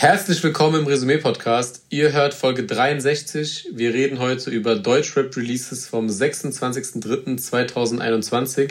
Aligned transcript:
Herzlich 0.00 0.42
willkommen 0.42 0.80
im 0.80 0.86
Resümee-Podcast. 0.86 1.82
Ihr 1.90 2.12
hört 2.12 2.32
Folge 2.32 2.64
63. 2.64 3.66
Wir 3.74 3.92
reden 3.92 4.18
heute 4.18 4.48
über 4.48 4.74
Deutschrap-Releases 4.74 5.86
vom 5.86 6.06
26.03.2021. 6.06 8.70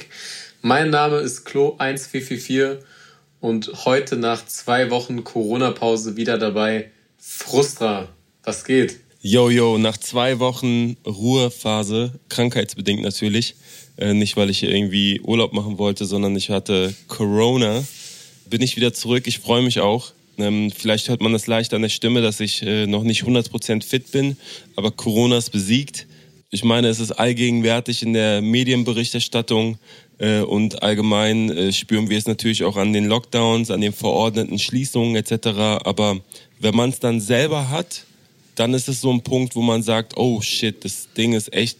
Mein 0.63 0.89
Name 0.89 1.17
ist 1.17 1.47
Klo1444 1.47 2.79
und 3.41 3.85
heute 3.85 4.15
nach 4.15 4.43
zwei 4.47 4.89
Wochen 4.89 5.23
Corona-Pause 5.23 6.17
wieder 6.17 6.39
dabei 6.39 6.89
Frustra. 7.19 8.09
Was 8.43 8.65
geht? 8.65 8.99
Yo, 9.21 9.51
yo, 9.51 9.77
nach 9.77 9.97
zwei 9.97 10.39
Wochen 10.39 10.97
Ruhephase, 11.05 12.13
krankheitsbedingt 12.29 13.03
natürlich, 13.03 13.53
äh, 13.97 14.15
nicht 14.15 14.35
weil 14.35 14.49
ich 14.49 14.63
irgendwie 14.63 15.21
Urlaub 15.21 15.53
machen 15.53 15.77
wollte, 15.77 16.05
sondern 16.05 16.35
ich 16.35 16.49
hatte 16.49 16.95
Corona, 17.07 17.83
bin 18.49 18.63
ich 18.63 18.77
wieder 18.77 18.95
zurück. 18.95 19.27
Ich 19.27 19.37
freue 19.37 19.61
mich 19.61 19.79
auch. 19.79 20.11
Ähm, 20.39 20.71
vielleicht 20.71 21.09
hört 21.09 21.21
man 21.21 21.33
das 21.33 21.47
leicht 21.47 21.73
an 21.73 21.81
der 21.81 21.89
Stimme, 21.89 22.21
dass 22.21 22.39
ich 22.39 22.61
äh, 22.63 22.87
noch 22.87 23.03
nicht 23.03 23.23
100% 23.23 23.83
fit 23.83 24.11
bin, 24.11 24.37
aber 24.75 24.91
Corona 24.91 25.37
ist 25.37 25.51
besiegt. 25.51 26.07
Ich 26.51 26.63
meine, 26.63 26.87
es 26.87 26.99
ist 26.99 27.11
allgegenwärtig 27.11 28.01
in 28.01 28.13
der 28.13 28.41
Medienberichterstattung 28.41 29.77
äh, 30.17 30.41
und 30.41 30.81
allgemein 30.81 31.49
äh, 31.49 31.71
spüren 31.71 32.09
wir 32.09 32.17
es 32.17 32.27
natürlich 32.27 32.63
auch 32.63 32.75
an 32.75 32.93
den 32.93 33.05
Lockdowns, 33.05 33.69
an 33.71 33.81
den 33.81 33.93
verordneten 33.93 34.57
Schließungen 34.57 35.15
etc. 35.15 35.47
Aber 35.83 36.19
wenn 36.59 36.75
man 36.75 36.89
es 36.89 36.99
dann 36.99 37.21
selber 37.21 37.69
hat, 37.69 38.05
dann 38.55 38.73
ist 38.73 38.89
es 38.89 38.99
so 39.01 39.11
ein 39.11 39.21
Punkt, 39.21 39.55
wo 39.55 39.61
man 39.61 39.83
sagt, 39.83 40.17
oh 40.17 40.41
shit, 40.41 40.83
das 40.83 41.07
Ding 41.15 41.33
ist 41.33 41.53
echt, 41.53 41.77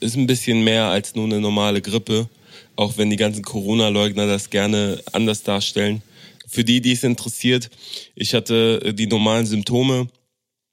ist 0.00 0.16
ein 0.16 0.26
bisschen 0.26 0.62
mehr 0.62 0.84
als 0.84 1.14
nur 1.14 1.24
eine 1.24 1.40
normale 1.40 1.80
Grippe, 1.80 2.28
auch 2.76 2.96
wenn 2.96 3.10
die 3.10 3.16
ganzen 3.16 3.42
Corona-Leugner 3.42 4.26
das 4.26 4.50
gerne 4.50 5.02
anders 5.12 5.42
darstellen. 5.42 6.02
Für 6.52 6.64
die, 6.64 6.82
die 6.82 6.92
es 6.92 7.02
interessiert, 7.02 7.70
ich 8.14 8.34
hatte 8.34 8.82
äh, 8.84 8.92
die 8.92 9.06
normalen 9.06 9.46
Symptome, 9.46 10.08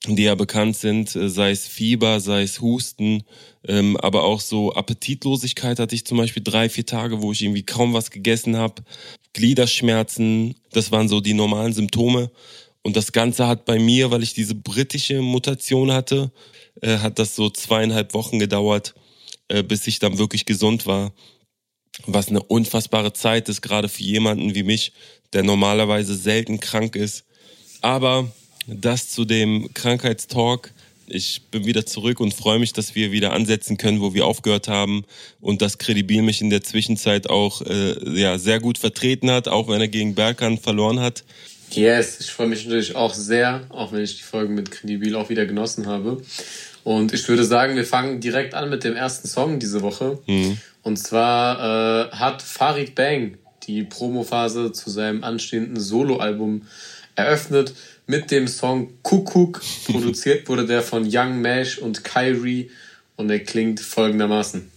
die 0.05 0.23
ja 0.23 0.35
bekannt 0.35 0.75
sind, 0.75 1.15
äh, 1.15 1.29
sei 1.29 1.51
es 1.51 1.67
Fieber, 1.67 2.19
sei 2.19 2.41
es 2.41 2.59
Husten, 2.59 3.23
ähm, 3.65 3.95
aber 3.95 4.23
auch 4.23 4.41
so 4.41 4.73
Appetitlosigkeit 4.73 5.79
hatte 5.79 5.95
ich 5.95 6.05
zum 6.05 6.17
Beispiel 6.17 6.43
drei, 6.43 6.67
vier 6.67 6.85
Tage, 6.85 7.21
wo 7.21 7.31
ich 7.31 7.41
irgendwie 7.41 7.63
kaum 7.63 7.93
was 7.93 8.11
gegessen 8.11 8.57
habe, 8.57 8.83
Gliederschmerzen, 9.31 10.55
das 10.73 10.91
waren 10.91 11.07
so 11.07 11.21
die 11.21 11.33
normalen 11.33 11.71
Symptome. 11.71 12.29
Und 12.81 12.97
das 12.97 13.13
Ganze 13.13 13.47
hat 13.47 13.63
bei 13.63 13.79
mir, 13.79 14.11
weil 14.11 14.23
ich 14.23 14.33
diese 14.33 14.55
britische 14.55 15.21
Mutation 15.21 15.93
hatte, 15.93 16.29
äh, 16.81 16.97
hat 16.97 17.19
das 17.19 17.37
so 17.37 17.49
zweieinhalb 17.49 18.13
Wochen 18.13 18.37
gedauert, 18.37 18.95
äh, 19.47 19.63
bis 19.63 19.87
ich 19.87 19.99
dann 19.99 20.17
wirklich 20.17 20.45
gesund 20.45 20.85
war. 20.85 21.13
Was 22.05 22.27
eine 22.27 22.43
unfassbare 22.43 23.13
Zeit 23.13 23.47
ist, 23.47 23.61
gerade 23.61 23.87
für 23.87 24.03
jemanden 24.03 24.55
wie 24.55 24.63
mich, 24.63 24.93
der 25.33 25.43
normalerweise 25.43 26.15
selten 26.15 26.59
krank 26.59 26.95
ist. 26.95 27.25
Aber 27.81 28.31
das 28.67 29.09
zu 29.09 29.25
dem 29.25 29.73
Krankheitstalk. 29.73 30.71
Ich 31.11 31.41
bin 31.49 31.65
wieder 31.65 31.87
zurück 31.87 32.19
und 32.19 32.35
freue 32.35 32.59
mich, 32.59 32.71
dass 32.71 32.93
wir 32.93 33.11
wieder 33.11 33.33
ansetzen 33.33 33.77
können, 33.77 33.99
wo 33.99 34.13
wir 34.13 34.27
aufgehört 34.27 34.67
haben 34.67 35.05
und 35.41 35.63
dass 35.63 35.79
Credibil 35.79 36.21
mich 36.21 36.39
in 36.41 36.51
der 36.51 36.61
Zwischenzeit 36.61 37.29
auch 37.29 37.63
äh, 37.63 37.95
ja, 38.19 38.37
sehr 38.37 38.59
gut 38.59 38.77
vertreten 38.77 39.31
hat, 39.31 39.47
auch 39.47 39.67
wenn 39.67 39.81
er 39.81 39.87
gegen 39.87 40.13
Berkan 40.13 40.59
verloren 40.59 40.99
hat. 40.99 41.23
Yes, 41.71 42.19
ich 42.19 42.31
freue 42.31 42.47
mich 42.47 42.63
natürlich 42.65 42.95
auch 42.95 43.13
sehr, 43.13 43.65
auch 43.69 43.91
wenn 43.91 44.03
ich 44.03 44.17
die 44.17 44.23
Folgen 44.23 44.53
mit 44.53 44.69
Credibil 44.69 45.15
auch 45.15 45.29
wieder 45.29 45.47
genossen 45.47 45.87
habe. 45.87 46.21
Und 46.83 47.13
ich 47.13 47.27
würde 47.27 47.43
sagen, 47.43 47.75
wir 47.75 47.85
fangen 47.85 48.19
direkt 48.19 48.53
an 48.53 48.69
mit 48.69 48.83
dem 48.83 48.95
ersten 48.95 49.27
Song 49.27 49.59
diese 49.59 49.81
Woche. 49.81 50.19
Mhm. 50.27 50.57
Und 50.83 50.97
zwar 50.97 52.09
äh, 52.09 52.11
hat 52.11 52.41
Farid 52.41 52.95
Bang 52.95 53.37
die 53.69 53.83
Promophase 53.83 54.71
zu 54.71 54.89
seinem 54.89 55.23
anstehenden 55.23 55.79
Soloalbum 55.79 56.63
eröffnet 57.15 57.73
mit 58.07 58.31
dem 58.31 58.47
Song 58.47 58.89
Kuckuck. 59.03 59.61
Produziert 59.85 60.49
wurde 60.49 60.65
der 60.65 60.81
von 60.81 61.07
Young 61.07 61.41
Mash 61.41 61.77
und 61.77 62.03
Kyrie 62.03 62.71
und 63.15 63.29
er 63.29 63.39
klingt 63.39 63.79
folgendermaßen. 63.79 64.71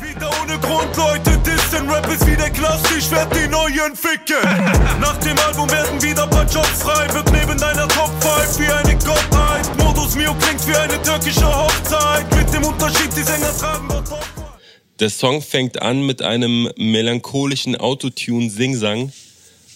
Wieder 0.00 0.30
ohne 0.42 0.58
Grund, 0.58 0.96
Leute, 0.96 1.38
dissen 1.38 1.88
Rap 1.88 2.06
ist 2.10 2.26
wieder 2.26 2.50
klassisch, 2.50 3.10
werd 3.10 3.34
die 3.34 3.48
neuen 3.48 3.94
ficken. 3.94 4.42
Nach 5.00 5.16
dem 5.18 5.38
Album 5.38 5.70
werden 5.70 6.02
wieder 6.02 6.26
paar 6.26 6.46
Jobs 6.46 6.82
frei, 6.82 7.12
wird 7.14 7.30
neben 7.32 7.58
deiner 7.58 7.88
Top 7.88 8.10
5 8.20 8.58
wie 8.58 8.72
eine 8.72 8.98
Gottheit. 8.98 9.78
Modus 9.78 10.14
Mio 10.14 10.34
klingt 10.34 10.66
wie 10.66 10.76
eine 10.76 11.00
türkische 11.02 11.46
Hochzeit, 11.46 12.26
mit 12.36 12.52
dem 12.52 12.64
Unterschied, 12.64 13.16
die 13.16 13.22
Sänger 13.22 13.56
tragen 13.58 13.88
dort 13.88 14.01
Der 15.00 15.10
Song 15.10 15.42
fängt 15.42 15.80
an 15.80 16.04
mit 16.06 16.22
einem 16.22 16.70
melancholischen 16.76 17.76
Autotune-Singsang 17.76 19.12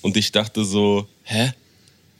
und 0.03 0.16
ich 0.16 0.32
dachte 0.32 0.65
so, 0.65 1.09
hä? 1.25 1.53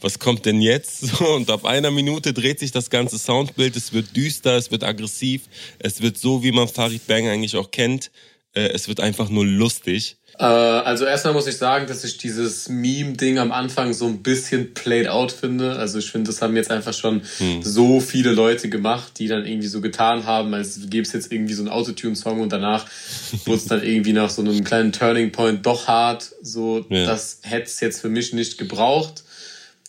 was 0.01 0.19
kommt 0.19 0.47
denn 0.47 0.61
jetzt? 0.61 1.21
und 1.35 1.51
ab 1.51 1.65
einer 1.65 1.91
Minute 1.91 2.33
dreht 2.33 2.59
sich 2.59 2.71
das 2.71 2.91
ganze 2.91 3.19
Soundbild. 3.19 3.77
Es 3.77 3.93
wird 3.93 4.17
düster, 4.17 4.57
es 4.57 4.71
wird 4.71 4.85
aggressiv, 4.85 5.43
es 5.79 6.01
wird 6.01 6.19
so, 6.19 6.43
wie 6.43 6.53
man 6.53 6.69
Farid 6.69 7.07
Bang 7.07 7.29
eigentlich 7.29 7.57
auch 7.57 7.71
kennt. 7.71 8.11
Äh, 8.55 8.69
es 8.69 8.89
wird 8.89 9.01
einfach 9.01 9.29
nur 9.29 9.45
lustig. 9.45 10.17
Äh, 10.39 10.45
also 10.45 11.05
erstmal 11.05 11.33
muss 11.33 11.47
ich 11.47 11.57
sagen, 11.57 11.87
dass 11.87 12.05
ich 12.05 12.19
dieses 12.19 12.69
Meme-Ding 12.69 13.39
am 13.39 13.53
Anfang 13.53 13.93
so 13.93 14.07
ein 14.07 14.23
bisschen 14.23 14.75
played 14.75 15.09
out 15.09 15.33
finde. 15.33 15.77
Also 15.77 15.99
ich 15.99 16.11
finde, 16.11 16.31
das 16.31 16.43
haben 16.43 16.57
jetzt 16.57 16.71
einfach 16.71 16.93
schon 16.93 17.23
hm. 17.39 17.63
so 17.63 18.01
viele 18.01 18.33
Leute 18.33 18.69
gemacht, 18.69 19.13
die 19.19 19.29
dann 19.29 19.47
irgendwie 19.47 19.69
so 19.69 19.81
getan 19.81 20.27
haben, 20.27 20.53
als 20.55 20.79
gäbe 20.91 21.03
es 21.03 21.13
jetzt 21.13 21.33
irgendwie 21.33 21.55
so 21.55 21.63
einen 21.63 21.71
Autotune-Song 21.71 22.41
und 22.41 22.53
danach 22.53 22.87
wurde 23.47 23.59
es 23.59 23.67
dann 23.67 23.83
irgendwie 23.83 24.13
nach 24.13 24.31
so 24.31 24.43
einem 24.43 24.63
kleinen 24.65 24.93
Turning 24.93 25.33
Point 25.33 25.65
doch 25.65 25.89
hart. 25.89 26.31
So, 26.43 26.85
ja. 26.89 27.07
das 27.07 27.41
hätte 27.43 27.67
es 27.67 27.81
jetzt 27.81 28.01
für 28.01 28.09
mich 28.09 28.33
nicht 28.33 28.59
gebraucht. 28.59 29.25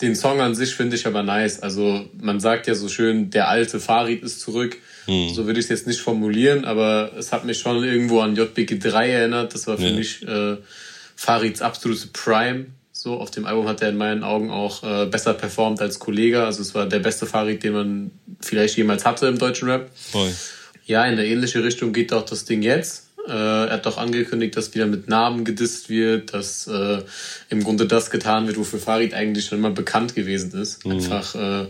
Den 0.02 0.16
Song 0.16 0.42
an 0.42 0.54
sich 0.54 0.76
finde 0.76 0.96
ich 0.96 1.08
aber 1.08 1.24
nice. 1.24 1.62
Also 1.62 2.06
man 2.22 2.40
sagt 2.40 2.68
ja 2.68 2.76
so 2.76 2.88
schön, 2.88 3.32
der 3.32 3.50
alte 3.50 3.80
Farid 3.80 4.24
ist 4.24 4.40
zurück. 4.42 4.78
Hm. 5.08 5.34
So 5.34 5.46
würde 5.46 5.60
ich 5.60 5.66
es 5.66 5.70
jetzt 5.70 5.88
nicht 5.88 6.02
formulieren, 6.02 6.66
aber 6.66 7.12
es 7.18 7.32
hat 7.32 7.46
mich 7.46 7.58
schon 7.58 7.84
irgendwo 7.84 8.20
an 8.20 8.36
JBG 8.36 8.78
3 8.78 9.10
erinnert. 9.10 9.54
Das 9.54 9.66
war 9.68 9.78
für 9.78 9.88
ja. 9.88 9.94
mich 9.94 10.28
äh, 10.28 10.58
Farids 11.16 11.62
absolute 11.62 12.08
Prime. 12.14 12.68
So, 12.92 13.16
auf 13.16 13.32
dem 13.32 13.46
Album 13.46 13.68
hat 13.68 13.82
er 13.82 13.90
in 13.90 13.98
meinen 13.98 14.24
Augen 14.24 14.50
auch 14.50 14.84
äh, 14.84 15.06
besser 15.06 15.34
performt 15.34 15.82
als 15.82 16.00
Kollege. 16.00 16.44
Also 16.44 16.62
es 16.62 16.76
war 16.76 16.88
der 16.88 17.00
beste 17.00 17.26
Farid, 17.26 17.64
den 17.64 17.74
man 17.74 18.12
vielleicht 18.42 18.76
jemals 18.76 19.06
hatte 19.06 19.28
im 19.28 19.38
deutschen 19.38 19.70
Rap. 19.70 19.90
Voll. 19.94 20.32
Ja, 20.86 21.06
in 21.06 21.14
eine 21.14 21.26
ähnliche 21.26 21.64
Richtung 21.64 21.94
geht 21.94 22.12
auch 22.12 22.26
das 22.26 22.46
Ding 22.46 22.62
jetzt. 22.62 23.08
Äh, 23.28 23.32
er 23.32 23.70
hat 23.72 23.86
doch 23.86 23.98
angekündigt, 23.98 24.56
dass 24.56 24.74
wieder 24.74 24.88
mit 24.88 25.10
Namen 25.10 25.44
gedisst 25.46 25.90
wird, 25.90 26.34
dass 26.34 26.68
äh, 26.68 27.02
im 27.50 27.64
Grunde 27.64 27.86
das 27.86 28.10
getan 28.10 28.48
wird, 28.48 28.58
wofür 28.58 28.80
Farid 28.80 29.14
eigentlich 29.14 29.46
schon 29.46 29.60
immer 29.60 29.72
bekannt 29.72 30.16
gewesen 30.16 30.60
ist. 30.60 30.86
Mhm. 30.86 30.94
Einfach 30.94 31.36
äh, 31.36 31.68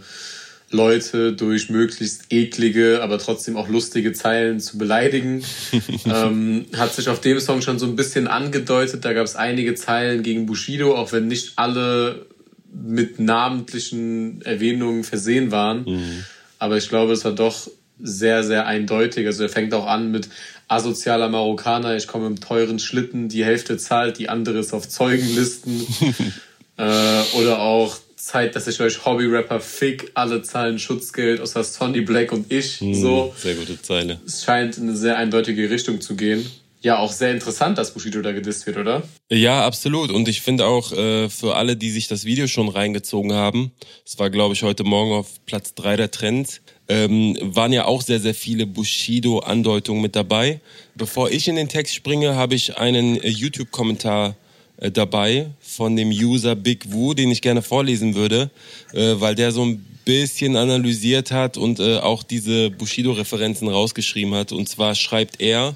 Leute 0.69 1.31
durch 1.33 1.69
möglichst 1.69 2.25
eklige, 2.29 3.01
aber 3.01 3.19
trotzdem 3.19 3.55
auch 3.55 3.69
lustige 3.69 4.11
Zeilen 4.11 4.59
zu 4.59 4.77
beleidigen. 4.77 5.43
ähm, 6.05 6.65
hat 6.75 6.93
sich 6.93 7.07
auf 7.07 7.21
dem 7.21 7.39
Song 7.39 7.61
schon 7.61 7.79
so 7.79 7.85
ein 7.85 7.95
bisschen 7.95 8.27
angedeutet. 8.27 9.05
Da 9.05 9.13
gab 9.13 9.25
es 9.25 9.35
einige 9.35 9.75
Zeilen 9.75 10.23
gegen 10.23 10.45
Bushido, 10.45 10.95
auch 10.95 11.13
wenn 11.13 11.27
nicht 11.27 11.53
alle 11.55 12.25
mit 12.73 13.19
namentlichen 13.19 14.41
Erwähnungen 14.41 15.03
versehen 15.03 15.51
waren. 15.51 15.85
Mhm. 15.85 16.25
Aber 16.59 16.77
ich 16.77 16.89
glaube, 16.89 17.13
es 17.13 17.23
war 17.23 17.31
doch 17.31 17.69
sehr, 17.99 18.43
sehr 18.43 18.67
eindeutig. 18.67 19.25
Also 19.25 19.43
er 19.43 19.49
fängt 19.49 19.73
auch 19.73 19.87
an 19.87 20.11
mit 20.11 20.27
asozialer 20.67 21.29
Marokkaner, 21.29 21.95
ich 21.95 22.07
komme 22.07 22.27
im 22.27 22.39
teuren 22.39 22.79
Schlitten, 22.79 23.29
die 23.29 23.45
Hälfte 23.45 23.77
zahlt, 23.77 24.19
die 24.19 24.27
andere 24.27 24.59
ist 24.59 24.73
auf 24.73 24.87
Zeugenlisten. 24.87 25.87
äh, 26.77 27.21
oder 27.33 27.59
auch 27.59 27.97
Zeit, 28.27 28.55
dass 28.55 28.67
ich 28.67 28.79
euch 28.81 29.05
Hobby-Rapper 29.05 29.59
fick, 29.59 30.11
alle 30.13 30.41
zahlen 30.41 30.77
Schutzgeld, 30.77 31.39
außer 31.39 31.63
Sonny 31.63 32.01
Black 32.01 32.31
und 32.31 32.51
ich. 32.51 32.81
Hm, 32.81 32.93
so. 32.93 33.33
Sehr 33.37 33.55
gute 33.55 33.81
Zeile. 33.81 34.19
Es 34.25 34.43
scheint 34.43 34.77
in 34.77 34.83
eine 34.83 34.97
sehr 34.97 35.17
eindeutige 35.17 35.69
Richtung 35.69 36.01
zu 36.01 36.15
gehen. 36.15 36.45
Ja, 36.81 36.99
auch 36.99 37.11
sehr 37.11 37.31
interessant, 37.31 37.77
dass 37.77 37.93
Bushido 37.93 38.21
da 38.21 38.31
gedisst 38.33 38.67
wird, 38.67 38.77
oder? 38.77 39.01
Ja, 39.29 39.65
absolut. 39.65 40.11
Und 40.11 40.27
ich 40.27 40.41
finde 40.41 40.65
auch 40.65 40.91
äh, 40.91 41.27
für 41.27 41.55
alle, 41.55 41.75
die 41.75 41.89
sich 41.89 42.07
das 42.07 42.23
Video 42.23 42.47
schon 42.47 42.69
reingezogen 42.69 43.33
haben, 43.33 43.71
es 44.05 44.19
war, 44.19 44.29
glaube 44.29 44.53
ich, 44.53 44.61
heute 44.61 44.83
Morgen 44.83 45.13
auf 45.13 45.43
Platz 45.45 45.73
drei 45.73 45.95
der 45.95 46.11
Trends, 46.11 46.61
ähm, 46.87 47.35
waren 47.41 47.73
ja 47.73 47.85
auch 47.85 48.01
sehr, 48.03 48.19
sehr 48.19 48.35
viele 48.35 48.67
Bushido-Andeutungen 48.67 50.01
mit 50.01 50.15
dabei. 50.15 50.59
Bevor 50.95 51.31
ich 51.31 51.47
in 51.47 51.55
den 51.55 51.67
Text 51.67 51.95
springe, 51.95 52.35
habe 52.35 52.55
ich 52.55 52.77
einen 52.77 53.19
äh, 53.21 53.27
YouTube-Kommentar 53.27 54.35
dabei 54.79 55.47
von 55.59 55.95
dem 55.95 56.09
User 56.09 56.55
Big 56.55 56.91
Wu, 56.91 57.13
den 57.13 57.31
ich 57.31 57.41
gerne 57.41 57.61
vorlesen 57.61 58.15
würde, 58.15 58.51
äh, 58.93 59.15
weil 59.17 59.35
der 59.35 59.51
so 59.51 59.65
ein 59.65 59.83
bisschen 60.05 60.55
analysiert 60.55 61.31
hat 61.31 61.57
und 61.57 61.79
äh, 61.79 61.97
auch 61.97 62.23
diese 62.23 62.69
Bushido-Referenzen 62.69 63.67
rausgeschrieben 63.67 64.33
hat. 64.35 64.51
Und 64.51 64.69
zwar 64.69 64.95
schreibt 64.95 65.41
er, 65.41 65.75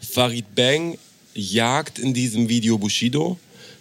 Farid 0.00 0.54
Bang 0.54 0.98
jagt 1.34 1.98
in 1.98 2.14
diesem 2.14 2.48
Video 2.48 2.78
Bushido. 2.78 3.38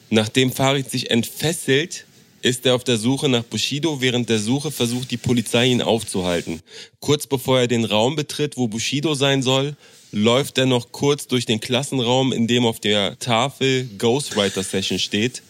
Nachdem 0.09 0.51
Farid 0.51 0.89
sich 0.89 1.09
entfesselt, 1.09 2.05
ist 2.41 2.65
er 2.65 2.75
auf 2.75 2.83
der 2.83 2.97
Suche 2.97 3.29
nach 3.29 3.43
Bushido. 3.43 4.01
Während 4.01 4.29
der 4.29 4.39
Suche 4.39 4.71
versucht 4.71 5.11
die 5.11 5.17
Polizei 5.17 5.67
ihn 5.67 5.81
aufzuhalten. 5.81 6.61
Kurz 6.99 7.27
bevor 7.27 7.59
er 7.59 7.67
den 7.67 7.85
Raum 7.85 8.15
betritt, 8.15 8.57
wo 8.57 8.67
Bushido 8.67 9.13
sein 9.13 9.41
soll, 9.41 9.75
läuft 10.11 10.57
er 10.57 10.65
noch 10.65 10.91
kurz 10.91 11.27
durch 11.27 11.45
den 11.45 11.59
Klassenraum, 11.59 12.31
in 12.31 12.47
dem 12.47 12.65
auf 12.65 12.79
der 12.79 13.17
Tafel 13.19 13.87
Ghostwriter 13.97 14.63
Session 14.63 14.99
steht. 14.99 15.41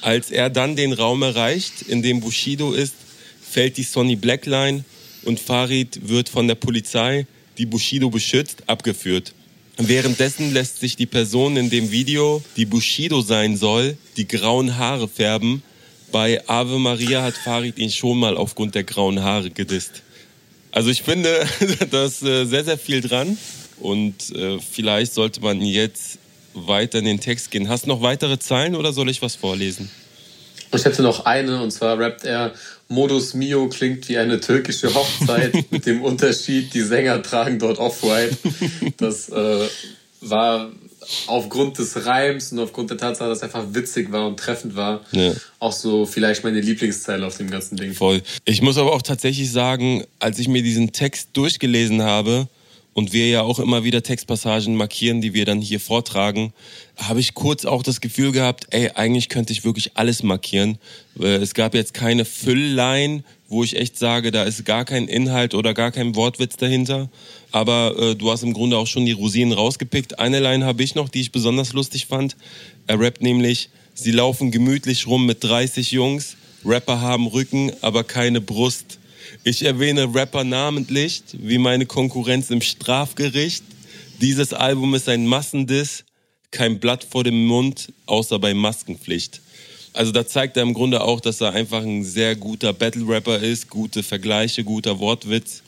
Als 0.00 0.30
er 0.30 0.50
dann 0.50 0.76
den 0.76 0.92
Raum 0.92 1.22
erreicht, 1.22 1.82
in 1.82 2.02
dem 2.02 2.20
Bushido 2.20 2.72
ist, 2.72 2.94
fällt 3.42 3.76
die 3.76 3.82
Sonny 3.82 4.16
Blackline 4.16 4.84
und 5.24 5.40
Farid 5.40 6.08
wird 6.08 6.28
von 6.28 6.48
der 6.48 6.54
Polizei, 6.54 7.26
die 7.58 7.66
Bushido 7.66 8.10
beschützt, 8.10 8.64
abgeführt. 8.66 9.34
Währenddessen 9.78 10.52
lässt 10.52 10.80
sich 10.80 10.96
die 10.96 11.06
Person 11.06 11.56
in 11.56 11.70
dem 11.70 11.90
Video, 11.90 12.42
die 12.56 12.66
Bushido 12.66 13.20
sein 13.20 13.56
soll, 13.56 13.96
die 14.16 14.28
grauen 14.28 14.76
Haare 14.76 15.08
färben. 15.08 15.62
Bei 16.10 16.46
Ave 16.46 16.78
Maria 16.78 17.22
hat 17.22 17.34
Farid 17.34 17.78
ihn 17.78 17.90
schon 17.90 18.18
mal 18.18 18.36
aufgrund 18.36 18.74
der 18.74 18.84
grauen 18.84 19.22
Haare 19.22 19.50
gedisst. 19.50 20.02
Also 20.70 20.90
ich 20.90 21.02
finde, 21.02 21.46
da 21.90 22.04
ist 22.04 22.22
äh, 22.22 22.44
sehr, 22.44 22.64
sehr 22.64 22.78
viel 22.78 23.00
dran. 23.00 23.38
Und 23.78 24.34
äh, 24.34 24.58
vielleicht 24.58 25.14
sollte 25.14 25.40
man 25.40 25.60
jetzt 25.60 26.18
weiter 26.54 26.98
in 26.98 27.04
den 27.04 27.20
Text 27.20 27.50
gehen. 27.50 27.68
Hast 27.68 27.84
du 27.84 27.88
noch 27.88 28.02
weitere 28.02 28.38
Zeilen 28.38 28.76
oder 28.76 28.92
soll 28.92 29.08
ich 29.08 29.22
was 29.22 29.34
vorlesen? 29.34 29.90
Ich 30.74 30.84
hätte 30.84 31.02
noch 31.02 31.26
eine, 31.26 31.62
und 31.62 31.70
zwar 31.70 31.98
rappt 31.98 32.24
er, 32.24 32.52
Modus 32.88 33.34
Mio 33.34 33.68
klingt 33.68 34.08
wie 34.08 34.18
eine 34.18 34.40
türkische 34.40 34.94
Hochzeit, 34.94 35.54
mit 35.70 35.86
dem 35.86 36.02
Unterschied, 36.02 36.72
die 36.72 36.80
Sänger 36.80 37.22
tragen 37.22 37.58
dort 37.58 37.78
Off-White. 37.78 38.36
Das 38.96 39.28
äh, 39.28 39.68
war 40.20 40.70
aufgrund 41.26 41.78
des 41.78 42.06
Reims 42.06 42.52
und 42.52 42.60
aufgrund 42.60 42.90
der 42.90 42.96
Tatsache, 42.96 43.28
dass 43.28 43.38
es 43.38 43.44
einfach 43.44 43.64
witzig 43.72 44.12
war 44.12 44.26
und 44.26 44.38
treffend 44.38 44.76
war, 44.76 45.00
ja. 45.12 45.32
auch 45.58 45.72
so 45.72 46.06
vielleicht 46.06 46.44
meine 46.44 46.60
Lieblingszeile 46.60 47.26
auf 47.26 47.36
dem 47.36 47.50
ganzen 47.50 47.76
Ding. 47.76 47.92
Voll. 47.92 48.22
Ich 48.44 48.62
muss 48.62 48.78
aber 48.78 48.92
auch 48.92 49.02
tatsächlich 49.02 49.50
sagen, 49.50 50.04
als 50.20 50.38
ich 50.38 50.48
mir 50.48 50.62
diesen 50.62 50.92
Text 50.92 51.30
durchgelesen 51.32 52.02
habe, 52.02 52.46
und 52.94 53.12
wir 53.12 53.28
ja 53.28 53.42
auch 53.42 53.58
immer 53.58 53.84
wieder 53.84 54.02
Textpassagen 54.02 54.76
markieren, 54.76 55.20
die 55.20 55.34
wir 55.34 55.44
dann 55.44 55.60
hier 55.60 55.80
vortragen, 55.80 56.52
habe 56.96 57.20
ich 57.20 57.34
kurz 57.34 57.64
auch 57.64 57.82
das 57.82 58.00
Gefühl 58.00 58.32
gehabt, 58.32 58.66
ey, 58.70 58.90
eigentlich 58.94 59.28
könnte 59.28 59.52
ich 59.52 59.64
wirklich 59.64 59.92
alles 59.94 60.22
markieren. 60.22 60.78
Es 61.18 61.54
gab 61.54 61.74
jetzt 61.74 61.94
keine 61.94 62.24
Füllline, 62.24 63.24
wo 63.48 63.62
ich 63.64 63.76
echt 63.76 63.98
sage, 63.98 64.30
da 64.30 64.44
ist 64.44 64.64
gar 64.64 64.84
kein 64.84 65.08
Inhalt 65.08 65.54
oder 65.54 65.74
gar 65.74 65.90
kein 65.90 66.16
Wortwitz 66.16 66.56
dahinter. 66.56 67.10
Aber 67.50 67.94
äh, 67.98 68.14
du 68.14 68.30
hast 68.30 68.42
im 68.42 68.54
Grunde 68.54 68.78
auch 68.78 68.86
schon 68.86 69.04
die 69.04 69.12
Rosinen 69.12 69.52
rausgepickt. 69.52 70.18
Eine 70.18 70.40
Line 70.40 70.64
habe 70.64 70.82
ich 70.82 70.94
noch, 70.94 71.10
die 71.10 71.20
ich 71.20 71.32
besonders 71.32 71.74
lustig 71.74 72.06
fand. 72.06 72.36
Er 72.86 72.98
rappt 72.98 73.20
nämlich, 73.20 73.68
sie 73.94 74.10
laufen 74.10 74.50
gemütlich 74.50 75.06
rum 75.06 75.26
mit 75.26 75.44
30 75.44 75.92
Jungs, 75.92 76.36
Rapper 76.64 77.00
haben 77.00 77.26
Rücken, 77.26 77.72
aber 77.82 78.04
keine 78.04 78.40
Brust. 78.40 78.98
Ich 79.44 79.64
erwähne 79.64 80.14
Rapper 80.14 80.44
namentlich, 80.44 81.24
wie 81.32 81.58
meine 81.58 81.84
Konkurrenz 81.84 82.50
im 82.50 82.60
Strafgericht. 82.60 83.64
Dieses 84.20 84.52
Album 84.52 84.94
ist 84.94 85.08
ein 85.08 85.26
Massendiss, 85.26 86.04
kein 86.52 86.78
Blatt 86.78 87.02
vor 87.02 87.24
dem 87.24 87.46
Mund, 87.46 87.92
außer 88.06 88.38
bei 88.38 88.54
Maskenpflicht. 88.54 89.40
Also 89.94 90.12
da 90.12 90.24
zeigt 90.24 90.56
er 90.56 90.62
im 90.62 90.74
Grunde 90.74 91.02
auch, 91.02 91.20
dass 91.20 91.40
er 91.40 91.54
einfach 91.54 91.82
ein 91.82 92.04
sehr 92.04 92.36
guter 92.36 92.72
Battle-Rapper 92.72 93.40
ist, 93.40 93.68
gute 93.68 94.04
Vergleiche, 94.04 94.62
guter 94.62 95.00
Wortwitz. 95.00 95.62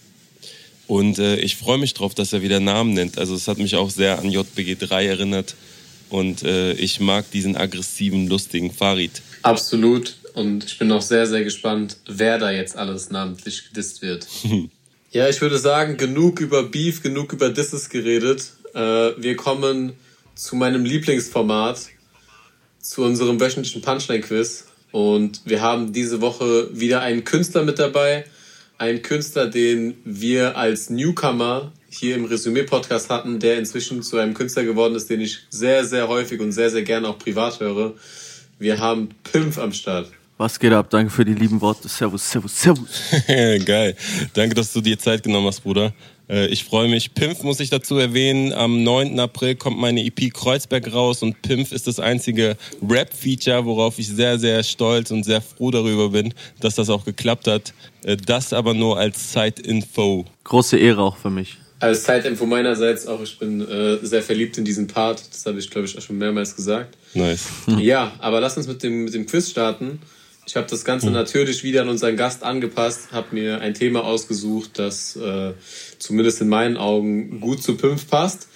Und 0.87 1.19
äh, 1.19 1.37
ich 1.37 1.56
freue 1.56 1.79
mich 1.79 1.94
drauf, 1.94 2.15
dass 2.15 2.32
er 2.32 2.43
wieder 2.43 2.61
Namen 2.61 2.94
nennt. 2.94 3.19
Also 3.19 3.35
es 3.35 3.49
hat 3.49 3.59
mich 3.59 3.75
auch 3.75 3.91
sehr 3.91 4.21
an 4.21 4.31
JBG 4.31 4.76
3 4.76 5.06
erinnert. 5.06 5.56
Und 6.11 6.44
äh, 6.44 6.75
ich 6.75 7.00
mag 7.00 7.29
diesen 7.32 7.56
aggressiven, 7.56 8.29
lustigen 8.29 8.73
Farid. 8.73 9.21
Absolut. 9.43 10.15
Und 10.35 10.65
ich 10.65 10.79
bin 10.79 10.91
auch 10.91 11.01
sehr, 11.01 11.27
sehr 11.27 11.45
gespannt, 11.45 11.97
wer 12.07 12.39
da 12.39 12.51
jetzt 12.51 12.77
alles 12.77 13.11
namentlich 13.11 13.69
gedisst 13.69 14.03
wird. 14.03 14.27
ja, 15.13 15.29
ich 15.29 15.41
würde 15.41 15.59
sagen, 15.59 15.97
genug 15.97 16.41
über 16.41 16.65
Beef, 16.65 17.03
genug 17.03 17.33
über 17.33 17.51
Disses 17.51 17.89
geredet. 17.89 18.53
Äh, 18.75 18.79
wir 19.17 19.37
kommen 19.37 19.93
zu 20.35 20.57
meinem 20.57 20.85
Lieblingsformat, 20.85 21.87
zu 22.81 23.05
unserem 23.05 23.39
wöchentlichen 23.39 23.81
Punchline-Quiz. 23.81 24.67
Und 24.91 25.41
wir 25.45 25.63
haben 25.63 25.93
diese 25.93 26.21
Woche 26.21 26.69
wieder 26.73 27.01
einen 27.01 27.25
Künstler 27.25 27.63
mit 27.63 27.79
dabei. 27.79 28.25
Einen 28.77 29.03
Künstler, 29.03 29.47
den 29.47 29.97
wir 30.05 30.57
als 30.57 30.91
Newcomer 30.91 31.73
hier 31.89 32.17
im 32.17 32.25
Resümee-Podcast 32.25 33.09
hatten, 33.09 33.39
der 33.39 33.59
inzwischen 33.59 34.03
zu 34.03 34.19
einem 34.19 34.35
Künstler 34.35 34.65
geworden 34.65 34.97
ist, 34.97 35.09
den 35.11 35.21
ich 35.21 35.47
sehr, 35.51 35.85
sehr 35.85 36.09
häufig 36.09 36.41
und 36.41 36.51
sehr, 36.51 36.71
sehr 36.71 36.83
gerne 36.83 37.07
auch 37.07 37.21
privat 37.21 37.61
höre. 37.61 37.95
Wir 38.59 38.81
haben 38.81 39.11
Pimpf 39.23 39.59
am 39.59 39.73
Start. 39.73 40.11
Was 40.37 40.59
geht 40.59 40.73
ab? 40.73 40.91
Danke 40.91 41.11
für 41.11 41.25
die 41.25 41.35
lieben 41.35 41.61
Worte. 41.61 41.89
Servus, 41.89 42.29
servus, 42.29 42.61
servus. 42.61 42.89
Geil. 43.65 43.95
Danke, 44.33 44.57
dass 44.57 44.73
du 44.73 44.81
dir 44.81 44.99
Zeit 44.99 45.23
genommen 45.23 45.47
hast, 45.47 45.61
Bruder. 45.61 45.93
Äh, 46.29 46.49
ich 46.49 46.65
freue 46.65 46.89
mich. 46.89 47.15
Pimpf 47.15 47.45
muss 47.45 47.61
ich 47.61 47.71
dazu 47.71 47.99
erwähnen. 47.99 48.53
Am 48.53 48.83
9. 48.83 49.21
April 49.21 49.55
kommt 49.55 49.79
meine 49.79 50.05
EP 50.05 50.35
Kreuzberg 50.35 50.93
raus 50.93 51.23
und 51.23 51.41
Pimpf 51.43 51.71
ist 51.71 51.87
das 51.87 52.01
einzige 52.01 52.57
Rap-Feature, 52.83 53.65
worauf 53.65 54.01
ich 54.01 54.09
sehr, 54.09 54.41
sehr 54.41 54.65
stolz 54.65 55.13
und 55.13 55.23
sehr 55.23 55.41
froh 55.41 55.71
darüber 55.71 56.09
bin, 56.09 56.35
dass 56.59 56.75
das 56.75 56.91
auch 56.91 57.05
geklappt 57.05 57.47
hat. 57.47 57.73
Äh, 58.03 58.17
das 58.17 58.53
aber 58.53 58.75
nur 58.75 58.99
als 58.99 59.31
Zeitinfo. 59.31 60.25
Große 60.43 60.77
Ehre 60.77 61.03
auch 61.03 61.17
für 61.17 61.31
mich. 61.31 61.59
Als 61.79 62.03
Zeitinfo 62.03 62.45
meinerseits 62.45 63.07
auch. 63.07 63.23
Ich 63.23 63.39
bin 63.39 63.61
äh, 63.61 63.99
sehr 64.05 64.23
verliebt 64.23 64.59
in 64.59 64.65
diesen 64.65 64.89
Part. 64.89 65.23
Das 65.31 65.47
habe 65.47 65.61
ich, 65.61 65.71
glaube 65.71 65.87
ich, 65.87 65.97
auch 65.97 66.03
schon 66.03 66.19
mehrmals 66.19 66.57
gesagt. 66.57 66.97
Nice. 67.13 67.47
Ja, 67.79 68.13
aber 68.19 68.41
lass 68.41 68.57
uns 68.57 68.67
mit 68.67 68.83
dem, 68.83 69.05
mit 69.05 69.15
dem 69.15 69.27
Quiz 69.27 69.51
starten. 69.51 70.01
Ich 70.46 70.56
habe 70.56 70.67
das 70.69 70.85
Ganze 70.85 71.06
mhm. 71.06 71.14
natürlich 71.14 71.64
wieder 71.64 71.82
an 71.82 71.88
unseren 71.88 72.17
Gast 72.17 72.43
angepasst, 72.43 73.12
habe 73.12 73.35
mir 73.35 73.61
ein 73.61 73.75
Thema 73.75 74.05
ausgesucht, 74.05 74.79
das 74.79 75.17
äh, 75.17 75.52
zumindest 75.99 76.41
in 76.41 76.49
meinen 76.49 76.76
Augen 76.76 77.41
gut 77.41 77.62
zu 77.62 77.76
Pimp 77.76 78.08
passt. 78.08 78.49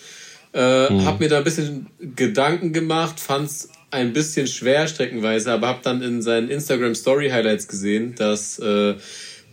Äh, 0.53 0.93
mhm. 0.93 1.05
Habe 1.05 1.25
mir 1.25 1.31
da 1.31 1.39
ein 1.39 1.45
bisschen 1.45 1.87
Gedanken 2.17 2.73
gemacht, 2.73 3.21
fand 3.21 3.49
es 3.49 3.71
ein 3.91 4.13
bisschen 4.13 4.47
schwer 4.47 4.87
streckenweise, 4.87 5.53
aber 5.53 5.69
habe 5.69 5.81
dann 5.83 6.03
in 6.03 6.21
seinen 6.21 6.51
Instagram 6.51 6.95
Story 6.95 7.31
Highlights 7.31 7.69
gesehen, 7.69 8.15
dass 8.17 8.59
äh, 8.59 8.95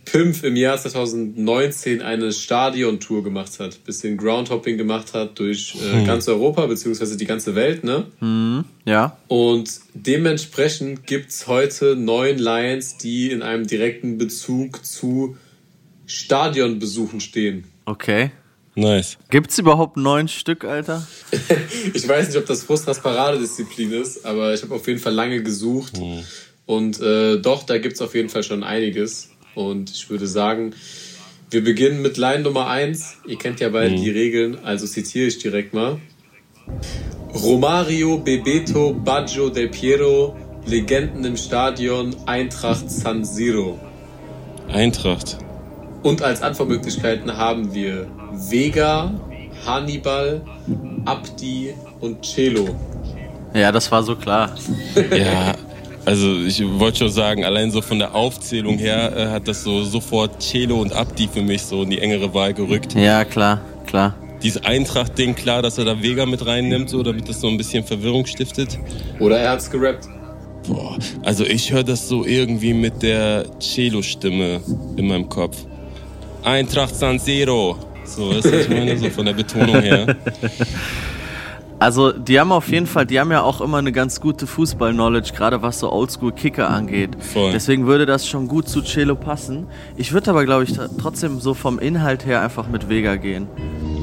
Pimp 0.06 0.42
im 0.44 0.56
Jahr 0.56 0.78
2019 0.78 2.00
eine 2.00 2.32
Stadiontour 2.32 3.22
gemacht 3.22 3.60
hat, 3.60 3.84
bisschen 3.84 4.16
Groundhopping 4.16 4.78
gemacht 4.78 5.12
hat 5.12 5.38
durch 5.38 5.74
äh, 5.74 5.98
hm. 5.98 6.06
ganz 6.06 6.26
Europa 6.28 6.64
beziehungsweise 6.66 7.16
die 7.16 7.26
ganze 7.26 7.54
Welt, 7.54 7.84
ne? 7.84 8.06
Hm, 8.20 8.64
ja. 8.86 9.18
Und 9.28 9.68
dementsprechend 9.92 11.06
gibt's 11.06 11.46
heute 11.46 11.96
neun 11.96 12.38
Lions, 12.38 12.96
die 12.96 13.30
in 13.30 13.42
einem 13.42 13.66
direkten 13.66 14.16
Bezug 14.16 14.86
zu 14.86 15.36
Stadionbesuchen 16.06 17.20
stehen. 17.20 17.64
Okay. 17.84 18.30
Nice. 18.76 19.16
Gibt's 19.30 19.58
überhaupt 19.58 19.96
neun 19.96 20.28
Stück, 20.28 20.64
Alter? 20.64 21.06
ich 21.94 22.06
weiß 22.06 22.28
nicht, 22.28 22.36
ob 22.36 22.46
das 22.46 22.62
Frustras 22.62 23.00
Paradedisziplin 23.00 23.90
ist, 23.92 24.24
aber 24.24 24.54
ich 24.54 24.62
habe 24.62 24.74
auf 24.74 24.86
jeden 24.86 25.00
Fall 25.00 25.14
lange 25.14 25.42
gesucht. 25.42 25.98
Hm. 25.98 26.22
Und 26.66 27.00
äh, 27.00 27.38
doch, 27.38 27.62
da 27.62 27.78
gibt's 27.78 28.02
auf 28.02 28.14
jeden 28.14 28.28
Fall 28.28 28.42
schon 28.42 28.62
einiges. 28.62 29.30
Und 29.56 29.90
ich 29.90 30.10
würde 30.10 30.26
sagen, 30.26 30.74
wir 31.50 31.64
beginnen 31.64 32.02
mit 32.02 32.18
Line 32.18 32.40
Nummer 32.40 32.68
1. 32.68 33.16
Ihr 33.26 33.38
kennt 33.38 33.58
ja 33.58 33.70
beide 33.70 33.96
mhm. 33.96 34.02
die 34.02 34.10
Regeln, 34.10 34.58
also 34.62 34.86
zitiere 34.86 35.26
ich 35.26 35.38
direkt 35.38 35.72
mal. 35.72 35.98
Romario, 37.34 38.18
Bebeto, 38.18 38.92
Baggio, 38.92 39.48
Del 39.48 39.68
Piero, 39.68 40.36
Legenden 40.66 41.24
im 41.24 41.36
Stadion, 41.36 42.14
Eintracht 42.26 42.90
San 42.90 43.24
Siro. 43.24 43.78
Eintracht. 44.68 45.38
Und 46.02 46.20
als 46.22 46.42
Antwortmöglichkeiten 46.42 47.34
haben 47.36 47.72
wir 47.72 48.08
Vega, 48.32 49.18
Hannibal, 49.64 50.42
Abdi 51.06 51.72
und 52.00 52.24
Celo. 52.24 52.68
Ja, 53.54 53.72
das 53.72 53.90
war 53.90 54.02
so 54.02 54.16
klar. 54.16 54.54
ja, 55.10 55.54
also 56.06 56.36
ich 56.44 56.62
wollte 56.78 56.98
schon 56.98 57.10
sagen, 57.10 57.44
allein 57.44 57.70
so 57.70 57.82
von 57.82 57.98
der 57.98 58.14
Aufzählung 58.14 58.78
her 58.78 59.12
äh, 59.14 59.26
hat 59.26 59.48
das 59.48 59.64
so 59.64 59.82
sofort 59.82 60.40
Celo 60.40 60.80
und 60.80 60.92
Abdi 60.92 61.28
für 61.28 61.42
mich 61.42 61.62
so 61.62 61.82
in 61.82 61.90
die 61.90 62.00
engere 62.00 62.32
Wahl 62.32 62.54
gerückt. 62.54 62.94
Ja, 62.94 63.24
klar, 63.24 63.60
klar. 63.86 64.14
Dieses 64.42 64.64
Eintracht-Ding, 64.64 65.34
klar, 65.34 65.62
dass 65.62 65.78
er 65.78 65.84
da 65.84 66.00
Vega 66.00 66.24
mit 66.24 66.46
reinnimmt, 66.46 66.90
so, 66.90 67.02
damit 67.02 67.28
das 67.28 67.40
so 67.40 67.48
ein 67.48 67.56
bisschen 67.56 67.82
Verwirrung 67.84 68.24
stiftet. 68.26 68.78
Oder 69.18 69.38
er 69.38 69.50
hat's 69.50 69.68
gerappt. 69.70 70.08
Boah, 70.68 70.96
also 71.24 71.44
ich 71.44 71.72
höre 71.72 71.84
das 71.84 72.08
so 72.08 72.24
irgendwie 72.24 72.72
mit 72.72 73.02
der 73.02 73.46
Celo-Stimme 73.58 74.60
in 74.96 75.08
meinem 75.08 75.28
Kopf. 75.28 75.56
Eintracht 76.44 76.94
San 76.94 77.18
Siro. 77.18 77.76
So, 78.04 78.30
ist 78.30 78.44
das, 78.44 78.62
ich 78.62 78.68
meine, 78.68 78.96
so 78.96 79.10
von 79.10 79.26
der 79.26 79.32
Betonung 79.32 79.82
her. 79.82 80.16
Also, 81.78 82.12
die 82.12 82.40
haben 82.40 82.52
auf 82.52 82.68
jeden 82.70 82.86
Fall, 82.86 83.04
die 83.04 83.20
haben 83.20 83.30
ja 83.30 83.42
auch 83.42 83.60
immer 83.60 83.78
eine 83.78 83.92
ganz 83.92 84.20
gute 84.20 84.46
Fußball-Knowledge, 84.46 85.32
gerade 85.34 85.60
was 85.60 85.80
so 85.80 85.92
Oldschool-Kicker 85.92 86.70
angeht. 86.70 87.10
Voll. 87.18 87.52
Deswegen 87.52 87.86
würde 87.86 88.06
das 88.06 88.26
schon 88.26 88.48
gut 88.48 88.68
zu 88.68 88.82
Celo 88.82 89.14
passen. 89.14 89.66
Ich 89.96 90.12
würde 90.12 90.30
aber, 90.30 90.44
glaube 90.44 90.64
ich, 90.64 90.72
trotzdem 90.98 91.38
so 91.38 91.52
vom 91.52 91.78
Inhalt 91.78 92.24
her 92.24 92.40
einfach 92.40 92.68
mit 92.68 92.88
Vega 92.88 93.16
gehen. 93.16 93.46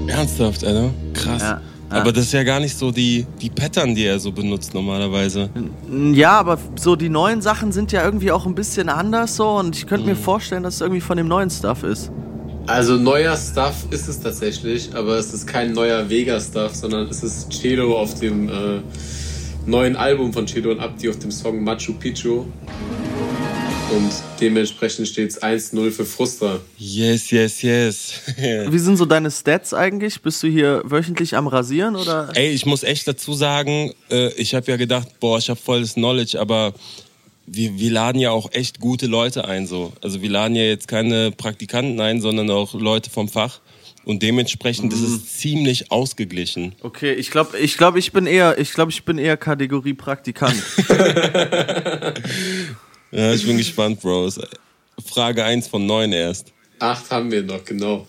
Ernsthaft, 0.07 0.63
Alter? 0.63 0.91
Krass. 1.13 1.41
Ja. 1.41 1.61
Aber 1.89 2.11
das 2.11 2.25
ist 2.25 2.33
ja 2.33 2.43
gar 2.43 2.59
nicht 2.59 2.75
so 2.75 2.91
die, 2.91 3.25
die 3.41 3.49
Pattern, 3.49 3.93
die 3.93 4.05
er 4.05 4.19
so 4.19 4.31
benutzt 4.31 4.73
normalerweise. 4.73 5.49
Ja, 6.13 6.39
aber 6.39 6.57
so 6.75 6.95
die 6.95 7.09
neuen 7.09 7.41
Sachen 7.41 7.71
sind 7.71 7.91
ja 7.91 8.03
irgendwie 8.03 8.31
auch 8.31 8.45
ein 8.45 8.55
bisschen 8.55 8.89
anders 8.89 9.35
so 9.35 9.49
und 9.49 9.75
ich 9.75 9.85
könnte 9.85 10.03
mhm. 10.03 10.11
mir 10.11 10.15
vorstellen, 10.15 10.63
dass 10.63 10.75
es 10.75 10.81
irgendwie 10.81 11.01
von 11.01 11.17
dem 11.17 11.27
neuen 11.27 11.49
Stuff 11.49 11.83
ist. 11.83 12.11
Also 12.65 12.95
neuer 12.95 13.35
Stuff 13.35 13.75
ist 13.91 14.07
es 14.07 14.21
tatsächlich, 14.21 14.95
aber 14.95 15.17
es 15.17 15.33
ist 15.33 15.45
kein 15.45 15.73
neuer 15.73 16.09
Vega-Stuff, 16.09 16.73
sondern 16.73 17.09
es 17.09 17.21
ist 17.21 17.51
Celo 17.51 17.99
auf 17.99 18.17
dem 18.19 18.47
äh, 18.47 18.79
neuen 19.65 19.97
Album 19.97 20.31
von 20.31 20.45
Chelo 20.45 20.71
und 20.71 20.79
Abdi 20.79 21.09
auf 21.09 21.19
dem 21.19 21.29
Song 21.29 21.61
Machu 21.61 21.93
Picchu. 21.93 22.45
Und 23.91 24.11
dementsprechend 24.39 25.09
steht 25.09 25.31
es 25.31 25.43
1-0 25.43 25.91
für 25.91 26.05
Frustra. 26.05 26.61
Yes, 26.77 27.29
yes, 27.31 27.61
yes. 27.61 28.13
Wie 28.37 28.79
sind 28.79 28.95
so 28.95 29.05
deine 29.05 29.29
Stats 29.29 29.73
eigentlich? 29.73 30.21
Bist 30.21 30.41
du 30.41 30.47
hier 30.47 30.81
wöchentlich 30.85 31.35
am 31.35 31.47
Rasieren 31.47 31.97
oder? 31.97 32.29
Ey, 32.33 32.51
ich 32.51 32.65
muss 32.65 32.83
echt 32.83 33.07
dazu 33.07 33.33
sagen, 33.33 33.93
äh, 34.09 34.29
ich 34.35 34.55
habe 34.55 34.71
ja 34.71 34.77
gedacht, 34.77 35.19
boah, 35.19 35.37
ich 35.37 35.49
habe 35.49 35.59
volles 35.59 35.95
Knowledge, 35.95 36.39
aber 36.39 36.73
wir, 37.45 37.77
wir 37.77 37.91
laden 37.91 38.19
ja 38.19 38.31
auch 38.31 38.51
echt 38.51 38.79
gute 38.79 39.07
Leute 39.07 39.45
ein. 39.45 39.67
So. 39.67 39.93
Also 40.01 40.21
wir 40.21 40.29
laden 40.29 40.55
ja 40.55 40.63
jetzt 40.63 40.87
keine 40.87 41.31
Praktikanten 41.31 41.99
ein, 41.99 42.21
sondern 42.21 42.49
auch 42.49 42.73
Leute 42.73 43.09
vom 43.09 43.27
Fach. 43.27 43.59
Und 44.05 44.21
dementsprechend 44.21 44.91
mhm. 44.91 45.03
ist 45.03 45.09
es 45.09 45.33
ziemlich 45.37 45.91
ausgeglichen. 45.91 46.75
Okay, 46.81 47.13
ich 47.13 47.31
glaube, 47.31 47.57
ich, 47.57 47.77
glaub, 47.77 47.95
ich 47.95 48.11
bin 48.11 48.25
eher, 48.25 48.57
ich 48.57 48.73
glaube, 48.73 48.91
ich 48.91 49.05
bin 49.05 49.17
eher 49.17 49.37
Kategorie 49.37 49.93
Praktikant. 49.93 50.61
ja, 53.11 53.33
ich 53.33 53.45
bin 53.45 53.57
gespannt, 53.57 54.01
Bros. 54.01 54.39
Frage 55.05 55.43
1 55.43 55.67
von 55.67 55.85
9 55.85 56.11
erst. 56.11 56.51
Acht 56.79 57.09
haben 57.11 57.31
wir 57.31 57.43
noch, 57.43 57.63
genau. 57.63 58.05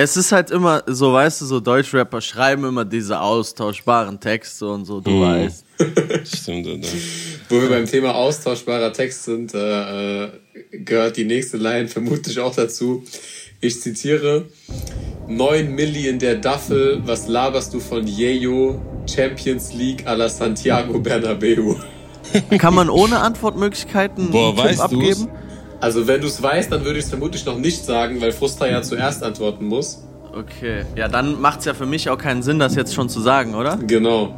Es 0.00 0.16
ist 0.16 0.30
halt 0.30 0.52
immer 0.52 0.84
so, 0.86 1.12
weißt 1.12 1.40
du, 1.40 1.46
so 1.46 1.58
Deutschrapper 1.58 2.20
schreiben 2.20 2.64
immer 2.64 2.84
diese 2.84 3.18
austauschbaren 3.20 4.20
Texte 4.20 4.64
und 4.68 4.84
so, 4.84 5.00
du 5.00 5.10
mhm. 5.10 5.22
weißt. 5.22 5.64
Stimmt, 6.40 6.68
oder? 6.68 6.86
Wo 7.48 7.60
wir 7.60 7.68
beim 7.68 7.84
Thema 7.84 8.14
austauschbarer 8.14 8.92
Text 8.92 9.24
sind, 9.24 9.54
äh, 9.54 10.26
äh 10.26 10.30
gehört 10.70 11.16
die 11.16 11.24
nächste 11.24 11.56
Line 11.56 11.88
vermutlich 11.88 12.38
auch 12.38 12.54
dazu. 12.54 13.02
Ich 13.60 13.80
zitiere: 13.80 14.46
9 15.26 15.68
Milli 15.68 16.06
in 16.06 16.20
der 16.20 16.36
Duffel, 16.36 17.02
was 17.04 17.26
laberst 17.26 17.74
du 17.74 17.80
von 17.80 18.06
Yeyo? 18.06 18.80
Champions 19.12 19.72
League 19.72 20.06
à 20.06 20.14
la 20.14 20.28
Santiago 20.28 21.00
Bernabeu. 21.00 21.74
Kann 22.58 22.74
man 22.74 22.88
ohne 22.88 23.18
Antwortmöglichkeiten 23.18 24.30
Boah, 24.30 24.56
einen 24.60 24.70
Tipp 24.70 24.80
abgeben? 24.80 25.26
Du's? 25.26 25.47
Also 25.80 26.06
wenn 26.06 26.20
du 26.20 26.26
es 26.26 26.42
weißt, 26.42 26.72
dann 26.72 26.84
würde 26.84 26.98
ich 26.98 27.04
es 27.04 27.10
vermutlich 27.10 27.44
noch 27.44 27.58
nicht 27.58 27.84
sagen, 27.84 28.20
weil 28.20 28.32
Frustra 28.32 28.68
ja 28.68 28.82
zuerst 28.82 29.22
antworten 29.22 29.66
muss. 29.66 30.04
Okay, 30.32 30.84
ja, 30.96 31.08
dann 31.08 31.40
macht 31.40 31.60
es 31.60 31.64
ja 31.64 31.74
für 31.74 31.86
mich 31.86 32.10
auch 32.10 32.18
keinen 32.18 32.42
Sinn, 32.42 32.58
das 32.58 32.74
jetzt 32.74 32.94
schon 32.94 33.08
zu 33.08 33.20
sagen, 33.20 33.54
oder? 33.54 33.76
Genau. 33.76 34.36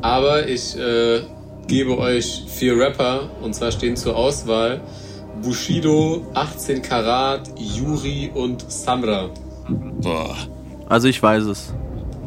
Aber 0.00 0.48
ich 0.48 0.76
äh, 0.78 1.22
gebe 1.66 1.98
euch 1.98 2.44
vier 2.48 2.78
Rapper 2.78 3.28
und 3.42 3.54
zwar 3.54 3.72
stehen 3.72 3.96
zur 3.96 4.16
Auswahl 4.16 4.80
Bushido, 5.42 6.26
18 6.34 6.82
Karat, 6.82 7.42
Yuri 7.56 8.30
und 8.34 8.70
Samra. 8.70 9.30
Boah. 10.00 10.36
Also 10.88 11.08
ich 11.08 11.22
weiß 11.22 11.44
es. 11.44 11.72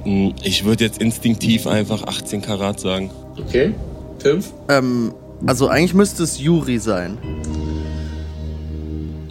Hm, 0.03 0.34
ich 0.43 0.63
würde 0.65 0.84
jetzt 0.86 1.01
instinktiv 1.01 1.67
einfach 1.67 2.03
18 2.03 2.41
Karat 2.41 2.79
sagen. 2.79 3.10
Okay. 3.38 3.74
Tim? 4.20 4.39
Ähm, 4.70 5.13
also 5.46 5.67
eigentlich 5.67 5.93
müsste 5.93 6.24
es 6.24 6.39
Yuri 6.39 6.77
sein. 6.77 7.17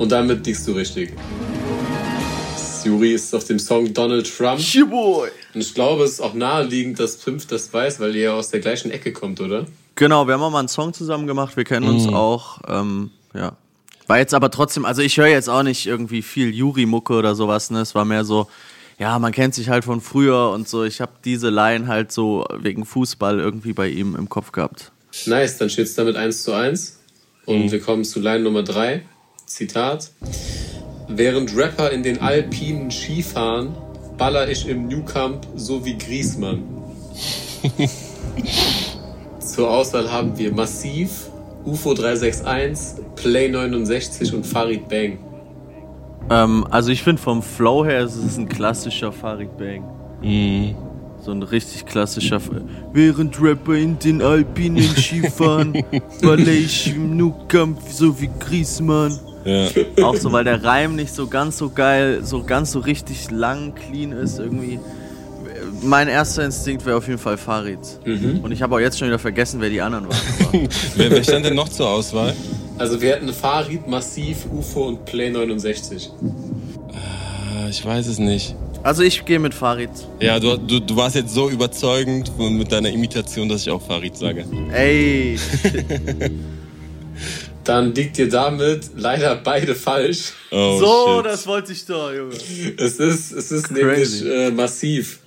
Und 0.01 0.11
damit 0.11 0.47
liegst 0.47 0.67
du 0.67 0.73
richtig. 0.73 1.13
Yuri 2.85 3.13
ist 3.13 3.35
auf 3.35 3.45
dem 3.45 3.59
Song 3.59 3.93
Donald 3.93 4.35
Trump. 4.35 4.59
Boy. 4.89 5.29
Und 5.53 5.61
ich 5.61 5.75
glaube, 5.75 6.05
es 6.05 6.13
ist 6.13 6.21
auch 6.23 6.33
naheliegend, 6.33 6.99
dass 6.99 7.19
Pimp 7.19 7.47
das 7.49 7.71
weiß, 7.71 8.01
weil 8.01 8.17
ihr 8.17 8.23
ja 8.23 8.33
aus 8.33 8.49
der 8.49 8.61
gleichen 8.61 8.91
Ecke 8.91 9.13
kommt, 9.13 9.43
oder? 9.43 9.67
Genau, 9.97 10.27
wir 10.27 10.33
haben 10.33 10.41
auch 10.41 10.51
mal 10.51 10.61
einen 10.61 10.69
Song 10.69 10.95
zusammen 10.95 11.27
gemacht, 11.27 11.59
wir 11.59 11.65
kennen 11.65 11.87
uns 11.87 12.07
mhm. 12.07 12.15
auch. 12.15 12.61
Ähm, 12.67 13.11
ja. 13.35 13.59
War 14.07 14.17
jetzt 14.17 14.33
aber 14.33 14.51
trotzdem, 14.51 14.87
also 14.87 15.03
ich 15.03 15.19
höre 15.19 15.27
jetzt 15.27 15.51
auch 15.51 15.63
nicht 15.63 15.87
irgendwie 15.87 16.23
viel 16.23 16.49
Yuri-Mucke 16.49 17.13
oder 17.13 17.35
sowas, 17.35 17.71
ne? 17.71 17.83
Es 17.83 17.95
war 17.95 18.07
mehr 18.07 18.25
so, 18.25 18.49
ja, 18.99 19.19
man 19.19 19.33
kennt 19.33 19.55
sich 19.55 19.69
halt 19.69 19.85
von 19.85 20.01
früher 20.01 20.49
und 20.49 20.67
so. 20.67 20.83
Ich 20.85 21.03
habe 21.03 21.13
diese 21.27 21.51
Line 21.51 21.89
halt 21.89 22.11
so 22.11 22.47
wegen 22.59 22.87
Fußball 22.87 23.39
irgendwie 23.39 23.75
bei 23.75 23.89
ihm 23.89 24.17
im 24.17 24.31
Kopf 24.31 24.51
gehabt. 24.51 24.93
Nice, 25.27 25.59
dann 25.59 25.69
steht 25.69 25.89
es 25.89 25.95
damit 25.95 26.17
1 26.17 26.43
zu 26.43 26.55
1. 26.55 27.01
Und 27.45 27.67
mhm. 27.67 27.71
wir 27.71 27.81
kommen 27.81 28.05
zu 28.05 28.19
Line 28.19 28.41
Nummer 28.45 28.63
3. 28.63 29.03
Zitat. 29.51 30.13
Während 31.09 31.57
Rapper 31.57 31.91
in 31.91 32.05
den 32.05 32.21
Alpinen 32.21 32.91
Skifahren, 32.91 33.75
baller 34.17 34.49
ich 34.49 34.69
im 34.69 34.87
New 34.87 35.05
Camp 35.05 35.45
so 35.57 35.85
wie 35.85 35.99
Griesmann. 35.99 36.63
Zur 39.41 39.71
Auswahl 39.71 40.11
haben 40.11 40.39
wir 40.39 40.55
Massiv, 40.55 41.31
UFO 41.65 41.95
361, 41.95 43.05
Play 43.17 43.49
69 43.49 44.35
und 44.35 44.47
Farid 44.47 44.89
Bang. 44.89 45.19
Ähm, 46.31 46.65
also 46.71 46.93
ich 46.93 47.03
finde 47.03 47.21
vom 47.21 47.43
Flow 47.43 47.85
her 47.85 48.05
ist 48.05 48.15
es 48.15 48.39
ein 48.39 48.49
klassischer 48.49 49.11
Farid 49.11 49.59
Bang. 49.59 49.83
Mhm. 50.23 50.77
So 51.23 51.33
ein 51.33 51.43
richtig 51.43 51.85
klassischer. 51.87 52.41
Während 52.93 53.43
Rapper 53.43 53.75
in 53.75 53.99
den 53.99 54.23
Alpinen 54.23 54.83
Skifahren, 54.97 55.85
baller 56.23 56.47
ich 56.47 56.95
im 56.95 57.17
Nukampf 57.17 57.91
so 57.91 58.19
wie 58.21 58.31
Griesmann. 58.39 59.19
Ja. 59.45 59.69
Auch 60.03 60.17
so, 60.17 60.33
weil 60.33 60.45
der 60.45 60.63
Reim 60.63 60.97
nicht 60.97 61.15
so 61.15 61.27
ganz 61.27 61.59
so 61.59 61.71
geil, 61.71 62.21
so 62.23 62.43
ganz 62.43 62.73
so 62.73 62.81
richtig 62.81 63.31
lang, 63.31 63.75
clean 63.75 64.13
ist 64.13 64.39
irgendwie. 64.39 64.79
Mein 65.83 66.09
erster 66.09 66.45
Instinkt 66.45 66.85
wäre 66.85 66.97
auf 66.97 67.07
jeden 67.07 67.19
Fall 67.19 67.39
Farid. 67.39 67.79
Mhm. 68.05 68.41
Und 68.43 68.53
ich 68.53 68.61
habe 68.61 68.75
auch 68.75 68.81
jetzt 68.81 68.99
schon 68.99 69.09
wieder 69.09 69.19
vergessen, 69.19 69.61
wer 69.61 69.71
die 69.71 69.81
anderen 69.81 70.07
waren. 70.09 70.69
wer, 70.97 71.11
wer 71.11 71.25
stand 71.25 71.47
denn 71.47 71.55
noch 71.55 71.69
zur 71.69 71.89
Auswahl? 71.89 72.35
Also 72.77 73.01
wir 73.01 73.15
hatten 73.15 73.33
Farid, 73.33 73.87
Massiv, 73.89 74.47
UFO 74.53 74.89
und 74.89 75.05
Play 75.05 75.31
69. 75.31 76.11
Ah, 76.93 77.69
ich 77.69 77.85
weiß 77.85 78.07
es 78.09 78.19
nicht. 78.19 78.55
Also 78.83 79.03
ich 79.03 79.25
gehe 79.25 79.39
mit 79.39 79.53
Farid. 79.53 79.91
Ja, 80.21 80.41
du, 80.41 80.57
du, 80.57 80.81
du 80.81 80.97
warst 80.97 81.15
jetzt 81.15 81.35
so 81.35 81.51
überzeugend 81.51 82.33
mit 82.39 82.73
deiner 82.73 82.89
Imitation, 82.89 83.49
dass 83.49 83.63
ich 83.63 83.71
auch 83.71 83.83
Farid 83.83 84.17
sage. 84.17 84.45
Ey. 84.73 85.39
Dann 87.65 87.95
liegt 87.95 88.19
ihr 88.19 88.29
damit 88.29 88.91
leider 88.97 89.37
beide 89.37 89.75
falsch. 89.75 90.33
Oh, 90.51 90.79
so, 90.79 91.17
shit. 91.17 91.27
das 91.27 91.47
wollte 91.47 91.73
ich 91.73 91.85
doch, 91.85 92.13
Junge. 92.13 92.35
Es 92.79 92.99
ist, 92.99 93.33
es 93.33 93.53
ist 93.53 93.71
nämlich 93.71 94.25
äh, 94.25 94.51
massiv. 94.51 95.21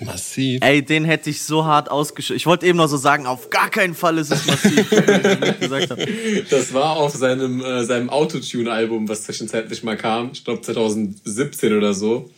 Massiv. 0.00 0.60
Ey, 0.62 0.82
den 0.82 1.04
hätte 1.04 1.30
ich 1.30 1.42
so 1.42 1.64
hart 1.64 1.90
ausgeschüttet. 1.90 2.38
Ich 2.40 2.46
wollte 2.46 2.66
eben 2.66 2.76
noch 2.76 2.88
so 2.88 2.96
sagen, 2.96 3.26
auf 3.26 3.50
gar 3.50 3.70
keinen 3.70 3.94
Fall 3.94 4.18
ist 4.18 4.32
es 4.32 4.46
massiv, 4.46 4.90
Das 6.50 6.74
war 6.74 6.96
auf 6.96 7.14
seinem, 7.14 7.60
äh, 7.64 7.84
seinem 7.84 8.10
Autotune-Album, 8.10 9.08
was 9.08 9.22
zwischenzeitlich 9.22 9.84
mal 9.84 9.96
kam. 9.96 10.30
Ich 10.32 10.44
glaube 10.44 10.60
2017 10.60 11.76
oder 11.76 11.94
so 11.94 12.30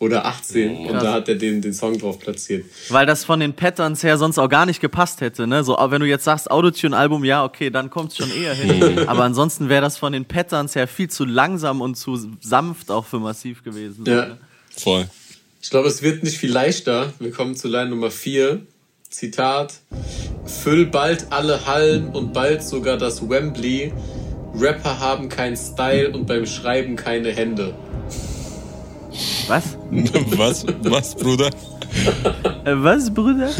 oder 0.00 0.24
18 0.24 0.70
oh, 0.70 0.88
und 0.88 0.94
da 0.94 1.12
hat 1.12 1.28
er 1.28 1.34
den, 1.34 1.60
den 1.60 1.74
Song 1.74 1.98
drauf 1.98 2.18
platziert. 2.18 2.64
Weil 2.88 3.04
das 3.04 3.24
von 3.24 3.38
den 3.38 3.52
Patterns 3.52 4.02
her 4.02 4.16
sonst 4.16 4.38
auch 4.38 4.48
gar 4.48 4.64
nicht 4.64 4.80
gepasst 4.80 5.20
hätte, 5.20 5.46
ne? 5.46 5.62
So, 5.62 5.78
aber 5.78 5.92
wenn 5.92 6.00
du 6.00 6.08
jetzt 6.08 6.24
sagst 6.24 6.50
Autotune-Album, 6.50 7.22
ja, 7.22 7.44
okay, 7.44 7.68
dann 7.68 7.90
kommt 7.90 8.12
es 8.12 8.16
schon 8.16 8.30
eher 8.30 8.54
hin. 8.54 8.98
aber 9.06 9.24
ansonsten 9.24 9.68
wäre 9.68 9.82
das 9.82 9.98
von 9.98 10.14
den 10.14 10.24
Patterns 10.24 10.74
her 10.74 10.88
viel 10.88 11.10
zu 11.10 11.26
langsam 11.26 11.82
und 11.82 11.96
zu 11.96 12.18
sanft 12.40 12.90
auch 12.90 13.04
für 13.04 13.20
Massiv 13.20 13.62
gewesen. 13.62 14.06
Ja. 14.06 14.14
Ne? 14.14 14.38
Voll. 14.74 15.06
Ich 15.60 15.68
glaube, 15.68 15.88
es 15.88 16.00
wird 16.00 16.22
nicht 16.22 16.38
viel 16.38 16.50
leichter. 16.50 17.12
Wir 17.18 17.30
kommen 17.30 17.54
zu 17.54 17.68
Line 17.68 17.90
Nummer 17.90 18.10
4. 18.10 18.62
Zitat. 19.10 19.74
Füll 20.46 20.86
bald 20.86 21.26
alle 21.30 21.66
Hallen 21.66 22.08
und 22.08 22.32
bald 22.32 22.62
sogar 22.62 22.96
das 22.96 23.28
Wembley. 23.28 23.92
Rapper 24.58 24.98
haben 24.98 25.28
keinen 25.28 25.58
Style 25.58 26.10
und 26.12 26.26
beim 26.26 26.46
Schreiben 26.46 26.96
keine 26.96 27.32
Hände. 27.32 27.74
Was? 29.48 29.76
Was? 30.36 30.66
Was, 30.82 31.14
Bruder? 31.14 31.50
Äh, 32.64 32.74
was, 32.76 33.12
Bruder? 33.12 33.50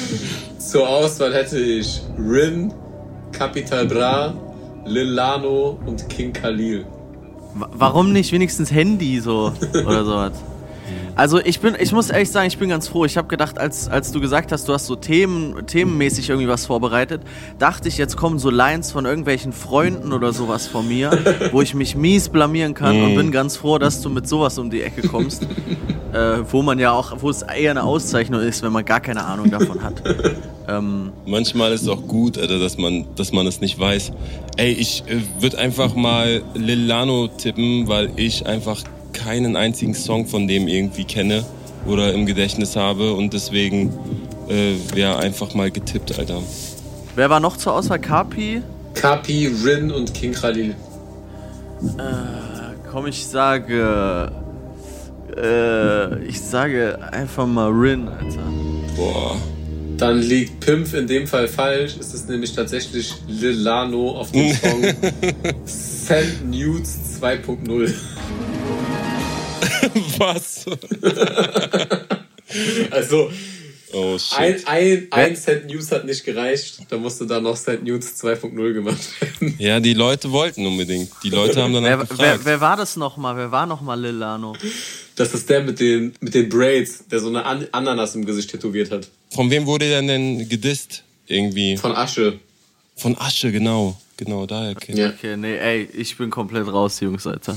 Zur 0.58 0.88
Auswahl 0.88 1.32
hätte 1.32 1.58
ich 1.58 2.02
Rin, 2.18 2.72
Capital 3.32 3.86
Bra, 3.86 4.34
Lil 4.84 5.08
Lano 5.08 5.78
und 5.86 6.08
King 6.08 6.32
Khalil. 6.32 6.84
Warum 7.54 8.12
nicht 8.12 8.32
wenigstens 8.32 8.70
Handy 8.70 9.20
so 9.20 9.52
oder 9.84 10.04
sowas? 10.04 10.32
Also 11.16 11.40
ich 11.40 11.60
bin, 11.60 11.76
ich 11.78 11.92
muss 11.92 12.10
ehrlich 12.10 12.30
sagen, 12.30 12.46
ich 12.48 12.58
bin 12.58 12.68
ganz 12.68 12.88
froh. 12.88 13.04
Ich 13.04 13.16
habe 13.16 13.28
gedacht, 13.28 13.58
als, 13.58 13.88
als 13.88 14.12
du 14.12 14.20
gesagt 14.20 14.52
hast, 14.52 14.68
du 14.68 14.72
hast 14.72 14.86
so 14.86 14.96
Themen, 14.96 15.66
themenmäßig 15.66 16.30
irgendwie 16.30 16.48
was 16.48 16.66
vorbereitet, 16.66 17.22
dachte 17.58 17.88
ich, 17.88 17.98
jetzt 17.98 18.16
kommen 18.16 18.38
so 18.38 18.50
Lines 18.50 18.92
von 18.92 19.06
irgendwelchen 19.06 19.52
Freunden 19.52 20.12
oder 20.12 20.32
sowas 20.32 20.66
von 20.66 20.88
mir, 20.88 21.10
wo 21.52 21.60
ich 21.60 21.74
mich 21.74 21.96
mies 21.96 22.28
blamieren 22.28 22.74
kann 22.74 22.98
mm. 22.98 23.04
und 23.04 23.14
bin 23.16 23.32
ganz 23.32 23.56
froh, 23.56 23.78
dass 23.78 24.00
du 24.00 24.10
mit 24.10 24.28
sowas 24.28 24.58
um 24.58 24.70
die 24.70 24.82
Ecke 24.82 25.08
kommst. 25.08 25.46
äh, 26.12 26.42
wo 26.50 26.62
man 26.62 26.78
ja 26.78 26.92
auch, 26.92 27.12
wo 27.20 27.30
es 27.30 27.42
eher 27.42 27.70
eine 27.72 27.82
Auszeichnung 27.82 28.40
ist, 28.40 28.62
wenn 28.62 28.72
man 28.72 28.84
gar 28.84 29.00
keine 29.00 29.24
Ahnung 29.24 29.50
davon 29.50 29.82
hat. 29.82 30.02
Ähm, 30.68 31.12
Manchmal 31.26 31.72
ist 31.72 31.82
es 31.82 31.88
auch 31.88 32.06
gut, 32.06 32.38
Alter, 32.38 32.58
dass 32.58 32.78
man, 32.78 33.06
dass 33.16 33.32
man 33.32 33.46
es 33.46 33.60
nicht 33.60 33.78
weiß. 33.78 34.12
Ey, 34.56 34.72
ich 34.72 35.04
äh, 35.06 35.20
würde 35.40 35.58
einfach 35.58 35.94
mal 35.94 36.42
Lil 36.54 36.86
Lano 36.86 37.28
tippen, 37.28 37.88
weil 37.88 38.10
ich 38.16 38.46
einfach 38.46 38.82
keinen 39.24 39.56
einzigen 39.56 39.94
Song 39.94 40.26
von 40.26 40.48
dem 40.48 40.68
irgendwie 40.68 41.04
kenne 41.04 41.44
oder 41.86 42.12
im 42.12 42.26
Gedächtnis 42.26 42.76
habe 42.76 43.14
und 43.14 43.32
deswegen 43.32 43.92
äh, 44.48 44.74
wäre 44.94 45.18
einfach 45.18 45.54
mal 45.54 45.70
getippt, 45.70 46.18
Alter. 46.18 46.42
Wer 47.16 47.30
war 47.30 47.40
noch 47.40 47.56
zur 47.56 47.74
Auswahl? 47.74 47.98
Kapi? 47.98 48.62
Kapi, 48.94 49.50
Rin 49.64 49.90
und 49.90 50.14
King 50.14 50.32
Khalil. 50.32 50.70
Äh, 50.70 50.74
komm, 52.90 53.06
ich 53.06 53.26
sage. 53.26 54.32
Äh, 55.36 56.24
ich 56.24 56.40
sage 56.40 56.98
einfach 57.12 57.46
mal 57.46 57.70
Rin, 57.70 58.08
Alter. 58.08 58.42
Boah. 58.96 59.36
Dann 59.96 60.18
liegt 60.18 60.60
Pimp 60.60 60.94
in 60.94 61.06
dem 61.06 61.26
Fall 61.26 61.46
falsch. 61.46 61.96
Es 62.00 62.14
ist 62.14 62.28
nämlich 62.28 62.54
tatsächlich 62.54 63.14
Lil 63.28 63.54
Lano 63.54 64.12
auf 64.12 64.32
dem 64.32 64.52
Song 64.54 64.82
Send 65.64 66.50
Nudes 66.50 66.98
2.0. 67.20 67.92
Was? 70.18 70.66
also, 72.90 73.30
oh, 73.92 74.16
ein, 74.36 74.66
ein, 74.66 75.06
ein 75.10 75.36
Cent 75.36 75.66
News 75.66 75.90
hat 75.92 76.04
nicht 76.04 76.24
gereicht. 76.24 76.80
Da 76.88 76.96
musste 76.96 77.26
dann 77.26 77.42
noch 77.42 77.56
Cent 77.56 77.84
News 77.84 78.22
2.0 78.22 78.72
gemacht 78.72 78.98
werden. 79.20 79.54
Ja, 79.58 79.80
die 79.80 79.94
Leute 79.94 80.30
wollten 80.30 80.66
unbedingt. 80.66 81.10
Die 81.22 81.30
Leute 81.30 81.62
haben 81.62 81.74
dann 81.74 81.84
wer, 81.84 82.06
wer, 82.16 82.44
wer, 82.44 82.60
war 82.60 82.76
das 82.76 82.96
nochmal? 82.96 83.36
Wer 83.36 83.50
war 83.50 83.66
nochmal 83.66 84.00
Lil 84.00 84.14
Lano? 84.14 84.56
Das 85.16 85.34
ist 85.34 85.48
der 85.50 85.62
mit 85.62 85.80
den, 85.80 86.14
mit 86.20 86.34
den 86.34 86.48
Braids, 86.48 87.04
der 87.10 87.20
so 87.20 87.28
eine 87.28 87.44
An 87.44 87.66
Ananas 87.72 88.14
im 88.14 88.24
Gesicht 88.24 88.50
tätowiert 88.50 88.90
hat. 88.90 89.08
Von 89.30 89.50
wem 89.50 89.66
wurde 89.66 89.88
der 89.88 90.02
denn 90.02 90.48
gedisst? 90.48 91.04
Irgendwie. 91.26 91.76
Von 91.76 91.94
Asche. 91.94 92.38
Von 92.96 93.16
Asche, 93.16 93.52
genau. 93.52 93.96
Genau, 94.20 94.44
daher 94.44 94.74
kennt 94.74 94.98
ja. 94.98 95.08
Okay, 95.08 95.34
nee, 95.38 95.56
ey, 95.56 95.88
ich 95.94 96.14
bin 96.18 96.28
komplett 96.28 96.66
raus, 96.66 97.00
Jungs, 97.00 97.26
Alter. 97.26 97.56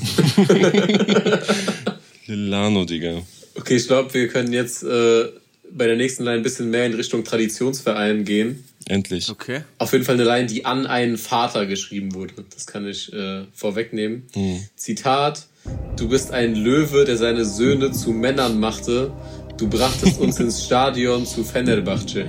Lilano, 2.35 2.85
Digga. 2.85 3.21
Okay, 3.55 3.75
ich 3.75 3.87
glaube, 3.87 4.13
wir 4.13 4.27
können 4.27 4.53
jetzt 4.53 4.83
äh, 4.83 5.25
bei 5.71 5.87
der 5.87 5.95
nächsten 5.95 6.23
Line 6.23 6.37
ein 6.37 6.43
bisschen 6.43 6.69
mehr 6.69 6.85
in 6.85 6.93
Richtung 6.93 7.23
Traditionsverein 7.23 8.25
gehen. 8.25 8.63
Endlich. 8.87 9.29
Okay. 9.29 9.61
Auf 9.77 9.93
jeden 9.93 10.03
Fall 10.03 10.15
eine 10.15 10.25
Line, 10.25 10.47
die 10.47 10.65
an 10.65 10.85
einen 10.85 11.17
Vater 11.17 11.65
geschrieben 11.65 12.13
wurde. 12.13 12.33
Das 12.53 12.67
kann 12.67 12.87
ich 12.87 13.13
äh, 13.13 13.43
vorwegnehmen. 13.53 14.23
Hm. 14.33 14.61
Zitat: 14.75 15.47
Du 15.95 16.09
bist 16.09 16.31
ein 16.31 16.55
Löwe, 16.55 17.05
der 17.05 17.17
seine 17.17 17.45
Söhne 17.45 17.91
zu 17.91 18.11
Männern 18.11 18.59
machte. 18.59 19.11
Du 19.57 19.69
brachtest 19.69 20.19
uns 20.19 20.39
ins 20.41 20.65
Stadion 20.65 21.25
zu 21.25 21.43
Fenerbahce. 21.43 22.25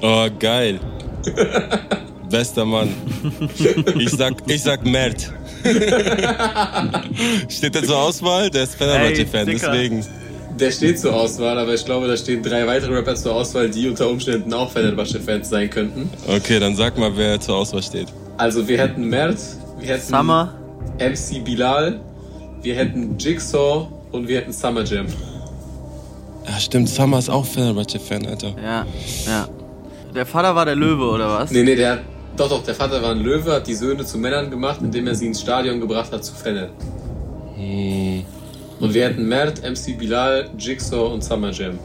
Oh, 0.00 0.28
geil. 0.38 0.78
Bester 2.30 2.64
Mann. 2.64 2.90
Ich 3.98 4.10
sag, 4.10 4.34
ich 4.46 4.62
sag 4.62 4.84
Mert. 4.84 5.32
steht 7.48 7.74
der 7.74 7.84
zur 7.84 7.96
Auswahl? 7.98 8.50
Der 8.50 8.64
ist 8.64 8.74
Fenerbahce-Fan, 8.76 9.46
deswegen. 9.46 10.04
Der 10.58 10.70
steht 10.72 10.98
zur 10.98 11.14
Auswahl, 11.14 11.58
aber 11.58 11.74
ich 11.74 11.84
glaube, 11.84 12.08
da 12.08 12.16
stehen 12.16 12.42
drei 12.42 12.66
weitere 12.66 12.94
Rapper 12.94 13.14
zur 13.14 13.34
Auswahl, 13.34 13.70
die 13.70 13.88
unter 13.88 14.08
Umständen 14.08 14.52
auch 14.52 14.70
Fenerbahce-Fans 14.72 15.48
sein 15.48 15.70
könnten. 15.70 16.10
Okay, 16.26 16.58
dann 16.58 16.74
sag 16.74 16.98
mal, 16.98 17.16
wer 17.16 17.40
zur 17.40 17.56
Auswahl 17.56 17.82
steht. 17.82 18.08
Also 18.36 18.66
wir 18.66 18.78
hätten 18.78 19.08
Mert, 19.08 19.38
wir 19.78 19.88
hätten 19.88 20.06
Summer. 20.06 20.54
MC 20.98 21.44
Bilal, 21.44 22.00
wir 22.62 22.74
hätten 22.74 23.16
Jigsaw 23.18 23.86
und 24.10 24.26
wir 24.26 24.38
hätten 24.38 24.52
Summer 24.52 24.82
Jam. 24.84 25.06
Ja, 26.46 26.58
stimmt, 26.58 26.88
Summer 26.88 27.18
ist 27.18 27.30
auch 27.30 27.44
Fenerbahce-Fan, 27.44 28.26
Alter. 28.26 28.54
Ja, 28.62 28.86
ja. 29.26 29.48
Der 30.14 30.26
Vater 30.26 30.54
war 30.54 30.64
der 30.64 30.74
Löwe, 30.74 31.04
oder 31.04 31.28
was? 31.28 31.50
Nee, 31.50 31.62
nee, 31.62 31.76
der, 31.76 32.00
doch, 32.38 32.48
doch, 32.48 32.62
der 32.62 32.74
Vater 32.74 33.02
war 33.02 33.10
ein 33.10 33.20
Löwe, 33.20 33.52
hat 33.52 33.66
die 33.66 33.74
Söhne 33.74 34.04
zu 34.04 34.18
Männern 34.18 34.50
gemacht, 34.50 34.80
indem 34.82 35.06
er 35.06 35.14
sie 35.14 35.26
ins 35.26 35.40
Stadion 35.40 35.80
gebracht 35.80 36.12
hat 36.12 36.24
zu 36.24 36.34
Fennel. 36.34 36.70
Hm. 37.56 38.24
Und 38.80 38.94
wir 38.94 39.04
hätten 39.06 39.26
Mert, 39.28 39.62
MC 39.62 39.98
Bilal, 39.98 40.50
Jigsaw 40.56 41.12
und 41.12 41.24
Summer 41.24 41.50
Jam. 41.50 41.78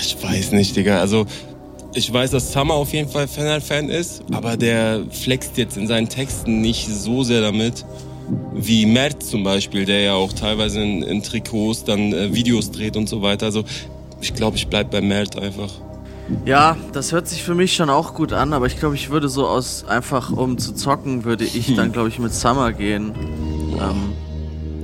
Ich 0.00 0.20
weiß 0.20 0.52
nicht, 0.52 0.74
Digga. 0.74 0.98
Also, 1.00 1.26
ich 1.94 2.12
weiß, 2.12 2.32
dass 2.32 2.52
Summer 2.52 2.74
auf 2.74 2.92
jeden 2.92 3.08
Fall 3.08 3.28
Fennel-Fan 3.28 3.88
ist, 3.88 4.22
aber 4.32 4.56
der 4.56 5.02
flext 5.10 5.56
jetzt 5.56 5.76
in 5.76 5.86
seinen 5.86 6.08
Texten 6.08 6.60
nicht 6.60 6.88
so 6.88 7.22
sehr 7.22 7.40
damit 7.40 7.84
wie 8.52 8.86
Mert 8.86 9.22
zum 9.22 9.44
Beispiel, 9.44 9.84
der 9.84 10.00
ja 10.00 10.14
auch 10.14 10.32
teilweise 10.32 10.80
in, 10.80 11.02
in 11.02 11.22
Trikots 11.22 11.84
dann 11.84 12.12
äh, 12.12 12.34
Videos 12.34 12.70
dreht 12.70 12.96
und 12.96 13.08
so 13.08 13.22
weiter. 13.22 13.46
Also 13.46 13.64
ich 14.20 14.34
glaube, 14.34 14.56
ich 14.56 14.66
bleibe 14.66 14.90
bei 14.90 15.00
Mert 15.00 15.38
einfach. 15.38 15.70
Ja, 16.44 16.76
das 16.92 17.12
hört 17.12 17.28
sich 17.28 17.42
für 17.42 17.54
mich 17.54 17.74
schon 17.74 17.90
auch 17.90 18.14
gut 18.14 18.32
an, 18.32 18.52
aber 18.52 18.66
ich 18.66 18.78
glaube, 18.78 18.94
ich 18.94 19.10
würde 19.10 19.28
so 19.28 19.46
aus, 19.46 19.84
einfach 19.84 20.32
um 20.32 20.58
zu 20.58 20.74
zocken, 20.74 21.24
würde 21.24 21.44
ich 21.44 21.74
dann, 21.76 21.92
glaube 21.92 22.08
ich, 22.08 22.18
mit 22.18 22.32
Summer 22.32 22.72
gehen. 22.72 23.12
Ähm, 23.74 24.12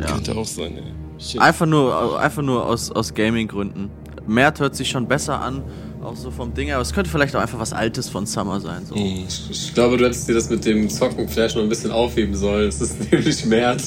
ja. 0.01 0.07
Könnte 0.07 0.37
auch 0.37 0.47
sein, 0.47 0.77
ey. 0.77 0.83
Shit. 1.19 1.41
Einfach 1.41 1.67
nur, 1.67 2.19
einfach 2.19 2.43
nur 2.43 2.67
aus, 2.67 2.91
aus 2.91 3.15
Gaming-Gründen. 3.15 3.91
Mert 4.27 4.61
hört 4.61 4.75
sich 4.77 4.89
schon 4.89 5.07
besser 5.07 5.41
an, 5.41 5.63
auch 6.03 6.17
so 6.17 6.31
vom 6.31 6.55
Ding, 6.55 6.71
aber 6.73 6.83
es 6.83 6.93
könnte 6.93 7.11
vielleicht 7.11 7.35
auch 7.37 7.41
einfach 7.41 7.59
was 7.59 7.73
Altes 7.73 8.09
von 8.09 8.27
Summer 8.27 8.61
sein. 8.61 8.85
So. 8.87 8.95
Mhm. 8.95 9.25
Ich, 9.29 9.51
ich, 9.51 9.75
glaube, 9.75 9.97
du 9.97 10.05
hättest 10.05 10.29
dir 10.29 10.35
das 10.35 10.49
mit 10.49 10.65
dem 10.65 10.89
Zocken 10.89 11.29
vielleicht 11.29 11.57
noch 11.57 11.63
ein 11.63 11.69
bisschen 11.69 11.91
aufheben 11.91 12.35
sollen. 12.35 12.69
Es 12.69 12.81
ist 12.81 13.11
nämlich 13.13 13.45
Mert. 13.45 13.83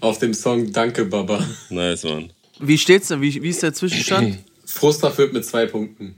Auf 0.00 0.18
dem 0.18 0.32
Song 0.32 0.72
Danke, 0.72 1.04
Baba. 1.04 1.40
Nice, 1.70 2.04
Mann. 2.04 2.30
Wie 2.60 2.78
steht's 2.78 3.08
denn? 3.08 3.20
Wie, 3.20 3.42
wie 3.42 3.48
ist 3.48 3.62
der 3.62 3.72
Zwischenstand? 3.72 4.38
Frustra 4.78 5.10
führt 5.10 5.32
mit 5.32 5.44
zwei 5.44 5.66
Punkten. 5.66 6.14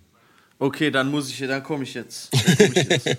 Okay, 0.58 0.90
dann 0.90 1.10
muss 1.10 1.30
ich, 1.30 1.38
dann 1.38 1.62
komme 1.62 1.84
ich 1.84 1.94
jetzt. 1.94 2.30
Komm 2.58 2.72
ich 2.74 2.88
jetzt. 2.88 3.16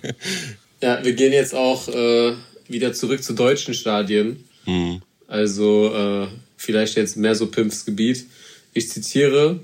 ja, 0.82 1.04
wir 1.04 1.14
gehen 1.14 1.34
jetzt 1.34 1.56
auch 1.56 1.88
äh, 1.88 2.34
wieder 2.68 2.94
zurück 2.94 3.24
zu 3.24 3.34
deutschen 3.34 3.74
Stadien. 3.74 4.44
Mhm. 4.66 5.02
Also 5.28 5.94
äh, 5.94 6.28
vielleicht 6.58 6.96
jetzt 6.98 7.18
mehr 7.18 7.34
so 7.34 7.48
Pimps 7.48 7.86
Gebiet. 7.86 8.28
Ich 8.74 8.90
zitiere: 8.90 9.60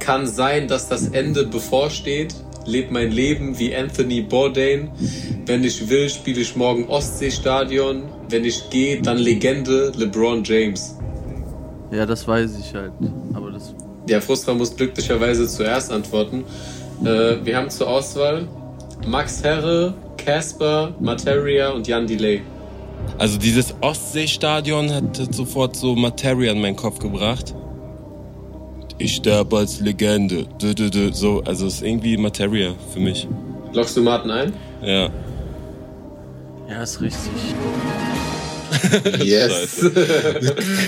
Kann 0.00 0.26
sein, 0.26 0.66
dass 0.66 0.88
das 0.88 1.08
Ende 1.08 1.46
bevorsteht. 1.46 2.34
Leb 2.66 2.90
mein 2.90 3.12
Leben 3.12 3.58
wie 3.58 3.74
Anthony 3.74 4.20
Bourdain. 4.22 4.90
Wenn 5.46 5.62
ich 5.62 5.88
will, 5.88 6.10
spiele 6.10 6.40
ich 6.40 6.56
morgen 6.56 6.88
Ostseestadion. 6.88 8.08
Wenn 8.28 8.44
ich 8.44 8.68
gehe, 8.70 9.00
dann 9.00 9.18
Legende 9.18 9.92
LeBron 9.96 10.42
James. 10.42 10.96
Ja, 11.92 12.06
das 12.06 12.26
weiß 12.26 12.58
ich 12.58 12.74
halt. 12.74 12.92
Aber 13.34 13.50
das 13.50 13.74
ja, 14.10 14.20
Frustra 14.20 14.52
muss 14.54 14.74
glücklicherweise 14.74 15.46
zuerst 15.46 15.92
antworten. 15.92 16.44
Äh, 17.04 17.44
wir 17.44 17.56
haben 17.56 17.70
zur 17.70 17.88
Auswahl 17.88 18.48
Max 19.06 19.42
Herre, 19.42 19.94
Casper, 20.16 20.94
Materia 21.00 21.70
und 21.70 21.86
Jan 21.86 22.06
Delay. 22.06 22.42
Also 23.18 23.38
dieses 23.38 23.74
Ostseestadion 23.80 24.92
hat 24.92 25.34
sofort 25.34 25.76
so 25.76 25.94
Materia 25.94 26.52
in 26.52 26.60
meinen 26.60 26.76
Kopf 26.76 26.98
gebracht. 26.98 27.54
Ich 28.98 29.14
sterbe 29.14 29.58
als 29.58 29.80
Legende. 29.80 30.46
So, 31.12 31.42
also 31.44 31.66
es 31.66 31.74
ist 31.74 31.82
irgendwie 31.82 32.16
Materia 32.16 32.74
für 32.92 33.00
mich. 33.00 33.26
Lockst 33.72 33.96
du 33.96 34.02
Martin 34.02 34.30
ein? 34.30 34.52
Ja. 34.82 35.08
Ja, 36.68 36.82
ist 36.82 37.00
richtig. 37.00 37.32
Yes. 39.22 39.80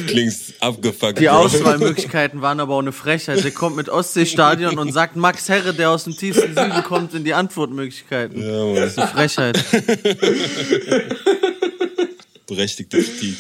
Klingt 0.07 0.35
abgefuckt. 0.61 1.19
Die 1.19 1.29
Auswahlmöglichkeiten 1.29 2.43
waren 2.43 2.61
aber 2.61 2.75
auch 2.75 2.81
eine 2.81 2.93
Frechheit. 2.93 3.43
Der 3.45 3.51
kommt 3.51 3.77
mit 3.77 3.89
Ostseestadion 3.89 4.79
und 4.79 4.93
sagt 4.93 5.17
Max 5.17 5.49
Herre, 5.49 5.75
der 5.75 5.91
aus 5.91 6.05
dem 6.05 6.17
tiefsten 6.17 6.55
Süden 6.55 6.83
kommt, 6.85 7.15
in 7.15 7.25
die 7.25 7.35
Antwortmöglichkeiten. 7.35 8.41
Ja, 8.41 8.65
Mann. 8.65 8.75
Das 8.77 8.93
ist 8.93 8.99
eine 8.99 9.09
Frechheit. 9.09 9.65
Berechtigte 12.47 13.03
Kritik. 13.03 13.37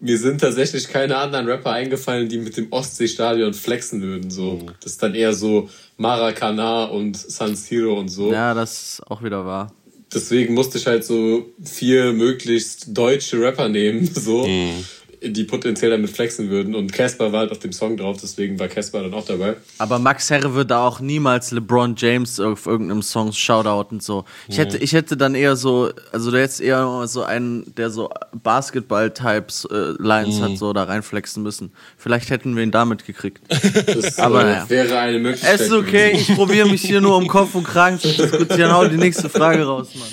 Mir 0.00 0.16
sind 0.16 0.40
tatsächlich 0.40 0.88
keine 0.88 1.16
anderen 1.16 1.48
Rapper 1.48 1.72
eingefallen, 1.72 2.28
die 2.28 2.38
mit 2.38 2.56
dem 2.56 2.68
Ostseestadion 2.70 3.52
flexen 3.52 4.00
würden. 4.00 4.30
So. 4.30 4.60
Oh. 4.62 4.70
Das 4.80 4.92
ist 4.92 5.02
dann 5.02 5.14
eher 5.14 5.32
so 5.32 5.68
Maracana 5.96 6.84
und 6.84 7.16
San 7.16 7.56
Siro 7.56 7.98
und 7.98 8.08
so. 8.08 8.32
Ja, 8.32 8.54
das 8.54 8.72
ist 8.72 9.10
auch 9.10 9.24
wieder 9.24 9.44
wahr 9.44 9.72
deswegen 10.12 10.54
musste 10.54 10.78
ich 10.78 10.86
halt 10.86 11.04
so 11.04 11.46
vier 11.62 12.12
möglichst 12.12 12.96
deutsche 12.96 13.40
Rapper 13.40 13.68
nehmen, 13.68 14.06
so, 14.14 14.46
mhm. 14.46 14.84
Die 15.22 15.44
potenziell 15.44 15.90
damit 15.90 16.10
flexen 16.10 16.50
würden. 16.50 16.74
Und 16.74 16.92
Casper 16.92 17.32
war 17.32 17.40
halt 17.40 17.50
auf 17.50 17.58
dem 17.58 17.72
Song 17.72 17.96
drauf, 17.96 18.18
deswegen 18.22 18.58
war 18.58 18.68
Casper 18.68 19.02
dann 19.02 19.14
auch 19.14 19.24
dabei. 19.24 19.56
Aber 19.78 19.98
Max 19.98 20.30
Herre 20.30 20.54
würde 20.54 20.76
auch 20.76 21.00
niemals 21.00 21.50
LeBron 21.50 21.94
James 21.96 22.38
auf 22.40 22.66
irgendeinem 22.66 23.02
Song 23.02 23.32
shoutout 23.32 23.88
und 23.90 24.02
so. 24.02 24.24
Ich 24.48 24.58
hätte, 24.58 24.78
ich 24.78 24.92
hätte 24.92 25.16
dann 25.16 25.34
eher 25.34 25.56
so, 25.56 25.90
also 26.12 26.30
der 26.30 26.40
jetzt 26.40 26.60
eher 26.60 27.06
so 27.06 27.22
einen, 27.22 27.74
der 27.74 27.90
so 27.90 28.10
Basketball-Types 28.42 29.66
äh, 29.70 29.94
Lines 29.98 30.38
mhm. 30.38 30.42
hat, 30.42 30.58
so 30.58 30.72
da 30.72 30.84
reinflexen 30.84 31.42
müssen. 31.42 31.72
Vielleicht 31.96 32.30
hätten 32.30 32.56
wir 32.56 32.62
ihn 32.62 32.70
damit 32.70 33.06
gekriegt. 33.06 33.42
Das 33.88 34.18
Aber, 34.18 34.44
äh, 34.44 34.52
ja. 34.52 34.70
wäre 34.70 34.98
eine 34.98 35.18
Möglichkeit. 35.18 35.54
Es 35.54 35.60
ist 35.62 35.72
okay, 35.72 36.10
ich 36.12 36.34
probiere 36.34 36.68
mich 36.68 36.82
hier 36.82 37.00
nur 37.00 37.16
um 37.16 37.26
Kopf 37.26 37.54
und 37.54 37.64
Kragen 37.64 37.98
zu 37.98 38.08
diskutieren. 38.08 38.72
Hau 38.72 38.86
die 38.86 38.96
nächste 38.96 39.28
Frage 39.28 39.64
raus, 39.64 39.88
Mann. 39.94 40.08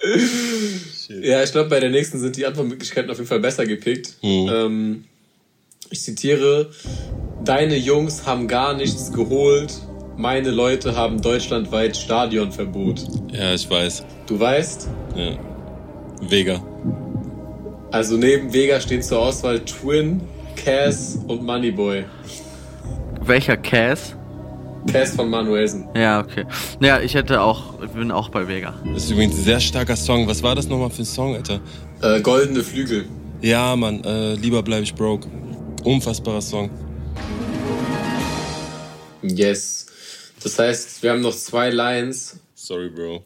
Ja, 1.10 1.42
ich 1.42 1.50
glaube, 1.50 1.68
bei 1.68 1.80
der 1.80 1.90
nächsten 1.90 2.20
sind 2.20 2.36
die 2.36 2.46
Antwortmöglichkeiten 2.46 3.10
auf 3.10 3.16
jeden 3.16 3.28
Fall 3.28 3.40
besser 3.40 3.66
gepickt. 3.66 4.16
Mhm. 4.22 4.50
Ähm, 4.52 5.04
ich 5.90 6.02
zitiere: 6.02 6.70
Deine 7.44 7.76
Jungs 7.76 8.26
haben 8.26 8.46
gar 8.46 8.74
nichts 8.74 9.12
geholt. 9.12 9.72
Meine 10.16 10.50
Leute 10.50 10.94
haben 10.94 11.20
deutschlandweit 11.20 11.96
Stadionverbot. 11.96 13.06
Ja, 13.32 13.54
ich 13.54 13.68
weiß. 13.68 14.04
Du 14.26 14.38
weißt? 14.38 14.88
Ja. 15.16 15.38
Vega. 16.20 16.62
Also 17.90 18.16
neben 18.16 18.52
Vega 18.52 18.80
stehen 18.80 19.02
zur 19.02 19.20
Auswahl 19.20 19.60
Twin, 19.60 20.20
Cass 20.54 21.18
und 21.26 21.42
Moneyboy. 21.42 22.04
Welcher 23.22 23.56
Cass? 23.56 24.14
Cass 24.86 25.14
von 25.14 25.28
Manuelsen. 25.28 25.88
Ja, 25.94 26.20
okay. 26.20 26.46
Ja, 26.80 27.00
ich 27.00 27.14
hätte 27.14 27.40
auch, 27.40 27.82
ich 27.82 27.90
bin 27.90 28.10
auch 28.10 28.28
bei 28.28 28.48
Vega. 28.48 28.74
Das 28.92 29.04
ist 29.04 29.10
übrigens 29.10 29.36
ein 29.36 29.44
sehr 29.44 29.60
starker 29.60 29.96
Song. 29.96 30.26
Was 30.26 30.42
war 30.42 30.54
das 30.54 30.68
nochmal 30.68 30.90
für 30.90 31.02
ein 31.02 31.06
Song, 31.06 31.36
Alter? 31.36 31.60
Äh, 32.02 32.20
Goldene 32.20 32.62
Flügel. 32.62 33.06
Ja, 33.42 33.76
Mann, 33.76 34.02
äh, 34.04 34.34
lieber 34.34 34.62
bleibe 34.62 34.82
ich 34.82 34.94
broke. 34.94 35.28
Unfassbarer 35.84 36.42
Song. 36.42 36.70
Yes. 39.22 39.86
Das 40.42 40.58
heißt, 40.58 41.02
wir 41.02 41.10
haben 41.10 41.20
noch 41.20 41.34
zwei 41.34 41.70
Lines. 41.70 42.38
Sorry, 42.54 42.88
Bro. 42.88 43.22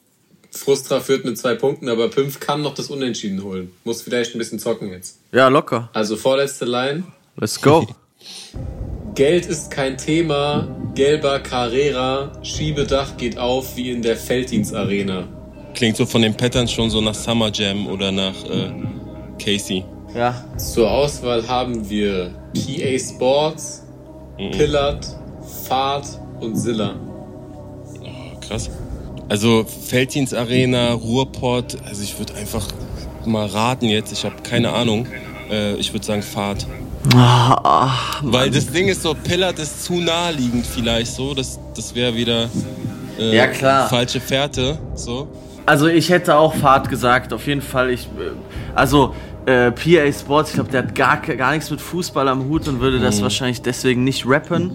Frustra 0.50 1.00
führt 1.00 1.24
mit 1.24 1.36
zwei 1.36 1.54
Punkten, 1.54 1.88
aber 1.88 2.08
Pimpf 2.08 2.38
kann 2.38 2.62
noch 2.62 2.74
das 2.74 2.88
Unentschieden 2.88 3.42
holen. 3.42 3.72
Muss 3.84 4.02
vielleicht 4.02 4.34
ein 4.34 4.38
bisschen 4.38 4.58
zocken 4.58 4.90
jetzt. 4.90 5.18
Ja, 5.32 5.48
locker. 5.48 5.90
Also 5.92 6.16
vorletzte 6.16 6.64
Line. 6.64 7.04
Let's 7.36 7.60
go. 7.60 7.86
Geld 9.14 9.46
ist 9.46 9.70
kein 9.70 9.96
Thema, 9.96 10.66
gelber 10.96 11.38
Carrera, 11.38 12.32
Schiebedach 12.42 13.16
geht 13.16 13.38
auf 13.38 13.76
wie 13.76 13.92
in 13.92 14.02
der 14.02 14.16
Felddienstarena. 14.16 15.28
Klingt 15.72 15.96
so 15.96 16.04
von 16.04 16.22
den 16.22 16.34
Patterns 16.36 16.72
schon 16.72 16.90
so 16.90 17.00
nach 17.00 17.14
Summer 17.14 17.52
Jam 17.52 17.86
oder 17.86 18.10
nach 18.10 18.34
äh, 18.44 18.72
Casey. 19.38 19.84
Ja. 20.16 20.44
Zur 20.56 20.90
Auswahl 20.90 21.46
haben 21.46 21.88
wir 21.88 22.34
PA 22.54 22.98
Sports, 22.98 23.84
mhm. 24.36 24.50
Pillard, 24.50 25.06
Fahrt 25.68 26.06
und 26.40 26.56
Zilla. 26.56 26.96
Oh, 28.02 28.40
krass. 28.40 28.68
Also 29.28 29.64
Felddienstarena, 29.64 30.92
Ruhrport, 30.92 31.78
also 31.86 32.02
ich 32.02 32.18
würde 32.18 32.34
einfach 32.34 32.66
mal 33.24 33.46
raten 33.46 33.86
jetzt, 33.86 34.12
ich 34.12 34.24
habe 34.24 34.42
keine 34.42 34.72
Ahnung. 34.72 35.06
Äh, 35.50 35.74
ich 35.76 35.92
würde 35.92 36.04
sagen 36.04 36.22
Fahrt. 36.22 36.66
Ah, 37.12 37.90
Weil 38.22 38.50
das 38.50 38.66
Ding 38.66 38.88
ist 38.88 39.02
so, 39.02 39.14
Pillard 39.14 39.58
ist 39.58 39.84
zu 39.84 40.00
naheliegend 40.00 40.66
vielleicht 40.66 41.12
so, 41.12 41.34
das, 41.34 41.58
das 41.76 41.94
wäre 41.94 42.14
wieder 42.14 42.48
äh, 43.18 43.36
ja, 43.36 43.46
klar. 43.46 43.88
falsche 43.88 44.20
Fährte. 44.20 44.78
So. 44.94 45.28
Also 45.66 45.86
ich 45.86 46.10
hätte 46.10 46.36
auch 46.36 46.54
Fahrt 46.54 46.88
gesagt, 46.88 47.32
auf 47.32 47.46
jeden 47.46 47.62
Fall. 47.62 47.90
Ich, 47.90 48.04
äh, 48.04 48.32
also 48.74 49.14
äh, 49.46 49.70
PA 49.70 50.12
Sports, 50.12 50.50
ich 50.50 50.54
glaube, 50.54 50.70
der 50.70 50.84
hat 50.84 50.94
gar, 50.94 51.18
gar 51.18 51.52
nichts 51.52 51.70
mit 51.70 51.80
Fußball 51.80 52.28
am 52.28 52.48
Hut 52.48 52.66
und 52.68 52.80
würde 52.80 52.98
das 52.98 53.18
mhm. 53.18 53.24
wahrscheinlich 53.24 53.62
deswegen 53.62 54.04
nicht 54.04 54.26
rappen. 54.26 54.72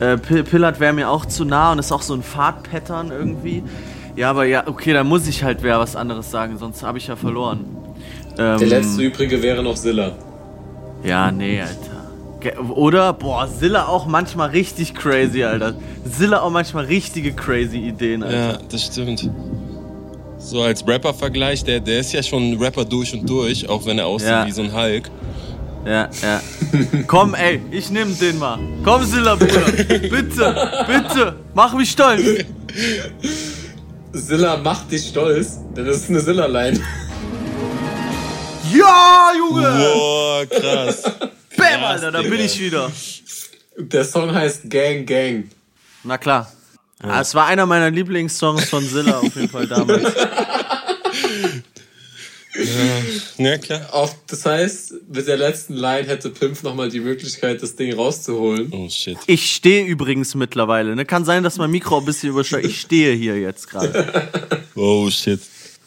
Ja. 0.00 0.12
Äh, 0.12 0.18
Pillard 0.18 0.80
wäre 0.80 0.92
mir 0.92 1.08
auch 1.08 1.24
zu 1.24 1.44
nah 1.44 1.72
und 1.72 1.78
ist 1.78 1.92
auch 1.92 2.02
so 2.02 2.14
ein 2.14 2.22
Fahrtpattern 2.22 3.10
irgendwie. 3.10 3.62
Ja, 4.14 4.28
aber 4.30 4.44
ja, 4.44 4.66
okay, 4.66 4.92
dann 4.92 5.06
muss 5.06 5.26
ich 5.26 5.42
halt 5.42 5.62
wer 5.62 5.78
was 5.78 5.96
anderes 5.96 6.30
sagen, 6.30 6.58
sonst 6.58 6.82
habe 6.82 6.98
ich 6.98 7.06
ja 7.06 7.16
verloren. 7.16 7.64
Ähm, 8.38 8.58
der 8.58 8.68
letzte 8.68 9.02
übrige 9.02 9.42
wäre 9.42 9.62
noch 9.62 9.76
Silla. 9.76 10.12
Ja, 11.04 11.30
nee, 11.30 11.60
Alter. 11.60 12.70
Oder? 12.74 13.12
Boah, 13.12 13.46
Silla 13.46 13.86
auch 13.86 14.06
manchmal 14.06 14.50
richtig 14.50 14.94
crazy, 14.94 15.44
Alter. 15.44 15.74
Silla 16.04 16.40
auch 16.40 16.50
manchmal 16.50 16.86
richtige 16.86 17.32
crazy 17.32 17.78
Ideen, 17.78 18.22
Alter. 18.22 18.52
Ja, 18.52 18.58
das 18.70 18.86
stimmt. 18.86 19.30
So 20.38 20.62
als 20.62 20.86
Rapper-Vergleich, 20.86 21.62
der, 21.64 21.80
der 21.80 22.00
ist 22.00 22.12
ja 22.12 22.22
schon 22.22 22.50
ein 22.50 22.58
Rapper 22.58 22.84
durch 22.84 23.14
und 23.14 23.28
durch, 23.28 23.68
auch 23.68 23.86
wenn 23.86 23.98
er 23.98 24.06
aussieht 24.06 24.28
ja. 24.28 24.46
wie 24.46 24.50
so 24.50 24.62
ein 24.62 24.74
Hulk. 24.74 25.08
Ja, 25.84 26.08
ja. 26.22 26.40
Komm, 27.06 27.34
ey, 27.34 27.60
ich 27.70 27.90
nehm 27.90 28.16
den 28.18 28.38
mal. 28.38 28.58
Komm, 28.84 29.04
Silla, 29.04 29.34
Bruder. 29.34 29.72
Bitte, 29.86 30.84
bitte, 30.86 31.36
mach 31.54 31.74
mich 31.74 31.90
stolz. 31.90 32.44
Silla 34.12 34.56
macht 34.58 34.92
dich 34.92 35.08
stolz, 35.08 35.58
denn 35.76 35.86
das 35.86 35.98
ist 35.98 36.10
eine 36.10 36.20
Silla-Line. 36.20 36.80
Ja, 38.74 39.32
Junge! 39.36 39.62
Boah, 39.94 40.46
krass. 40.46 41.02
Bäm, 41.56 41.84
Alter, 41.84 42.10
da 42.10 42.22
bin 42.22 42.40
ich 42.40 42.58
wieder. 42.58 42.90
Der 43.76 44.04
Song 44.04 44.32
heißt 44.34 44.68
Gang 44.70 45.06
Gang. 45.06 45.50
Na 46.04 46.18
klar. 46.18 46.50
Ja. 47.02 47.20
Es 47.20 47.34
war 47.34 47.46
einer 47.46 47.66
meiner 47.66 47.90
Lieblingssongs 47.90 48.68
von 48.68 48.86
Zilla 48.86 49.18
auf 49.18 49.34
jeden 49.34 49.48
Fall 49.48 49.66
damals. 49.66 50.12
Ja, 52.54 53.44
ja 53.44 53.58
klar. 53.58 53.88
Auch, 53.92 54.12
das 54.26 54.44
heißt, 54.44 54.94
mit 55.08 55.26
der 55.26 55.38
letzten 55.38 55.74
Line 55.74 56.06
hätte 56.06 56.28
Pimp 56.28 56.62
nochmal 56.62 56.90
die 56.90 57.00
Möglichkeit, 57.00 57.62
das 57.62 57.76
Ding 57.76 57.94
rauszuholen. 57.94 58.68
Oh 58.72 58.88
shit. 58.90 59.16
Ich 59.26 59.52
stehe 59.54 59.86
übrigens 59.86 60.34
mittlerweile. 60.34 60.94
Ne? 60.94 61.06
Kann 61.06 61.24
sein, 61.24 61.42
dass 61.42 61.56
mein 61.56 61.70
Mikro 61.70 61.98
ein 61.98 62.04
bisschen 62.04 62.28
übersteigt. 62.28 62.66
Ich 62.66 62.80
stehe 62.80 63.14
hier 63.14 63.40
jetzt 63.40 63.70
gerade. 63.70 64.28
oh 64.74 65.08
shit. 65.08 65.40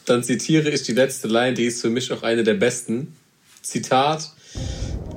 Dann 0.05 0.23
zitiere 0.23 0.69
ich 0.69 0.83
die 0.83 0.93
letzte 0.93 1.27
Line, 1.27 1.55
die 1.55 1.65
ist 1.65 1.81
für 1.81 1.89
mich 1.89 2.11
auch 2.11 2.21
eine 2.21 2.43
der 2.43 2.53
besten. 2.53 3.15
Zitat: 3.61 4.31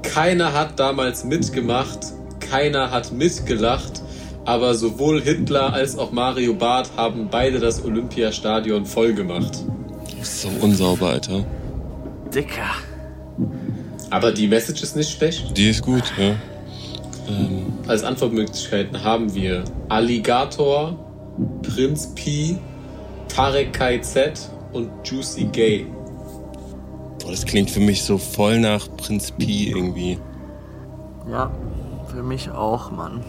Keiner 0.03 0.55
hat 0.55 0.81
damals 0.81 1.25
mitgemacht, 1.25 1.99
keiner 2.41 2.91
hat 2.91 3.13
mitgelacht, 3.13 4.03
aber 4.47 4.75
sowohl 4.75 5.21
Hitler 5.21 5.75
als 5.75 5.99
auch 5.99 6.11
Mario 6.11 6.55
Barth 6.55 6.91
haben 6.97 7.29
beide 7.31 7.61
das 7.61 7.85
Olympiastadion 7.85 8.87
voll 8.87 9.13
gemacht. 9.13 9.59
So 10.23 10.49
unsauber, 10.61 11.11
Alter. 11.11 11.45
Dicker. 12.35 12.75
Aber 14.11 14.33
die 14.33 14.49
Message 14.49 14.83
ist 14.83 14.97
nicht 14.97 15.11
schlecht. 15.11 15.57
Die 15.57 15.69
ist 15.69 15.83
gut, 15.83 16.05
ja. 16.17 16.35
Ähm. 17.29 17.67
Als 17.87 18.05
Antwortmöglichkeiten 18.05 19.05
haben 19.05 19.35
wir 19.35 19.65
Alligator, 19.91 20.99
Prinz 21.63 22.15
Pi, 22.15 22.57
Tarek 23.29 23.75
KZ 23.75 24.51
und 24.73 24.91
Juicy 25.05 25.45
Gay. 25.45 25.87
Boah, 27.21 27.31
das 27.31 27.45
klingt 27.45 27.71
für 27.71 27.81
mich 27.81 28.03
so 28.03 28.19
voll 28.19 28.59
nach 28.59 28.89
Prinz 28.97 29.31
Pi 29.33 29.71
irgendwie. 29.71 30.19
Ja, 31.31 31.51
für 32.11 32.23
mich 32.23 32.51
auch, 32.51 32.91
Mann. 32.91 33.23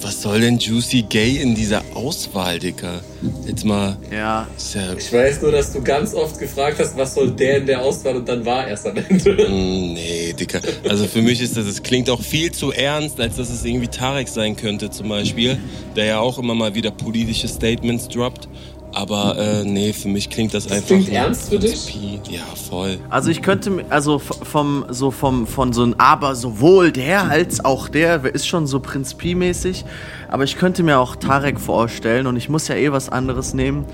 Was 0.00 0.22
soll 0.22 0.40
denn 0.40 0.58
Juicy 0.58 1.02
Gay 1.02 1.36
in 1.36 1.54
dieser 1.54 1.82
Auswahl, 1.94 2.58
Dicker? 2.58 3.00
Jetzt 3.46 3.64
mal. 3.64 3.96
Ja. 4.10 4.48
ja. 4.74 4.94
Ich 4.96 5.12
weiß 5.12 5.42
nur, 5.42 5.52
dass 5.52 5.72
du 5.72 5.82
ganz 5.82 6.14
oft 6.14 6.38
gefragt 6.40 6.78
hast, 6.80 6.96
was 6.96 7.14
soll 7.14 7.30
der 7.30 7.58
in 7.58 7.66
der 7.66 7.82
Auswahl 7.82 8.16
und 8.16 8.28
dann 8.28 8.44
war 8.44 8.66
erst 8.66 8.86
am 8.86 8.96
Ende. 8.96 9.48
Mm, 9.48 9.92
nee, 9.92 10.32
Dicker. 10.32 10.60
Also 10.88 11.06
für 11.06 11.22
mich 11.22 11.40
ist 11.40 11.56
das, 11.56 11.66
es 11.66 11.82
klingt 11.82 12.10
auch 12.10 12.20
viel 12.20 12.50
zu 12.50 12.72
ernst, 12.72 13.20
als 13.20 13.36
dass 13.36 13.50
es 13.50 13.64
irgendwie 13.64 13.88
Tarek 13.88 14.26
sein 14.26 14.56
könnte, 14.56 14.90
zum 14.90 15.08
Beispiel, 15.08 15.58
der 15.94 16.06
ja 16.06 16.18
auch 16.18 16.38
immer 16.38 16.54
mal 16.54 16.74
wieder 16.74 16.90
politische 16.90 17.46
Statements 17.46 18.08
droppt. 18.08 18.48
Aber 18.94 19.38
äh, 19.38 19.64
nee, 19.64 19.92
für 19.92 20.08
mich 20.08 20.28
klingt 20.28 20.52
das, 20.52 20.64
das 20.64 20.72
einfach. 20.72 20.88
Klingt 20.88 21.08
ernst 21.08 21.48
für 21.48 21.58
dich? 21.58 21.98
Ja, 22.28 22.42
voll. 22.68 22.98
Also 23.08 23.30
ich 23.30 23.40
könnte 23.40 23.84
also 23.88 24.18
vom 24.18 24.84
so 24.90 25.10
vom 25.10 25.46
von 25.46 25.72
so 25.72 25.82
ein 25.82 25.98
aber 25.98 26.34
sowohl 26.34 26.92
der 26.92 27.30
als 27.30 27.64
auch 27.64 27.88
der 27.88 28.24
ist 28.26 28.46
schon 28.46 28.66
so 28.66 28.80
Prinz 28.80 29.14
Pi 29.14 29.34
mäßig, 29.34 29.84
aber 30.28 30.44
ich 30.44 30.56
könnte 30.56 30.82
mir 30.82 30.98
auch 30.98 31.16
Tarek 31.16 31.58
vorstellen 31.58 32.26
und 32.26 32.36
ich 32.36 32.48
muss 32.48 32.68
ja 32.68 32.74
eh 32.74 32.92
was 32.92 33.08
anderes 33.08 33.54
nehmen, 33.54 33.86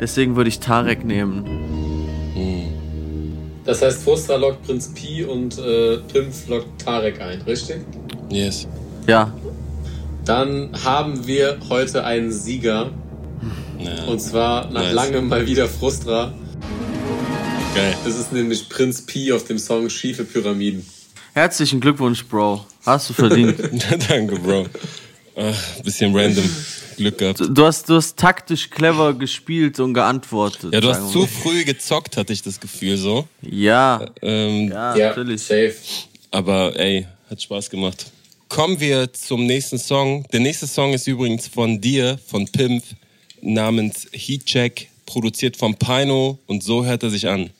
deswegen 0.00 0.36
würde 0.36 0.48
ich 0.48 0.60
Tarek 0.60 1.04
nehmen. 1.04 1.44
Hm. 2.34 2.62
Das 3.64 3.80
heißt, 3.80 4.02
Frustra 4.02 4.36
lockt 4.36 4.64
Prinz 4.64 4.92
Pi 4.92 5.24
und 5.24 5.58
äh, 5.58 5.98
Pimpf 6.12 6.48
lockt 6.48 6.84
Tarek 6.84 7.20
ein, 7.20 7.40
richtig? 7.42 7.80
Yes. 8.28 8.66
Ja. 9.06 9.32
Dann 10.24 10.70
haben 10.84 11.26
wir 11.26 11.58
heute 11.68 12.04
einen 12.04 12.32
Sieger 12.32 12.90
ja. 13.84 14.04
Und 14.04 14.20
zwar 14.20 14.70
nach 14.70 14.82
nice. 14.82 14.94
langem 14.94 15.28
mal 15.28 15.46
wieder 15.46 15.68
Frustra. 15.68 16.32
Geil. 17.74 17.96
Das 18.04 18.18
ist 18.18 18.32
nämlich 18.32 18.68
Prinz 18.68 19.02
Pi 19.02 19.32
auf 19.32 19.44
dem 19.44 19.58
Song 19.58 19.88
Schiefe 19.88 20.24
Pyramiden. 20.24 20.84
Herzlichen 21.32 21.80
Glückwunsch, 21.80 22.24
Bro. 22.26 22.66
Hast 22.84 23.08
du 23.08 23.14
verdient. 23.14 23.58
Danke, 24.08 24.36
Bro. 24.36 24.66
Ach, 25.36 25.80
bisschen 25.82 26.14
random. 26.14 26.44
Glück 26.96 27.16
gehabt. 27.18 27.40
Du 27.48 27.64
hast, 27.64 27.88
du 27.88 27.94
hast 27.94 28.18
taktisch 28.18 28.68
clever 28.68 29.14
gespielt 29.14 29.80
und 29.80 29.94
geantwortet. 29.94 30.74
Ja, 30.74 30.80
du 30.80 30.90
hast 30.90 31.10
zu 31.10 31.26
früh 31.26 31.64
gezockt, 31.64 32.16
hatte 32.18 32.32
ich 32.32 32.42
das 32.42 32.60
Gefühl 32.60 32.96
so. 32.96 33.26
Ja. 33.40 34.04
Ähm, 34.20 34.68
ja, 34.70 34.96
ja, 34.96 35.08
natürlich. 35.08 35.42
Safe. 35.42 35.74
Aber 36.30 36.78
ey, 36.78 37.06
hat 37.30 37.40
Spaß 37.40 37.70
gemacht. 37.70 38.06
Kommen 38.48 38.78
wir 38.80 39.10
zum 39.14 39.46
nächsten 39.46 39.78
Song. 39.78 40.26
Der 40.32 40.40
nächste 40.40 40.66
Song 40.66 40.92
ist 40.92 41.06
übrigens 41.06 41.46
von 41.46 41.80
dir, 41.80 42.18
von 42.26 42.46
Pimp 42.46 42.84
namens 43.42 44.08
Heatcheck, 44.12 44.88
produziert 45.06 45.56
von 45.56 45.74
Pino 45.74 46.38
und 46.46 46.62
so 46.62 46.84
hört 46.84 47.02
er 47.02 47.10
sich 47.10 47.28
an. 47.28 47.50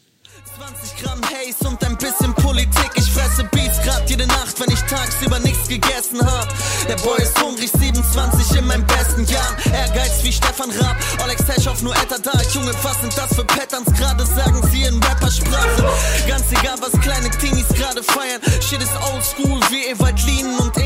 20 0.57 1.03
Gramm 1.03 1.21
Haze 1.23 1.69
und 1.69 1.85
ein 1.85 1.97
bisschen 1.97 2.35
Politik. 2.35 2.91
Ich 2.97 3.11
fresse 3.11 3.45
Beats 3.53 3.81
grad 3.83 4.09
jede 4.09 4.27
Nacht, 4.27 4.59
wenn 4.61 4.73
ich 4.73 4.81
tagsüber 4.83 5.39
nichts 5.41 5.69
gegessen 5.69 6.21
hab. 6.21 6.49
Der 6.89 6.97
Boy 6.97 7.21
ist 7.23 7.41
hungrig, 7.43 7.71
27 7.71 8.59
in 8.59 8.67
meinen 8.67 8.87
besten 8.87 9.25
Jahren. 9.27 9.57
Ehrgeiz 9.73 10.23
wie 10.23 10.33
Stefan 10.33 10.71
Raab, 10.71 10.97
Alex 11.23 11.43
auf 11.67 11.83
nur 11.83 11.95
Etter 11.95 12.19
da. 12.19 12.33
Junge, 12.53 12.73
was 12.83 13.01
sind 13.01 13.17
das 13.17 13.35
für 13.35 13.45
Patterns? 13.45 13.93
Gerade 13.99 14.25
sagen 14.27 14.61
sie 14.71 14.83
in 14.83 15.03
Rappersprache. 15.03 15.91
Ganz 16.29 16.45
egal, 16.51 16.79
was 16.81 16.93
kleine 17.01 17.31
Teenies 17.31 17.69
gerade 17.69 18.03
feiern. 18.03 18.41
Shit 18.61 18.83
ist 18.83 18.93
old 19.13 19.25
school 19.25 19.61
wie 19.71 19.91
Ewald 19.91 20.23
Lien 20.27 20.59
und. 20.59 20.82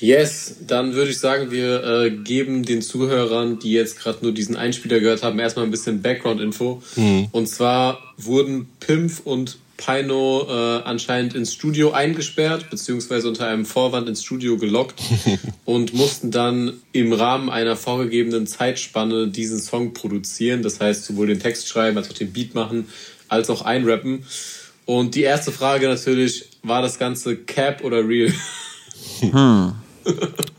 Yes, 0.00 0.56
dann 0.66 0.94
würde 0.94 1.10
ich 1.10 1.18
sagen, 1.18 1.50
wir 1.50 1.84
äh, 1.84 2.10
geben 2.10 2.64
den 2.64 2.82
Zuhörern, 2.82 3.58
die 3.58 3.72
jetzt 3.72 3.98
gerade 3.98 4.18
nur 4.22 4.32
diesen 4.32 4.56
Einspieler 4.56 5.00
gehört 5.00 5.22
haben, 5.22 5.38
erstmal 5.38 5.66
ein 5.66 5.70
bisschen 5.70 6.02
Background-Info. 6.02 6.82
Mhm. 6.96 7.28
Und 7.32 7.46
zwar 7.48 8.00
wurden 8.16 8.68
Pimpf 8.80 9.20
und 9.24 9.58
Pino 9.76 10.46
äh, 10.48 10.82
anscheinend 10.84 11.34
ins 11.34 11.54
Studio 11.54 11.92
eingesperrt, 11.92 12.68
beziehungsweise 12.70 13.28
unter 13.28 13.46
einem 13.46 13.64
Vorwand 13.64 14.08
ins 14.08 14.22
Studio 14.22 14.58
gelockt 14.58 15.00
und 15.64 15.94
mussten 15.94 16.30
dann 16.30 16.74
im 16.92 17.12
Rahmen 17.12 17.48
einer 17.48 17.76
vorgegebenen 17.76 18.46
Zeitspanne 18.46 19.28
diesen 19.28 19.58
Song 19.58 19.94
produzieren. 19.94 20.62
Das 20.62 20.80
heißt, 20.80 21.04
sowohl 21.04 21.28
den 21.28 21.40
Text 21.40 21.68
schreiben, 21.68 21.96
als 21.96 22.10
auch 22.10 22.14
den 22.14 22.32
Beat 22.32 22.54
machen, 22.54 22.88
als 23.28 23.48
auch 23.48 23.62
einrappen. 23.62 24.24
Und 24.84 25.14
die 25.14 25.22
erste 25.22 25.52
Frage 25.52 25.88
natürlich, 25.88 26.46
war 26.62 26.82
das 26.82 26.98
Ganze 26.98 27.36
Cap 27.36 27.82
oder 27.82 28.06
Real? 28.06 28.32
Hm. 29.20 29.72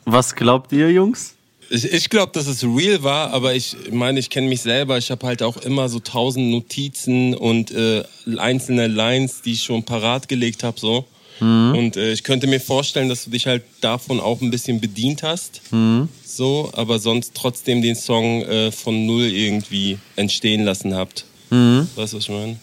Was 0.05 0.35
glaubt 0.35 0.71
ihr, 0.71 0.91
Jungs? 0.91 1.35
Ich, 1.69 1.85
ich 1.85 2.09
glaube, 2.09 2.33
dass 2.33 2.47
es 2.47 2.63
real 2.63 3.01
war, 3.01 3.31
aber 3.31 3.55
ich 3.55 3.75
meine, 3.91 4.19
ich 4.19 4.29
kenne 4.29 4.47
mich 4.49 4.61
selber. 4.61 4.97
Ich 4.97 5.09
habe 5.09 5.25
halt 5.25 5.41
auch 5.41 5.57
immer 5.57 5.87
so 5.87 5.99
tausend 5.99 6.51
Notizen 6.51 7.33
und 7.33 7.71
äh, 7.71 8.03
einzelne 8.37 8.87
Lines, 8.87 9.41
die 9.41 9.53
ich 9.53 9.63
schon 9.63 9.83
parat 9.83 10.27
gelegt 10.27 10.63
habe, 10.63 10.79
so. 10.79 11.05
Mhm. 11.39 11.75
Und 11.75 11.97
äh, 11.97 12.11
ich 12.11 12.23
könnte 12.23 12.47
mir 12.47 12.59
vorstellen, 12.59 13.09
dass 13.09 13.25
du 13.25 13.31
dich 13.31 13.47
halt 13.47 13.63
davon 13.81 14.19
auch 14.19 14.41
ein 14.41 14.51
bisschen 14.51 14.79
bedient 14.79 15.23
hast. 15.23 15.61
Mhm. 15.71 16.09
So, 16.23 16.69
aber 16.73 16.99
sonst 16.99 17.33
trotzdem 17.35 17.81
den 17.81 17.95
Song 17.95 18.43
äh, 18.43 18.71
von 18.71 19.05
null 19.05 19.25
irgendwie 19.25 19.97
entstehen 20.15 20.63
lassen 20.63 20.93
habt. 20.95 21.25
Mhm. 21.49 21.87
Weißt 21.95 22.13
du, 22.13 22.17
was 22.17 22.23
ich 22.23 22.29
meine? 22.29 22.59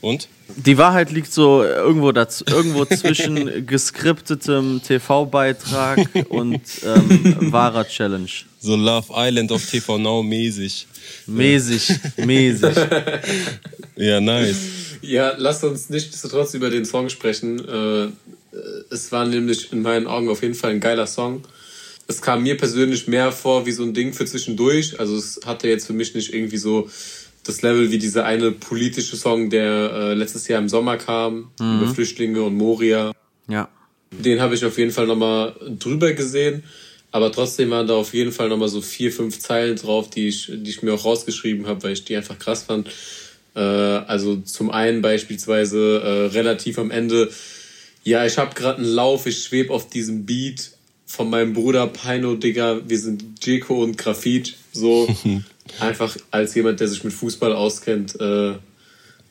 Und? 0.00 0.28
Die 0.56 0.78
Wahrheit 0.78 1.10
liegt 1.10 1.32
so 1.32 1.62
irgendwo, 1.62 2.12
dazu, 2.12 2.44
irgendwo 2.46 2.84
zwischen 2.96 3.66
geskriptetem 3.66 4.80
TV-Beitrag 4.82 6.08
und 6.28 6.60
ähm, 6.84 7.52
wahrer 7.52 7.86
Challenge. 7.86 8.30
So 8.60 8.76
Love 8.76 9.12
Island 9.14 9.52
auf 9.52 9.64
TV 9.64 9.98
Now 9.98 10.22
mäßig. 10.22 10.86
Mäßig, 11.26 11.98
mäßig. 12.16 12.76
ja, 13.96 14.20
nice. 14.20 14.56
Ja, 15.02 15.34
lasst 15.36 15.64
uns 15.64 15.88
nicht 15.88 16.14
trotz 16.22 16.54
über 16.54 16.70
den 16.70 16.84
Song 16.84 17.08
sprechen. 17.08 17.66
Äh, 17.66 18.08
es 18.90 19.10
war 19.12 19.26
nämlich 19.26 19.72
in 19.72 19.82
meinen 19.82 20.06
Augen 20.06 20.28
auf 20.28 20.42
jeden 20.42 20.54
Fall 20.54 20.72
ein 20.72 20.80
geiler 20.80 21.06
Song. 21.06 21.42
Es 22.06 22.20
kam 22.20 22.42
mir 22.42 22.56
persönlich 22.56 23.06
mehr 23.06 23.30
vor 23.30 23.66
wie 23.66 23.72
so 23.72 23.84
ein 23.84 23.94
Ding 23.94 24.12
für 24.12 24.26
zwischendurch. 24.26 24.98
Also 24.98 25.16
es 25.16 25.40
hatte 25.46 25.68
jetzt 25.68 25.86
für 25.86 25.92
mich 25.92 26.14
nicht 26.14 26.34
irgendwie 26.34 26.56
so 26.56 26.90
das 27.44 27.62
Level 27.62 27.90
wie 27.90 27.98
dieser 27.98 28.24
eine 28.24 28.52
politische 28.52 29.16
Song, 29.16 29.50
der 29.50 29.92
äh, 29.92 30.14
letztes 30.14 30.48
Jahr 30.48 30.60
im 30.60 30.68
Sommer 30.68 30.96
kam, 30.96 31.50
mhm. 31.58 31.82
über 31.82 31.94
Flüchtlinge 31.94 32.42
und 32.42 32.56
Moria. 32.56 33.12
Ja. 33.48 33.68
Den 34.10 34.40
habe 34.40 34.54
ich 34.54 34.64
auf 34.64 34.76
jeden 34.78 34.90
Fall 34.90 35.06
nochmal 35.06 35.54
drüber 35.78 36.12
gesehen. 36.12 36.64
Aber 37.12 37.32
trotzdem 37.32 37.70
waren 37.70 37.88
da 37.88 37.94
auf 37.94 38.14
jeden 38.14 38.30
Fall 38.30 38.48
nochmal 38.48 38.68
so 38.68 38.80
vier, 38.80 39.12
fünf 39.12 39.38
Zeilen 39.40 39.76
drauf, 39.76 40.10
die 40.10 40.28
ich, 40.28 40.50
die 40.52 40.70
ich 40.70 40.82
mir 40.82 40.94
auch 40.94 41.04
rausgeschrieben 41.04 41.66
habe, 41.66 41.82
weil 41.82 41.92
ich 41.92 42.04
die 42.04 42.16
einfach 42.16 42.38
krass 42.38 42.64
fand. 42.64 42.88
Äh, 43.56 43.60
also 43.60 44.36
zum 44.36 44.70
einen 44.70 45.02
beispielsweise 45.02 46.00
äh, 46.00 46.26
relativ 46.34 46.78
am 46.78 46.90
Ende, 46.90 47.30
ja, 48.04 48.24
ich 48.24 48.38
habe 48.38 48.54
gerade 48.54 48.78
einen 48.78 48.86
Lauf, 48.86 49.26
ich 49.26 49.42
schwebe 49.42 49.72
auf 49.72 49.88
diesem 49.90 50.24
Beat 50.24 50.70
von 51.04 51.28
meinem 51.28 51.52
Bruder 51.52 51.88
Pino, 51.88 52.36
Digga, 52.36 52.88
wir 52.88 52.98
sind 52.98 53.44
Jeko 53.44 53.82
und 53.82 53.98
Grafit, 53.98 54.56
so 54.72 55.08
einfach 55.78 56.16
als 56.30 56.54
jemand, 56.54 56.80
der 56.80 56.88
sich 56.88 57.04
mit 57.04 57.12
Fußball 57.12 57.52
auskennt, 57.52 58.20
äh, 58.20 58.54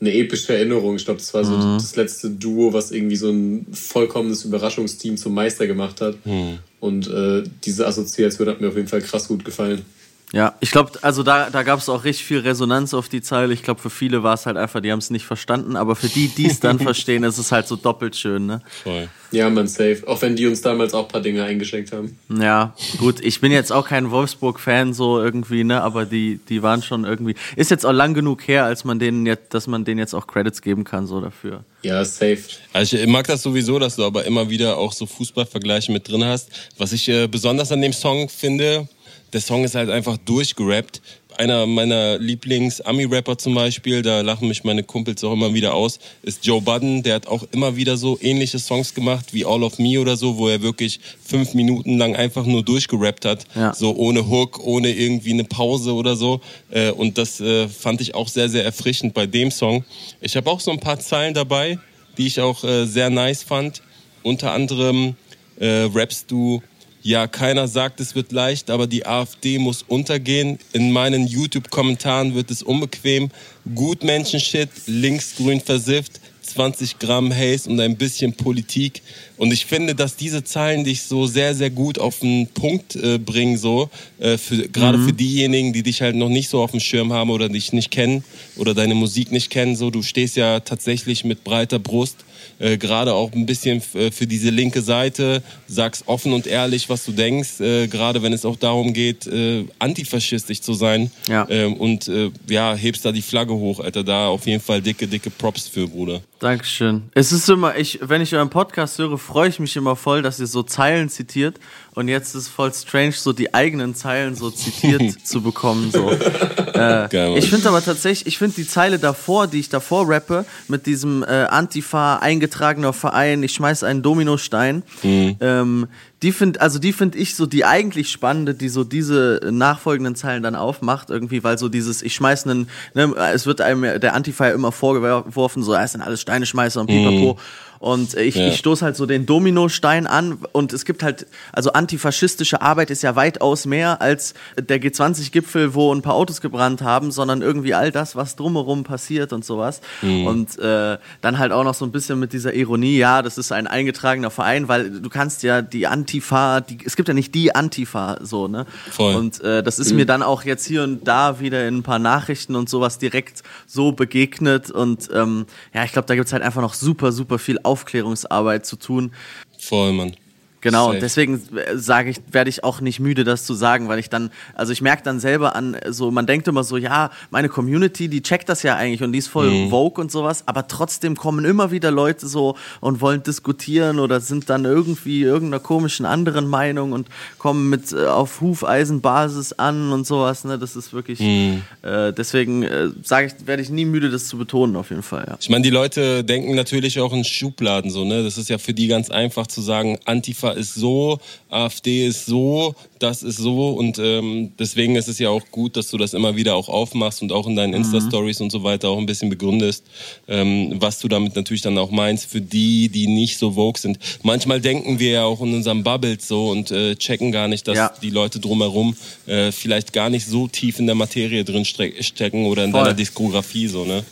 eine 0.01 0.13
epische 0.13 0.53
Erinnerung. 0.53 0.95
Ich 0.95 1.05
glaube, 1.05 1.19
das 1.19 1.33
war 1.33 1.43
so 1.43 1.57
mhm. 1.57 1.77
das 1.77 1.95
letzte 1.95 2.29
Duo, 2.29 2.71
was 2.71 2.91
irgendwie 2.91 3.17
so 3.17 3.29
ein 3.29 3.67
vollkommenes 3.73 4.45
Überraschungsteam 4.45 5.17
zum 5.17 5.33
Meister 5.33 5.67
gemacht 5.67 5.99
hat. 5.99 6.25
Mhm. 6.25 6.59
Und 6.79 7.07
äh, 7.09 7.43
diese 7.65 7.85
Assoziation 7.85 8.47
hat 8.47 8.61
mir 8.61 8.69
auf 8.69 8.75
jeden 8.75 8.87
Fall 8.87 9.01
krass 9.01 9.27
gut 9.27 9.43
gefallen. 9.43 9.83
Ja, 10.31 10.53
ich 10.59 10.69
glaube, 10.71 10.91
also 11.01 11.23
da, 11.23 11.49
da 11.49 11.63
gab 11.63 11.79
es 11.79 11.89
auch 11.89 12.03
richtig 12.03 12.25
viel 12.25 12.39
Resonanz 12.39 12.93
auf 12.93 13.09
die 13.09 13.21
Zeile. 13.21 13.53
Ich 13.53 13.63
glaube, 13.63 13.81
für 13.81 13.89
viele 13.89 14.21
war 14.21 14.35
es 14.35 14.45
halt 14.45 14.57
einfach, 14.57 14.79
die 14.79 14.91
haben 14.91 14.99
es 14.99 15.09
nicht 15.09 15.25
verstanden, 15.25 15.75
aber 15.75 15.95
für 15.95 16.07
die, 16.07 16.27
die 16.27 16.45
es 16.45 16.59
dann 16.59 16.79
verstehen, 16.79 17.23
ist 17.23 17.39
es 17.39 17.51
halt 17.51 17.67
so 17.67 17.75
doppelt 17.75 18.15
schön, 18.15 18.45
ne? 18.45 18.61
Voll. 18.83 19.09
Ja, 19.31 19.49
man 19.49 19.67
safe. 19.67 20.01
Auch 20.07 20.21
wenn 20.21 20.35
die 20.35 20.47
uns 20.47 20.61
damals 20.61 20.93
auch 20.93 21.05
ein 21.05 21.07
paar 21.07 21.21
Dinge 21.21 21.43
eingeschenkt 21.43 21.91
haben. 21.91 22.17
Ja, 22.29 22.73
gut. 22.97 23.19
Ich 23.21 23.41
bin 23.41 23.51
jetzt 23.51 23.71
auch 23.71 23.87
kein 23.87 24.09
Wolfsburg-Fan 24.09 24.93
so 24.93 25.19
irgendwie, 25.21 25.63
ne? 25.63 25.81
Aber 25.81 26.05
die, 26.05 26.39
die 26.49 26.63
waren 26.63 26.81
schon 26.81 27.05
irgendwie. 27.05 27.35
Ist 27.55 27.69
jetzt 27.71 27.85
auch 27.85 27.91
lang 27.91 28.13
genug 28.13 28.47
her, 28.47 28.65
als 28.65 28.85
man 28.85 28.97
denen 28.97 29.25
jetzt, 29.25 29.53
dass 29.53 29.67
man 29.67 29.85
denen 29.85 29.99
jetzt 29.99 30.13
auch 30.13 30.25
Credits 30.25 30.61
geben 30.61 30.83
kann, 30.83 31.05
so 31.05 31.21
dafür. 31.21 31.63
Ja, 31.83 32.03
safe. 32.03 32.39
Also 32.73 32.97
ich 32.97 33.07
mag 33.07 33.27
das 33.27 33.43
sowieso, 33.43 33.79
dass 33.79 33.95
du 33.95 34.03
aber 34.03 34.25
immer 34.25 34.49
wieder 34.49 34.77
auch 34.77 34.93
so 34.93 35.05
Fußballvergleiche 35.05 35.91
mit 35.91 36.07
drin 36.07 36.25
hast. 36.25 36.49
Was 36.77 36.91
ich 36.91 37.07
äh, 37.07 37.27
besonders 37.27 37.71
an 37.71 37.81
dem 37.81 37.93
Song 37.93 38.29
finde, 38.29 38.87
der 39.33 39.41
Song 39.41 39.63
ist 39.63 39.75
halt 39.75 39.89
einfach 39.89 40.17
durchgerappt. 40.17 41.01
Einer 41.37 41.65
meiner 41.67 42.17
Lieblings-Ami-Rapper 42.17 43.37
zum 43.37 43.55
Beispiel, 43.55 44.01
da 44.01 44.19
lachen 44.21 44.49
mich 44.49 44.65
meine 44.65 44.83
Kumpels 44.83 45.23
auch 45.23 45.31
immer 45.31 45.53
wieder 45.53 45.73
aus, 45.73 45.99
ist 46.21 46.45
Joe 46.45 46.59
Budden. 46.59 47.01
Der 47.01 47.15
hat 47.15 47.27
auch 47.27 47.45
immer 47.51 47.77
wieder 47.77 47.95
so 47.95 48.17
ähnliche 48.19 48.59
Songs 48.59 48.93
gemacht 48.93 49.27
wie 49.31 49.45
All 49.45 49.63
of 49.63 49.79
Me 49.79 50.01
oder 50.01 50.17
so, 50.17 50.37
wo 50.37 50.49
er 50.49 50.61
wirklich 50.61 50.99
fünf 51.23 51.53
Minuten 51.53 51.97
lang 51.97 52.15
einfach 52.15 52.45
nur 52.45 52.63
durchgerappt 52.63 53.23
hat. 53.23 53.45
Ja. 53.55 53.73
So 53.73 53.95
ohne 53.95 54.27
Hook, 54.27 54.59
ohne 54.65 54.91
irgendwie 54.91 55.31
eine 55.31 55.45
Pause 55.45 55.93
oder 55.93 56.17
so. 56.17 56.41
Äh, 56.71 56.91
und 56.91 57.17
das 57.17 57.39
äh, 57.39 57.69
fand 57.69 58.01
ich 58.01 58.15
auch 58.15 58.27
sehr, 58.27 58.49
sehr 58.49 58.65
erfrischend 58.65 59.13
bei 59.13 59.25
dem 59.25 59.49
Song. 59.49 59.85
Ich 60.19 60.35
habe 60.35 60.49
auch 60.49 60.59
so 60.59 60.71
ein 60.71 60.79
paar 60.79 60.99
Zeilen 60.99 61.33
dabei, 61.33 61.79
die 62.17 62.27
ich 62.27 62.41
auch 62.41 62.65
äh, 62.65 62.85
sehr 62.85 63.09
nice 63.09 63.43
fand. 63.43 63.81
Unter 64.23 64.51
anderem 64.51 65.15
rappst 65.61 66.31
du 66.31 66.61
ja, 67.01 67.27
keiner 67.27 67.67
sagt, 67.67 67.99
es 68.01 68.13
wird 68.15 68.31
leicht, 68.31 68.69
aber 68.69 68.85
die 68.85 69.05
AfD 69.05 69.57
muss 69.57 69.83
untergehen. 69.83 70.59
In 70.73 70.91
meinen 70.91 71.27
YouTube-Kommentaren 71.27 72.35
wird 72.35 72.51
es 72.51 72.61
unbequem. 72.61 73.29
Gut 73.73 74.03
Menschenshit, 74.03 74.69
linksgrün 74.85 75.61
versifft, 75.61 76.19
20 76.41 76.99
Gramm 76.99 77.33
Haze 77.33 77.69
und 77.69 77.79
ein 77.79 77.95
bisschen 77.95 78.33
Politik. 78.33 79.01
Und 79.37 79.53
ich 79.53 79.65
finde, 79.65 79.95
dass 79.95 80.17
diese 80.17 80.43
Zahlen 80.43 80.83
dich 80.83 81.03
so 81.03 81.25
sehr, 81.25 81.55
sehr 81.55 81.69
gut 81.69 81.99
auf 81.99 82.19
den 82.19 82.47
Punkt 82.47 82.97
äh, 82.97 83.17
bringen, 83.17 83.57
so. 83.57 83.89
Äh, 84.19 84.37
für, 84.37 84.67
gerade 84.67 84.97
mhm. 84.97 85.05
für 85.05 85.13
diejenigen, 85.13 85.71
die 85.71 85.83
dich 85.83 86.01
halt 86.01 86.17
noch 86.17 86.29
nicht 86.29 86.49
so 86.49 86.61
auf 86.61 86.71
dem 86.71 86.81
Schirm 86.81 87.13
haben 87.13 87.29
oder 87.29 87.47
dich 87.47 87.71
nicht 87.71 87.91
kennen 87.91 88.25
oder 88.57 88.73
deine 88.73 88.95
Musik 88.95 89.31
nicht 89.31 89.49
kennen, 89.49 89.77
so. 89.77 89.89
Du 89.89 90.01
stehst 90.01 90.35
ja 90.35 90.59
tatsächlich 90.59 91.23
mit 91.23 91.45
breiter 91.45 91.79
Brust 91.79 92.25
äh, 92.59 92.77
gerade 92.77 93.13
auch 93.13 93.31
ein 93.33 93.45
bisschen 93.45 93.81
äh, 93.93 94.11
für 94.11 94.27
diese 94.27 94.49
linke 94.49 94.81
Seite, 94.81 95.41
sagst 95.67 96.03
offen 96.07 96.33
und 96.33 96.47
ehrlich, 96.47 96.89
was 96.89 97.05
du 97.05 97.11
denkst, 97.11 97.59
äh, 97.59 97.87
gerade 97.87 98.21
wenn 98.21 98.33
es 98.33 98.45
auch 98.45 98.57
darum 98.57 98.93
geht, 98.93 99.27
äh, 99.27 99.65
antifaschistisch 99.79 100.61
zu 100.61 100.73
sein. 100.73 101.11
Ja. 101.27 101.47
Ähm, 101.49 101.75
und 101.75 102.07
äh, 102.07 102.31
ja, 102.47 102.75
hebst 102.75 103.05
da 103.05 103.11
die 103.11 103.21
Flagge 103.21 103.53
hoch, 103.53 103.79
Alter. 103.79 104.03
Da 104.03 104.27
auf 104.27 104.45
jeden 104.45 104.61
Fall 104.61 104.81
dicke, 104.81 105.07
dicke 105.07 105.29
Props 105.29 105.67
für, 105.67 105.87
Bruder. 105.87 106.21
Dankeschön. 106.39 107.03
Es 107.13 107.31
ist 107.31 107.49
immer, 107.49 107.77
ich, 107.77 107.99
wenn 108.01 108.21
ich 108.21 108.33
euren 108.33 108.49
Podcast 108.49 108.97
höre, 108.97 109.17
freue 109.17 109.49
ich 109.49 109.59
mich 109.59 109.75
immer 109.75 109.95
voll, 109.95 110.21
dass 110.21 110.39
ihr 110.39 110.47
so 110.47 110.63
Zeilen 110.63 111.09
zitiert. 111.09 111.59
Und 111.99 112.07
jetzt 112.07 112.33
ist 112.33 112.47
voll 112.47 112.73
strange, 112.73 113.11
so 113.11 113.33
die 113.33 113.53
eigenen 113.53 113.93
Zeilen 113.93 114.33
so 114.33 114.49
zitiert 114.49 115.19
zu 115.27 115.41
bekommen. 115.41 115.91
So. 115.91 116.09
Äh, 116.09 117.09
Geil, 117.09 117.37
ich 117.37 117.49
finde 117.49 117.67
aber 117.67 117.83
tatsächlich, 117.83 118.25
ich 118.25 118.37
finde 118.37 118.55
die 118.55 118.65
Zeile 118.65 118.99
davor, 118.99 119.47
die 119.47 119.59
ich 119.59 119.67
davor 119.67 120.07
rappe, 120.07 120.45
mit 120.69 120.85
diesem 120.85 121.23
äh, 121.23 121.25
Antifa 121.25 122.15
eingetragener 122.19 122.93
Verein, 122.93 123.43
ich 123.43 123.51
schmeiß 123.51 123.83
einen 123.83 124.01
Dominostein, 124.01 124.83
mhm. 125.03 125.35
ähm, 125.41 125.87
die 126.21 126.31
finde 126.31 126.61
also 126.61 126.79
die 126.79 126.93
finde 126.93 127.17
ich 127.17 127.35
so 127.35 127.45
die 127.45 127.65
eigentlich 127.65 128.09
spannende, 128.11 128.53
die 128.53 128.69
so 128.69 128.85
diese 128.85 129.41
nachfolgenden 129.51 130.15
Zeilen 130.15 130.43
dann 130.43 130.55
aufmacht 130.55 131.09
irgendwie, 131.09 131.43
weil 131.43 131.57
so 131.57 131.67
dieses 131.67 132.01
ich 132.01 132.15
schmeiß 132.15 132.45
einen 132.45 132.69
ne, 132.93 133.13
es 133.33 133.45
wird 133.45 133.59
einem 133.59 133.99
der 133.99 134.13
Antifa 134.13 134.47
immer 134.49 134.71
vorgeworfen, 134.71 135.63
so 135.63 135.73
ist 135.73 135.95
dann 135.95 136.01
alles 136.01 136.21
Steine 136.21 136.45
schmeißer 136.45 136.79
und 136.79 136.87
pipapo. 136.87 137.33
Mm. 137.33 137.37
Und 137.79 138.13
ich, 138.15 138.35
ja. 138.35 138.47
ich 138.47 138.57
stoße 138.57 138.83
halt 138.83 138.97
so 138.97 139.05
den 139.05 139.25
Dominostein 139.25 140.05
an 140.05 140.37
und 140.51 140.73
es 140.73 140.83
gibt 140.83 141.01
halt, 141.01 141.27
also 141.53 141.71
antifaschistische 141.71 142.61
Arbeit 142.61 142.91
ist 142.91 143.03
ja 143.03 143.15
weitaus 143.15 143.65
mehr 143.65 144.01
als 144.01 144.33
der 144.57 144.81
G20-Gipfel, 144.81 145.73
wo 145.73 145.93
ein 145.93 146.01
paar 146.01 146.15
Autos 146.15 146.41
gebrannt 146.41 146.81
haben, 146.81 147.11
sondern 147.11 147.41
irgendwie 147.41 147.73
all 147.73 147.91
das, 147.91 148.17
was 148.17 148.35
drumherum 148.35 148.83
passiert 148.83 149.31
und 149.31 149.45
sowas. 149.45 149.79
Mhm. 150.01 150.27
Und 150.27 150.59
äh, 150.59 150.97
dann 151.21 151.39
halt 151.39 151.53
auch 151.53 151.63
noch 151.63 151.73
so 151.73 151.85
ein 151.85 151.91
bisschen 151.91 152.19
mit 152.19 152.33
dieser 152.33 152.53
Ironie, 152.53 152.97
ja, 152.97 153.21
das 153.21 153.37
ist 153.37 153.53
ein 153.53 153.65
eingetragener 153.65 154.29
Verein, 154.29 154.67
weil 154.67 154.99
du 154.99 155.09
kannst 155.09 155.43
ja 155.43 155.61
die 155.61 155.87
Antifa, 155.87 156.59
die, 156.59 156.79
es 156.85 156.97
gibt 156.97 157.07
ja 157.07 157.13
nicht 157.13 157.33
die 157.33 157.55
Antifa 157.55 158.17
so, 158.21 158.49
ne? 158.49 158.65
Voll. 158.91 159.15
Und 159.15 159.41
äh, 159.41 159.63
das 159.63 159.79
ist 159.79 159.91
mhm. 159.91 159.97
mir 159.99 160.05
dann 160.05 160.21
auch 160.21 160.43
jetzt 160.43 160.65
hier 160.65 160.83
und 160.83 161.07
da 161.07 161.39
wieder 161.39 161.65
in 161.65 161.77
ein 161.77 161.83
paar 161.83 161.99
Nachrichten 161.99 162.57
und 162.57 162.67
sowas 162.67 162.97
direkt 162.97 163.43
so 163.65 163.93
begegnet. 163.93 164.69
Und 164.69 165.09
ähm, 165.13 165.45
ja, 165.73 165.85
ich 165.85 165.93
glaube, 165.93 166.07
da 166.07 166.15
gibt's 166.15 166.33
halt 166.33 166.43
einfach 166.43 166.61
noch 166.61 166.73
super, 166.73 167.13
super 167.13 167.39
viel 167.39 167.59
Aufklärungsarbeit 167.69 168.65
zu 168.65 168.75
tun. 168.75 169.11
Voll, 169.59 169.93
Mann. 169.93 170.15
Genau, 170.61 170.85
Safe. 170.85 170.95
und 170.95 171.01
deswegen 171.01 171.41
sage 171.75 172.09
ich, 172.09 172.17
werde 172.31 172.49
ich 172.49 172.63
auch 172.63 172.81
nicht 172.81 172.99
müde, 172.99 173.23
das 173.23 173.45
zu 173.45 173.53
sagen, 173.53 173.87
weil 173.87 173.99
ich 173.99 174.09
dann, 174.09 174.29
also 174.55 174.73
ich 174.73 174.81
merke 174.81 175.03
dann 175.03 175.19
selber 175.19 175.55
an, 175.55 175.77
so, 175.89 176.11
man 176.11 176.25
denkt 176.25 176.47
immer 176.47 176.63
so, 176.63 176.75
ja, 176.75 177.11
meine 177.29 177.47
Community, 177.47 178.09
die 178.09 178.21
checkt 178.21 178.49
das 178.49 178.63
ja 178.63 178.75
eigentlich 178.75 179.01
und 179.01 179.13
die 179.13 179.19
ist 179.19 179.27
voll 179.27 179.49
mhm. 179.49 179.69
Vogue 179.69 180.01
und 180.01 180.11
sowas, 180.11 180.43
aber 180.47 180.67
trotzdem 180.67 181.15
kommen 181.15 181.45
immer 181.45 181.71
wieder 181.71 181.91
Leute 181.91 182.27
so 182.27 182.57
und 182.81 182.99
wollen 182.99 183.23
diskutieren 183.23 183.99
oder 183.99 184.19
sind 184.19 184.49
dann 184.49 184.65
irgendwie 184.65 185.21
irgendeiner 185.21 185.61
komischen 185.61 186.05
anderen 186.05 186.47
Meinung 186.47 186.91
und 186.91 187.07
kommen 187.37 187.69
mit 187.69 187.93
äh, 187.93 188.05
auf 188.05 188.41
Hufeisenbasis 188.41 189.53
an 189.53 189.93
und 189.93 190.05
sowas, 190.05 190.43
ne, 190.43 190.59
das 190.59 190.75
ist 190.75 190.91
wirklich, 190.91 191.21
mhm. 191.21 191.61
äh, 191.83 192.11
deswegen 192.11 192.63
äh, 192.63 192.89
sage 193.01 193.27
ich, 193.27 193.47
werde 193.47 193.61
ich 193.61 193.69
nie 193.69 193.85
müde, 193.85 194.09
das 194.09 194.27
zu 194.27 194.37
betonen, 194.37 194.75
auf 194.75 194.89
jeden 194.89 195.03
Fall, 195.03 195.25
ja. 195.25 195.37
Ich 195.39 195.49
meine, 195.49 195.63
die 195.63 195.69
Leute 195.69 196.25
denken 196.25 196.55
natürlich 196.55 196.99
auch 196.99 197.13
in 197.13 197.23
Schubladen 197.23 197.91
so, 197.91 198.03
ne, 198.03 198.23
das 198.23 198.37
ist 198.37 198.49
ja 198.49 198.57
für 198.57 198.73
die 198.73 198.87
ganz 198.87 199.09
einfach 199.09 199.47
zu 199.47 199.61
sagen, 199.61 199.99
Antifa 200.03 200.48
Antifa 200.49 200.59
ist 200.59 200.75
so, 200.75 201.19
AfD 201.49 202.07
ist 202.07 202.25
so, 202.25 202.75
das 202.99 203.23
ist 203.23 203.37
so 203.37 203.69
und 203.71 203.97
ähm, 203.99 204.51
deswegen 204.57 204.95
ist 204.95 205.07
es 205.07 205.19
ja 205.19 205.29
auch 205.29 205.43
gut, 205.51 205.77
dass 205.77 205.89
du 205.89 205.97
das 205.97 206.13
immer 206.13 206.35
wieder 206.35 206.55
auch 206.55 206.69
aufmachst 206.69 207.21
und 207.21 207.31
auch 207.31 207.47
in 207.47 207.55
deinen 207.55 207.71
mhm. 207.71 207.77
Insta-Stories 207.77 208.41
und 208.41 208.51
so 208.51 208.63
weiter 208.63 208.89
auch 208.89 208.97
ein 208.97 209.05
bisschen 209.05 209.29
begründest, 209.29 209.83
ähm, 210.27 210.75
was 210.79 210.99
du 210.99 211.07
damit 211.07 211.35
natürlich 211.35 211.61
dann 211.61 211.77
auch 211.77 211.91
meinst 211.91 212.25
für 212.29 212.41
die, 212.41 212.89
die 212.89 213.07
nicht 213.07 213.37
so 213.37 213.51
vogue 213.51 213.79
sind. 213.79 213.99
Manchmal 214.23 214.61
denken 214.61 214.99
wir 214.99 215.11
ja 215.11 215.23
auch 215.23 215.41
in 215.41 215.53
unserem 215.53 215.83
Bubbles 215.83 216.27
so 216.27 216.49
und 216.49 216.71
äh, 216.71 216.95
checken 216.95 217.31
gar 217.31 217.47
nicht, 217.47 217.67
dass 217.67 217.77
ja. 217.77 217.93
die 218.01 218.09
Leute 218.09 218.39
drumherum 218.39 218.95
äh, 219.25 219.51
vielleicht 219.51 219.93
gar 219.93 220.09
nicht 220.09 220.25
so 220.25 220.47
tief 220.47 220.79
in 220.79 220.85
der 220.85 220.95
Materie 220.95 221.43
drin 221.43 221.65
stecken 221.65 222.45
oder 222.45 222.65
in 222.65 222.71
Voll. 222.71 222.83
deiner 222.83 222.95
Diskografie 222.95 223.67
so, 223.67 223.85
ne? 223.85 224.03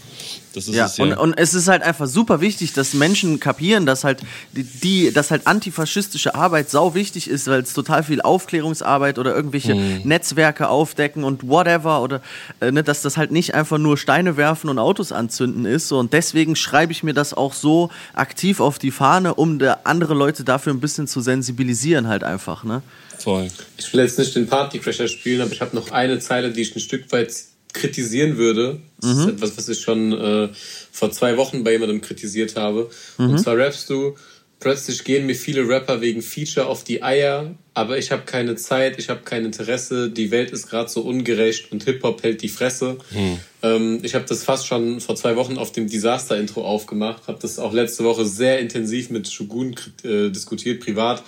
Das 0.57 0.67
ist 0.67 0.75
ja, 0.75 0.85
es 0.87 0.97
ja. 0.97 1.03
Und, 1.03 1.13
und 1.13 1.37
es 1.37 1.53
ist 1.53 1.67
halt 1.67 1.83
einfach 1.83 2.07
super 2.07 2.41
wichtig, 2.41 2.73
dass 2.73 2.95
Menschen 2.95 3.39
kapieren, 3.39 3.85
dass 3.85 4.03
halt 4.03 4.21
die, 4.53 4.63
die 4.63 5.11
dass 5.11 5.29
halt 5.29 5.45
antifaschistische 5.45 6.33
Arbeit 6.33 6.71
sau 6.71 6.95
wichtig 6.95 7.29
ist, 7.29 7.47
weil 7.47 7.61
es 7.61 7.73
total 7.73 8.03
viel 8.03 8.21
Aufklärungsarbeit 8.21 9.19
oder 9.19 9.35
irgendwelche 9.35 9.75
mhm. 9.75 10.01
Netzwerke 10.03 10.69
aufdecken 10.69 11.23
und 11.23 11.47
whatever 11.47 12.01
oder 12.01 12.21
äh, 12.59 12.71
ne, 12.71 12.83
dass 12.83 13.03
das 13.03 13.17
halt 13.17 13.31
nicht 13.31 13.53
einfach 13.53 13.77
nur 13.77 13.97
Steine 13.97 14.35
werfen 14.35 14.69
und 14.69 14.79
Autos 14.79 15.11
anzünden 15.11 15.65
ist. 15.65 15.87
So. 15.89 15.99
Und 15.99 16.11
deswegen 16.13 16.55
schreibe 16.55 16.91
ich 16.91 17.03
mir 17.03 17.13
das 17.13 17.35
auch 17.35 17.53
so 17.53 17.91
aktiv 18.13 18.59
auf 18.59 18.79
die 18.79 18.91
Fahne, 18.91 19.35
um 19.35 19.59
andere 19.83 20.15
Leute 20.15 20.43
dafür 20.43 20.73
ein 20.73 20.79
bisschen 20.79 21.07
zu 21.07 21.21
sensibilisieren, 21.21 22.07
halt 22.07 22.23
einfach. 22.23 22.63
Ne? 22.63 22.81
Voll. 23.19 23.47
Ich 23.77 23.93
will 23.93 24.01
jetzt 24.01 24.17
nicht 24.17 24.35
den 24.35 24.47
Partycrasher 24.47 25.07
spielen, 25.07 25.41
aber 25.41 25.51
ich 25.51 25.61
habe 25.61 25.75
noch 25.75 25.91
eine 25.91 26.19
Zeile, 26.19 26.51
die 26.51 26.61
ich 26.61 26.75
ein 26.75 26.79
Stück 26.79 27.11
weit 27.11 27.31
kritisieren 27.77 28.37
würde. 28.37 28.79
Das 28.99 29.13
mhm. 29.13 29.19
ist 29.21 29.27
etwas, 29.27 29.57
was 29.57 29.69
ich 29.69 29.79
schon 29.79 30.11
äh, 30.13 30.49
vor 30.91 31.11
zwei 31.11 31.37
Wochen 31.37 31.63
bei 31.63 31.71
jemandem 31.71 32.01
kritisiert 32.01 32.55
habe. 32.55 32.89
Mhm. 33.17 33.31
Und 33.31 33.37
zwar 33.39 33.57
rappst 33.57 33.89
du, 33.89 34.15
plötzlich 34.59 35.03
gehen 35.03 35.25
mir 35.25 35.35
viele 35.35 35.67
Rapper 35.67 36.01
wegen 36.01 36.21
Feature 36.21 36.65
auf 36.65 36.83
die 36.83 37.03
Eier, 37.03 37.55
aber 37.73 37.97
ich 37.97 38.11
habe 38.11 38.23
keine 38.23 38.55
Zeit, 38.55 38.97
ich 38.97 39.09
habe 39.09 39.21
kein 39.23 39.45
Interesse, 39.45 40.09
die 40.09 40.31
Welt 40.31 40.51
ist 40.51 40.69
gerade 40.69 40.89
so 40.89 41.01
ungerecht 41.01 41.71
und 41.71 41.83
Hip-Hop 41.83 42.23
hält 42.23 42.41
die 42.41 42.49
Fresse. 42.49 42.97
Mhm. 43.11 43.39
Ähm, 43.61 43.99
ich 44.01 44.15
habe 44.15 44.25
das 44.27 44.43
fast 44.43 44.65
schon 44.65 44.99
vor 44.99 45.15
zwei 45.15 45.35
Wochen 45.35 45.57
auf 45.57 45.71
dem 45.71 45.87
Disaster-Intro 45.87 46.65
aufgemacht, 46.65 47.27
habe 47.27 47.39
das 47.41 47.59
auch 47.59 47.73
letzte 47.73 48.03
Woche 48.03 48.25
sehr 48.25 48.59
intensiv 48.59 49.09
mit 49.09 49.31
Shogun 49.31 49.75
äh, 50.03 50.29
diskutiert, 50.29 50.83
privat. 50.83 51.23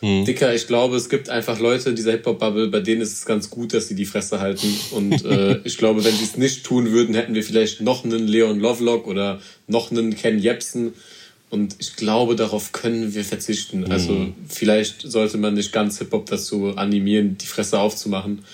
Mhm. 0.00 0.24
Dicker, 0.24 0.54
ich 0.54 0.66
glaube, 0.66 0.96
es 0.96 1.08
gibt 1.08 1.28
einfach 1.28 1.58
Leute 1.58 1.90
in 1.90 1.96
dieser 1.96 2.12
Hip-Hop-Bubble, 2.12 2.68
bei 2.68 2.80
denen 2.80 3.00
ist 3.00 3.12
es 3.12 3.26
ganz 3.26 3.50
gut, 3.50 3.74
dass 3.74 3.88
sie 3.88 3.94
die 3.94 4.06
Fresse 4.06 4.40
halten. 4.40 4.68
Und 4.92 5.24
äh, 5.24 5.60
ich 5.64 5.78
glaube, 5.78 6.04
wenn 6.04 6.14
sie 6.14 6.24
es 6.24 6.36
nicht 6.36 6.64
tun 6.64 6.92
würden, 6.92 7.14
hätten 7.14 7.34
wir 7.34 7.42
vielleicht 7.42 7.80
noch 7.80 8.04
einen 8.04 8.26
Leon 8.26 8.60
Lovelock 8.60 9.06
oder 9.06 9.40
noch 9.66 9.90
einen 9.90 10.14
Ken 10.14 10.38
Jebsen. 10.38 10.92
Und 11.50 11.76
ich 11.78 11.96
glaube, 11.96 12.36
darauf 12.36 12.72
können 12.72 13.14
wir 13.14 13.24
verzichten. 13.24 13.80
Mhm. 13.80 13.92
Also 13.92 14.28
vielleicht 14.48 15.02
sollte 15.02 15.38
man 15.38 15.54
nicht 15.54 15.72
ganz 15.72 15.98
Hip-Hop 15.98 16.26
dazu 16.26 16.76
animieren, 16.76 17.38
die 17.38 17.46
Fresse 17.46 17.78
aufzumachen, 17.78 18.44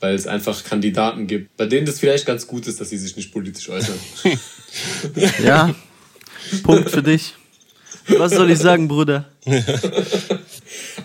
weil 0.00 0.14
es 0.14 0.26
einfach 0.26 0.64
Kandidaten 0.64 1.26
gibt, 1.26 1.56
bei 1.56 1.66
denen 1.66 1.86
das 1.86 2.00
vielleicht 2.00 2.26
ganz 2.26 2.46
gut 2.46 2.66
ist, 2.66 2.80
dass 2.80 2.90
sie 2.90 2.98
sich 2.98 3.16
nicht 3.16 3.32
politisch 3.32 3.68
äußern. 3.68 3.98
ja, 5.44 5.74
Punkt 6.62 6.90
für 6.90 7.02
dich. 7.02 7.34
Was 8.16 8.32
soll 8.32 8.50
ich 8.50 8.58
sagen, 8.58 8.88
Bruder? 8.88 9.28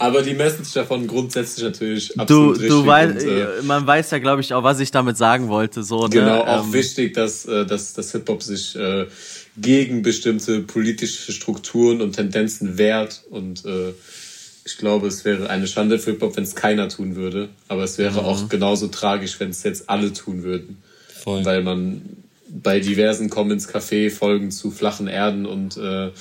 Aber 0.03 0.21
die 0.21 0.33
Message 0.33 0.73
davon 0.73 1.07
grundsätzlich 1.07 1.63
natürlich 1.63 2.19
absolut 2.19 2.57
du, 2.57 2.67
du 2.67 2.85
weißt, 2.85 3.25
äh, 3.25 3.61
man 3.63 3.87
weiß 3.87 4.11
ja, 4.11 4.19
glaube 4.19 4.41
ich, 4.41 4.53
auch, 4.53 4.61
was 4.61 4.81
ich 4.81 4.91
damit 4.91 5.15
sagen 5.15 5.47
wollte. 5.47 5.81
So, 5.81 6.03
ne? 6.03 6.09
Genau, 6.09 6.41
auch 6.41 6.65
ähm, 6.65 6.73
wichtig, 6.73 7.13
dass, 7.13 7.45
äh, 7.45 7.65
dass, 7.65 7.93
dass 7.93 8.11
Hip-Hop 8.11 8.43
sich 8.43 8.75
äh, 8.75 9.05
gegen 9.55 10.01
bestimmte 10.01 10.59
politische 10.59 11.31
Strukturen 11.31 12.01
und 12.01 12.17
Tendenzen 12.17 12.77
wehrt. 12.77 13.23
Und 13.29 13.63
äh, 13.63 13.93
ich 14.65 14.75
glaube, 14.75 15.07
es 15.07 15.23
wäre 15.23 15.49
eine 15.49 15.67
Schande 15.67 15.97
für 15.97 16.11
Hip-Hop, 16.11 16.35
wenn 16.35 16.43
es 16.43 16.53
keiner 16.53 16.89
tun 16.89 17.15
würde. 17.15 17.47
Aber 17.69 17.85
es 17.85 17.97
wäre 17.97 18.23
mhm. 18.23 18.25
auch 18.27 18.49
genauso 18.49 18.89
tragisch, 18.89 19.39
wenn 19.39 19.51
es 19.51 19.63
jetzt 19.63 19.89
alle 19.89 20.11
tun 20.11 20.43
würden. 20.43 20.83
Voll. 21.23 21.45
Weil 21.45 21.63
man 21.63 22.01
bei 22.49 22.81
diversen 22.81 23.29
Comments 23.29 23.69
Café 23.69 24.11
Folgen 24.11 24.51
zu 24.51 24.69
flachen 24.69 25.07
Erden 25.07 25.45
und 25.45 25.77
äh, 25.77 26.11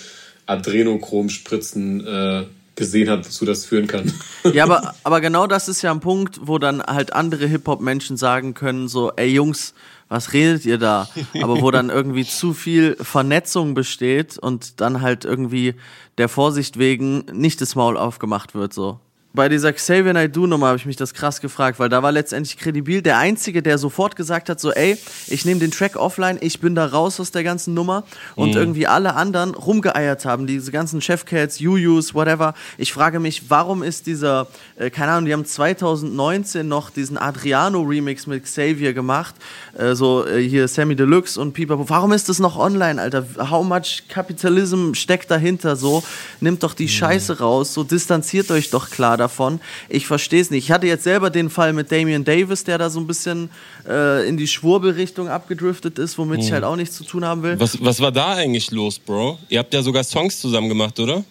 Adrenochrom-Spritzen 0.47 2.07
äh, 2.07 2.45
gesehen 2.75 3.11
hat, 3.11 3.27
wozu 3.27 3.45
das 3.45 3.65
führen 3.65 3.87
kann. 3.87 4.13
Ja, 4.53 4.65
aber, 4.65 4.95
aber 5.05 5.21
genau 5.21 5.47
das 5.47 5.69
ist 5.69 5.83
ja 5.83 5.93
ein 5.93 6.01
Punkt, 6.01 6.41
wo 6.43 6.59
dann 6.59 6.83
halt 6.83 7.13
andere 7.13 7.47
Hip-Hop-Menschen 7.47 8.17
sagen 8.17 8.55
können, 8.55 8.89
so, 8.89 9.13
ey 9.15 9.29
Jungs, 9.29 9.75
was 10.09 10.33
redet 10.33 10.67
ihr 10.67 10.79
da? 10.79 11.09
Aber 11.41 11.63
wo 11.63 11.71
dann 11.71 11.89
irgendwie 11.89 12.27
zu 12.27 12.53
viel 12.53 12.97
Vernetzung 13.01 13.75
besteht 13.75 14.37
und 14.37 14.81
dann 14.81 15.01
halt 15.01 15.25
irgendwie 15.25 15.75
der 16.19 16.29
Vorsicht 16.29 16.79
wegen 16.79 17.25
nicht 17.33 17.61
das 17.61 17.77
Maul 17.77 17.97
aufgemacht 17.97 18.55
wird, 18.55 18.75
so 18.75 19.01
bei 19.35 19.49
dieser 19.49 19.73
Xavier 19.73 20.13
Naidoo-Nummer 20.13 20.67
habe 20.67 20.77
ich 20.77 20.85
mich 20.85 20.97
das 20.97 21.15
krass 21.15 21.41
gefragt, 21.41 21.79
weil 21.79 21.89
da 21.89 22.03
war 22.03 22.13
letztendlich 22.13 22.59
Credibil 22.59 23.01
der 23.01 23.17
Einzige, 23.17 23.63
der 23.63 23.79
sofort 23.79 24.15
gesagt 24.15 24.51
hat, 24.51 24.61
so 24.61 24.73
ey, 24.73 24.99
ich 25.27 25.47
nehme 25.47 25.59
den 25.59 25.71
Track 25.71 25.97
offline, 25.97 26.37
ich 26.41 26.61
bin 26.61 26.75
da 26.75 26.85
raus 26.87 27.19
aus 27.19 27.31
der 27.31 27.43
ganzen 27.43 27.73
Nummer 27.73 28.05
und 28.35 28.51
mhm. 28.51 28.57
irgendwie 28.57 28.87
alle 28.87 29.15
anderen 29.15 29.55
rumgeeiert 29.55 30.27
haben, 30.27 30.47
diese 30.47 30.71
ganzen 30.71 31.01
Chefcats, 31.01 31.61
Yuyus, 31.61 32.15
whatever. 32.15 32.53
Ich 32.77 32.93
frage 32.93 33.21
mich, 33.21 33.49
warum 33.49 33.83
ist 33.83 34.07
dieser, 34.07 34.49
äh, 34.77 34.91
keine 34.91 35.13
Ahnung, 35.13 35.25
die 35.25 35.33
haben 35.33 35.47
2019 35.47 36.69
noch 36.69 36.91
diesen 36.91 37.17
Adriano-Remix 37.17 38.27
mit 38.27 38.45
Xavier 38.45 38.93
gemacht, 38.93 39.35
äh, 39.79 39.95
so 39.95 40.27
äh, 40.27 40.47
hier 40.47 40.69
Sammy 40.69 40.95
Deluxe 40.95 41.41
und 41.41 41.55
Pipapo. 41.55 41.89
Warum 41.89 42.13
ist 42.13 42.29
das 42.29 42.39
noch 42.39 42.59
online, 42.59 43.01
Alter? 43.01 43.27
How 43.39 43.65
much 43.65 44.05
Capitalism 44.11 44.93
steckt 44.93 45.31
dahinter 45.31 45.77
so? 45.77 46.03
Nimmt 46.41 46.63
doch 46.63 46.75
die 46.75 46.85
mhm. 46.85 46.89
Scheiße 46.89 47.39
raus, 47.39 47.73
so 47.73 47.83
distanziert 47.83 48.51
euch 48.51 48.69
doch 48.69 48.91
klar 48.91 49.22
davon. 49.23 49.61
Ich 49.89 50.07
verstehe 50.07 50.41
es 50.41 50.51
nicht. 50.51 50.65
Ich 50.65 50.71
hatte 50.73 50.87
jetzt 50.87 51.05
selber 51.05 51.31
den 51.31 51.49
Fall 51.49 51.73
mit 51.73 51.91
Damian 51.91 52.25
Davis, 52.25 52.65
der 52.65 52.79
da 52.79 52.91
so 52.91 53.01
ein 53.01 53.07
bisschen 53.07 53.51
äh, 53.89 54.29
in 54.29 54.37
die 54.37 54.47
Schwurbelrichtung 54.47 55.29
abgedriftet 55.29 55.99
ist, 55.99 56.19
womit 56.19 56.41
mhm. 56.41 56.45
ich 56.45 56.53
halt 56.53 56.65
auch 56.65 56.77
nichts 56.77 56.97
zu 56.97 57.05
tun 57.05 57.25
haben 57.25 57.43
will. 57.43 57.59
Was, 57.59 57.83
was 57.83 58.01
war 58.01 58.13
da 58.13 58.35
eigentlich 58.35 58.71
los, 58.71 58.99
Bro? 58.99 59.39
Ihr 59.49 59.61
habt 59.61 59.73
ja 59.73 59.83
sogar 59.83 60.05
Songs 60.05 60.41
zusammen 60.41 60.69
gemacht, 60.69 60.99
oder? 61.01 61.25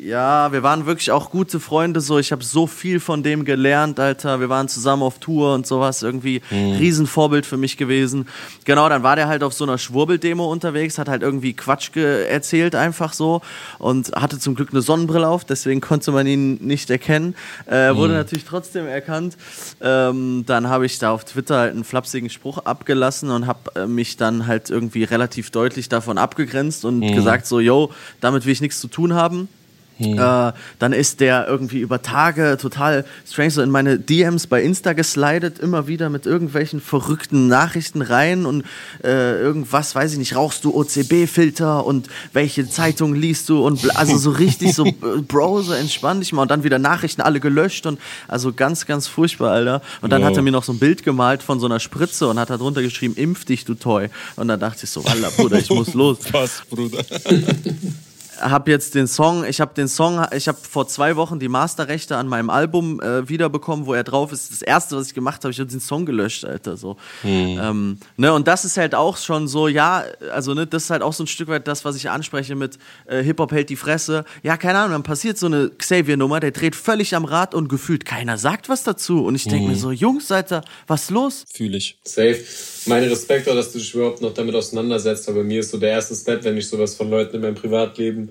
Ja, 0.00 0.50
wir 0.52 0.62
waren 0.62 0.86
wirklich 0.86 1.10
auch 1.12 1.30
gute 1.30 1.60
Freunde 1.60 2.00
so. 2.00 2.18
Ich 2.18 2.32
habe 2.32 2.42
so 2.42 2.66
viel 2.66 3.00
von 3.00 3.22
dem 3.22 3.44
gelernt, 3.44 4.00
Alter. 4.00 4.40
Wir 4.40 4.48
waren 4.48 4.68
zusammen 4.68 5.02
auf 5.02 5.18
Tour 5.18 5.54
und 5.54 5.66
sowas. 5.66 6.02
Irgendwie 6.02 6.42
mhm. 6.50 6.72
Riesenvorbild 6.72 7.46
für 7.46 7.56
mich 7.56 7.76
gewesen. 7.76 8.26
Genau, 8.64 8.88
dann 8.88 9.02
war 9.02 9.14
der 9.14 9.28
halt 9.28 9.42
auf 9.42 9.52
so 9.52 9.64
einer 9.64 9.78
Schwurbeldemo 9.78 10.50
unterwegs, 10.50 10.98
hat 10.98 11.08
halt 11.08 11.22
irgendwie 11.22 11.52
Quatsch 11.52 11.94
erzählt 11.96 12.74
einfach 12.74 13.12
so 13.12 13.40
und 13.78 14.12
hatte 14.16 14.38
zum 14.38 14.54
Glück 14.54 14.70
eine 14.72 14.82
Sonnenbrille 14.82 15.28
auf, 15.28 15.44
deswegen 15.44 15.80
konnte 15.80 16.10
man 16.12 16.26
ihn 16.26 16.54
nicht 16.54 16.90
erkennen. 16.90 17.34
Äh, 17.70 17.92
mhm. 17.92 17.96
Wurde 17.96 18.14
natürlich 18.14 18.44
trotzdem 18.44 18.86
erkannt. 18.86 19.36
Ähm, 19.80 20.44
dann 20.46 20.68
habe 20.68 20.86
ich 20.86 20.98
da 20.98 21.12
auf 21.12 21.24
Twitter 21.24 21.58
halt 21.58 21.72
einen 21.72 21.84
flapsigen 21.84 22.30
Spruch 22.30 22.58
abgelassen 22.58 23.30
und 23.30 23.46
habe 23.46 23.70
äh, 23.76 23.86
mich 23.86 24.16
dann 24.16 24.46
halt 24.46 24.70
irgendwie 24.70 25.04
relativ 25.04 25.50
deutlich 25.50 25.88
davon 25.88 26.18
abgegrenzt 26.18 26.84
und 26.84 26.98
mhm. 26.98 27.14
gesagt 27.14 27.46
so, 27.46 27.60
yo, 27.60 27.90
damit 28.20 28.44
will 28.44 28.52
ich 28.52 28.60
nichts 28.60 28.80
zu 28.80 28.88
tun 28.88 29.14
haben. 29.14 29.48
Hm. 29.98 30.18
Äh, 30.18 30.52
dann 30.78 30.92
ist 30.92 31.20
der 31.20 31.46
irgendwie 31.46 31.78
über 31.78 32.02
Tage 32.02 32.58
total 32.60 33.04
strange 33.26 33.50
so 33.52 33.62
in 33.62 33.70
meine 33.70 33.98
DMs 33.98 34.46
bei 34.46 34.62
Insta 34.62 34.92
geslidet, 34.92 35.58
immer 35.58 35.86
wieder 35.86 36.10
mit 36.10 36.26
irgendwelchen 36.26 36.80
verrückten 36.80 37.46
Nachrichten 37.46 38.02
rein 38.02 38.44
und 38.44 38.64
äh, 39.04 39.38
irgendwas, 39.40 39.94
weiß 39.94 40.12
ich 40.12 40.18
nicht, 40.18 40.34
rauchst 40.34 40.64
du 40.64 40.74
OCB-Filter 40.74 41.86
und 41.86 42.08
welche 42.32 42.68
Zeitung 42.68 43.14
liest 43.14 43.48
du 43.48 43.64
und 43.64 43.96
also 43.96 44.16
so 44.16 44.30
richtig 44.30 44.74
so, 44.74 44.84
äh, 44.86 44.92
Bro, 45.26 45.62
so 45.62 45.72
entspann 45.72 46.20
dich 46.20 46.32
mal 46.32 46.42
und 46.42 46.50
dann 46.50 46.64
wieder 46.64 46.78
Nachrichten 46.78 47.22
alle 47.22 47.38
gelöscht 47.38 47.86
und 47.86 48.00
also 48.26 48.52
ganz, 48.52 48.86
ganz 48.86 49.06
furchtbar, 49.06 49.52
Alter. 49.52 49.82
Und 50.00 50.10
dann 50.10 50.22
wow. 50.22 50.30
hat 50.30 50.36
er 50.36 50.42
mir 50.42 50.52
noch 50.52 50.64
so 50.64 50.72
ein 50.72 50.78
Bild 50.78 51.04
gemalt 51.04 51.42
von 51.42 51.60
so 51.60 51.66
einer 51.66 51.80
Spritze 51.80 52.26
und 52.28 52.38
hat 52.38 52.50
da 52.50 52.56
drunter 52.56 52.82
geschrieben, 52.82 53.14
impf 53.14 53.44
dich, 53.44 53.64
du 53.64 53.74
Toy. 53.74 54.08
Und 54.36 54.48
dann 54.48 54.58
dachte 54.58 54.84
ich 54.84 54.90
so, 54.90 55.04
Alter, 55.04 55.30
Bruder, 55.30 55.58
ich 55.58 55.70
muss 55.70 55.94
los. 55.94 56.18
Was, 56.32 56.62
Bruder? 56.68 57.04
habe 58.40 58.70
jetzt 58.70 58.94
den 58.94 59.06
Song, 59.06 59.44
ich 59.44 59.60
habe 59.60 59.74
den 59.74 59.88
Song, 59.88 60.24
ich 60.34 60.48
habe 60.48 60.58
vor 60.58 60.86
zwei 60.88 61.16
Wochen 61.16 61.38
die 61.38 61.48
Masterrechte 61.48 62.16
an 62.16 62.28
meinem 62.28 62.50
Album 62.50 63.00
äh, 63.00 63.28
wiederbekommen, 63.28 63.86
wo 63.86 63.94
er 63.94 64.04
drauf 64.04 64.32
ist. 64.32 64.50
Das 64.50 64.62
erste, 64.62 64.96
was 64.96 65.08
ich 65.08 65.14
gemacht 65.14 65.44
habe, 65.44 65.52
ich 65.52 65.60
habe 65.60 65.70
den 65.70 65.80
Song 65.80 66.06
gelöscht, 66.06 66.44
Alter. 66.44 66.76
So. 66.76 66.96
Mhm. 67.22 67.58
Ähm, 67.60 67.98
ne, 68.16 68.32
und 68.32 68.48
das 68.48 68.64
ist 68.64 68.76
halt 68.76 68.94
auch 68.94 69.16
schon 69.16 69.48
so, 69.48 69.68
ja, 69.68 70.04
also 70.32 70.54
ne, 70.54 70.66
das 70.66 70.84
ist 70.84 70.90
halt 70.90 71.02
auch 71.02 71.12
so 71.12 71.24
ein 71.24 71.26
Stück 71.26 71.48
weit 71.48 71.66
das, 71.68 71.84
was 71.84 71.96
ich 71.96 72.10
anspreche 72.10 72.54
mit 72.54 72.78
äh, 73.06 73.22
Hip-Hop 73.22 73.52
hält 73.52 73.70
die 73.70 73.76
Fresse. 73.76 74.24
Ja, 74.42 74.56
keine 74.56 74.78
Ahnung, 74.78 74.92
dann 74.92 75.02
passiert 75.02 75.38
so 75.38 75.46
eine 75.46 75.70
Xavier-Nummer, 75.70 76.40
der 76.40 76.50
dreht 76.50 76.76
völlig 76.76 77.14
am 77.14 77.24
Rad 77.24 77.54
und 77.54 77.68
gefühlt 77.68 78.04
keiner 78.04 78.38
sagt 78.38 78.68
was 78.68 78.82
dazu. 78.82 79.24
Und 79.24 79.34
ich 79.34 79.44
denke 79.44 79.64
mhm. 79.64 79.70
mir 79.70 79.76
so, 79.76 79.90
Jungs, 79.90 80.30
Alter, 80.30 80.64
was 80.86 81.10
los? 81.10 81.44
Fühle 81.52 81.78
ich. 81.78 81.98
Safe. 82.04 82.44
Meine 82.86 83.10
Respekt 83.10 83.48
auch, 83.48 83.54
dass 83.54 83.72
du 83.72 83.78
dich 83.78 83.94
überhaupt 83.94 84.20
noch 84.20 84.34
damit 84.34 84.54
auseinandersetzt, 84.54 85.28
aber 85.28 85.42
mir 85.42 85.60
ist 85.60 85.70
so 85.70 85.78
der 85.78 85.90
erste 85.90 86.14
Step, 86.14 86.44
wenn 86.44 86.56
ich 86.56 86.68
sowas 86.68 86.94
von 86.94 87.10
Leuten 87.10 87.36
in 87.36 87.42
meinem 87.42 87.54
Privatleben 87.54 88.30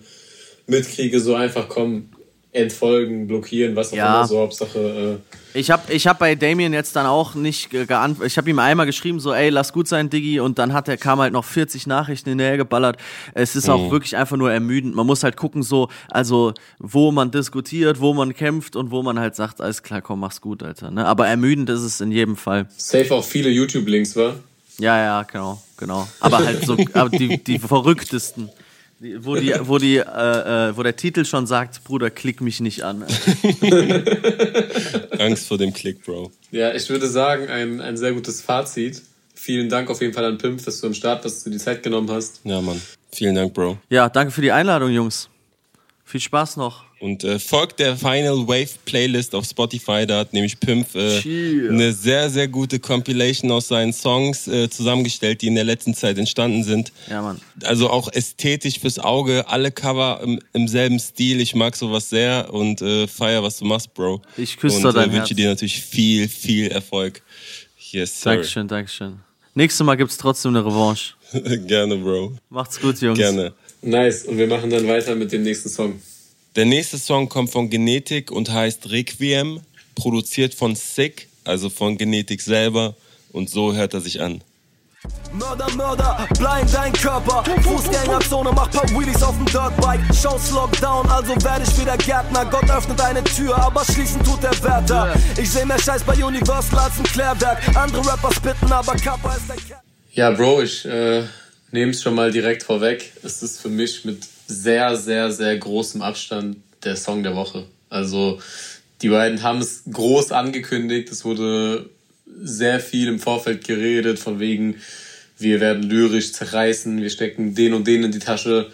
mitkriege, 0.67 1.19
so 1.19 1.35
einfach 1.35 1.67
kommen. 1.67 2.12
Entfolgen, 2.53 3.27
blockieren, 3.27 3.75
was 3.75 3.91
auch 3.91 3.97
ja. 3.97 4.15
immer 4.15 4.27
so, 4.27 4.39
Hauptsache. 4.39 5.19
Äh 5.33 5.59
ich 5.59 5.69
habe 5.71 5.91
ich 5.91 6.07
hab 6.07 6.19
bei 6.19 6.35
Damien 6.35 6.73
jetzt 6.73 6.95
dann 6.95 7.05
auch 7.05 7.35
nicht 7.35 7.69
geantwortet. 7.69 8.31
Ich 8.31 8.37
habe 8.37 8.49
ihm 8.49 8.59
einmal 8.59 8.85
geschrieben, 8.85 9.19
so, 9.19 9.33
ey, 9.33 9.49
lass 9.49 9.73
gut 9.73 9.87
sein, 9.87 10.09
Diggi. 10.09 10.39
Und 10.39 10.59
dann 10.59 10.73
hat 10.73 10.87
er, 10.87 10.97
kam 10.97 11.19
halt 11.19 11.33
noch 11.33 11.45
40 11.45 11.87
Nachrichten 11.87 12.29
hinterher 12.29 12.57
geballert. 12.57 12.97
Es 13.33 13.55
ist 13.55 13.67
mhm. 13.67 13.73
auch 13.73 13.91
wirklich 13.91 14.15
einfach 14.15 14.37
nur 14.37 14.51
ermüdend. 14.51 14.95
Man 14.95 15.05
muss 15.05 15.23
halt 15.23 15.35
gucken, 15.35 15.63
so, 15.63 15.89
also, 16.09 16.53
wo 16.79 17.11
man 17.11 17.31
diskutiert, 17.31 17.99
wo 17.99 18.13
man 18.13 18.33
kämpft 18.33 18.75
und 18.75 18.91
wo 18.91 19.03
man 19.03 19.19
halt 19.19 19.35
sagt, 19.35 19.61
alles 19.61 19.83
klar, 19.83 20.01
komm, 20.01 20.19
mach's 20.19 20.41
gut, 20.41 20.63
Alter. 20.63 20.91
Ne? 20.91 21.05
Aber 21.05 21.27
ermüdend 21.27 21.69
ist 21.69 21.81
es 21.81 22.01
in 22.01 22.11
jedem 22.11 22.35
Fall. 22.35 22.67
Safe 22.77 23.13
auch 23.13 23.23
viele 23.23 23.49
YouTube-Links, 23.49 24.15
wa? 24.15 24.35
Ja, 24.79 24.97
ja, 24.97 25.23
genau, 25.23 25.61
genau. 25.77 26.07
Aber 26.19 26.39
halt 26.39 26.65
so, 26.65 26.77
aber 26.93 27.09
die, 27.09 27.43
die 27.43 27.59
verrücktesten. 27.59 28.49
Wo, 29.17 29.35
die, 29.35 29.53
wo, 29.59 29.79
die, 29.79 29.97
äh, 29.97 30.01
äh, 30.01 30.77
wo 30.77 30.83
der 30.83 30.95
Titel 30.95 31.25
schon 31.25 31.45
sagt, 31.45 31.83
Bruder, 31.83 32.09
klick 32.09 32.39
mich 32.39 32.61
nicht 32.61 32.83
an. 32.83 33.03
Angst 35.19 35.47
vor 35.47 35.57
dem 35.57 35.73
Klick, 35.73 36.05
Bro. 36.05 36.31
Ja, 36.51 36.73
ich 36.73 36.89
würde 36.89 37.07
sagen, 37.07 37.49
ein, 37.49 37.81
ein 37.81 37.97
sehr 37.97 38.13
gutes 38.13 38.41
Fazit. 38.41 39.01
Vielen 39.35 39.67
Dank 39.67 39.89
auf 39.89 39.99
jeden 39.99 40.13
Fall 40.13 40.23
an 40.23 40.37
Pimp, 40.37 40.63
dass 40.63 40.79
du 40.79 40.87
am 40.87 40.93
Start 40.93 41.25
dass 41.25 41.43
du 41.43 41.49
die 41.49 41.57
Zeit 41.57 41.83
genommen 41.83 42.09
hast. 42.09 42.39
Ja, 42.45 42.61
Mann. 42.61 42.81
Vielen 43.11 43.35
Dank, 43.35 43.53
Bro. 43.53 43.77
Ja, 43.89 44.07
danke 44.07 44.31
für 44.31 44.41
die 44.41 44.53
Einladung, 44.53 44.89
Jungs. 44.89 45.27
Viel 46.05 46.19
Spaß 46.19 46.57
noch. 46.57 46.83
Und 46.99 47.23
äh, 47.23 47.39
folgt 47.39 47.79
der 47.79 47.97
Final 47.97 48.47
Wave 48.47 48.69
Playlist 48.85 49.35
auf 49.35 49.45
Spotify. 49.45 50.05
Da 50.05 50.19
hat 50.19 50.31
nämlich 50.31 50.59
Pimp 50.59 50.95
äh, 50.95 51.19
eine 51.67 51.91
sehr, 51.91 52.29
sehr 52.29 52.47
gute 52.47 52.79
Compilation 52.79 53.51
aus 53.51 53.67
seinen 53.67 53.91
Songs 53.91 54.47
äh, 54.47 54.69
zusammengestellt, 54.69 55.41
die 55.41 55.47
in 55.47 55.55
der 55.55 55.63
letzten 55.63 55.93
Zeit 55.95 56.17
entstanden 56.17 56.63
sind. 56.63 56.93
Ja, 57.09 57.21
Mann. 57.21 57.41
Also 57.63 57.89
auch 57.89 58.11
ästhetisch 58.11 58.79
fürs 58.79 58.99
Auge, 58.99 59.47
alle 59.49 59.71
Cover 59.71 60.21
im, 60.23 60.39
im 60.53 60.67
selben 60.67 60.99
Stil. 60.99 61.41
Ich 61.41 61.55
mag 61.55 61.75
sowas 61.75 62.09
sehr 62.09 62.53
und 62.53 62.81
äh, 62.81 63.07
feier, 63.07 63.43
was 63.43 63.57
du 63.57 63.65
machst, 63.65 63.93
Bro. 63.93 64.21
Ich 64.37 64.57
küsse 64.57 64.87
und, 64.87 64.95
dein 64.95 65.09
äh, 65.09 65.13
wünsche 65.13 65.35
dir 65.35 65.49
natürlich 65.49 65.81
viel, 65.81 66.29
viel 66.29 66.67
Erfolg. 66.67 67.21
Yes, 67.91 68.21
sir. 68.21 68.31
Dankeschön, 68.31 68.67
Dankeschön. 68.67 69.19
Nächstes 69.55 69.85
Mal 69.85 69.95
gibt's 69.95 70.17
trotzdem 70.17 70.55
eine 70.55 70.65
Revanche. 70.65 71.13
Gerne, 71.67 71.97
Bro. 71.97 72.33
Macht's 72.49 72.79
gut, 72.79 72.99
Jungs. 73.01 73.19
Gerne. 73.19 73.53
Nice. 73.83 74.23
Und 74.23 74.37
wir 74.37 74.47
machen 74.47 74.69
dann 74.69 74.87
weiter 74.87 75.15
mit 75.15 75.31
dem 75.31 75.43
nächsten 75.43 75.69
Song. 75.69 76.01
Der 76.55 76.65
nächste 76.65 76.97
Song 76.97 77.29
kommt 77.29 77.51
von 77.51 77.69
Genetik 77.69 78.31
und 78.31 78.51
heißt 78.51 78.89
Requiem, 78.91 79.61
produziert 79.95 80.53
von 80.53 80.75
Sick, 80.75 81.27
also 81.43 81.69
von 81.69 81.97
Genetik 81.97 82.41
selber. 82.41 82.95
Und 83.31 83.49
so 83.49 83.73
hört 83.73 83.93
er 83.93 84.01
sich 84.01 84.21
an. 84.21 84.41
Mörder, 85.33 85.67
Mörder, 85.75 86.27
blind 86.37 86.73
dein 86.73 86.93
Körper. 86.93 87.43
Fußgängerzone, 87.63 88.51
mach 88.55 88.71
paar 88.71 88.87
Wheelies 88.91 89.21
auf 89.21 89.35
dem 89.35 89.45
Dirtbike. 89.47 89.99
Shows 90.15 90.51
Lockdown, 90.51 91.09
also 91.09 91.33
werde 91.43 91.65
ich 91.67 91.81
wieder 91.81 91.97
Gärtner. 91.97 92.45
Gott 92.45 92.69
öffnet 92.69 93.01
eine 93.01 93.23
Tür, 93.23 93.57
aber 93.57 93.83
schließen 93.83 94.23
tut 94.23 94.41
der 94.43 94.53
Wärter. 94.63 95.13
Ich 95.37 95.49
seh 95.49 95.65
mehr 95.65 95.79
Scheiß 95.79 96.03
bei 96.03 96.23
Universal 96.23 96.79
als 96.79 96.99
ein 96.99 97.03
Klärwerk. 97.03 97.75
Andere 97.75 98.07
Rapper 98.07 98.31
spitten, 98.31 98.71
aber 98.71 98.95
Kappa 98.95 99.35
ist 99.35 99.49
der 99.49 99.55
Kerl. 99.55 99.81
Ja, 100.13 100.29
Bro, 100.29 100.61
ich 100.61 100.85
äh, 100.85 101.23
nehme 101.73 101.91
es 101.91 102.01
schon 102.01 102.15
mal 102.15 102.31
direkt 102.31 102.63
vorweg. 102.63 103.11
Es 103.23 103.43
ist 103.43 103.59
für 103.59 103.69
mich 103.69 104.05
mit 104.05 104.19
sehr, 104.47 104.95
sehr, 104.95 105.31
sehr 105.31 105.57
großem 105.57 106.01
Abstand 106.01 106.57
der 106.83 106.95
Song 106.95 107.23
der 107.23 107.35
Woche. 107.35 107.65
Also 107.89 108.39
die 109.01 109.09
beiden 109.09 109.41
haben 109.43 109.59
es 109.59 109.83
groß 109.91 110.31
angekündigt. 110.31 111.11
Es 111.11 111.25
wurde 111.25 111.89
sehr 112.41 112.79
viel 112.79 113.07
im 113.07 113.19
Vorfeld 113.19 113.65
geredet, 113.65 114.19
von 114.19 114.39
wegen, 114.39 114.75
wir 115.37 115.59
werden 115.59 115.83
lyrisch 115.83 116.31
zerreißen, 116.33 117.01
wir 117.01 117.09
stecken 117.09 117.55
den 117.55 117.73
und 117.73 117.87
den 117.87 118.03
in 118.03 118.11
die 118.11 118.19
Tasche. 118.19 118.71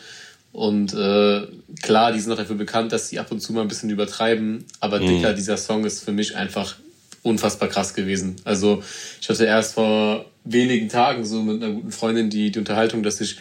Und 0.51 0.93
äh, 0.93 1.47
klar, 1.81 2.11
die 2.11 2.19
sind 2.19 2.33
auch 2.33 2.37
dafür 2.37 2.57
bekannt, 2.57 2.91
dass 2.91 3.07
sie 3.07 3.19
ab 3.19 3.31
und 3.31 3.39
zu 3.39 3.53
mal 3.53 3.61
ein 3.61 3.67
bisschen 3.67 3.89
übertreiben. 3.89 4.65
Aber 4.81 4.99
mhm. 4.99 5.07
Dicker, 5.07 5.33
dieser 5.33 5.57
Song 5.57 5.85
ist 5.85 6.03
für 6.03 6.11
mich 6.11 6.35
einfach 6.35 6.75
unfassbar 7.23 7.69
krass 7.69 7.93
gewesen. 7.93 8.35
Also 8.43 8.83
ich 9.21 9.29
hatte 9.29 9.45
erst 9.45 9.75
vor 9.75 10.25
wenigen 10.43 10.89
Tagen 10.89 11.25
so 11.25 11.41
mit 11.41 11.61
einer 11.61 11.73
guten 11.73 11.91
Freundin 11.91 12.29
die, 12.29 12.51
die 12.51 12.59
Unterhaltung, 12.59 13.03
dass 13.03 13.21
ich 13.21 13.37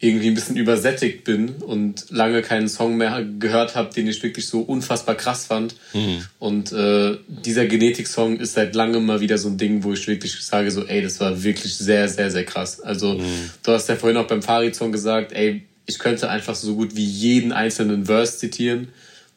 irgendwie 0.00 0.28
ein 0.28 0.34
bisschen 0.34 0.56
übersättigt 0.56 1.24
bin 1.24 1.48
und 1.48 2.06
lange 2.10 2.42
keinen 2.42 2.68
Song 2.68 2.96
mehr 2.96 3.24
gehört 3.38 3.74
habe, 3.74 3.94
den 3.94 4.06
ich 4.06 4.22
wirklich 4.22 4.46
so 4.46 4.60
unfassbar 4.60 5.14
krass 5.14 5.46
fand. 5.46 5.76
Mhm. 5.94 6.24
Und 6.38 6.72
äh, 6.72 7.16
dieser 7.26 7.66
Genetik-Song 7.66 8.38
ist 8.38 8.54
seit 8.54 8.74
langem 8.74 9.06
mal 9.06 9.20
wieder 9.20 9.38
so 9.38 9.48
ein 9.48 9.56
Ding, 9.56 9.82
wo 9.82 9.92
ich 9.92 10.06
wirklich 10.06 10.34
sage 10.44 10.70
so, 10.70 10.84
ey, 10.84 11.00
das 11.00 11.20
war 11.20 11.42
wirklich 11.42 11.76
sehr, 11.76 12.08
sehr, 12.08 12.30
sehr 12.30 12.44
krass. 12.44 12.80
Also 12.80 13.14
mhm. 13.14 13.50
du 13.62 13.72
hast 13.72 13.88
ja 13.88 13.96
vorhin 13.96 14.18
auch 14.18 14.26
beim 14.26 14.42
Farid-Song 14.42 14.92
gesagt, 14.92 15.32
ey, 15.32 15.62
ich 15.86 15.98
könnte 15.98 16.28
einfach 16.28 16.54
so 16.54 16.74
gut 16.74 16.96
wie 16.96 17.04
jeden 17.04 17.52
einzelnen 17.52 18.06
Verse 18.06 18.38
zitieren. 18.38 18.88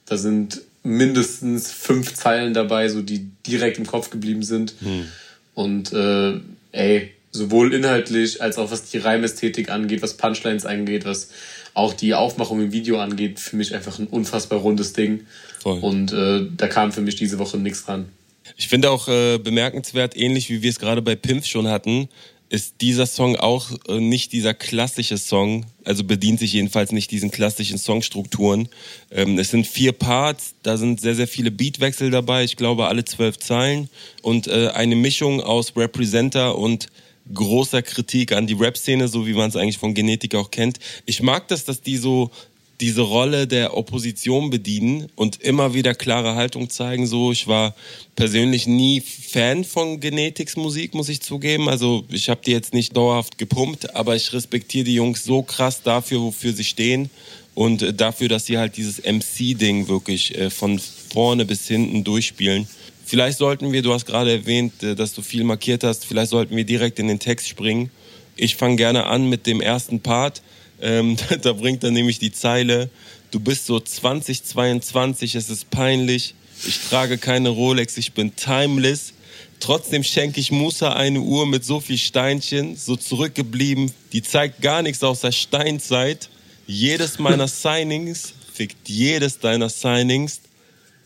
Da 0.05 0.17
sind 0.17 0.61
mindestens 0.83 1.71
fünf 1.71 2.13
Zeilen 2.13 2.53
dabei, 2.53 2.89
so 2.89 3.01
die 3.01 3.29
direkt 3.45 3.77
im 3.77 3.85
Kopf 3.85 4.09
geblieben 4.09 4.43
sind. 4.43 4.81
Mhm. 4.81 5.05
Und 5.53 5.93
äh, 5.93 6.39
ey, 6.71 7.11
sowohl 7.31 7.73
inhaltlich 7.73 8.41
als 8.41 8.57
auch 8.57 8.71
was 8.71 8.89
die 8.89 8.97
Reimästhetik 8.97 9.69
angeht, 9.69 10.01
was 10.01 10.17
Punchlines 10.17 10.65
angeht, 10.65 11.05
was 11.05 11.29
auch 11.73 11.93
die 11.93 12.13
Aufmachung 12.13 12.61
im 12.61 12.71
Video 12.71 12.99
angeht, 12.99 13.39
für 13.39 13.55
mich 13.55 13.75
einfach 13.75 13.99
ein 13.99 14.07
unfassbar 14.07 14.59
rundes 14.59 14.93
Ding. 14.93 15.27
Voll. 15.59 15.79
Und 15.79 16.11
äh, 16.11 16.45
da 16.55 16.67
kam 16.67 16.91
für 16.91 17.01
mich 17.01 17.15
diese 17.15 17.37
Woche 17.39 17.57
nichts 17.57 17.85
dran. 17.85 18.09
Ich 18.55 18.67
finde 18.67 18.89
auch 18.89 19.07
äh, 19.07 19.37
bemerkenswert, 19.37 20.15
ähnlich 20.15 20.49
wie 20.49 20.61
wir 20.61 20.69
es 20.69 20.79
gerade 20.79 21.01
bei 21.01 21.15
Pimp 21.15 21.45
schon 21.45 21.67
hatten, 21.67 22.09
ist 22.49 22.75
dieser 22.81 23.05
Song 23.05 23.35
auch 23.35 23.71
äh, 23.87 23.99
nicht 23.99 24.31
dieser 24.31 24.53
klassische 24.53 25.17
Song, 25.17 25.65
also 25.83 26.03
bedient 26.03 26.39
sich 26.39 26.53
jedenfalls 26.53 26.91
nicht 26.91 27.11
diesen 27.11 27.31
klassischen 27.31 27.77
Songstrukturen. 27.77 28.69
Ähm, 29.11 29.37
es 29.37 29.51
sind 29.51 29.67
vier 29.67 29.91
Parts, 29.91 30.55
da 30.63 30.77
sind 30.77 31.01
sehr, 31.01 31.15
sehr 31.15 31.27
viele 31.27 31.51
Beatwechsel 31.51 32.09
dabei, 32.09 32.43
ich 32.43 32.55
glaube 32.55 32.87
alle 32.87 33.03
zwölf 33.05 33.37
Zeilen 33.37 33.89
und 34.21 34.47
äh, 34.47 34.69
eine 34.69 34.95
Mischung 34.95 35.41
aus 35.41 35.75
Representer 35.75 36.57
und 36.57 36.87
großer 37.33 37.81
Kritik 37.81 38.31
an 38.31 38.47
die 38.47 38.53
Rap-Szene, 38.53 39.07
so 39.07 39.27
wie 39.27 39.33
man 39.33 39.49
es 39.49 39.55
eigentlich 39.55 39.77
von 39.77 39.93
Genetik 39.93 40.35
auch 40.35 40.49
kennt. 40.49 40.79
Ich 41.05 41.21
mag 41.21 41.47
das, 41.49 41.65
dass 41.65 41.81
die 41.81 41.97
so 41.97 42.31
diese 42.79 43.01
Rolle 43.01 43.47
der 43.47 43.75
Opposition 43.75 44.49
bedienen 44.49 45.07
und 45.15 45.41
immer 45.41 45.73
wieder 45.73 45.95
klare 45.95 46.35
Haltung 46.35 46.69
zeigen. 46.69 47.07
So, 47.07 47.31
ich 47.31 47.47
war 47.47 47.75
persönlich 48.15 48.67
nie 48.67 49.01
Fan 49.01 49.63
von 49.63 49.99
Genetics 49.99 50.55
Musik, 50.55 50.93
muss 50.93 51.09
ich 51.09 51.21
zugeben. 51.21 51.69
Also 51.69 52.05
ich 52.09 52.29
habe 52.29 52.41
die 52.45 52.51
jetzt 52.51 52.73
nicht 52.73 52.95
dauerhaft 52.95 53.37
gepumpt, 53.37 53.95
aber 53.95 54.15
ich 54.15 54.31
respektiere 54.31 54.85
die 54.85 54.95
Jungs 54.95 55.23
so 55.23 55.41
krass 55.41 55.81
dafür, 55.81 56.21
wofür 56.21 56.53
sie 56.53 56.63
stehen 56.63 57.09
und 57.55 57.99
dafür, 57.99 58.29
dass 58.29 58.45
sie 58.45 58.59
halt 58.59 58.77
dieses 58.77 58.99
MC-Ding 58.99 59.87
wirklich 59.87 60.37
äh, 60.37 60.51
von 60.51 60.79
vorne 60.79 61.43
bis 61.43 61.67
hinten 61.67 62.03
durchspielen. 62.03 62.67
Vielleicht 63.03 63.39
sollten 63.39 63.71
wir, 63.71 63.81
du 63.81 63.93
hast 63.93 64.05
gerade 64.05 64.31
erwähnt, 64.31 64.83
äh, 64.83 64.93
dass 64.93 65.13
du 65.13 65.23
viel 65.23 65.43
markiert 65.43 65.83
hast, 65.83 66.05
vielleicht 66.05 66.29
sollten 66.29 66.55
wir 66.55 66.65
direkt 66.65 66.99
in 66.99 67.07
den 67.07 67.17
Text 67.17 67.47
springen. 67.47 67.89
Ich 68.35 68.55
fange 68.55 68.75
gerne 68.75 69.07
an 69.07 69.27
mit 69.27 69.47
dem 69.47 69.61
ersten 69.61 70.01
Part. 70.01 70.43
Ähm, 70.81 71.17
da 71.41 71.53
bringt 71.53 71.83
er 71.83 71.91
nämlich 71.91 72.19
die 72.19 72.31
Zeile, 72.31 72.89
du 73.31 73.39
bist 73.39 73.65
so 73.65 73.79
2022, 73.79 75.35
es 75.35 75.49
ist 75.49 75.69
peinlich, 75.69 76.33
ich 76.65 76.79
trage 76.89 77.17
keine 77.17 77.49
Rolex, 77.49 77.97
ich 77.97 78.13
bin 78.13 78.35
timeless. 78.35 79.13
Trotzdem 79.59 80.03
schenke 80.03 80.39
ich 80.39 80.51
Musa 80.51 80.93
eine 80.93 81.19
Uhr 81.19 81.47
mit 81.47 81.65
so 81.65 81.79
viel 81.79 81.97
Steinchen, 81.97 82.75
so 82.75 82.95
zurückgeblieben, 82.95 83.91
die 84.13 84.21
zeigt 84.21 84.61
gar 84.61 84.81
nichts 84.83 85.03
außer 85.03 85.31
Steinzeit. 85.31 86.29
Jedes 86.67 87.17
meiner 87.17 87.47
Signings 87.47 88.33
fickt 88.53 88.87
jedes 88.87 89.39
deiner 89.39 89.69
Signings. 89.69 90.41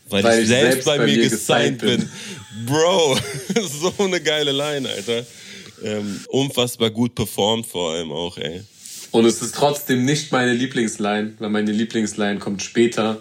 Weil, 0.08 0.24
weil 0.24 0.42
ich, 0.42 0.48
selbst, 0.48 0.72
selbst 0.72 0.84
bei, 0.84 0.98
bei 0.98 1.06
mir 1.06 1.16
gesigned 1.16 1.78
bin. 1.78 2.00
bin. 2.00 2.66
Bro, 2.66 3.18
so 3.80 3.94
eine 3.98 4.20
geile 4.20 4.52
Line, 4.52 4.88
Alter. 4.88 5.24
Ähm, 5.82 6.20
unfassbar 6.28 6.90
gut 6.90 7.14
performt 7.14 7.66
vor 7.66 7.92
allem 7.92 8.12
auch, 8.12 8.36
ey. 8.36 8.62
Und 9.12 9.26
es 9.26 9.42
ist 9.42 9.54
trotzdem 9.54 10.04
nicht 10.04 10.32
meine 10.32 10.52
Lieblingsline, 10.54 11.34
weil 11.38 11.50
meine 11.50 11.70
Lieblingsline 11.70 12.38
kommt 12.38 12.62
später. 12.62 13.18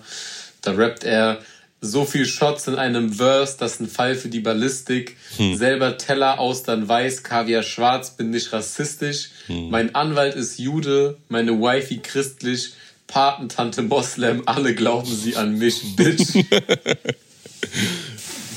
Da 0.62 0.72
rappt 0.72 1.04
er 1.04 1.42
so 1.82 2.06
viel 2.06 2.26
Shots 2.26 2.68
in 2.68 2.76
einem 2.76 3.12
Verse, 3.12 3.58
das 3.58 3.74
ist 3.74 3.82
ein 3.82 3.88
Fall 3.88 4.16
für 4.16 4.30
die 4.30 4.40
Ballistik. 4.40 5.18
Hm. 5.38 5.56
Selber 5.58 5.98
Teller 5.98 6.40
aus 6.40 6.64
dann 6.64 6.88
weiß, 6.88 7.24
Kaviar 7.24 7.64
schwarz, 7.64 8.16
bin 8.16 8.30
nicht 8.30 8.54
rassistisch. 8.54 9.30
Hm. 9.48 9.70
Mein 9.70 9.96
Anwalt 9.96 10.36
ist 10.36 10.60
Jude, 10.60 11.18
meine 11.28 11.60
Wifi 11.60 11.98
christlich. 11.98 12.74
Patentante 13.08 13.82
Moslem, 13.82 14.44
alle 14.46 14.74
glauben 14.74 15.14
sie 15.14 15.36
an 15.36 15.58
mich, 15.58 15.98
Bitch. 15.98 16.46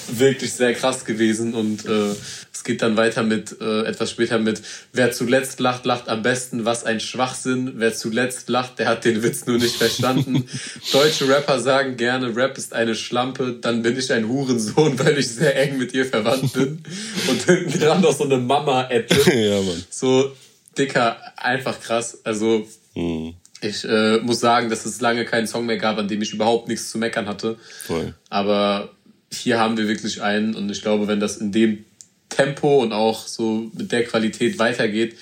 Wirklich 0.09 0.53
sehr 0.53 0.75
krass 0.75 1.05
gewesen 1.05 1.55
und 1.55 1.87
äh, 1.87 2.15
es 2.53 2.63
geht 2.63 2.83
dann 2.83 2.97
weiter 2.97 3.23
mit, 3.23 3.61
äh, 3.61 3.83
etwas 3.83 4.11
später 4.11 4.39
mit, 4.39 4.63
wer 4.93 5.13
zuletzt 5.13 5.61
lacht, 5.61 5.85
lacht 5.85 6.09
am 6.09 6.23
besten, 6.23 6.65
was 6.65 6.85
ein 6.85 7.01
Schwachsinn. 7.01 7.75
Wer 7.77 7.95
zuletzt 7.95 8.49
lacht, 8.49 8.79
der 8.79 8.89
hat 8.89 9.05
den 9.05 9.23
Witz 9.23 9.47
nur 9.47 9.59
nicht 9.59 9.77
verstanden. 9.77 10.45
Deutsche 10.93 11.29
Rapper 11.29 11.61
sagen 11.61 11.97
gerne, 11.97 12.35
Rap 12.35 12.57
ist 12.57 12.73
eine 12.73 12.95
Schlampe, 12.95 13.59
dann 13.61 13.83
bin 13.83 13.99
ich 13.99 14.13
ein 14.13 14.29
Hurensohn, 14.29 14.99
weil 15.05 15.19
ich 15.19 15.29
sehr 15.29 15.57
eng 15.61 15.79
mit 15.79 15.93
ihr 15.95 16.07
verwandt 16.07 16.53
bin. 16.53 16.83
Und 17.29 17.43
hinten 17.43 17.81
dran 17.81 18.01
noch 18.01 18.17
so 18.17 18.25
eine 18.25 18.39
Mama-Ette. 18.39 19.31
ja, 19.31 19.61
Mann. 19.61 19.85
So, 19.91 20.33
dicker, 20.79 21.17
einfach 21.37 21.81
krass. 21.81 22.19
Also, 22.25 22.67
mhm 22.95 23.35
Ich 23.61 23.85
äh, 23.85 24.19
muss 24.19 24.41
sagen, 24.41 24.71
dass 24.71 24.87
es 24.87 25.01
lange 25.01 25.25
keinen 25.25 25.47
Song 25.47 25.67
mehr 25.67 25.79
gab, 25.79 25.99
an 25.99 26.09
dem 26.09 26.23
ich 26.23 26.33
überhaupt 26.33 26.69
nichts 26.69 26.91
zu 26.91 26.99
meckern 26.99 27.27
hatte. 27.27 27.57
Voll. 27.87 28.15
Aber 28.31 28.91
hier 29.37 29.59
haben 29.59 29.77
wir 29.77 29.89
wirklich 29.89 30.23
einen 30.23 30.55
und 30.55 30.71
ich 30.71 30.83
glaube, 30.83 31.07
wenn 31.09 31.21
das 31.21 31.37
in 31.37 31.53
dem 31.53 31.85
Tempo 32.29 32.83
und 32.83 32.93
auch 32.93 33.27
so 33.27 33.71
mit 33.75 33.93
der 33.93 34.05
Qualität 34.05 34.59
weitergeht, 34.59 35.17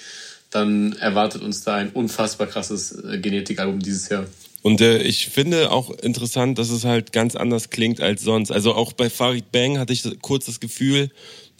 dann 0.50 0.92
erwartet 0.94 1.42
uns 1.42 1.62
da 1.62 1.76
ein 1.76 1.90
unfassbar 1.90 2.46
krasses 2.46 2.92
äh, 2.92 3.18
Genetikalbum 3.18 3.80
dieses 3.80 4.08
Jahr. 4.08 4.26
Und 4.62 4.80
äh, 4.80 5.02
ich 5.02 5.28
finde 5.28 5.70
auch 5.70 5.90
interessant, 5.90 6.58
dass 6.58 6.70
es 6.70 6.84
halt 6.84 7.12
ganz 7.12 7.34
anders 7.34 7.70
klingt 7.70 8.00
als 8.00 8.22
sonst. 8.22 8.52
Also 8.52 8.74
auch 8.74 8.92
bei 8.92 9.10
Farid 9.10 9.50
Bang 9.50 9.78
hatte 9.78 9.92
ich 9.92 10.04
kurz 10.22 10.46
das 10.46 10.60
Gefühl, 10.60 11.10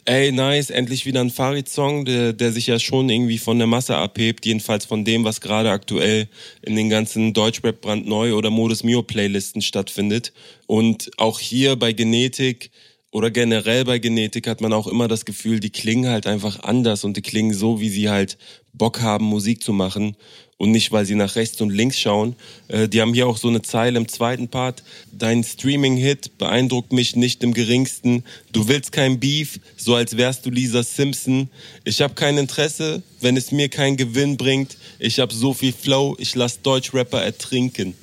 ey, 0.05 0.31
nice, 0.31 0.69
endlich 0.69 1.05
wieder 1.05 1.21
ein 1.21 1.29
Farid-Song, 1.29 2.05
der, 2.05 2.33
der 2.33 2.51
sich 2.51 2.67
ja 2.67 2.79
schon 2.79 3.09
irgendwie 3.09 3.37
von 3.37 3.57
der 3.57 3.67
Masse 3.67 3.95
abhebt, 3.95 4.45
jedenfalls 4.45 4.85
von 4.85 5.05
dem, 5.05 5.23
was 5.23 5.41
gerade 5.41 5.71
aktuell 5.71 6.27
in 6.61 6.75
den 6.75 6.89
ganzen 6.89 7.33
Deutschrap 7.33 7.81
brandneu 7.81 8.35
oder 8.35 8.49
Modus 8.49 8.83
Mio 8.83 9.03
Playlisten 9.03 9.61
stattfindet. 9.61 10.33
Und 10.67 11.11
auch 11.17 11.39
hier 11.39 11.75
bei 11.75 11.93
Genetik 11.93 12.71
oder 13.11 13.29
generell 13.29 13.85
bei 13.85 13.99
Genetik 13.99 14.47
hat 14.47 14.59
man 14.59 14.73
auch 14.73 14.87
immer 14.87 15.07
das 15.07 15.25
Gefühl, 15.25 15.59
die 15.59 15.69
klingen 15.69 16.09
halt 16.09 16.25
einfach 16.25 16.59
anders 16.63 17.03
und 17.03 17.15
die 17.15 17.21
klingen 17.21 17.53
so, 17.53 17.79
wie 17.79 17.89
sie 17.89 18.09
halt 18.09 18.37
Bock 18.73 19.01
haben, 19.01 19.25
Musik 19.25 19.63
zu 19.63 19.71
machen 19.71 20.15
und 20.57 20.71
nicht, 20.71 20.91
weil 20.91 21.05
sie 21.05 21.15
nach 21.15 21.35
rechts 21.35 21.61
und 21.61 21.71
links 21.71 21.99
schauen. 21.99 22.35
Äh, 22.67 22.87
die 22.87 23.01
haben 23.01 23.13
hier 23.13 23.27
auch 23.27 23.37
so 23.37 23.49
eine 23.49 23.61
Zeile 23.61 23.97
im 23.97 24.07
zweiten 24.07 24.47
Part. 24.47 24.83
Dein 25.11 25.43
Streaming-Hit 25.43 26.37
beeindruckt 26.37 26.93
mich 26.93 27.15
nicht 27.15 27.43
im 27.43 27.53
geringsten. 27.53 28.23
Du 28.51 28.67
willst 28.67 28.91
kein 28.91 29.19
Beef, 29.19 29.59
so 29.77 29.95
als 29.95 30.17
wärst 30.17 30.45
du 30.45 30.49
Lisa 30.49 30.83
Simpson. 30.83 31.49
Ich 31.83 32.01
habe 32.01 32.13
kein 32.13 32.37
Interesse, 32.37 33.03
wenn 33.21 33.37
es 33.37 33.51
mir 33.51 33.69
keinen 33.69 33.97
Gewinn 33.97 34.37
bringt. 34.37 34.77
Ich 34.99 35.19
habe 35.19 35.33
so 35.33 35.53
viel 35.53 35.73
Flow, 35.73 36.15
ich 36.19 36.33
lass 36.35 36.61
Deutschrapper 36.61 37.21
ertrinken. 37.21 37.93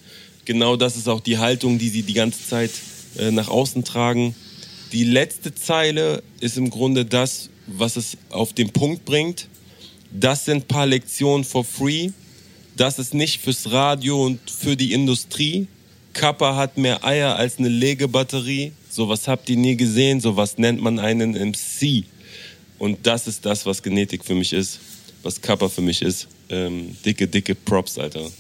Genau 0.45 0.77
das 0.77 0.97
ist 0.97 1.09
auch 1.09 1.21
die 1.21 1.39
Haltung, 1.39 1.79
die 1.79 1.89
sie 1.89 2.03
die 2.03 2.15
ganze 2.15 2.47
Zeit 2.47 2.73
äh, 3.19 3.31
nach 3.31 3.49
außen 3.49 3.85
tragen. 3.85 4.35
Die 4.93 5.05
letzte 5.05 5.55
Zeile 5.55 6.23
ist 6.41 6.57
im 6.57 6.71
Grunde 6.71 7.05
das, 7.05 7.49
was 7.67 7.97
es 7.97 8.17
auf 8.31 8.53
den 8.53 8.71
Punkt 8.71 9.05
bringt. 9.05 9.49
Das 10.13 10.45
sind 10.45 10.65
ein 10.65 10.69
paar 10.69 10.87
Lektionen 10.87 11.45
for 11.45 11.65
free. 11.65 12.11
Das 12.77 12.99
ist 12.99 13.15
nicht 13.15 13.41
fürs 13.41 13.71
Radio 13.71 14.25
und 14.25 14.39
für 14.51 14.77
die 14.77 14.93
Industrie. 14.93 15.67
Kappa 16.13 16.57
hat 16.57 16.77
mehr 16.77 17.05
Eier 17.05 17.37
als 17.37 17.59
eine 17.59 17.69
Legebatterie. 17.69 18.73
Sowas 18.91 19.29
habt 19.29 19.49
ihr 19.49 19.57
nie 19.57 19.77
gesehen. 19.77 20.21
Sowas 20.21 20.59
nennt 20.59 20.81
man 20.81 20.99
einen 20.99 21.33
MC. 21.33 22.05
Und 22.79 23.07
das 23.07 23.27
ist 23.27 23.45
das, 23.47 23.67
was 23.67 23.83
Genetik 23.83 24.25
für 24.25 24.35
mich 24.35 24.53
ist. 24.53 24.81
Was 25.23 25.41
Kappa 25.41 25.69
für 25.69 25.83
mich 25.83 26.03
ist. 26.03 26.27
Ähm, 26.49 26.97
dicke, 27.05 27.29
dicke 27.29 27.55
Props, 27.55 27.99
Alter. 27.99 28.31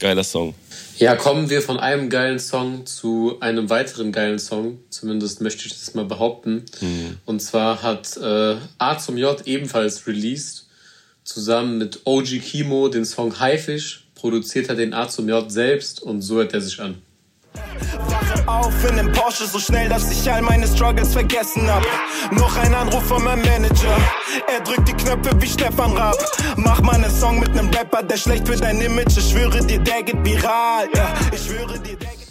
Geiler 0.00 0.24
Song. 0.24 0.54
Ja, 0.98 1.16
kommen 1.16 1.48
wir 1.48 1.62
von 1.62 1.78
einem 1.78 2.10
geilen 2.10 2.38
Song 2.38 2.84
zu 2.86 3.36
einem 3.40 3.70
weiteren 3.70 4.12
geilen 4.12 4.38
Song. 4.38 4.78
Zumindest 4.90 5.40
möchte 5.40 5.66
ich 5.66 5.72
das 5.72 5.94
mal 5.94 6.04
behaupten. 6.04 6.64
Mhm. 6.80 7.18
Und 7.24 7.40
zwar 7.40 7.82
hat 7.82 8.16
äh, 8.16 8.56
A 8.78 8.98
zum 8.98 9.16
J 9.16 9.46
ebenfalls 9.46 10.06
released, 10.06 10.66
zusammen 11.24 11.78
mit 11.78 12.00
OG 12.04 12.40
Kimo 12.40 12.88
den 12.88 13.04
Song 13.04 13.38
Haifisch, 13.40 14.06
produziert 14.14 14.68
er 14.68 14.76
den 14.76 14.94
A 14.94 15.08
zum 15.08 15.28
J 15.28 15.50
selbst 15.50 16.02
und 16.02 16.22
so 16.22 16.36
hört 16.36 16.54
er 16.54 16.60
sich 16.60 16.80
an. 16.80 17.02
Wache 17.54 18.48
auf 18.48 18.90
in 18.90 18.96
dem 18.96 19.12
Porsche 19.12 19.46
so 19.46 19.58
schnell, 19.58 19.88
dass 19.88 20.10
ich 20.10 20.30
all 20.30 20.42
meine 20.42 20.66
Struggles 20.66 21.12
vergessen 21.12 21.68
hab. 21.68 21.82
Noch 22.32 22.56
ein 22.56 22.74
Anruf 22.74 23.04
von 23.04 23.22
meinem 23.22 23.42
Manager. 23.42 23.96
Er 24.52 24.60
drückt 24.60 24.88
die 24.88 24.92
Knöpfe 24.92 25.30
wie 25.40 25.46
Stefan 25.46 25.92
Raab. 25.96 26.16
Mach 26.56 26.80
mal 26.82 26.96
einen 26.96 27.10
Song 27.10 27.38
mit 27.40 27.54
nem 27.54 27.68
Rapper, 27.70 28.02
der 28.02 28.16
schlecht 28.16 28.46
für 28.46 28.56
dein 28.56 28.80
Image. 28.80 29.16
Ich 29.16 29.30
schwöre 29.30 29.64
dir, 29.64 29.78
der 29.78 30.02
geht 30.02 30.24
viral. 30.24 30.88
Ja, 30.94 31.14
ich 31.32 31.42
schwöre 31.42 31.78
dir, 31.78 31.96
der 31.96 32.10
geht 32.10 32.24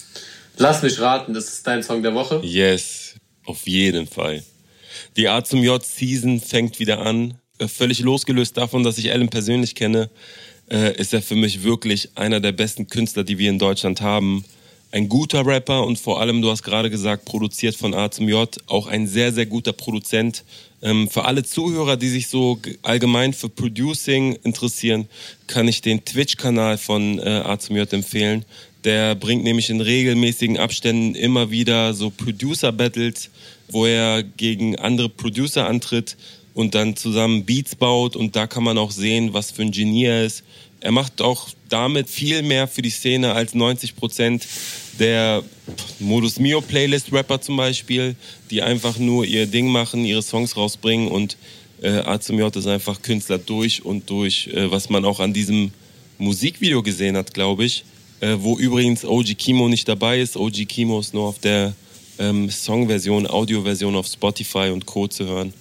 Lass 0.57 0.83
mich 0.83 0.99
raten, 0.99 1.33
das 1.33 1.45
ist 1.45 1.65
dein 1.65 1.81
Song 1.81 2.03
der 2.03 2.13
Woche? 2.13 2.39
Yes, 2.43 3.15
auf 3.45 3.65
jeden 3.65 4.07
Fall. 4.07 4.43
Die 5.17 5.27
A 5.27 5.43
zum 5.43 5.63
J 5.63 5.83
Season 5.83 6.39
fängt 6.39 6.79
wieder 6.79 6.99
an. 6.99 7.39
Äh, 7.59 7.67
völlig 7.67 7.99
losgelöst 7.99 8.57
davon, 8.57 8.83
dass 8.83 8.97
ich 8.97 9.11
Alan 9.11 9.29
persönlich 9.29 9.75
kenne, 9.75 10.09
äh, 10.69 10.95
ist 10.97 11.13
er 11.13 11.21
für 11.21 11.35
mich 11.35 11.63
wirklich 11.63 12.09
einer 12.15 12.39
der 12.39 12.51
besten 12.51 12.87
Künstler, 12.87 13.23
die 13.23 13.37
wir 13.37 13.49
in 13.49 13.59
Deutschland 13.59 14.01
haben 14.01 14.43
ein 14.93 15.09
guter 15.09 15.43
Rapper 15.45 15.85
und 15.85 15.97
vor 15.97 16.21
allem, 16.21 16.43
du 16.43 16.51
hast 16.51 16.61
gerade 16.61 16.91
gesagt, 16.91 17.25
produziert 17.25 17.75
von 17.75 17.95
A 17.95 18.11
zum 18.11 18.29
J, 18.29 18.47
auch 18.67 18.85
ein 18.85 19.07
sehr, 19.07 19.33
sehr 19.33 19.47
guter 19.47 19.73
Produzent. 19.73 20.43
Ähm, 20.83 21.09
für 21.09 21.25
alle 21.25 21.43
Zuhörer, 21.43 21.97
die 21.97 22.09
sich 22.09 22.27
so 22.27 22.59
allgemein 22.83 23.33
für 23.33 23.49
Producing 23.49 24.37
interessieren, 24.43 25.07
kann 25.47 25.67
ich 25.67 25.81
den 25.81 26.05
Twitch-Kanal 26.05 26.77
von 26.77 27.17
äh, 27.17 27.23
A 27.23 27.57
zum 27.57 27.75
J 27.75 27.91
empfehlen. 27.91 28.45
Der 28.83 29.15
bringt 29.15 29.43
nämlich 29.43 29.71
in 29.71 29.81
regelmäßigen 29.81 30.59
Abständen 30.59 31.15
immer 31.15 31.49
wieder 31.49 31.95
so 31.95 32.11
Producer-Battles, 32.11 33.31
wo 33.69 33.87
er 33.87 34.21
gegen 34.21 34.75
andere 34.77 35.09
Producer 35.09 35.67
antritt 35.67 36.17
und 36.53 36.75
dann 36.75 36.95
zusammen 36.95 37.45
Beats 37.45 37.75
baut 37.75 38.15
und 38.15 38.35
da 38.35 38.47
kann 38.47 38.63
man 38.63 38.77
auch 38.77 38.91
sehen, 38.91 39.33
was 39.33 39.51
für 39.51 39.63
ein 39.63 39.71
Genie 39.71 40.05
er 40.05 40.25
ist. 40.25 40.43
Er 40.79 40.91
macht 40.91 41.21
auch 41.21 41.47
damit 41.69 42.09
viel 42.09 42.41
mehr 42.43 42.67
für 42.67 42.81
die 42.81 42.89
Szene 42.89 43.33
als 43.33 43.53
90 43.53 43.95
Prozent 43.95 44.45
der 44.99 45.43
Modus 45.99 46.39
Mio 46.39 46.61
Playlist 46.61 47.11
Rapper 47.11 47.41
zum 47.41 47.57
Beispiel, 47.57 48.15
die 48.51 48.61
einfach 48.61 48.97
nur 48.97 49.25
ihr 49.25 49.47
Ding 49.47 49.67
machen, 49.67 50.05
ihre 50.05 50.21
Songs 50.21 50.57
rausbringen 50.57 51.07
und 51.07 51.37
äh, 51.81 51.99
A 52.05 52.19
zum 52.19 52.39
J 52.39 52.55
ist 52.55 52.67
einfach 52.67 53.01
Künstler 53.01 53.37
durch 53.37 53.83
und 53.83 54.09
durch, 54.09 54.47
äh, 54.47 54.71
was 54.71 54.89
man 54.89 55.05
auch 55.05 55.19
an 55.19 55.33
diesem 55.33 55.71
Musikvideo 56.17 56.81
gesehen 56.81 57.17
hat, 57.17 57.33
glaube 57.33 57.65
ich, 57.65 57.83
äh, 58.21 58.35
wo 58.39 58.57
übrigens 58.57 59.03
OG 59.03 59.35
Kimo 59.37 59.67
nicht 59.67 59.87
dabei 59.87 60.19
ist. 60.19 60.37
OG 60.37 60.65
Kimo 60.65 60.99
ist 60.99 61.13
nur 61.13 61.25
auf 61.27 61.39
der 61.39 61.73
ähm, 62.19 62.49
Songversion, 62.49 63.27
Audioversion 63.27 63.95
auf 63.95 64.07
Spotify 64.07 64.69
und 64.71 64.85
Co. 64.85 65.07
zu 65.07 65.25
hören. 65.25 65.53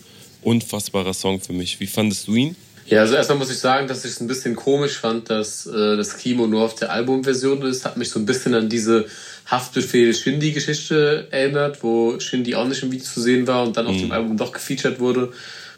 Unfassbarer 0.42 1.14
Song 1.14 1.40
für 1.40 1.52
mich. 1.52 1.80
Wie 1.80 1.86
fandest 1.86 2.28
du 2.28 2.34
ihn? 2.34 2.56
Ja, 2.86 3.00
also 3.00 3.14
erstmal 3.14 3.38
muss 3.38 3.50
ich 3.50 3.58
sagen, 3.58 3.86
dass 3.86 4.04
ich 4.04 4.12
es 4.12 4.20
ein 4.20 4.26
bisschen 4.26 4.56
komisch 4.56 4.98
fand, 4.98 5.30
dass 5.30 5.66
äh, 5.66 5.96
das 5.96 6.18
Kimo 6.18 6.46
nur 6.46 6.62
auf 6.62 6.74
der 6.74 6.92
Albumversion 6.92 7.62
ist. 7.62 7.84
Hat 7.84 7.96
mich 7.96 8.10
so 8.10 8.18
ein 8.18 8.26
bisschen 8.26 8.54
an 8.54 8.68
diese 8.68 9.06
Haftbefehl-Shindy-Geschichte 9.50 11.28
erinnert, 11.30 11.82
wo 11.82 12.18
Shindy 12.18 12.54
auch 12.54 12.66
nicht 12.66 12.82
im 12.82 12.90
Video 12.90 13.04
zu 13.04 13.20
sehen 13.20 13.46
war 13.46 13.62
und 13.62 13.76
dann 13.76 13.86
auf 13.86 13.94
mhm. 13.94 14.00
dem 14.00 14.12
Album 14.12 14.36
doch 14.36 14.52
gefeatured 14.52 14.98
wurde. 15.00 15.32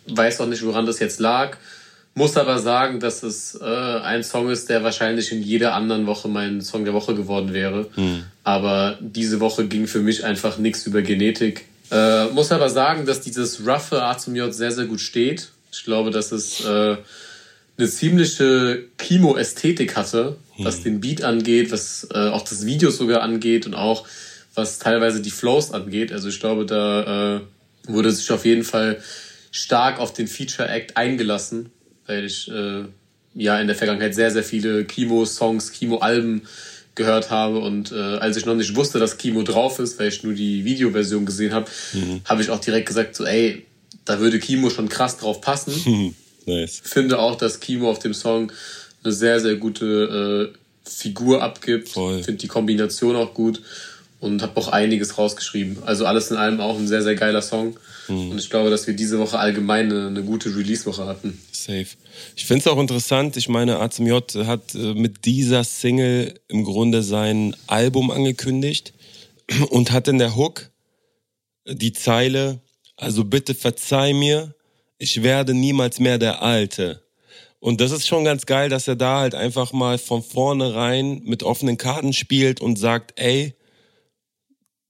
Weiß 0.06 0.40
auch 0.40 0.46
nicht, 0.46 0.64
woran 0.64 0.86
das 0.86 0.98
jetzt 0.98 1.20
lag. 1.20 1.56
Muss 2.16 2.36
aber 2.36 2.58
sagen, 2.60 3.00
dass 3.00 3.22
es 3.22 3.58
äh, 3.60 3.64
ein 3.64 4.22
Song 4.22 4.48
ist, 4.48 4.68
der 4.70 4.84
wahrscheinlich 4.84 5.32
in 5.32 5.42
jeder 5.42 5.74
anderen 5.74 6.06
Woche 6.06 6.28
mein 6.28 6.60
Song 6.60 6.84
der 6.84 6.94
Woche 6.94 7.14
geworden 7.14 7.52
wäre. 7.52 7.88
Mhm. 7.96 8.24
Aber 8.44 8.98
diese 9.00 9.40
Woche 9.40 9.66
ging 9.66 9.86
für 9.88 10.00
mich 10.00 10.24
einfach 10.24 10.58
nichts 10.58 10.86
über 10.86 11.02
Genetik. 11.02 11.66
Äh, 11.90 12.26
muss 12.26 12.50
aber 12.52 12.70
sagen, 12.70 13.06
dass 13.06 13.20
dieses 13.20 13.66
roughe 13.66 14.02
A 14.02 14.16
zum 14.16 14.34
J 14.34 14.52
sehr, 14.52 14.72
sehr 14.72 14.86
gut 14.86 15.00
steht. 15.00 15.50
Ich 15.72 15.84
glaube, 15.84 16.10
dass 16.10 16.32
es 16.32 16.64
äh, 16.64 16.96
eine 17.76 17.88
ziemliche 17.88 18.84
Kimo-Ästhetik 18.98 19.96
hatte, 19.96 20.36
was 20.58 20.76
hm. 20.76 20.84
den 20.84 21.00
Beat 21.00 21.22
angeht, 21.22 21.72
was 21.72 22.08
äh, 22.12 22.28
auch 22.28 22.42
das 22.42 22.64
Video 22.64 22.90
sogar 22.90 23.22
angeht 23.22 23.66
und 23.66 23.74
auch 23.74 24.06
was 24.54 24.78
teilweise 24.78 25.20
die 25.20 25.30
Flows 25.30 25.72
angeht. 25.72 26.12
Also 26.12 26.28
ich 26.28 26.38
glaube, 26.38 26.64
da 26.64 27.36
äh, 27.36 27.40
wurde 27.88 28.12
sich 28.12 28.30
auf 28.30 28.44
jeden 28.44 28.64
Fall 28.64 29.02
stark 29.50 29.98
auf 29.98 30.12
den 30.12 30.28
Feature 30.28 30.68
Act 30.68 30.96
eingelassen, 30.96 31.70
weil 32.06 32.24
ich 32.24 32.50
äh, 32.50 32.84
ja 33.34 33.58
in 33.58 33.66
der 33.66 33.76
Vergangenheit 33.76 34.14
sehr, 34.14 34.30
sehr 34.30 34.44
viele 34.44 34.84
Kimo-Songs, 34.84 35.72
Kimo-Alben 35.72 36.42
gehört 36.94 37.30
habe 37.30 37.58
und 37.58 37.92
äh, 37.92 37.96
als 37.96 38.36
ich 38.36 38.46
noch 38.46 38.54
nicht 38.54 38.76
wusste, 38.76 38.98
dass 38.98 39.18
Kimo 39.18 39.42
drauf 39.42 39.78
ist, 39.78 39.98
weil 39.98 40.08
ich 40.08 40.22
nur 40.22 40.34
die 40.34 40.64
Videoversion 40.64 41.26
gesehen 41.26 41.52
habe, 41.52 41.66
mhm. 41.92 42.20
habe 42.24 42.42
ich 42.42 42.50
auch 42.50 42.60
direkt 42.60 42.86
gesagt 42.86 43.16
so, 43.16 43.24
ey, 43.24 43.66
da 44.04 44.20
würde 44.20 44.38
Kimo 44.38 44.70
schon 44.70 44.88
krass 44.88 45.16
drauf 45.16 45.40
passen. 45.40 46.14
nice. 46.46 46.80
Finde 46.84 47.18
auch, 47.18 47.36
dass 47.36 47.60
Kimo 47.60 47.90
auf 47.90 47.98
dem 47.98 48.14
Song 48.14 48.52
eine 49.02 49.12
sehr, 49.12 49.40
sehr 49.40 49.56
gute 49.56 50.52
äh, 50.54 50.58
Figur 50.88 51.42
abgibt. 51.42 51.88
Voll. 51.88 52.22
Finde 52.22 52.40
die 52.40 52.48
Kombination 52.48 53.16
auch 53.16 53.34
gut 53.34 53.62
und 54.20 54.42
habe 54.42 54.56
auch 54.56 54.68
einiges 54.68 55.18
rausgeschrieben. 55.18 55.78
Also 55.84 56.06
alles 56.06 56.30
in 56.30 56.36
allem 56.36 56.60
auch 56.60 56.78
ein 56.78 56.88
sehr, 56.88 57.02
sehr 57.02 57.14
geiler 57.14 57.42
Song. 57.42 57.76
Mhm. 58.08 58.30
Und 58.30 58.38
ich 58.38 58.50
glaube, 58.50 58.70
dass 58.70 58.86
wir 58.86 58.94
diese 58.94 59.18
Woche 59.18 59.38
allgemein 59.38 59.90
eine, 59.90 60.06
eine 60.08 60.22
gute 60.22 60.54
Release-Woche 60.54 61.06
hatten. 61.06 61.40
Safe. 61.52 61.86
Ich 62.36 62.44
finde 62.46 62.60
es 62.60 62.66
auch 62.66 62.78
interessant. 62.78 63.36
Ich 63.36 63.48
meine, 63.48 63.78
ACMJ 63.78 64.44
hat 64.44 64.74
äh, 64.74 64.94
mit 64.94 65.24
dieser 65.24 65.64
Single 65.64 66.40
im 66.48 66.64
Grunde 66.64 67.02
sein 67.02 67.54
Album 67.66 68.10
angekündigt 68.10 68.92
und 69.70 69.92
hat 69.92 70.08
in 70.08 70.18
der 70.18 70.36
Hook 70.36 70.70
die 71.66 71.92
Zeile 71.92 72.60
also 72.96 73.24
bitte 73.24 73.54
verzeih 73.54 74.12
mir, 74.12 74.54
ich 74.98 75.22
werde 75.22 75.54
niemals 75.54 75.98
mehr 75.98 76.18
der 76.18 76.42
Alte. 76.42 77.02
Und 77.58 77.80
das 77.80 77.90
ist 77.92 78.06
schon 78.06 78.24
ganz 78.24 78.46
geil, 78.46 78.68
dass 78.68 78.88
er 78.88 78.96
da 78.96 79.20
halt 79.20 79.34
einfach 79.34 79.72
mal 79.72 79.98
von 79.98 80.22
vornherein 80.22 81.22
mit 81.24 81.42
offenen 81.42 81.78
Karten 81.78 82.12
spielt 82.12 82.60
und 82.60 82.78
sagt, 82.78 83.18
ey, 83.18 83.54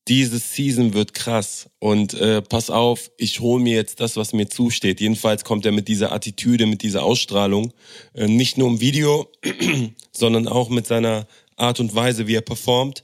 diese 0.08 0.38
Season 0.38 0.92
wird 0.92 1.14
krass 1.14 1.70
und 1.78 2.12
äh, 2.14 2.42
pass 2.42 2.68
auf, 2.68 3.10
ich 3.16 3.40
hole 3.40 3.62
mir 3.62 3.74
jetzt 3.74 4.00
das, 4.00 4.16
was 4.16 4.34
mir 4.34 4.48
zusteht. 4.48 5.00
Jedenfalls 5.00 5.44
kommt 5.44 5.64
er 5.64 5.72
mit 5.72 5.88
dieser 5.88 6.12
Attitüde, 6.12 6.66
mit 6.66 6.82
dieser 6.82 7.02
Ausstrahlung, 7.02 7.72
äh, 8.14 8.26
nicht 8.26 8.58
nur 8.58 8.68
im 8.68 8.80
Video, 8.80 9.28
sondern 10.12 10.46
auch 10.46 10.68
mit 10.68 10.86
seiner 10.86 11.26
Art 11.56 11.80
und 11.80 11.94
Weise, 11.94 12.26
wie 12.26 12.34
er 12.34 12.42
performt. 12.42 13.02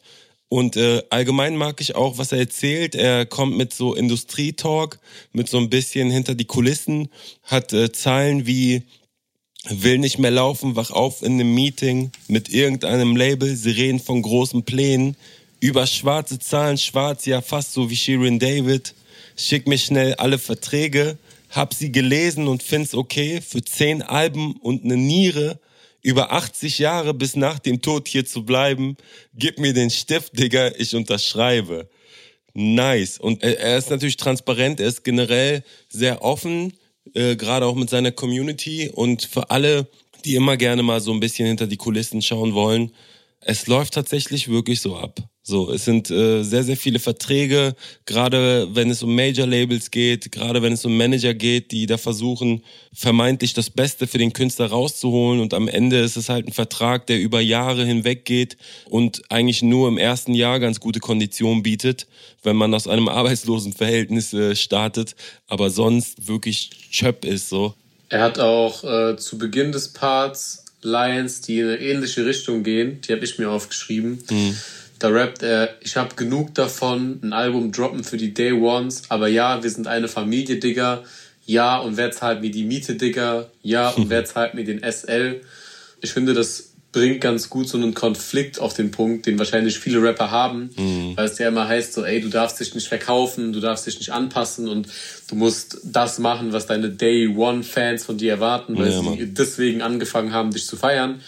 Und 0.49 0.77
äh, 0.77 1.03
allgemein 1.11 1.57
mag 1.57 1.81
ich 1.81 1.95
auch, 1.95 2.19
was 2.19 2.33
er 2.33 2.39
erzählt. 2.39 2.95
Er 2.97 3.25
kommt 3.25 3.57
mit 3.57 3.73
so 3.73 3.95
Industrietalk, 3.95 4.99
mit 5.33 5.49
so 5.49 5.59
ein 5.59 5.71
bisschen 5.71 6.11
hinter 6.11 6.35
die 6.35 6.45
Kulissen, 6.45 7.09
hat 7.45 7.73
äh, 7.73 7.93
Zeilen 7.93 8.47
wie 8.47 8.83
will 9.69 9.99
nicht 9.99 10.19
mehr 10.19 10.31
laufen, 10.31 10.75
wach 10.75 10.91
auf 10.91 11.23
in 11.23 11.35
einem 11.35 11.55
Meeting 11.55 12.13
mit 12.29 12.49
irgendeinem 12.49 13.15
Label, 13.15 13.55
sie 13.55 13.71
reden 13.71 14.01
von 14.01 14.23
großen 14.23 14.65
Plänen, 14.65 15.17
über 15.61 15.87
schwarze 15.87 16.39
Zahlen, 16.39 16.79
schwarz, 16.79 17.27
ja 17.27 17.43
fast 17.43 17.73
so 17.73 17.91
wie 17.91 17.97
Shirin 17.97 18.39
David. 18.39 18.95
Schick 19.37 19.69
mir 19.69 19.79
schnell 19.79 20.15
alle 20.15 20.39
Verträge, 20.39 21.19
hab 21.51 21.75
sie 21.75 21.93
gelesen 21.93 22.49
und 22.49 22.63
find's 22.63 22.95
okay 22.95 23.41
für 23.41 23.63
zehn 23.63 24.03
Alben 24.03 24.57
und 24.57 24.85
ne 24.85 24.97
Niere. 24.97 25.61
Über 26.03 26.33
80 26.33 26.79
Jahre 26.79 27.13
bis 27.13 27.37
nach 27.37 27.59
dem 27.59 27.83
Tod 27.83 28.09
hier 28.09 28.25
zu 28.25 28.45
bleiben. 28.45 28.97
Gib 29.35 29.59
mir 29.59 29.75
den 29.75 29.91
Stift, 29.91 30.39
Digga, 30.39 30.73
ich 30.79 30.95
unterschreibe. 30.95 31.91
Nice. 32.55 33.19
Und 33.19 33.43
er 33.43 33.77
ist 33.77 33.91
natürlich 33.91 34.17
transparent, 34.17 34.81
er 34.81 34.89
ist 34.89 35.05
generell 35.05 35.63
sehr 35.91 36.23
offen, 36.23 36.73
äh, 37.15 37.37
gerade 37.37 37.67
auch 37.67 37.75
mit 37.75 37.91
seiner 37.91 38.13
Community 38.13 38.89
und 38.89 39.25
für 39.25 39.51
alle, 39.51 39.89
die 40.25 40.37
immer 40.37 40.57
gerne 40.57 40.83
mal 40.83 41.01
so 41.01 41.13
ein 41.13 41.21
bisschen 41.21 41.47
hinter 41.47 41.67
die 41.67 41.77
Kulissen 41.77 42.23
schauen 42.23 42.55
wollen, 42.55 42.93
es 43.41 43.67
läuft 43.67 43.95
tatsächlich 43.95 44.49
wirklich 44.49 44.81
so 44.81 44.97
ab. 44.97 45.21
So, 45.51 45.73
es 45.73 45.85
sind 45.85 46.13
äh, 46.13 46.45
sehr, 46.45 46.63
sehr 46.63 46.77
viele 46.77 47.01
Verträge, 47.01 47.75
gerade 48.07 48.69
wenn 48.73 48.89
es 48.89 49.03
um 49.03 49.17
Major-Labels 49.17 49.91
geht, 49.91 50.31
gerade 50.31 50.63
wenn 50.63 50.75
es 50.75 50.85
um 50.85 50.97
Manager 50.97 51.35
geht, 51.35 51.73
die 51.73 51.87
da 51.87 51.99
versuchen, 51.99 52.63
vermeintlich 52.95 53.53
das 53.53 53.69
Beste 53.69 54.07
für 54.07 54.19
den 54.19 54.33
Künstler 54.33 54.67
rauszuholen 54.67 55.41
und 55.41 55.53
am 55.53 55.67
Ende 55.67 55.99
ist 55.99 56.17
es 56.17 56.29
halt 56.29 56.47
ein 56.47 56.53
Vertrag, 56.53 57.09
der 57.09 57.19
über 57.19 57.41
Jahre 57.41 57.85
hinweg 57.85 58.25
geht 58.25 58.59
und 58.89 59.23
eigentlich 59.29 59.61
nur 59.61 59.89
im 59.89 59.99
ersten 59.99 60.35
Jahr 60.35 60.61
ganz 60.61 60.79
gute 60.79 61.01
Konditionen 61.01 61.65
bietet, 61.65 62.07
wenn 62.45 62.55
man 62.55 62.73
aus 62.73 62.87
einem 62.87 63.09
arbeitslosen 63.21 63.73
Verhältnis 63.73 64.33
äh, 64.33 64.55
startet, 64.55 65.17
aber 65.49 65.71
sonst 65.71 66.29
wirklich 66.29 66.71
Chöp 66.93 67.25
ist 67.25 67.49
so. 67.49 67.75
Er 68.09 68.23
hat 68.23 68.39
auch 68.39 68.85
äh, 68.85 69.17
zu 69.17 69.37
Beginn 69.37 69.73
des 69.73 69.89
Parts 69.93 70.65
Lions, 70.83 71.41
die 71.41 71.59
in 71.59 71.67
eine 71.67 71.81
ähnliche 71.81 72.25
Richtung 72.25 72.63
gehen, 72.63 73.01
die 73.01 73.13
habe 73.13 73.25
ich 73.25 73.39
mir 73.39 73.51
aufgeschrieben. 73.51 74.23
Mhm. 74.31 74.57
Da 75.01 75.09
rappt 75.09 75.43
er, 75.43 75.77
ich 75.81 75.97
habe 75.97 76.15
genug 76.15 76.55
davon, 76.55 77.21
ein 77.23 77.33
Album 77.33 77.73
droppen 77.73 78.05
für 78.05 78.19
die 78.19 78.35
Day 78.35 78.53
Ones, 78.53 79.05
aber 79.09 79.29
ja, 79.29 79.63
wir 79.63 79.71
sind 79.71 79.87
eine 79.87 80.09
Familie, 80.09 80.57
Digga. 80.57 81.03
Ja, 81.47 81.79
und 81.79 81.97
wer 81.97 82.11
zahlt 82.13 82.43
mir 82.43 82.51
die 82.51 82.65
Miete, 82.65 82.97
Digga? 82.97 83.49
Ja, 83.63 83.89
und 83.89 84.11
wer 84.11 84.25
zahlt 84.27 84.53
mir 84.53 84.63
den 84.63 84.83
SL? 84.83 85.41
Ich 86.03 86.13
finde, 86.13 86.35
das 86.35 86.71
bringt 86.93 87.23
ganz 87.23 87.49
gut 87.49 87.67
so 87.67 87.79
einen 87.79 87.95
Konflikt 87.95 88.59
auf 88.59 88.75
den 88.75 88.91
Punkt, 88.91 89.25
den 89.25 89.39
wahrscheinlich 89.39 89.79
viele 89.79 90.03
Rapper 90.03 90.31
haben, 90.31 90.71
mhm. 90.77 91.17
weil 91.17 91.27
es 91.27 91.39
ja 91.39 91.49
immer 91.49 91.67
heißt 91.67 91.95
so, 91.95 92.05
ey, 92.05 92.21
du 92.21 92.29
darfst 92.29 92.61
dich 92.61 92.75
nicht 92.75 92.89
verkaufen, 92.89 93.55
du 93.55 93.61
darfst 93.61 93.87
dich 93.87 93.99
nicht 93.99 94.13
anpassen 94.13 94.69
und 94.69 94.87
du 95.29 95.35
musst 95.35 95.79
das 95.85 96.19
machen, 96.19 96.53
was 96.53 96.67
deine 96.67 96.91
Day 96.91 97.29
One 97.29 97.63
Fans 97.63 98.05
von 98.05 98.19
dir 98.19 98.33
erwarten, 98.33 98.77
weil 98.77 98.91
ja, 98.91 99.01
sie 99.01 99.33
deswegen 99.33 99.83
angefangen 99.83 100.33
haben, 100.33 100.51
dich 100.51 100.67
zu 100.67 100.77
feiern. 100.77 101.21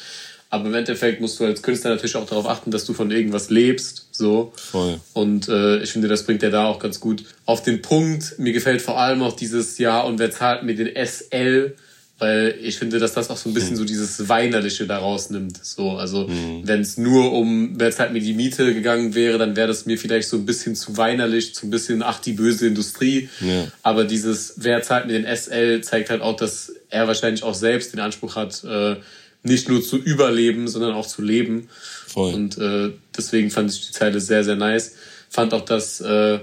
Aber 0.52 0.66
im 0.66 0.74
Endeffekt 0.74 1.22
musst 1.22 1.40
du 1.40 1.46
als 1.46 1.62
Künstler 1.62 1.92
natürlich 1.92 2.14
auch 2.14 2.26
darauf 2.26 2.46
achten, 2.46 2.70
dass 2.70 2.84
du 2.84 2.92
von 2.92 3.10
irgendwas 3.10 3.48
lebst, 3.48 4.08
so. 4.12 4.52
Voll. 4.54 5.00
Und 5.14 5.48
äh, 5.48 5.78
ich 5.78 5.92
finde, 5.92 6.08
das 6.08 6.24
bringt 6.24 6.42
er 6.42 6.50
da 6.50 6.66
auch 6.66 6.78
ganz 6.78 7.00
gut 7.00 7.24
auf 7.46 7.62
den 7.62 7.80
Punkt. 7.80 8.38
Mir 8.38 8.52
gefällt 8.52 8.82
vor 8.82 9.00
allem 9.00 9.22
auch 9.22 9.34
dieses 9.34 9.78
Jahr 9.78 10.04
und 10.04 10.18
wer 10.18 10.30
zahlt 10.30 10.62
mir 10.62 10.74
den 10.74 10.90
SL? 10.94 11.74
weil 12.18 12.54
ich 12.62 12.78
finde, 12.78 13.00
dass 13.00 13.14
das 13.14 13.30
auch 13.30 13.36
so 13.36 13.50
ein 13.50 13.54
bisschen 13.54 13.70
hm. 13.70 13.78
so 13.78 13.84
dieses 13.84 14.28
Weinerliche 14.28 14.86
daraus 14.86 15.30
nimmt. 15.30 15.58
So, 15.64 15.92
also 15.92 16.28
mhm. 16.28 16.60
wenn 16.62 16.80
es 16.80 16.96
nur 16.96 17.32
um, 17.32 17.80
wenn 17.80 17.88
es 17.88 17.98
halt 17.98 18.12
mir 18.12 18.20
die 18.20 18.34
Miete 18.34 18.72
gegangen 18.74 19.16
wäre, 19.16 19.38
dann 19.38 19.56
wäre 19.56 19.66
das 19.66 19.86
mir 19.86 19.98
vielleicht 19.98 20.28
so 20.28 20.36
ein 20.36 20.46
bisschen 20.46 20.76
zu 20.76 20.96
weinerlich, 20.96 21.52
zu 21.52 21.66
ein 21.66 21.70
bisschen, 21.70 22.00
ach, 22.00 22.20
die 22.20 22.34
böse 22.34 22.68
Industrie. 22.68 23.28
Ja. 23.40 23.66
Aber 23.82 24.04
dieses, 24.04 24.54
wer 24.58 24.82
zahlt 24.82 25.08
mir 25.08 25.20
den 25.20 25.26
SL, 25.36 25.80
zeigt 25.80 26.10
halt 26.10 26.22
auch, 26.22 26.36
dass 26.36 26.72
er 26.90 27.08
wahrscheinlich 27.08 27.42
auch 27.42 27.54
selbst 27.54 27.92
den 27.92 27.98
Anspruch 27.98 28.36
hat, 28.36 28.62
äh, 28.62 28.96
nicht 29.42 29.68
nur 29.68 29.82
zu 29.82 29.96
überleben, 29.96 30.68
sondern 30.68 30.94
auch 30.94 31.06
zu 31.06 31.22
leben. 31.22 31.68
Voll. 32.06 32.34
Und 32.34 32.58
äh, 32.58 32.92
deswegen 33.16 33.50
fand 33.50 33.70
ich 33.70 33.86
die 33.86 33.92
Zeile 33.92 34.20
sehr, 34.20 34.44
sehr 34.44 34.56
nice. 34.56 34.94
Fand 35.28 35.54
auch, 35.54 35.64
dass 35.64 36.00
äh, 36.00 36.40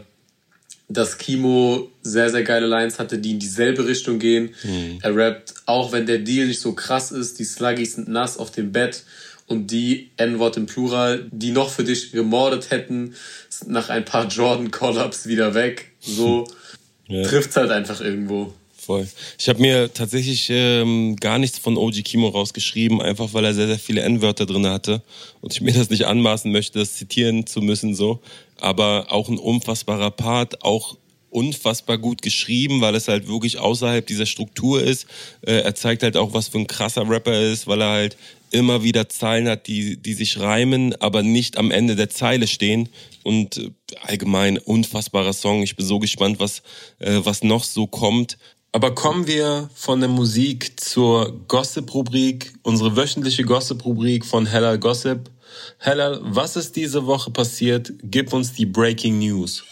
dass 0.90 1.20
Kimo 1.20 1.92
sehr, 2.02 2.32
sehr 2.32 2.44
geile 2.44 2.66
Lines 2.66 2.98
hatte, 2.98 3.20
die 3.20 3.32
in 3.32 3.40
dieselbe 3.40 3.88
Richtung 3.88 4.18
gehen. 4.18 4.56
Mhm. 4.64 4.98
Er 5.02 5.16
rappt, 5.16 5.54
auch 5.68 5.92
wenn 5.92 6.08
der 6.08 6.18
Deal 6.18 6.48
nicht 6.48 6.60
so 6.60 6.74
krass 6.74 7.12
ist, 7.12 7.38
die 7.38 7.44
Sluggies 7.44 7.94
sind 7.94 8.08
nass 8.08 8.38
auf 8.38 8.50
dem 8.50 8.72
Bett 8.72 9.04
und 9.46 9.68
die 9.68 10.10
N-Wort 10.18 10.58
im 10.58 10.66
Plural, 10.66 11.28
die 11.32 11.52
noch 11.52 11.70
für 11.70 11.84
dich 11.84 12.12
gemordet 12.12 12.72
hätten, 12.72 13.14
sind 13.50 13.72
nach 13.72 13.90
ein 13.90 14.04
paar 14.04 14.28
Jordan-Collabs 14.28 15.28
wieder 15.28 15.54
weg. 15.54 15.92
So 16.00 16.48
ja. 17.08 17.24
trifft's 17.24 17.56
halt 17.56 17.70
einfach 17.70 18.02
irgendwo. 18.02 18.54
Voll. 18.90 19.08
Ich 19.38 19.48
habe 19.48 19.62
mir 19.62 19.94
tatsächlich 19.94 20.48
ähm, 20.50 21.16
gar 21.16 21.38
nichts 21.38 21.60
von 21.60 21.78
OG 21.78 22.04
Kimo 22.04 22.30
rausgeschrieben, 22.30 23.04
einfach 23.04 23.34
weil 23.34 23.46
er 23.46 23.54
sehr, 23.54 23.68
sehr 23.68 23.78
viele 23.78 24.02
N-Wörter 24.02 24.48
drin 24.48 24.66
hatte 24.66 25.04
und 25.42 25.54
ich 25.54 25.62
mir 25.62 25.74
das 25.74 25.92
nicht 25.92 26.08
anmaßen 26.08 26.52
möchte, 26.52 26.80
das 26.80 26.96
zitieren 26.96 27.46
zu 27.46 27.62
müssen 27.62 27.94
so 27.94 28.20
aber 28.62 29.08
auch 29.10 29.30
ein 29.30 29.38
unfassbarer 29.38 30.12
Part, 30.12 30.64
auch 30.64 30.98
unfassbar 31.30 31.98
gut 31.98 32.22
geschrieben, 32.22 32.82
weil 32.82 32.96
es 32.96 33.08
halt 33.08 33.28
wirklich 33.28 33.60
außerhalb 33.60 34.06
dieser 34.06 34.26
Struktur 34.26 34.82
ist. 34.82 35.06
Äh, 35.42 35.62
er 35.62 35.76
zeigt 35.76 36.02
halt 36.02 36.18
auch, 36.18 36.34
was 36.34 36.48
für 36.48 36.58
ein 36.58 36.68
krasser 36.68 37.08
Rapper 37.08 37.34
er 37.34 37.52
ist, 37.52 37.68
weil 37.68 37.82
er 37.82 37.90
halt 37.90 38.18
immer 38.52 38.84
wieder 38.84 39.10
Zeilen 39.10 39.48
hat, 39.48 39.68
die, 39.68 39.98
die 39.98 40.14
sich 40.14 40.40
reimen, 40.40 41.00
aber 41.00 41.22
nicht 41.22 41.58
am 41.58 41.70
Ende 41.70 41.96
der 41.96 42.10
Zeile 42.10 42.48
stehen. 42.48 42.90
Und 43.22 43.58
äh, 43.58 43.70
allgemein 44.02 44.58
unfassbarer 44.58 45.34
Song. 45.34 45.62
Ich 45.62 45.76
bin 45.76 45.86
so 45.86 46.00
gespannt, 46.00 46.40
was, 46.40 46.64
äh, 46.98 47.20
was 47.24 47.44
noch 47.44 47.64
so 47.64 47.86
kommt. 47.86 48.38
Aber 48.72 48.94
kommen 48.94 49.26
wir 49.26 49.68
von 49.74 50.00
der 50.00 50.10
Musik 50.10 50.80
zur 50.80 51.40
Gossip-Rubrik, 51.48 52.54
unsere 52.62 52.96
wöchentliche 52.96 53.44
Gossip-Rubrik 53.44 54.24
von 54.24 54.46
Hella 54.46 54.76
Gossip. 54.76 55.32
Hellal, 55.80 56.20
was 56.22 56.56
ist 56.56 56.76
diese 56.76 57.08
Woche 57.08 57.32
passiert? 57.32 57.92
Gib 58.04 58.32
uns 58.32 58.54
die 58.54 58.68
Breaking 58.68 59.18
News. 59.18 59.64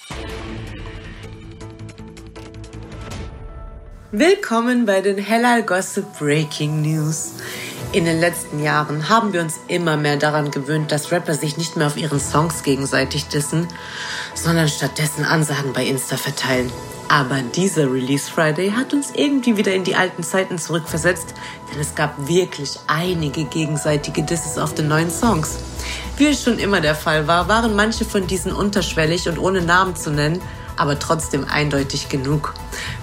Willkommen 4.11 4.87
bei 4.87 5.01
den 5.01 5.19
Hellal 5.19 5.61
Gossip 5.61 6.17
Breaking 6.17 6.81
News. 6.81 7.33
In 7.91 8.05
den 8.05 8.19
letzten 8.19 8.63
Jahren 8.63 9.09
haben 9.09 9.31
wir 9.31 9.41
uns 9.41 9.57
immer 9.67 9.95
mehr 9.95 10.17
daran 10.17 10.49
gewöhnt, 10.49 10.91
dass 10.91 11.11
Rapper 11.11 11.35
sich 11.35 11.55
nicht 11.57 11.77
mehr 11.77 11.85
auf 11.85 11.97
ihren 11.97 12.19
Songs 12.19 12.63
gegenseitig 12.63 13.25
dissen, 13.25 13.67
sondern 14.33 14.67
stattdessen 14.67 15.23
Ansagen 15.23 15.71
bei 15.73 15.85
Insta 15.85 16.17
verteilen. 16.17 16.71
Aber 17.09 17.41
dieser 17.41 17.91
Release 17.91 18.29
Friday 18.29 18.71
hat 18.71 18.93
uns 18.93 19.11
irgendwie 19.15 19.55
wieder 19.55 19.73
in 19.73 19.85
die 19.85 19.95
alten 19.95 20.23
Zeiten 20.23 20.57
zurückversetzt, 20.57 21.33
denn 21.71 21.79
es 21.79 21.95
gab 21.95 22.27
wirklich 22.27 22.77
einige 22.87 23.45
gegenseitige 23.45 24.23
Disses 24.23 24.57
auf 24.57 24.73
den 24.73 24.89
neuen 24.89 25.09
Songs. 25.09 25.57
Wie 26.17 26.27
es 26.27 26.43
schon 26.43 26.59
immer 26.59 26.81
der 26.81 26.95
Fall 26.95 27.27
war, 27.27 27.47
waren 27.47 27.75
manche 27.75 28.03
von 28.03 28.27
diesen 28.27 28.51
unterschwellig 28.51 29.29
und 29.29 29.37
ohne 29.37 29.61
Namen 29.61 29.95
zu 29.95 30.11
nennen, 30.11 30.41
aber 30.75 30.99
trotzdem 30.99 31.45
eindeutig 31.49 32.09
genug. 32.09 32.53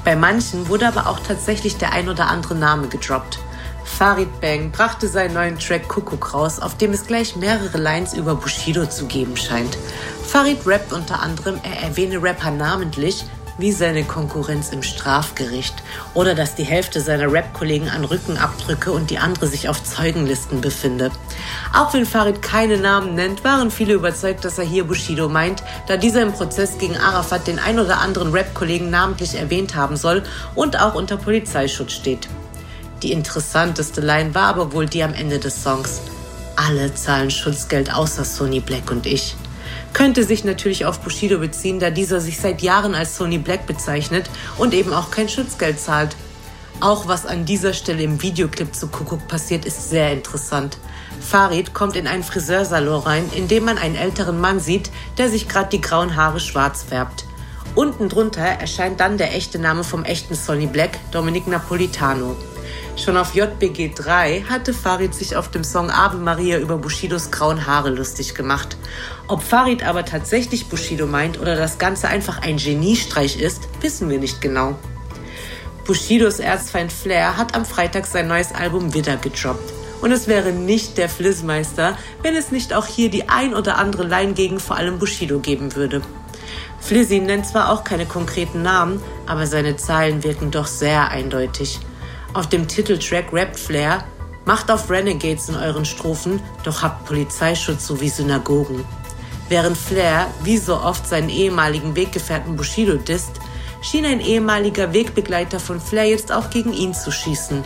Bei 0.04 0.16
manchen 0.16 0.68
wurde 0.68 0.86
aber 0.86 1.08
auch 1.08 1.20
tatsächlich 1.20 1.78
der 1.78 1.92
ein 1.92 2.10
oder 2.10 2.26
andere 2.28 2.54
Name 2.54 2.88
gedroppt. 2.88 3.38
Farid 3.84 4.40
Bang 4.40 4.70
brachte 4.70 5.08
seinen 5.08 5.34
neuen 5.34 5.58
Track 5.58 5.88
Kuckuck 5.88 6.34
raus, 6.34 6.58
auf 6.58 6.76
dem 6.76 6.92
es 6.92 7.06
gleich 7.06 7.36
mehrere 7.36 7.78
Lines 7.78 8.12
über 8.12 8.34
Bushido 8.34 8.86
zu 8.86 9.06
geben 9.06 9.36
scheint. 9.36 9.78
Farid 10.26 10.66
rappt 10.66 10.92
unter 10.92 11.20
anderem, 11.20 11.58
er 11.62 11.82
erwähne 11.82 12.22
Rapper 12.22 12.50
namentlich, 12.50 13.24
wie 13.58 13.72
seine 13.72 14.04
Konkurrenz 14.04 14.70
im 14.70 14.82
Strafgericht 14.82 15.74
oder 16.14 16.34
dass 16.34 16.54
die 16.54 16.64
Hälfte 16.64 17.00
seiner 17.00 17.30
Rap-Kollegen 17.30 17.88
an 17.88 18.04
Rückenabdrücke 18.04 18.92
und 18.92 19.10
die 19.10 19.18
andere 19.18 19.46
sich 19.46 19.68
auf 19.68 19.82
Zeugenlisten 19.82 20.60
befinde. 20.60 21.10
Auch 21.72 21.94
wenn 21.94 22.06
Farid 22.06 22.42
keine 22.42 22.78
Namen 22.78 23.14
nennt, 23.14 23.44
waren 23.44 23.70
viele 23.70 23.94
überzeugt, 23.94 24.44
dass 24.44 24.58
er 24.58 24.64
hier 24.64 24.84
Bushido 24.84 25.28
meint, 25.28 25.62
da 25.86 25.96
dieser 25.96 26.22
im 26.22 26.32
Prozess 26.32 26.78
gegen 26.78 26.96
Arafat 26.96 27.46
den 27.46 27.58
ein 27.58 27.78
oder 27.78 28.00
anderen 28.00 28.32
Rap-Kollegen 28.32 28.90
namentlich 28.90 29.34
erwähnt 29.34 29.74
haben 29.74 29.96
soll 29.96 30.22
und 30.54 30.80
auch 30.80 30.94
unter 30.94 31.16
Polizeischutz 31.16 31.92
steht. 31.92 32.28
Die 33.02 33.12
interessanteste 33.12 34.00
Line 34.00 34.34
war 34.34 34.48
aber 34.48 34.72
wohl 34.72 34.86
die 34.86 35.02
am 35.02 35.14
Ende 35.14 35.38
des 35.38 35.62
Songs. 35.62 36.00
Alle 36.56 36.94
zahlen 36.94 37.30
Schutzgeld 37.30 37.92
außer 37.92 38.24
Sony 38.24 38.60
Black 38.60 38.90
und 38.90 39.06
ich 39.06 39.36
könnte 39.94 40.24
sich 40.24 40.44
natürlich 40.44 40.84
auf 40.84 41.00
Bushido 41.00 41.38
beziehen, 41.38 41.80
da 41.80 41.88
dieser 41.88 42.20
sich 42.20 42.38
seit 42.38 42.60
Jahren 42.60 42.94
als 42.94 43.16
Sony 43.16 43.38
Black 43.38 43.66
bezeichnet 43.66 44.28
und 44.58 44.74
eben 44.74 44.92
auch 44.92 45.10
kein 45.10 45.30
Schutzgeld 45.30 45.80
zahlt. 45.80 46.14
Auch 46.80 47.08
was 47.08 47.24
an 47.24 47.46
dieser 47.46 47.72
Stelle 47.72 48.02
im 48.02 48.20
Videoclip 48.20 48.74
zu 48.74 48.88
Kuckuck 48.88 49.26
passiert, 49.28 49.64
ist 49.64 49.88
sehr 49.88 50.12
interessant. 50.12 50.76
Farid 51.20 51.72
kommt 51.72 51.96
in 51.96 52.06
einen 52.06 52.24
Friseursalon 52.24 53.02
rein, 53.02 53.24
in 53.34 53.48
dem 53.48 53.64
man 53.64 53.78
einen 53.78 53.94
älteren 53.94 54.40
Mann 54.40 54.60
sieht, 54.60 54.90
der 55.16 55.30
sich 55.30 55.48
gerade 55.48 55.70
die 55.70 55.80
grauen 55.80 56.16
Haare 56.16 56.40
schwarz 56.40 56.82
färbt. 56.82 57.24
Unten 57.74 58.08
drunter 58.08 58.42
erscheint 58.42 59.00
dann 59.00 59.16
der 59.16 59.34
echte 59.34 59.58
Name 59.58 59.84
vom 59.84 60.04
echten 60.04 60.34
Sonny 60.34 60.66
Black, 60.66 60.98
Dominic 61.12 61.46
Napolitano. 61.46 62.36
Schon 62.96 63.16
auf 63.16 63.34
JBG 63.34 63.92
3 63.94 64.44
hatte 64.48 64.72
Farid 64.72 65.14
sich 65.14 65.34
auf 65.34 65.50
dem 65.50 65.64
Song 65.64 65.90
Ave 65.90 66.16
Maria 66.16 66.58
über 66.58 66.78
Bushidos 66.78 67.32
grauen 67.32 67.66
Haare 67.66 67.90
lustig 67.90 68.36
gemacht. 68.36 68.76
Ob 69.26 69.42
Farid 69.42 69.84
aber 69.84 70.04
tatsächlich 70.04 70.68
Bushido 70.68 71.06
meint 71.06 71.40
oder 71.40 71.56
das 71.56 71.78
Ganze 71.78 72.06
einfach 72.08 72.40
ein 72.42 72.56
Geniestreich 72.56 73.40
ist, 73.40 73.68
wissen 73.80 74.08
wir 74.08 74.18
nicht 74.18 74.40
genau. 74.40 74.78
Bushidos 75.84 76.38
Erzfeind 76.38 76.92
Flair 76.92 77.36
hat 77.36 77.56
am 77.56 77.64
Freitag 77.64 78.06
sein 78.06 78.28
neues 78.28 78.52
Album 78.54 78.94
wieder 78.94 79.16
gedroppt. 79.16 79.72
Und 80.00 80.12
es 80.12 80.28
wäre 80.28 80.52
nicht 80.52 80.96
der 80.96 81.08
Flizzmeister, 81.08 81.98
wenn 82.22 82.36
es 82.36 82.52
nicht 82.52 82.74
auch 82.74 82.86
hier 82.86 83.10
die 83.10 83.28
ein 83.28 83.54
oder 83.54 83.76
andere 83.76 84.06
Line 84.06 84.34
gegen 84.34 84.60
vor 84.60 84.76
allem 84.76 85.00
Bushido 85.00 85.40
geben 85.40 85.74
würde. 85.74 86.00
Flizzy 86.80 87.18
nennt 87.18 87.46
zwar 87.46 87.72
auch 87.72 87.82
keine 87.82 88.06
konkreten 88.06 88.62
Namen, 88.62 89.02
aber 89.26 89.46
seine 89.46 89.76
Zeilen 89.76 90.22
wirken 90.22 90.50
doch 90.50 90.66
sehr 90.66 91.10
eindeutig. 91.10 91.80
Auf 92.34 92.48
dem 92.48 92.66
Titeltrack 92.66 93.32
rappt 93.32 93.56
Flair, 93.56 94.02
macht 94.44 94.68
auf 94.68 94.90
Renegades 94.90 95.48
in 95.48 95.54
euren 95.54 95.84
Strophen, 95.84 96.40
doch 96.64 96.82
habt 96.82 97.06
Polizeischutz 97.06 97.86
sowie 97.86 98.08
Synagogen. 98.08 98.84
Während 99.48 99.76
Flair, 99.76 100.26
wie 100.42 100.58
so 100.58 100.74
oft, 100.74 101.06
seinen 101.06 101.28
ehemaligen 101.28 101.94
Weggefährten 101.94 102.56
Bushido 102.56 102.96
disst, 102.96 103.38
schien 103.82 104.04
ein 104.04 104.20
ehemaliger 104.20 104.92
Wegbegleiter 104.92 105.60
von 105.60 105.80
Flair 105.80 106.08
jetzt 106.08 106.32
auch 106.32 106.50
gegen 106.50 106.72
ihn 106.72 106.92
zu 106.92 107.12
schießen. 107.12 107.62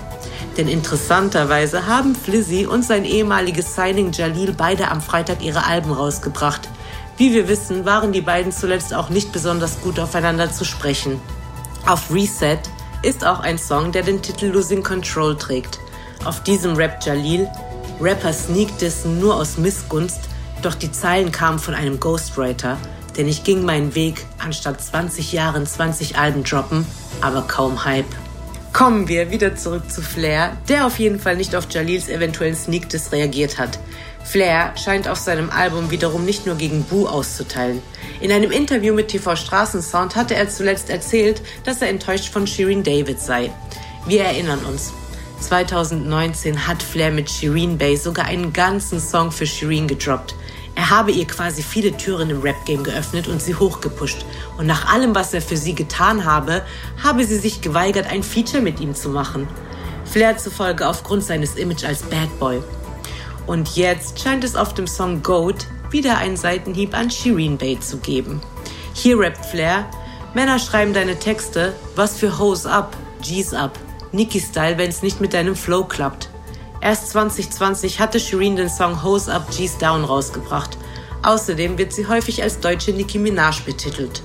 Denn 0.58 0.68
interessanterweise 0.68 1.86
haben 1.86 2.14
Flizzy 2.14 2.66
und 2.66 2.84
sein 2.84 3.06
ehemaliges 3.06 3.74
Signing 3.74 4.12
Jalil 4.12 4.52
beide 4.52 4.90
am 4.90 5.00
Freitag 5.00 5.42
ihre 5.42 5.64
Alben 5.64 5.92
rausgebracht. 5.92 6.68
Wie 7.16 7.32
wir 7.32 7.48
wissen, 7.48 7.86
waren 7.86 8.12
die 8.12 8.20
beiden 8.20 8.52
zuletzt 8.52 8.92
auch 8.92 9.08
nicht 9.08 9.32
besonders 9.32 9.80
gut 9.80 9.98
aufeinander 9.98 10.52
zu 10.52 10.66
sprechen. 10.66 11.18
Auf 11.86 12.12
Reset 12.12 12.58
ist 13.02 13.24
auch 13.24 13.40
ein 13.40 13.58
Song, 13.58 13.92
der 13.92 14.02
den 14.02 14.22
Titel 14.22 14.46
Losing 14.46 14.82
Control 14.82 15.36
trägt. 15.36 15.78
Auf 16.24 16.42
diesem 16.42 16.74
Rap 16.74 16.98
Jalil, 17.04 17.48
Rapper 18.00 18.32
sneak 18.32 18.76
dissen 18.78 19.20
nur 19.20 19.36
aus 19.36 19.56
Missgunst, 19.58 20.20
doch 20.62 20.74
die 20.74 20.90
Zeilen 20.90 21.30
kamen 21.30 21.58
von 21.58 21.74
einem 21.74 22.00
Ghostwriter, 22.00 22.76
denn 23.16 23.28
ich 23.28 23.44
ging 23.44 23.64
meinen 23.64 23.94
Weg, 23.94 24.26
anstatt 24.38 24.82
20 24.82 25.32
Jahren 25.32 25.66
20 25.66 26.18
Alben 26.18 26.44
droppen, 26.44 26.86
aber 27.20 27.42
kaum 27.42 27.84
Hype. 27.84 28.06
Kommen 28.72 29.08
wir 29.08 29.30
wieder 29.30 29.56
zurück 29.56 29.90
zu 29.90 30.02
Flair, 30.02 30.56
der 30.68 30.86
auf 30.86 30.98
jeden 30.98 31.18
Fall 31.18 31.36
nicht 31.36 31.56
auf 31.56 31.66
Jalils 31.70 32.08
eventuellen 32.08 32.54
Sneak 32.54 32.88
Diss 32.88 33.12
reagiert 33.12 33.58
hat. 33.58 33.78
Flair 34.24 34.74
scheint 34.76 35.08
auf 35.08 35.18
seinem 35.18 35.50
Album 35.50 35.90
wiederum 35.90 36.24
nicht 36.24 36.46
nur 36.46 36.56
gegen 36.56 36.84
Boo 36.84 37.06
auszuteilen. 37.06 37.82
In 38.20 38.32
einem 38.32 38.50
Interview 38.50 38.94
mit 38.94 39.08
TV 39.08 39.36
Straßensound 39.36 40.16
hatte 40.16 40.34
er 40.34 40.48
zuletzt 40.48 40.90
erzählt, 40.90 41.40
dass 41.64 41.80
er 41.80 41.88
enttäuscht 41.88 42.32
von 42.32 42.46
Shireen 42.46 42.82
David 42.82 43.20
sei. 43.20 43.50
Wir 44.06 44.24
erinnern 44.24 44.64
uns. 44.64 44.92
2019 45.40 46.66
hat 46.66 46.82
Flair 46.82 47.10
mit 47.10 47.30
Shireen 47.30 47.78
Bay 47.78 47.96
sogar 47.96 48.26
einen 48.26 48.52
ganzen 48.52 49.00
Song 49.00 49.30
für 49.30 49.46
Shireen 49.46 49.86
gedroppt. 49.86 50.34
Er 50.74 50.90
habe 50.90 51.10
ihr 51.10 51.26
quasi 51.26 51.62
viele 51.62 51.96
Türen 51.96 52.30
im 52.30 52.40
Rap-Game 52.40 52.84
geöffnet 52.84 53.28
und 53.28 53.42
sie 53.42 53.54
hochgepusht. 53.54 54.24
Und 54.58 54.66
nach 54.66 54.92
allem, 54.92 55.14
was 55.14 55.34
er 55.34 55.42
für 55.42 55.56
sie 55.56 55.74
getan 55.74 56.24
habe, 56.24 56.62
habe 57.02 57.24
sie 57.24 57.38
sich 57.38 57.60
geweigert, 57.60 58.06
ein 58.06 58.22
Feature 58.22 58.62
mit 58.62 58.78
ihm 58.78 58.94
zu 58.94 59.08
machen. 59.08 59.48
Flair 60.04 60.36
zufolge 60.36 60.86
aufgrund 60.86 61.24
seines 61.24 61.56
Image 61.56 61.84
als 61.84 62.02
Bad 62.02 62.38
Boy. 62.38 62.62
Und 63.48 63.76
jetzt 63.76 64.20
scheint 64.20 64.44
es 64.44 64.54
auf 64.54 64.74
dem 64.74 64.86
Song 64.86 65.22
Goat 65.22 65.66
wieder 65.90 66.18
einen 66.18 66.36
Seitenhieb 66.36 66.94
an 66.94 67.10
Shireen 67.10 67.56
Bay 67.56 67.80
zu 67.80 67.96
geben. 67.96 68.42
Hier 68.92 69.18
rappt 69.18 69.44
Flair, 69.46 69.88
Männer 70.34 70.58
schreiben 70.58 70.92
deine 70.92 71.18
Texte, 71.18 71.74
was 71.96 72.18
für 72.18 72.38
Hoes 72.38 72.66
up, 72.66 72.94
G's 73.22 73.54
up, 73.54 73.78
Nicki 74.12 74.38
Style, 74.38 74.76
wenn's 74.76 75.02
nicht 75.02 75.22
mit 75.22 75.32
deinem 75.32 75.56
Flow 75.56 75.82
klappt. 75.82 76.28
Erst 76.82 77.08
2020 77.08 77.98
hatte 78.00 78.20
Shireen 78.20 78.54
den 78.54 78.68
Song 78.68 79.02
Hose 79.02 79.32
Up, 79.32 79.50
G's 79.50 79.78
Down 79.78 80.04
rausgebracht. 80.04 80.76
Außerdem 81.22 81.78
wird 81.78 81.92
sie 81.92 82.06
häufig 82.06 82.42
als 82.42 82.60
deutsche 82.60 82.92
Nicki 82.92 83.18
Minaj 83.18 83.62
betitelt. 83.64 84.22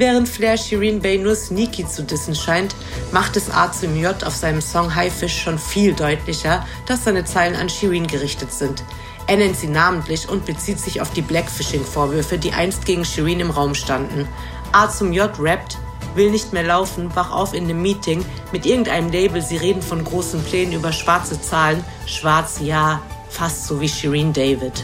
Während 0.00 0.30
Flair 0.30 0.56
Shireen 0.56 1.02
Bay 1.02 1.18
nur 1.18 1.34
sneaky 1.34 1.86
zu 1.86 2.02
dissen 2.02 2.34
scheint, 2.34 2.74
macht 3.12 3.36
es 3.36 3.50
A 3.50 3.70
zum 3.70 4.00
J 4.00 4.24
auf 4.24 4.34
seinem 4.34 4.62
Song 4.62 4.94
High 4.94 5.12
Fish 5.12 5.42
schon 5.42 5.58
viel 5.58 5.92
deutlicher, 5.92 6.66
dass 6.86 7.04
seine 7.04 7.26
Zeilen 7.26 7.54
an 7.54 7.68
Shireen 7.68 8.06
gerichtet 8.06 8.50
sind. 8.50 8.82
Er 9.26 9.36
nennt 9.36 9.58
sie 9.58 9.66
namentlich 9.66 10.26
und 10.26 10.46
bezieht 10.46 10.80
sich 10.80 11.02
auf 11.02 11.10
die 11.10 11.20
Blackfishing-Vorwürfe, 11.20 12.38
die 12.38 12.52
einst 12.54 12.86
gegen 12.86 13.04
Shireen 13.04 13.40
im 13.40 13.50
Raum 13.50 13.74
standen. 13.74 14.26
A 14.72 14.88
zum 14.88 15.12
J 15.12 15.30
rappt, 15.38 15.76
will 16.14 16.30
nicht 16.30 16.54
mehr 16.54 16.64
laufen, 16.64 17.14
wach 17.14 17.30
auf 17.30 17.52
in 17.52 17.64
einem 17.64 17.82
Meeting 17.82 18.24
mit 18.52 18.64
irgendeinem 18.64 19.10
Label, 19.10 19.42
sie 19.42 19.58
reden 19.58 19.82
von 19.82 20.02
großen 20.02 20.42
Plänen 20.44 20.72
über 20.72 20.92
schwarze 20.92 21.38
Zahlen. 21.42 21.84
Schwarz, 22.06 22.58
ja, 22.62 23.02
fast 23.28 23.66
so 23.66 23.78
wie 23.82 23.88
Shireen 23.90 24.32
David. 24.32 24.82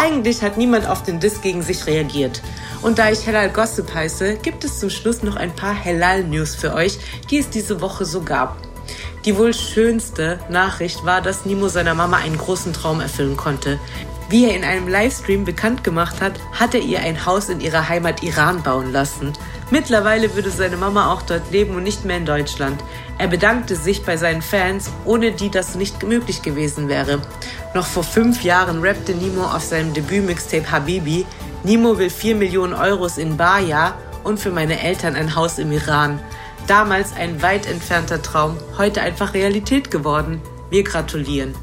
Eigentlich 0.00 0.42
hat 0.42 0.56
niemand 0.56 0.86
auf 0.86 1.02
den 1.02 1.18
Diss 1.18 1.40
gegen 1.40 1.60
sich 1.60 1.84
reagiert. 1.86 2.40
Und 2.82 3.00
da 3.00 3.10
ich 3.10 3.26
Hellal 3.26 3.50
Gossip 3.50 3.92
heiße, 3.92 4.36
gibt 4.36 4.62
es 4.62 4.78
zum 4.78 4.90
Schluss 4.90 5.24
noch 5.24 5.34
ein 5.34 5.50
paar 5.50 5.74
Hellal 5.74 6.22
News 6.22 6.54
für 6.54 6.72
euch, 6.72 7.00
die 7.30 7.38
es 7.38 7.50
diese 7.50 7.80
Woche 7.80 8.04
so 8.04 8.20
gab. 8.20 8.56
Die 9.24 9.36
wohl 9.36 9.52
schönste 9.52 10.38
Nachricht 10.48 11.04
war, 11.04 11.20
dass 11.20 11.46
Nimo 11.46 11.66
seiner 11.66 11.94
Mama 11.94 12.18
einen 12.18 12.38
großen 12.38 12.72
Traum 12.72 13.00
erfüllen 13.00 13.36
konnte. 13.36 13.80
Wie 14.28 14.44
er 14.44 14.54
in 14.54 14.62
einem 14.62 14.86
Livestream 14.86 15.44
bekannt 15.44 15.82
gemacht 15.82 16.20
hat, 16.20 16.34
hat 16.52 16.74
er 16.74 16.80
ihr 16.80 17.00
ein 17.00 17.26
Haus 17.26 17.48
in 17.48 17.60
ihrer 17.60 17.88
Heimat 17.88 18.22
Iran 18.22 18.62
bauen 18.62 18.92
lassen. 18.92 19.32
Mittlerweile 19.70 20.34
würde 20.34 20.50
seine 20.50 20.78
Mama 20.78 21.12
auch 21.12 21.22
dort 21.22 21.50
leben 21.50 21.74
und 21.74 21.82
nicht 21.82 22.04
mehr 22.04 22.16
in 22.16 22.24
Deutschland. 22.24 22.82
Er 23.18 23.28
bedankte 23.28 23.76
sich 23.76 24.02
bei 24.02 24.16
seinen 24.16 24.40
Fans, 24.40 24.90
ohne 25.04 25.32
die 25.32 25.50
das 25.50 25.74
nicht 25.74 26.02
möglich 26.02 26.40
gewesen 26.40 26.88
wäre. 26.88 27.20
Noch 27.74 27.86
vor 27.86 28.02
fünf 28.02 28.42
Jahren 28.42 28.80
rappte 28.80 29.12
Nimo 29.14 29.44
auf 29.44 29.62
seinem 29.62 29.92
Debüt-Mixtape 29.92 30.70
Habibi, 30.70 31.26
Nimo 31.64 31.98
will 31.98 32.08
4 32.08 32.36
Millionen 32.36 32.72
Euros 32.72 33.18
in 33.18 33.36
Baja 33.36 33.98
und 34.24 34.38
für 34.40 34.50
meine 34.50 34.80
Eltern 34.80 35.16
ein 35.16 35.34
Haus 35.34 35.58
im 35.58 35.70
Iran. 35.72 36.18
Damals 36.66 37.12
ein 37.14 37.42
weit 37.42 37.66
entfernter 37.66 38.22
Traum, 38.22 38.56
heute 38.78 39.02
einfach 39.02 39.34
Realität 39.34 39.90
geworden. 39.90 40.40
Wir 40.70 40.84
gratulieren. 40.84 41.54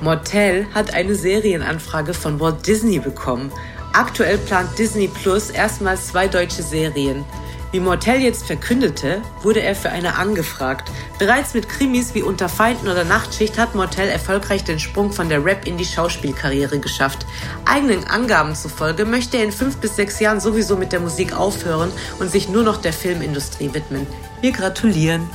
Mortel 0.00 0.66
hat 0.74 0.94
eine 0.94 1.14
Serienanfrage 1.14 2.14
von 2.14 2.38
Walt 2.38 2.66
Disney 2.66 3.00
bekommen. 3.00 3.50
Aktuell 3.98 4.38
plant 4.38 4.78
Disney 4.78 5.08
Plus 5.08 5.50
erstmals 5.50 6.06
zwei 6.06 6.28
deutsche 6.28 6.62
Serien. 6.62 7.24
Wie 7.72 7.80
Mortel 7.80 8.20
jetzt 8.20 8.46
verkündete, 8.46 9.20
wurde 9.42 9.60
er 9.60 9.74
für 9.74 9.90
eine 9.90 10.14
angefragt. 10.14 10.88
Bereits 11.18 11.52
mit 11.52 11.68
Krimis 11.68 12.14
wie 12.14 12.22
Unter 12.22 12.48
Feinden 12.48 12.86
oder 12.86 13.02
Nachtschicht 13.02 13.58
hat 13.58 13.74
Mortel 13.74 14.08
erfolgreich 14.08 14.62
den 14.62 14.78
Sprung 14.78 15.10
von 15.10 15.28
der 15.28 15.44
Rap 15.44 15.66
in 15.66 15.78
die 15.78 15.84
Schauspielkarriere 15.84 16.78
geschafft. 16.78 17.26
Eigenen 17.64 18.04
Angaben 18.04 18.54
zufolge 18.54 19.04
möchte 19.04 19.36
er 19.36 19.42
in 19.42 19.50
fünf 19.50 19.78
bis 19.78 19.96
sechs 19.96 20.20
Jahren 20.20 20.38
sowieso 20.38 20.76
mit 20.76 20.92
der 20.92 21.00
Musik 21.00 21.32
aufhören 21.36 21.90
und 22.20 22.30
sich 22.30 22.48
nur 22.48 22.62
noch 22.62 22.80
der 22.80 22.92
Filmindustrie 22.92 23.74
widmen. 23.74 24.06
Wir 24.40 24.52
gratulieren. 24.52 25.28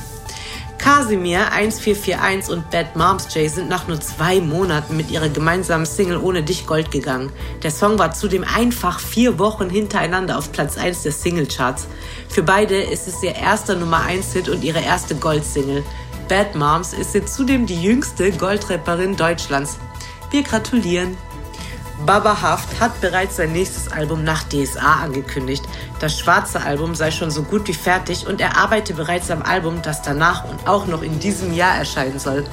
Casimir 0.84 1.50
1441 1.50 2.52
und 2.52 2.70
Bad 2.70 2.94
Moms 2.94 3.34
J 3.34 3.50
sind 3.50 3.70
nach 3.70 3.88
nur 3.88 4.02
zwei 4.02 4.42
Monaten 4.42 4.98
mit 4.98 5.10
ihrer 5.10 5.30
gemeinsamen 5.30 5.86
Single 5.86 6.18
Ohne 6.18 6.42
dich 6.42 6.66
Gold 6.66 6.90
gegangen. 6.90 7.32
Der 7.62 7.70
Song 7.70 7.98
war 7.98 8.12
zudem 8.12 8.44
einfach 8.44 9.00
vier 9.00 9.38
Wochen 9.38 9.70
hintereinander 9.70 10.36
auf 10.36 10.52
Platz 10.52 10.76
1 10.76 11.04
der 11.04 11.12
Singlecharts. 11.12 11.86
Für 12.28 12.42
beide 12.42 12.76
ist 12.76 13.08
es 13.08 13.22
ihr 13.22 13.34
erster 13.34 13.76
Nummer 13.76 14.02
1 14.02 14.34
Hit 14.34 14.50
und 14.50 14.62
ihre 14.62 14.82
erste 14.82 15.14
Gold-Single. 15.14 15.82
Bad 16.28 16.54
Moms 16.54 16.92
ist 16.92 17.14
jetzt 17.14 17.34
zudem 17.34 17.64
die 17.64 17.82
jüngste 17.82 18.30
Goldrapperin 18.32 19.16
Deutschlands. 19.16 19.78
Wir 20.30 20.42
gratulieren. 20.42 21.16
Baba 22.04 22.42
Haft 22.42 22.80
hat 22.80 23.00
bereits 23.00 23.36
sein 23.36 23.52
nächstes 23.52 23.90
Album 23.90 24.24
nach 24.24 24.42
DSA 24.44 25.02
angekündigt. 25.04 25.64
Das 26.00 26.18
schwarze 26.18 26.60
Album 26.62 26.94
sei 26.94 27.10
schon 27.10 27.30
so 27.30 27.42
gut 27.42 27.68
wie 27.68 27.74
fertig 27.74 28.26
und 28.26 28.40
er 28.40 28.56
arbeite 28.56 28.94
bereits 28.94 29.30
am 29.30 29.42
Album, 29.42 29.80
das 29.80 30.02
danach 30.02 30.44
und 30.44 30.66
auch 30.66 30.86
noch 30.86 31.02
in 31.02 31.20
diesem 31.20 31.54
Jahr 31.54 31.76
erscheinen 31.76 32.18
soll. 32.18 32.44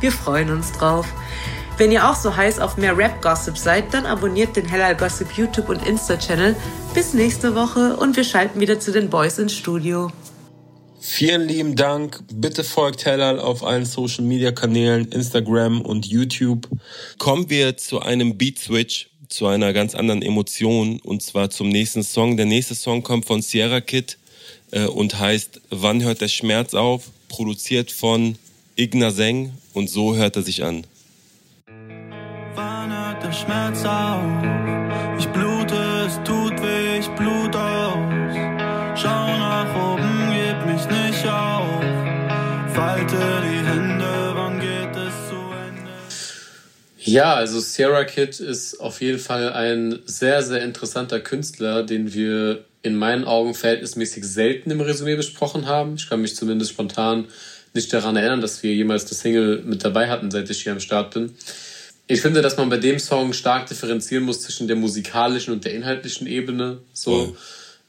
Wir 0.00 0.12
freuen 0.12 0.50
uns 0.50 0.72
drauf. 0.72 1.06
Wenn 1.78 1.92
ihr 1.92 2.08
auch 2.08 2.16
so 2.16 2.34
heiß 2.34 2.58
auf 2.58 2.78
mehr 2.78 2.96
Rap-Gossip 2.96 3.58
seid, 3.58 3.92
dann 3.92 4.06
abonniert 4.06 4.56
den 4.56 4.66
Hellal 4.66 4.96
Gossip 4.96 5.32
YouTube 5.32 5.68
und 5.68 5.86
Insta-Channel. 5.86 6.56
Bis 6.94 7.12
nächste 7.12 7.54
Woche 7.54 7.96
und 7.96 8.16
wir 8.16 8.24
schalten 8.24 8.60
wieder 8.60 8.80
zu 8.80 8.92
den 8.92 9.10
Boys 9.10 9.38
ins 9.38 9.52
Studio. 9.52 10.10
Vielen 11.08 11.46
lieben 11.46 11.76
Dank. 11.76 12.20
Bitte 12.34 12.64
folgt 12.64 13.04
Hellal 13.06 13.38
auf 13.38 13.62
allen 13.62 13.86
Social 13.86 14.24
Media 14.24 14.50
Kanälen, 14.50 15.10
Instagram 15.12 15.80
und 15.80 16.04
YouTube. 16.04 16.68
Kommen 17.16 17.48
wir 17.48 17.76
zu 17.76 18.00
einem 18.00 18.36
Beat 18.36 18.58
Switch, 18.58 19.08
zu 19.28 19.46
einer 19.46 19.72
ganz 19.72 19.94
anderen 19.94 20.20
Emotion 20.20 21.00
und 21.00 21.22
zwar 21.22 21.48
zum 21.48 21.68
nächsten 21.68 22.02
Song. 22.02 22.36
Der 22.36 22.44
nächste 22.44 22.74
Song 22.74 23.02
kommt 23.02 23.24
von 23.24 23.40
Sierra 23.40 23.80
Kid 23.80 24.18
äh, 24.72 24.86
und 24.86 25.18
heißt 25.18 25.60
Wann 25.70 26.02
hört 26.02 26.20
der 26.20 26.28
Schmerz 26.28 26.74
auf? 26.74 27.04
Produziert 27.28 27.92
von 27.92 28.36
Igna 28.74 29.10
Seng 29.10 29.52
und 29.72 29.88
so 29.88 30.16
hört 30.16 30.36
er 30.36 30.42
sich 30.42 30.64
an. 30.64 30.86
Wann 32.56 32.92
hört 32.92 33.22
der 33.22 33.32
Schmerz 33.32 33.84
auf? 33.84 34.55
Ja, 47.06 47.34
also 47.34 47.60
Sierra 47.60 48.02
Kid 48.02 48.40
ist 48.40 48.80
auf 48.80 49.00
jeden 49.00 49.20
Fall 49.20 49.52
ein 49.52 50.00
sehr, 50.06 50.42
sehr 50.42 50.64
interessanter 50.64 51.20
Künstler, 51.20 51.84
den 51.84 52.12
wir 52.12 52.64
in 52.82 52.96
meinen 52.96 53.24
Augen 53.24 53.54
verhältnismäßig 53.54 54.24
selten 54.24 54.72
im 54.72 54.80
Resümee 54.80 55.14
besprochen 55.14 55.66
haben. 55.66 55.94
Ich 55.94 56.08
kann 56.08 56.20
mich 56.20 56.34
zumindest 56.34 56.72
spontan 56.72 57.26
nicht 57.74 57.92
daran 57.92 58.16
erinnern, 58.16 58.40
dass 58.40 58.64
wir 58.64 58.74
jemals 58.74 59.04
das 59.04 59.20
Single 59.20 59.62
mit 59.64 59.84
dabei 59.84 60.08
hatten, 60.08 60.32
seit 60.32 60.50
ich 60.50 60.64
hier 60.64 60.72
am 60.72 60.80
Start 60.80 61.14
bin. 61.14 61.36
Ich 62.08 62.20
finde, 62.22 62.42
dass 62.42 62.56
man 62.56 62.70
bei 62.70 62.78
dem 62.78 62.98
Song 62.98 63.32
stark 63.32 63.68
differenzieren 63.68 64.24
muss 64.24 64.40
zwischen 64.40 64.66
der 64.66 64.76
musikalischen 64.76 65.52
und 65.54 65.64
der 65.64 65.74
inhaltlichen 65.74 66.26
Ebene. 66.26 66.78
So 66.92 67.36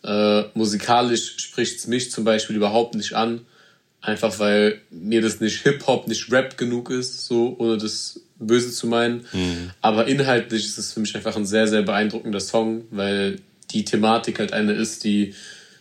äh, 0.04 0.44
musikalisch 0.54 1.38
spricht 1.38 1.80
es 1.80 1.88
mich 1.88 2.12
zum 2.12 2.24
Beispiel 2.24 2.56
überhaupt 2.56 2.94
nicht 2.94 3.14
an, 3.14 3.42
einfach 4.00 4.38
weil 4.38 4.80
mir 4.92 5.24
das 5.24 5.40
nicht 5.40 5.64
Hip 5.64 5.88
Hop, 5.88 6.08
nicht 6.08 6.32
Rap 6.32 6.56
genug 6.56 6.92
ist, 6.92 7.26
so 7.26 7.56
ohne 7.58 7.78
das 7.78 8.22
Böse 8.40 8.72
zu 8.72 8.88
meinen. 8.88 9.26
Mhm. 9.34 9.72
Aber 9.82 10.08
inhaltlich 10.08 10.66
ist 10.66 10.78
es 10.78 10.94
für 10.94 11.00
mich 11.00 11.16
einfach 11.16 11.36
ein 11.36 11.46
sehr 11.46 11.68
sehr 11.68 11.82
beeindruckender 11.82 12.40
Song, 12.40 12.86
weil 12.92 13.40
die 13.72 13.86
Thematik 13.86 14.40
halt 14.40 14.54
eine 14.54 14.74
ist, 14.74 15.04
die 15.04 15.34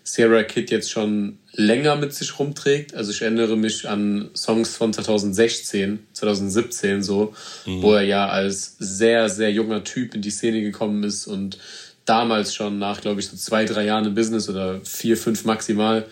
Sierra 0.06 0.44
Kid 0.44 0.70
jetzt 0.70 0.90
schon 0.90 1.38
länger 1.52 1.96
mit 1.96 2.14
sich 2.14 2.38
rumträgt. 2.38 2.94
Also 2.94 3.10
ich 3.10 3.22
erinnere 3.22 3.56
mich 3.56 3.88
an 3.88 4.30
Songs 4.36 4.76
von 4.76 4.92
2016, 4.92 5.98
2017 6.12 7.02
so, 7.02 7.34
mhm. 7.66 7.82
wo 7.82 7.94
er 7.94 8.02
ja 8.02 8.28
als 8.28 8.76
sehr, 8.78 9.28
sehr 9.28 9.50
junger 9.50 9.82
Typ 9.82 10.14
in 10.14 10.22
die 10.22 10.30
Szene 10.30 10.60
gekommen 10.62 11.02
ist 11.02 11.26
und 11.26 11.58
damals 12.04 12.54
schon 12.54 12.78
nach, 12.78 13.00
glaube 13.00 13.20
ich, 13.20 13.26
so 13.26 13.36
zwei, 13.36 13.64
drei 13.64 13.84
Jahren 13.84 14.04
im 14.04 14.14
Business 14.14 14.48
oder 14.48 14.80
vier, 14.84 15.16
fünf 15.16 15.44
maximal 15.44 16.06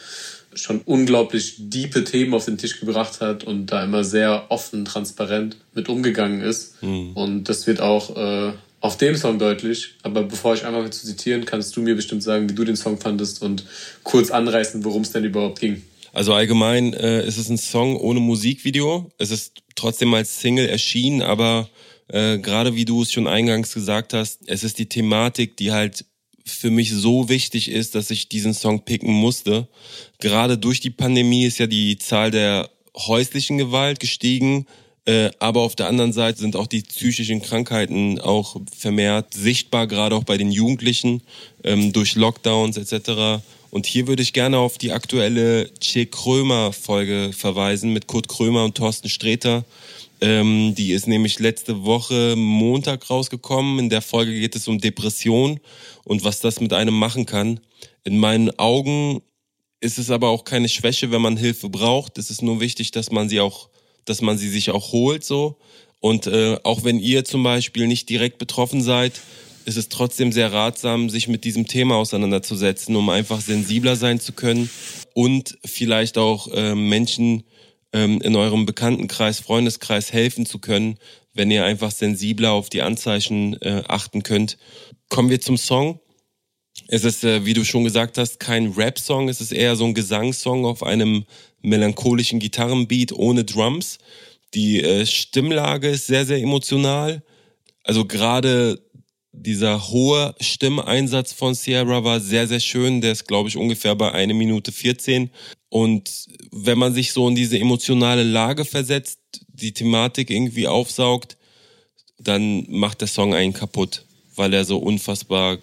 schon 0.55 0.81
unglaublich 0.85 1.55
diepe 1.59 2.05
Themen 2.05 2.35
auf 2.35 2.45
den 2.45 2.59
Tisch 2.59 2.81
gebracht 2.81 3.21
hat 3.21 3.45
und 3.45 3.67
da 3.67 3.85
immer 3.85 4.05
sehr 4.05 4.47
offen, 4.51 4.85
transparent 4.85 5.57
mit 5.75 5.89
umgegangen 5.89 6.41
ist. 6.41 6.83
Mhm. 6.83 7.13
Und 7.13 7.49
das 7.49 7.67
wird 7.67 7.81
auch 7.81 8.17
äh, 8.17 8.53
auf 8.81 8.97
dem 8.99 9.17
Song 9.17 9.39
deutlich. 9.39 9.95
Aber 10.03 10.23
bevor 10.23 10.55
ich 10.55 10.65
einmal 10.65 10.91
zu 10.91 11.07
zitieren, 11.07 11.45
kannst 11.45 11.77
du 11.77 11.81
mir 11.81 11.95
bestimmt 11.95 12.23
sagen, 12.23 12.49
wie 12.49 12.55
du 12.55 12.65
den 12.65 12.77
Song 12.77 12.99
fandest 12.99 13.43
und 13.43 13.65
kurz 14.03 14.31
anreißen, 14.31 14.85
worum 14.85 15.03
es 15.03 15.13
denn 15.13 15.25
überhaupt 15.25 15.61
ging. 15.61 15.83
Also 16.13 16.33
allgemein 16.33 16.93
äh, 16.93 17.27
ist 17.27 17.39
es 17.39 17.49
ein 17.49 17.59
Song 17.59 17.97
ohne 17.97 18.21
Musikvideo. 18.21 19.11
Es 19.19 19.31
ist 19.31 19.55
trotzdem 19.75 20.15
als 20.15 20.41
Single 20.41 20.69
erschienen, 20.69 21.23
aber 21.23 21.69
äh, 22.09 22.39
gerade 22.39 22.77
wie 22.77 22.85
du 22.85 23.03
es 23.03 23.13
schon 23.13 23.27
eingangs 23.27 23.75
gesagt 23.75 24.13
hast, 24.13 24.43
es 24.47 24.63
ist 24.63 24.79
die 24.79 24.89
Thematik, 24.89 25.57
die 25.57 25.73
halt 25.73 26.05
für 26.45 26.71
mich 26.71 26.93
so 26.93 27.29
wichtig 27.29 27.71
ist, 27.71 27.95
dass 27.95 28.11
ich 28.11 28.29
diesen 28.29 28.55
Song 28.55 28.85
picken 28.85 29.13
musste. 29.13 29.67
Gerade 30.21 30.59
durch 30.59 30.81
die 30.81 30.91
Pandemie 30.91 31.47
ist 31.47 31.59
ja 31.59 31.67
die 31.67 31.99
Zahl 31.99 32.31
der 32.31 32.71
häuslichen 32.97 33.59
Gewalt 33.59 34.01
gestiegen. 34.01 34.67
Äh, 35.07 35.31
aber 35.39 35.61
auf 35.61 35.77
der 35.77 35.89
anderen 35.89 36.13
Seite 36.13 36.39
sind 36.41 36.57
auch 36.57 36.67
die 36.67 36.81
psychischen 36.83 37.43
Krankheiten 37.43 38.19
auch 38.21 38.57
vermehrt 38.75 39.35
sichtbar, 39.35 39.87
gerade 39.87 40.17
auch 40.17 40.25
bei 40.25 40.39
den 40.39 40.51
Jugendlichen 40.51 41.23
ähm, 41.63 41.93
durch 41.93 42.15
Lockdowns 42.15 42.79
etc. 42.79 43.43
Und 43.71 43.87
hier 43.87 44.07
würde 44.07 44.23
ich 44.23 44.33
gerne 44.33 44.59
auf 44.59 44.79
die 44.79 44.93
aktuelle 44.93 45.71
Che 45.81 46.07
Krömer 46.07 46.73
Folge 46.73 47.33
verweisen 47.37 47.93
mit 47.93 48.07
Kurt 48.07 48.29
Krömer 48.29 48.65
und 48.65 48.77
Thorsten 48.77 49.11
Sträter. 49.11 49.65
Ähm, 50.21 50.75
die 50.75 50.93
ist 50.93 51.07
nämlich 51.07 51.39
letzte 51.39 51.85
Woche 51.85 52.35
Montag 52.37 53.11
rausgekommen. 53.11 53.79
In 53.79 53.91
der 53.91 54.03
Folge 54.03 54.33
geht 54.33 54.57
es 54.57 54.69
um 54.69 54.79
Depression 54.79 55.61
und 56.05 56.25
was 56.25 56.41
das 56.41 56.61
mit 56.61 56.73
einem 56.73 56.95
machen 56.95 57.27
kann. 57.27 57.61
In 58.05 58.19
meinen 58.19 58.59
Augen 58.59 59.23
ist 59.81 59.99
es 59.99 60.11
aber 60.11 60.29
auch 60.29 60.45
keine 60.45 60.69
Schwäche, 60.69 61.11
wenn 61.11 61.23
man 61.23 61.37
Hilfe 61.37 61.69
braucht. 61.69 62.19
Es 62.19 62.31
ist 62.31 62.43
nur 62.43 62.61
wichtig, 62.61 62.91
dass 62.91 63.11
man 63.11 63.29
sie 63.29 63.41
auch 63.41 63.69
dass 64.05 64.21
man 64.21 64.39
sie 64.39 64.49
sich 64.49 64.71
auch 64.71 64.93
holt 64.93 65.25
so. 65.25 65.57
Und 66.01 66.27
äh, 66.27 66.59
auch 66.63 66.85
wenn 66.85 66.99
ihr 66.99 67.25
zum 67.25 67.43
Beispiel 67.43 67.87
nicht 67.87 68.09
direkt 68.09 68.39
betroffen 68.39 68.83
seid, 68.83 69.21
ist 69.65 69.79
es 69.79 69.89
trotzdem 69.89 70.33
sehr 70.33 70.53
ratsam, 70.53 71.09
sich 71.09 71.29
mit 71.29 71.45
diesem 71.45 71.67
Thema 71.67 71.97
auseinanderzusetzen, 71.97 72.95
um 72.97 73.09
einfach 73.09 73.41
sensibler 73.41 73.97
sein 73.97 74.21
zu 74.21 74.33
können 74.33 74.69
und 75.15 75.57
vielleicht 75.65 76.19
auch 76.19 76.49
äh, 76.49 76.75
Menschen 76.75 77.45
ähm, 77.95 78.21
in 78.21 78.37
eurem 78.37 78.67
Bekanntenkreis, 78.67 79.41
Freundeskreis 79.41 80.13
helfen 80.13 80.45
zu 80.45 80.59
können, 80.59 80.99
wenn 81.33 81.51
ihr 81.51 81.65
einfach 81.65 81.93
sensibler 81.93 82.53
auf 82.53 82.69
die 82.69 82.83
Anzeichen 82.83 83.61
äh, 83.63 83.85
achten 83.89 84.23
könnt. 84.23 84.59
Kommen 85.09 85.31
wir 85.31 85.41
zum 85.41 85.57
Song. 85.57 86.01
Es 86.89 87.05
ist, 87.05 87.23
äh, 87.23 87.47
wie 87.47 87.55
du 87.55 87.65
schon 87.65 87.85
gesagt 87.85 88.19
hast, 88.19 88.41
kein 88.41 88.73
Rap-Song, 88.73 89.29
es 89.29 89.41
ist 89.41 89.53
eher 89.53 89.77
so 89.77 89.85
ein 89.85 89.95
Gesangssong 89.95 90.67
auf 90.67 90.83
einem 90.83 91.25
melancholischen 91.63 92.41
Gitarrenbeat 92.41 93.13
ohne 93.13 93.45
Drums. 93.45 93.99
Die 94.55 94.83
äh, 94.83 95.07
Stimmlage 95.07 95.89
ist 95.89 96.09
sehr, 96.09 96.27
sehr 96.27 96.39
emotional. 96.39 97.23
Also 97.85 98.05
gerade 98.05 98.83
dieser 99.31 99.89
hohe 99.89 100.35
Stimmeinsatz 100.41 101.33
von 101.33 101.55
Sierra 101.55 102.03
war 102.03 102.21
sehr, 102.21 102.49
sehr 102.49 102.61
schön. 102.61 103.01
Der 103.01 103.13
ist, 103.13 103.27
glaube 103.27 103.49
ich, 103.49 103.57
ungefähr 103.57 103.95
bei 103.95 104.13
eine 104.13 104.35
Minute 104.35 104.73
14. 104.73 105.31
Und 105.75 106.29
wenn 106.53 106.79
man 106.79 106.95
sich 106.95 107.13
so 107.13 107.27
in 107.27 107.35
diese 107.35 107.59
emotionale 107.59 108.23
Lage 108.23 108.65
versetzt, 108.65 109.19
die 109.49 109.73
Thematik 109.73 110.31
irgendwie 110.31 110.69
aufsaugt, 110.69 111.37
dann 112.17 112.65
macht 112.71 113.01
der 113.01 113.09
Song 113.09 113.35
einen 113.35 113.53
kaputt, 113.53 114.05
weil 114.37 114.55
er 114.55 114.65
so 114.65 114.79
unfassbar 114.79 115.59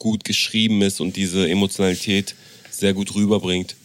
gut 0.00 0.24
geschrieben 0.24 0.82
ist 0.82 1.00
und 1.00 1.14
diese 1.14 1.48
Emotionalität 1.48 2.34
sehr 2.70 2.92
gut 2.92 3.14
rüberbringt. 3.14 3.76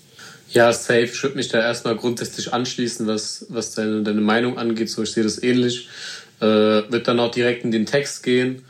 Ja, 0.49 0.73
safe. 0.73 1.03
Ich 1.03 1.21
würde 1.21 1.35
mich 1.35 1.49
da 1.49 1.59
erstmal 1.59 1.95
grundsätzlich 1.95 2.51
anschließen, 2.51 3.05
was, 3.05 3.45
was 3.49 3.75
deine, 3.75 4.01
deine 4.01 4.21
Meinung 4.21 4.57
angeht. 4.57 4.89
So, 4.89 5.03
ich 5.03 5.11
sehe 5.11 5.21
das 5.21 5.43
ähnlich. 5.43 5.89
Äh, 6.39 6.45
wird 6.45 7.07
dann 7.07 7.19
auch 7.19 7.29
direkt 7.29 7.63
in 7.63 7.71
den 7.71 7.85
Text 7.85 8.23
gehen. 8.23 8.63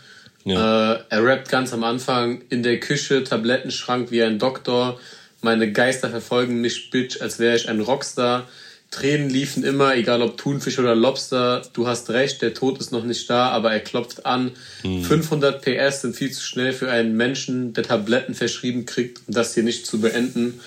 Ja. 0.44 0.96
Äh, 0.96 1.04
er 1.08 1.24
rappt 1.24 1.48
ganz 1.48 1.72
am 1.72 1.86
Anfang 1.86 2.42
in 2.50 2.64
der 2.64 2.82
Küche, 2.82 3.24
Tablettenschrank 3.24 4.12
wie 4.12 4.24
ein 4.24 4.40
Doktor. 4.40 5.00
Meine 5.42 5.72
Geister 5.72 6.10
verfolgen 6.10 6.62
mich, 6.62 6.90
Bitch, 6.90 7.22
als 7.22 7.40
wäre 7.40 7.56
ich 7.56 7.70
ein 7.70 7.82
Rockstar. 7.82 8.48
Tränen 8.90 9.30
liefen 9.30 9.64
immer, 9.64 9.96
egal 9.96 10.22
ob 10.22 10.38
Thunfisch 10.38 10.80
oder 10.80 10.96
Lobster. 10.96 11.62
Du 11.74 11.88
hast 11.88 12.10
recht, 12.10 12.42
der 12.42 12.54
Tod 12.54 12.80
ist 12.80 12.92
noch 12.92 13.04
nicht 13.04 13.30
da, 13.30 13.50
aber 13.50 13.72
er 13.72 13.82
klopft 13.82 14.26
an. 14.26 14.52
Mhm. 14.84 15.04
500 15.04 15.62
PS 15.62 16.02
sind 16.02 16.16
viel 16.16 16.32
zu 16.32 16.42
schnell 16.42 16.72
für 16.72 16.90
einen 16.90 17.16
Menschen, 17.18 17.74
der 17.74 17.84
Tabletten 17.84 18.34
verschrieben 18.34 18.86
kriegt, 18.86 19.22
um 19.28 19.34
das 19.34 19.54
hier 19.54 19.64
nicht 19.64 19.86
zu 19.86 20.00
beenden. 20.00 20.62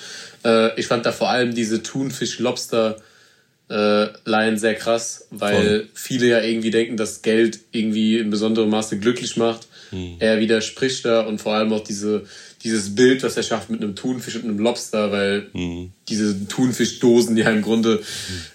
Äh, 0.45 0.79
ich 0.79 0.87
fand 0.87 1.07
da 1.07 1.13
vor 1.13 1.31
allem 1.31 1.55
diese 1.55 1.83
Thunfisch-Lobster- 1.83 2.97
äh, 3.71 4.09
Line 4.25 4.59
sehr 4.59 4.75
krass, 4.75 5.29
weil 5.31 5.55
Voll. 5.55 5.89
viele 5.95 6.27
ja 6.27 6.41
irgendwie 6.43 6.73
denken, 6.73 6.97
dass 6.97 7.23
Geld 7.23 7.61
irgendwie 7.71 8.19
in 8.19 8.29
besonderem 8.29 8.69
Maße 8.69 8.99
glücklich 8.99 9.37
macht. 9.37 9.69
Mhm. 9.93 10.17
Er 10.19 10.41
widerspricht 10.41 11.05
da 11.05 11.21
und 11.21 11.41
vor 11.41 11.55
allem 11.55 11.73
auch 11.73 11.85
diese 11.85 12.27
dieses 12.63 12.95
Bild, 12.95 13.23
was 13.23 13.37
er 13.37 13.43
schafft 13.43 13.71
mit 13.71 13.83
einem 13.83 13.97
Thunfisch 13.97 14.37
und 14.37 14.45
einem 14.45 14.59
Lobster, 14.59 15.11
weil 15.11 15.47
mhm. 15.53 15.93
diese 16.09 16.47
Thunfischdosen 16.47 17.37
ja 17.37 17.51
im 17.51 17.63
Grunde 17.63 18.03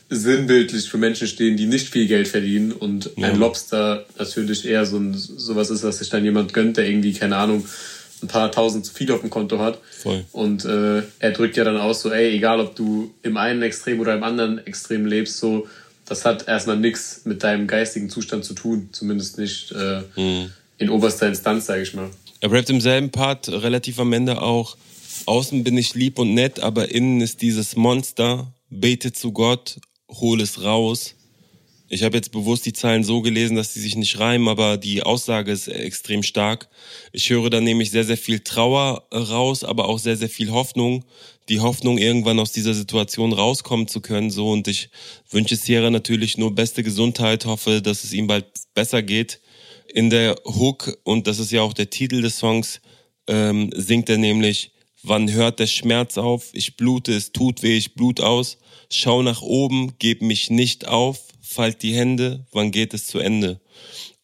sinnbildlich 0.09 0.89
für 0.89 0.97
Menschen 0.97 1.27
stehen, 1.27 1.57
die 1.57 1.65
nicht 1.65 1.89
viel 1.89 2.07
Geld 2.07 2.27
verdienen 2.27 2.71
und 2.71 3.09
ja. 3.15 3.27
ein 3.27 3.39
Lobster 3.39 4.05
natürlich 4.17 4.65
eher 4.65 4.85
so 4.85 4.97
ein, 4.97 5.13
sowas 5.15 5.71
ist, 5.71 5.83
was 5.83 5.97
sich 5.97 6.09
dann 6.09 6.23
jemand 6.23 6.53
gönnt, 6.53 6.77
der 6.77 6.87
irgendwie, 6.87 7.13
keine 7.13 7.37
Ahnung, 7.37 7.65
ein 8.21 8.27
paar 8.27 8.51
tausend 8.51 8.85
zu 8.85 8.93
viel 8.93 9.11
auf 9.11 9.21
dem 9.21 9.29
Konto 9.29 9.59
hat. 9.59 9.79
Voll. 9.91 10.23
Und 10.31 10.65
äh, 10.65 11.01
er 11.19 11.31
drückt 11.31 11.57
ja 11.57 11.63
dann 11.63 11.77
aus 11.77 12.01
so, 12.01 12.11
ey, 12.11 12.35
egal 12.35 12.59
ob 12.59 12.75
du 12.75 13.13
im 13.23 13.37
einen 13.37 13.61
Extrem 13.61 13.99
oder 13.99 14.15
im 14.15 14.23
anderen 14.23 14.65
Extrem 14.65 15.05
lebst, 15.05 15.37
so, 15.37 15.67
das 16.05 16.25
hat 16.25 16.47
erstmal 16.47 16.77
nichts 16.77 17.21
mit 17.25 17.43
deinem 17.43 17.65
geistigen 17.67 18.09
Zustand 18.09 18.45
zu 18.45 18.53
tun, 18.53 18.89
zumindest 18.91 19.39
nicht 19.39 19.71
äh, 19.71 20.01
mhm. 20.15 20.51
in 20.77 20.89
oberster 20.89 21.27
Instanz, 21.27 21.65
sage 21.65 21.81
ich 21.81 21.93
mal. 21.93 22.09
Er 22.41 22.51
rappt 22.51 22.69
im 22.69 22.81
selben 22.81 23.11
Part 23.11 23.47
relativ 23.49 23.99
am 23.99 24.13
Ende 24.13 24.41
auch, 24.41 24.77
außen 25.25 25.63
bin 25.63 25.77
ich 25.77 25.95
lieb 25.95 26.19
und 26.19 26.33
nett, 26.33 26.59
aber 26.59 26.91
innen 26.91 27.21
ist 27.21 27.41
dieses 27.41 27.75
Monster, 27.75 28.53
bete 28.69 29.13
zu 29.13 29.31
Gott, 29.31 29.79
hol 30.09 30.41
es 30.41 30.61
raus. 30.61 31.15
Ich 31.87 32.03
habe 32.03 32.17
jetzt 32.17 32.31
bewusst 32.31 32.65
die 32.65 32.73
Zeilen 32.73 33.03
so 33.03 33.21
gelesen, 33.21 33.55
dass 33.55 33.73
sie 33.73 33.79
sich 33.79 33.95
nicht 33.95 34.19
reimen, 34.19 34.47
aber 34.47 34.77
die 34.77 35.03
Aussage 35.03 35.51
ist 35.51 35.67
extrem 35.67 36.23
stark. 36.23 36.67
Ich 37.13 37.29
höre 37.29 37.49
da 37.49 37.61
nämlich 37.61 37.91
sehr, 37.91 38.03
sehr 38.03 38.17
viel 38.17 38.39
Trauer 38.39 39.07
raus, 39.13 39.63
aber 39.63 39.87
auch 39.87 39.99
sehr, 39.99 40.17
sehr 40.17 40.29
viel 40.29 40.51
Hoffnung. 40.51 41.05
Die 41.47 41.59
Hoffnung, 41.59 41.99
irgendwann 41.99 42.39
aus 42.39 42.51
dieser 42.51 42.73
Situation 42.73 43.33
rauskommen 43.33 43.87
zu 43.87 44.01
können, 44.01 44.31
so. 44.31 44.49
Und 44.51 44.67
ich 44.67 44.89
wünsche 45.29 45.55
Sierra 45.55 45.91
natürlich 45.91 46.37
nur 46.37 46.55
beste 46.55 46.81
Gesundheit, 46.81 47.45
hoffe, 47.45 47.83
dass 47.83 48.03
es 48.03 48.13
ihm 48.13 48.25
bald 48.25 48.45
besser 48.73 49.03
geht 49.03 49.39
in 49.95 50.09
der 50.09 50.35
Hook, 50.43 50.97
und 51.03 51.25
das 51.25 51.39
ist 51.39 51.53
ja 51.53 51.61
auch 51.61 51.71
der 51.71 51.89
Titel 51.89 52.21
des 52.21 52.37
Songs, 52.37 52.81
ähm, 53.27 53.69
singt 53.73 54.09
er 54.09 54.17
nämlich, 54.17 54.71
wann 55.03 55.31
hört 55.31 55.59
der 55.59 55.67
Schmerz 55.67 56.17
auf? 56.17 56.49
Ich 56.51 56.75
blute, 56.75 57.13
es 57.13 57.31
tut 57.31 57.63
weh, 57.63 57.77
ich 57.77 57.95
blut 57.95 58.19
aus. 58.19 58.57
Schau 58.89 59.21
nach 59.21 59.41
oben, 59.41 59.93
geb 59.97 60.21
mich 60.21 60.49
nicht 60.49 60.85
auf, 60.85 61.21
falt 61.39 61.81
die 61.81 61.95
Hände, 61.95 62.45
wann 62.51 62.71
geht 62.71 62.93
es 62.93 63.07
zu 63.07 63.19
Ende? 63.19 63.61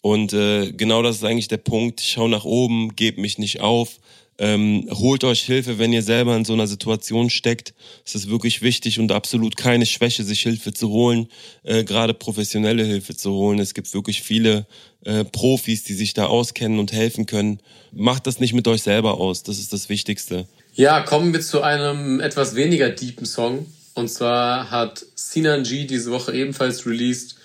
Und 0.01 0.33
äh, 0.33 0.73
genau 0.73 1.03
das 1.03 1.17
ist 1.17 1.23
eigentlich 1.23 1.47
der 1.47 1.57
Punkt. 1.57 2.01
Schau 2.01 2.27
nach 2.27 2.43
oben, 2.43 2.93
gebt 2.97 3.17
mich 3.17 3.37
nicht 3.37 3.61
auf. 3.61 3.99
Ähm, 4.37 4.87
holt 4.89 5.23
euch 5.23 5.41
Hilfe, 5.41 5.77
wenn 5.77 5.93
ihr 5.93 6.01
selber 6.01 6.35
in 6.35 6.45
so 6.45 6.53
einer 6.53 6.65
Situation 6.65 7.29
steckt. 7.29 7.73
Es 8.05 8.15
ist 8.15 8.29
wirklich 8.29 8.61
wichtig 8.61 8.99
und 8.99 9.11
absolut 9.11 9.55
keine 9.55 9.85
Schwäche, 9.85 10.23
sich 10.23 10.41
Hilfe 10.41 10.73
zu 10.73 10.89
holen, 10.89 11.27
äh, 11.63 11.83
gerade 11.83 12.13
professionelle 12.13 12.83
Hilfe 12.83 13.15
zu 13.15 13.31
holen. 13.33 13.59
Es 13.59 13.73
gibt 13.73 13.93
wirklich 13.93 14.23
viele 14.23 14.65
äh, 15.03 15.23
Profis, 15.25 15.83
die 15.83 15.93
sich 15.93 16.13
da 16.13 16.25
auskennen 16.25 16.79
und 16.79 16.91
helfen 16.91 17.25
können. 17.25 17.59
Macht 17.91 18.25
das 18.25 18.39
nicht 18.39 18.53
mit 18.53 18.67
euch 18.67 18.81
selber 18.81 19.19
aus, 19.19 19.43
das 19.43 19.59
ist 19.59 19.73
das 19.73 19.89
Wichtigste. 19.89 20.47
Ja, 20.73 21.01
kommen 21.01 21.33
wir 21.33 21.41
zu 21.41 21.61
einem 21.61 22.19
etwas 22.21 22.55
weniger 22.55 22.89
deepen 22.89 23.25
Song. 23.25 23.65
Und 23.93 24.07
zwar 24.07 24.71
hat 24.71 25.05
Sinan 25.15 25.63
G 25.63 25.85
diese 25.85 26.11
Woche 26.11 26.33
ebenfalls 26.33 26.85
released. 26.85 27.35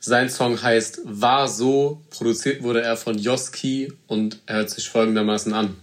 Sein 0.00 0.28
Song 0.28 0.60
heißt 0.60 1.00
War 1.04 1.48
so. 1.48 2.02
Produziert 2.10 2.62
wurde 2.62 2.82
er 2.82 2.96
von 2.96 3.16
Yoski 3.16 3.92
und 4.06 4.40
er 4.46 4.56
hört 4.56 4.70
sich 4.70 4.88
folgendermaßen 4.88 5.52
an. 5.54 5.76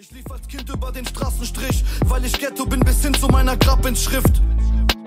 Ich 0.00 0.10
lief 0.12 0.30
als 0.30 0.48
Kind 0.48 0.66
über 0.70 0.90
den 0.90 1.06
Straßenstrich, 1.06 1.84
weil 2.06 2.24
ich 2.24 2.32
Ghetto 2.32 2.64
bin 2.64 2.80
bis 2.80 3.02
hin 3.02 3.12
zu 3.12 3.26
meiner 3.28 3.54
Grabinschrift. 3.58 4.40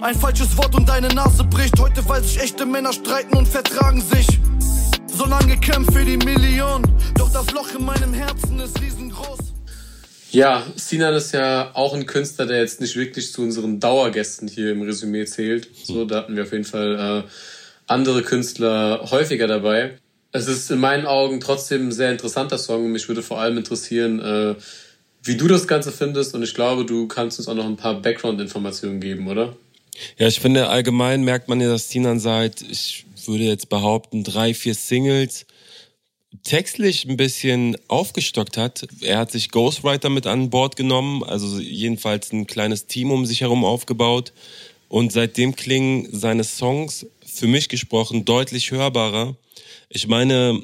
Ein 0.01 0.13
falsches 0.13 0.55
Wort 0.55 0.75
und 0.75 0.87
deine 0.87 1.07
Nase 1.07 1.43
bricht. 1.45 1.79
Heute 1.79 2.07
weiß 2.07 2.23
ich, 2.25 2.39
echte 2.39 2.63
Männer 2.63 2.93
streiten 2.93 3.35
und 3.35 3.47
vertragen 3.47 4.01
sich. 4.01 4.27
So 5.07 5.25
lange 5.25 5.59
kämpft 5.59 5.93
für 5.93 6.05
die 6.05 6.17
Million, 6.17 6.83
doch 7.17 7.31
das 7.31 7.49
Loch 7.53 7.73
in 7.75 7.85
meinem 7.85 8.13
Herzen 8.13 8.59
ist 8.59 8.79
riesengroß. 8.79 9.39
Ja, 10.29 10.61
Sinan 10.75 11.15
ist 11.15 11.31
ja 11.31 11.71
auch 11.73 11.95
ein 11.95 12.05
Künstler, 12.05 12.45
der 12.45 12.59
jetzt 12.59 12.79
nicht 12.79 12.95
wirklich 12.95 13.33
zu 13.33 13.41
unseren 13.41 13.79
Dauergästen 13.79 14.47
hier 14.47 14.73
im 14.73 14.83
Resümee 14.83 15.25
zählt. 15.25 15.69
So, 15.85 16.05
da 16.05 16.17
hatten 16.17 16.35
wir 16.35 16.43
auf 16.43 16.51
jeden 16.51 16.65
Fall 16.65 17.23
äh, 17.25 17.29
andere 17.87 18.21
Künstler 18.21 19.09
häufiger 19.09 19.47
dabei. 19.47 19.97
Es 20.35 20.47
ist 20.47 20.71
in 20.71 20.79
meinen 20.79 21.05
Augen 21.05 21.39
trotzdem 21.39 21.87
ein 21.87 21.91
sehr 21.91 22.11
interessanter 22.11 22.57
Song. 22.57 22.91
Mich 22.91 23.07
würde 23.07 23.21
vor 23.21 23.39
allem 23.39 23.57
interessieren, 23.57 24.19
äh, 24.19 24.55
wie 25.23 25.37
du 25.37 25.47
das 25.47 25.67
Ganze 25.67 25.91
findest. 25.91 26.35
Und 26.35 26.43
ich 26.43 26.53
glaube, 26.53 26.85
du 26.85 27.07
kannst 27.07 27.39
uns 27.39 27.47
auch 27.47 27.55
noch 27.55 27.65
ein 27.65 27.77
paar 27.77 28.01
Background-Informationen 28.01 28.99
geben, 28.99 29.27
oder? 29.27 29.55
Ja, 30.17 30.27
ich 30.27 30.39
finde, 30.39 30.69
allgemein 30.69 31.23
merkt 31.23 31.49
man 31.49 31.61
ja, 31.61 31.69
dass 31.69 31.89
Sinan 31.89 32.19
seit, 32.19 32.61
ich 32.61 33.05
würde 33.25 33.45
jetzt 33.45 33.69
behaupten, 33.69 34.23
drei, 34.23 34.53
vier 34.53 34.75
Singles 34.75 35.45
textlich 36.43 37.05
ein 37.05 37.15
bisschen 37.15 37.77
aufgestockt 37.87 38.57
hat. 38.57 38.87
Er 39.01 39.19
hat 39.19 39.31
sich 39.31 39.51
Ghostwriter 39.51 40.09
mit 40.09 40.25
an 40.25 40.49
Bord 40.49 40.75
genommen, 40.75 41.23
also 41.23 41.59
jedenfalls 41.59 42.33
ein 42.33 42.47
kleines 42.47 42.87
Team 42.87 43.11
um 43.11 43.25
sich 43.25 43.41
herum 43.41 43.63
aufgebaut. 43.63 44.33
Und 44.89 45.11
seitdem 45.11 45.55
klingen 45.55 46.07
seine 46.11 46.43
Songs, 46.43 47.05
für 47.25 47.47
mich 47.47 47.69
gesprochen, 47.69 48.25
deutlich 48.25 48.71
hörbarer. 48.71 49.35
Ich 49.89 50.07
meine, 50.07 50.61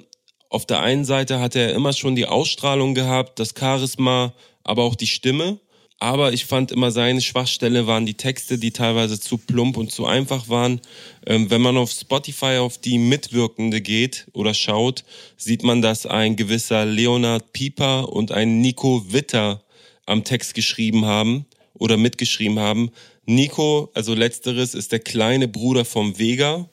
auf 0.49 0.66
der 0.66 0.82
einen 0.82 1.05
Seite 1.05 1.39
hat 1.39 1.55
er 1.55 1.74
immer 1.74 1.93
schon 1.93 2.16
die 2.16 2.26
Ausstrahlung 2.26 2.95
gehabt, 2.95 3.39
das 3.39 3.53
Charisma, 3.57 4.34
aber 4.64 4.84
auch 4.84 4.95
die 4.95 5.07
Stimme. 5.07 5.60
Aber 6.01 6.32
ich 6.32 6.45
fand 6.45 6.72
immer 6.72 6.91
seine 6.91 7.20
Schwachstelle 7.20 7.86
waren 7.86 8.05
die 8.05 8.14
Texte, 8.14 8.57
die 8.57 8.72
teilweise 8.72 9.20
zu 9.20 9.38
plump 9.38 9.76
und 9.76 9.91
zu 9.91 10.05
einfach 10.05 10.47
waren. 10.47 10.80
Ähm, 11.26 11.49
wenn 11.49 11.62
man 11.62 11.76
auf 11.76 11.91
Spotify 11.91 12.57
auf 12.57 12.78
die 12.78 12.97
Mitwirkende 12.97 13.82
geht 13.82 14.28
oder 14.32 14.53
schaut, 14.53 15.03
sieht 15.36 15.64
man, 15.64 15.82
dass 15.82 16.05
ein 16.05 16.38
gewisser 16.38 16.86
Leonard 16.86 17.51
Pieper 17.51 18.14
und 18.14 18.32
ein 18.32 18.62
Nico 18.62 19.12
Witter 19.12 19.62
am 20.05 20.24
Text 20.24 20.53
geschrieben 20.53 21.05
haben 21.05 21.45
oder 21.74 21.97
mitgeschrieben 21.97 22.60
haben. 22.60 22.91
Nico, 23.26 23.91
also 23.93 24.14
letzteres, 24.14 24.74
ist 24.74 24.93
der 24.93 24.99
kleine 24.99 25.49
Bruder 25.49 25.84
vom 25.84 26.18
Vega, 26.18 26.70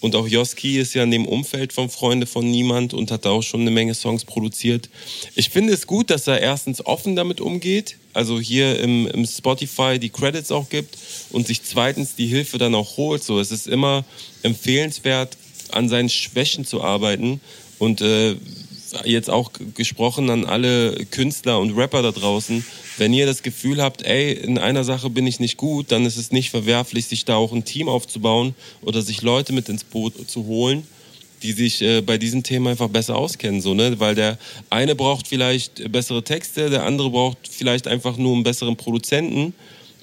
und 0.00 0.14
auch 0.14 0.28
Joski 0.28 0.78
ist 0.78 0.94
ja 0.94 1.02
in 1.02 1.10
dem 1.10 1.26
Umfeld 1.26 1.72
von 1.72 1.88
Freunde 1.88 2.26
von 2.26 2.48
Niemand 2.50 2.92
und 2.92 3.10
hat 3.10 3.24
da 3.24 3.30
auch 3.30 3.42
schon 3.42 3.62
eine 3.62 3.70
Menge 3.70 3.94
Songs 3.94 4.24
produziert. 4.24 4.90
Ich 5.34 5.48
finde 5.48 5.72
es 5.72 5.86
gut, 5.86 6.10
dass 6.10 6.26
er 6.26 6.40
erstens 6.40 6.84
offen 6.84 7.16
damit 7.16 7.40
umgeht, 7.40 7.96
also 8.12 8.38
hier 8.38 8.78
im, 8.80 9.06
im 9.06 9.24
Spotify 9.24 9.98
die 9.98 10.10
Credits 10.10 10.52
auch 10.52 10.68
gibt 10.68 10.96
und 11.30 11.46
sich 11.46 11.62
zweitens 11.62 12.14
die 12.14 12.26
Hilfe 12.26 12.58
dann 12.58 12.74
auch 12.74 12.96
holt. 12.98 13.22
So, 13.22 13.40
es 13.40 13.50
ist 13.50 13.66
immer 13.66 14.04
empfehlenswert, 14.42 15.36
an 15.72 15.88
seinen 15.88 16.08
Schwächen 16.08 16.64
zu 16.64 16.82
arbeiten 16.82 17.40
und 17.78 18.00
äh, 18.00 18.36
jetzt 19.04 19.30
auch 19.30 19.50
gesprochen 19.74 20.30
an 20.30 20.44
alle 20.44 21.06
Künstler 21.10 21.58
und 21.58 21.76
Rapper 21.76 22.02
da 22.02 22.12
draußen. 22.12 22.64
Wenn 22.98 23.12
ihr 23.12 23.26
das 23.26 23.42
Gefühl 23.42 23.82
habt, 23.82 24.02
ey, 24.02 24.32
in 24.32 24.58
einer 24.58 24.84
Sache 24.84 25.10
bin 25.10 25.26
ich 25.26 25.40
nicht 25.40 25.56
gut, 25.56 25.92
dann 25.92 26.06
ist 26.06 26.16
es 26.16 26.32
nicht 26.32 26.50
verwerflich, 26.50 27.06
sich 27.06 27.24
da 27.24 27.36
auch 27.36 27.52
ein 27.52 27.64
Team 27.64 27.88
aufzubauen 27.88 28.54
oder 28.82 29.02
sich 29.02 29.22
Leute 29.22 29.52
mit 29.52 29.68
ins 29.68 29.84
Boot 29.84 30.28
zu 30.28 30.46
holen, 30.46 30.86
die 31.42 31.52
sich 31.52 31.82
äh, 31.82 32.00
bei 32.00 32.18
diesem 32.18 32.42
Thema 32.42 32.70
einfach 32.70 32.88
besser 32.88 33.16
auskennen, 33.16 33.60
so, 33.60 33.74
ne? 33.74 34.00
Weil 34.00 34.14
der 34.14 34.38
eine 34.70 34.94
braucht 34.94 35.28
vielleicht 35.28 35.92
bessere 35.92 36.22
Texte, 36.22 36.70
der 36.70 36.84
andere 36.84 37.10
braucht 37.10 37.38
vielleicht 37.48 37.86
einfach 37.86 38.16
nur 38.16 38.34
einen 38.34 38.44
besseren 38.44 38.76
Produzenten 38.76 39.54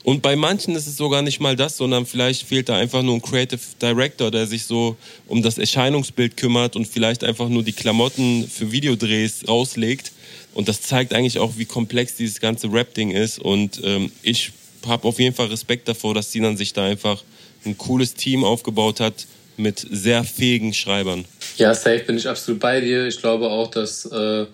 und 0.03 0.21
bei 0.21 0.35
manchen 0.35 0.75
ist 0.75 0.85
es 0.85 0.97
sogar 0.97 1.21
nicht 1.21 1.39
mal 1.39 1.55
das, 1.55 1.77
sondern 1.77 2.05
vielleicht 2.05 2.45
fehlt 2.45 2.67
da 2.67 2.75
einfach 2.75 3.01
nur 3.01 3.15
ein 3.15 3.21
Creative 3.21 3.59
Director, 3.81 4.31
der 4.31 4.45
sich 4.47 4.65
so 4.65 4.97
um 5.27 5.41
das 5.41 5.57
Erscheinungsbild 5.57 6.35
kümmert 6.35 6.75
und 6.75 6.87
vielleicht 6.87 7.23
einfach 7.23 7.47
nur 7.47 7.63
die 7.63 7.71
Klamotten 7.71 8.47
für 8.49 8.71
Videodrehs 8.71 9.47
rauslegt. 9.47 10.11
Und 10.53 10.67
das 10.67 10.81
zeigt 10.81 11.13
eigentlich 11.13 11.39
auch, 11.39 11.53
wie 11.55 11.65
komplex 11.65 12.15
dieses 12.15 12.41
ganze 12.41 12.71
Rap-Ding 12.71 13.11
ist. 13.11 13.39
Und 13.39 13.81
ähm, 13.83 14.11
ich 14.21 14.51
habe 14.85 15.07
auf 15.07 15.19
jeden 15.19 15.33
Fall 15.33 15.47
Respekt 15.47 15.87
davor, 15.87 16.13
dass 16.13 16.33
Sinan 16.33 16.57
sich 16.57 16.73
da 16.73 16.83
einfach 16.83 17.23
ein 17.65 17.77
cooles 17.77 18.13
Team 18.13 18.43
aufgebaut 18.43 18.99
hat 18.99 19.25
mit 19.55 19.85
sehr 19.89 20.25
fähigen 20.25 20.73
Schreibern. 20.73 21.23
Ja, 21.57 21.73
safe 21.73 21.99
bin 21.99 22.17
ich 22.17 22.27
absolut 22.27 22.59
bei 22.59 22.81
dir. 22.81 23.07
Ich 23.07 23.19
glaube 23.19 23.49
auch, 23.49 23.71
dass 23.71 24.05
äh, 24.05 24.47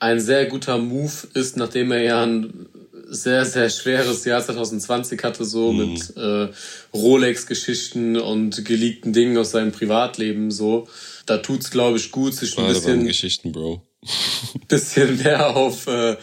ein 0.00 0.18
sehr 0.18 0.46
guter 0.46 0.78
Move 0.78 1.12
ist, 1.34 1.56
nachdem 1.56 1.92
er 1.92 2.02
ja 2.02 2.24
ein 2.24 2.66
sehr, 3.08 3.44
sehr 3.44 3.70
schweres 3.70 4.24
Jahr 4.24 4.44
2020 4.44 5.22
hatte, 5.22 5.44
so 5.44 5.72
mhm. 5.72 5.92
mit 5.92 6.16
äh, 6.16 6.48
Rolex-Geschichten 6.94 8.16
und 8.16 8.64
geleakten 8.64 9.12
Dingen 9.12 9.36
aus 9.38 9.52
seinem 9.52 9.72
Privatleben, 9.72 10.50
so. 10.50 10.88
Da 11.26 11.38
tut's, 11.38 11.70
glaube 11.70 11.98
ich, 11.98 12.10
gut, 12.10 12.34
sich 12.34 12.56
ein 12.58 12.66
bisschen, 12.66 13.06
Geschichten, 13.06 13.52
Bro. 13.52 13.82
bisschen 14.68 15.18
mehr 15.22 15.56
auf 15.56 15.86
äh, 15.86 16.16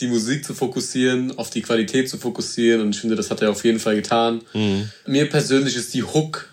die 0.00 0.06
Musik 0.06 0.44
zu 0.44 0.54
fokussieren, 0.54 1.36
auf 1.38 1.50
die 1.50 1.62
Qualität 1.62 2.08
zu 2.08 2.18
fokussieren 2.18 2.82
und 2.82 2.94
ich 2.94 3.00
finde, 3.00 3.16
das 3.16 3.30
hat 3.30 3.42
er 3.42 3.50
auf 3.50 3.64
jeden 3.64 3.78
Fall 3.78 3.96
getan. 3.96 4.42
Mhm. 4.52 4.90
Mir 5.06 5.28
persönlich 5.28 5.76
ist 5.76 5.94
die 5.94 6.02
Hook 6.02 6.51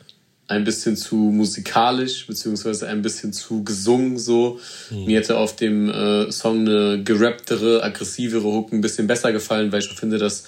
ein 0.49 0.63
bisschen 0.63 0.97
zu 0.97 1.15
musikalisch, 1.15 2.25
beziehungsweise 2.25 2.87
ein 2.87 3.03
bisschen 3.03 3.33
zu 3.33 3.63
gesungen 3.63 4.17
so. 4.17 4.59
Mhm. 4.89 5.05
Mir 5.05 5.19
hätte 5.19 5.37
auf 5.37 5.55
dem 5.55 5.89
äh, 5.89 6.31
Song 6.31 6.61
eine 6.61 7.03
gerapptere, 7.03 7.83
aggressivere 7.83 8.43
Hook 8.43 8.73
ein 8.73 8.81
bisschen 8.81 9.05
besser 9.05 9.31
gefallen, 9.31 9.71
weil 9.71 9.81
ich 9.81 9.89
finde, 9.89 10.17
dass 10.17 10.45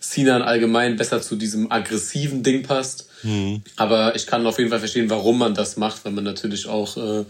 Sinan 0.00 0.40
allgemein 0.40 0.96
besser 0.96 1.20
zu 1.20 1.36
diesem 1.36 1.70
aggressiven 1.70 2.42
Ding 2.42 2.62
passt. 2.62 3.10
Mhm. 3.22 3.62
Aber 3.76 4.16
ich 4.16 4.26
kann 4.26 4.46
auf 4.46 4.58
jeden 4.58 4.70
Fall 4.70 4.80
verstehen, 4.80 5.10
warum 5.10 5.38
man 5.38 5.54
das 5.54 5.76
macht, 5.76 6.04
weil 6.04 6.12
man 6.12 6.24
natürlich 6.24 6.66
auch 6.66 6.96
äh, 6.96 7.24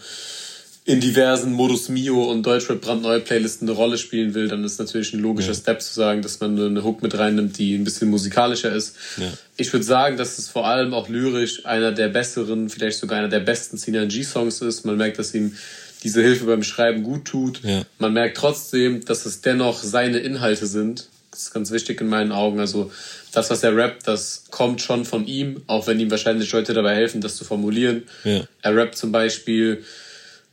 in 0.85 1.01
diversen 1.01 1.53
Modus 1.53 1.89
Mio 1.89 2.24
und 2.24 2.45
Deutschrap 2.45 2.80
brandneue 2.80 3.20
Playlisten 3.20 3.68
eine 3.68 3.76
Rolle 3.76 3.99
spielen 3.99 4.35
will, 4.35 4.49
dann 4.49 4.64
ist 4.64 4.80
natürlich 4.80 5.12
ein 5.12 5.20
logischer 5.20 5.53
ja. 5.53 5.55
Step 5.55 5.80
zu 5.80 5.95
sagen, 5.95 6.22
dass 6.22 6.41
man 6.41 6.59
eine 6.61 6.83
Hook 6.83 7.03
mit 7.03 7.16
reinnimmt, 7.16 7.57
die 7.57 7.76
ein 7.76 7.85
bisschen 7.85 8.11
musikalischer 8.11 8.74
ist. 8.74 8.97
Ja. 9.16 9.33
Ich 9.57 9.72
würde 9.72 9.85
sagen, 9.85 10.16
dass 10.16 10.39
es 10.39 10.49
vor 10.49 10.66
allem 10.66 10.93
auch 10.93 11.09
lyrisch 11.09 11.66
einer 11.66 11.93
der 11.93 12.09
besseren, 12.09 12.68
vielleicht 12.68 12.99
sogar 12.99 13.18
einer 13.18 13.28
der 13.28 13.41
besten 13.41 13.76
Synergy-Songs 13.76 14.61
ist. 14.62 14.85
Man 14.85 14.97
merkt, 14.97 15.20
dass 15.20 15.33
ihm 15.35 15.57
diese 16.03 16.20
Hilfe 16.20 16.47
beim 16.47 16.64
Schreiben 16.64 17.05
gut 17.05 17.26
tut. 17.26 17.61
Ja. 17.62 17.83
Man 18.01 18.12
merkt 18.12 18.37
trotzdem, 18.37 19.05
dass 19.05 19.24
es 19.24 19.41
dennoch 19.41 19.80
seine 19.80 20.18
Inhalte 20.18 20.66
sind. 20.66 21.07
Das 21.30 21.43
ist 21.43 21.55
ganz 21.55 21.70
wichtig 21.70 22.01
in 22.01 22.09
meinen 22.09 22.33
Augen. 22.33 22.59
Also 22.59 22.91
das, 23.33 23.51
was 23.51 23.62
er 23.62 23.76
rappt, 23.76 24.09
das 24.09 24.45
kommt 24.51 24.83
schon 24.83 25.05
von 25.05 25.28
ihm, 25.28 25.62
auch 25.68 25.87
wenn 25.87 26.01
ihm 26.01 26.11
wahrscheinlich 26.11 26.51
Leute 26.51 26.74
dabei 26.74 26.97
helfen, 26.97 27.20
das 27.20 27.37
zu 27.37 27.45
formulieren. 27.45 28.03
Er 28.24 28.76
rappt 28.76 28.99
zum 28.99 29.12
Beispiel, 29.12 29.85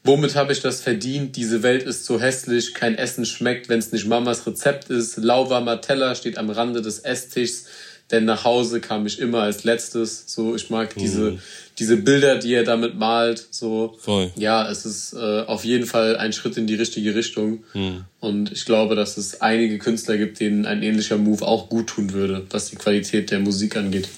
Womit 0.09 0.33
habe 0.33 0.51
ich 0.53 0.59
das 0.59 0.81
verdient? 0.81 1.35
Diese 1.35 1.61
Welt 1.61 1.83
ist 1.83 2.03
so 2.03 2.19
hässlich, 2.19 2.73
kein 2.73 2.95
Essen 2.95 3.27
schmeckt, 3.27 3.69
wenn 3.69 3.77
es 3.77 3.91
nicht 3.91 4.07
Mamas 4.07 4.47
Rezept 4.47 4.89
ist. 4.89 5.17
Lauwarmer 5.17 5.81
Teller 5.81 6.15
steht 6.15 6.39
am 6.39 6.49
Rande 6.49 6.81
des 6.81 6.97
Esstischs, 6.97 7.65
denn 8.09 8.25
nach 8.25 8.43
Hause 8.43 8.81
kam 8.81 9.05
ich 9.05 9.19
immer 9.19 9.43
als 9.43 9.65
letztes. 9.65 10.23
So, 10.25 10.55
ich 10.55 10.71
mag 10.71 10.95
mhm. 10.95 10.99
diese, 10.99 11.37
diese 11.77 11.97
Bilder, 11.97 12.39
die 12.39 12.55
er 12.55 12.63
damit 12.63 12.95
malt. 12.95 13.49
So, 13.51 13.99
Voll. 13.99 14.31
ja, 14.35 14.67
es 14.67 14.83
ist 14.83 15.13
äh, 15.13 15.41
auf 15.41 15.63
jeden 15.63 15.85
Fall 15.85 16.17
ein 16.17 16.33
Schritt 16.33 16.57
in 16.57 16.65
die 16.65 16.73
richtige 16.73 17.13
Richtung. 17.13 17.63
Mhm. 17.75 18.05
Und 18.19 18.51
ich 18.51 18.65
glaube, 18.65 18.95
dass 18.95 19.15
es 19.15 19.41
einige 19.41 19.77
Künstler 19.77 20.17
gibt, 20.17 20.39
denen 20.39 20.65
ein 20.65 20.81
ähnlicher 20.81 21.19
Move 21.19 21.45
auch 21.45 21.69
gut 21.69 21.85
tun 21.85 22.13
würde, 22.13 22.47
was 22.49 22.71
die 22.71 22.77
Qualität 22.77 23.29
der 23.29 23.41
Musik 23.41 23.77
angeht. 23.77 24.09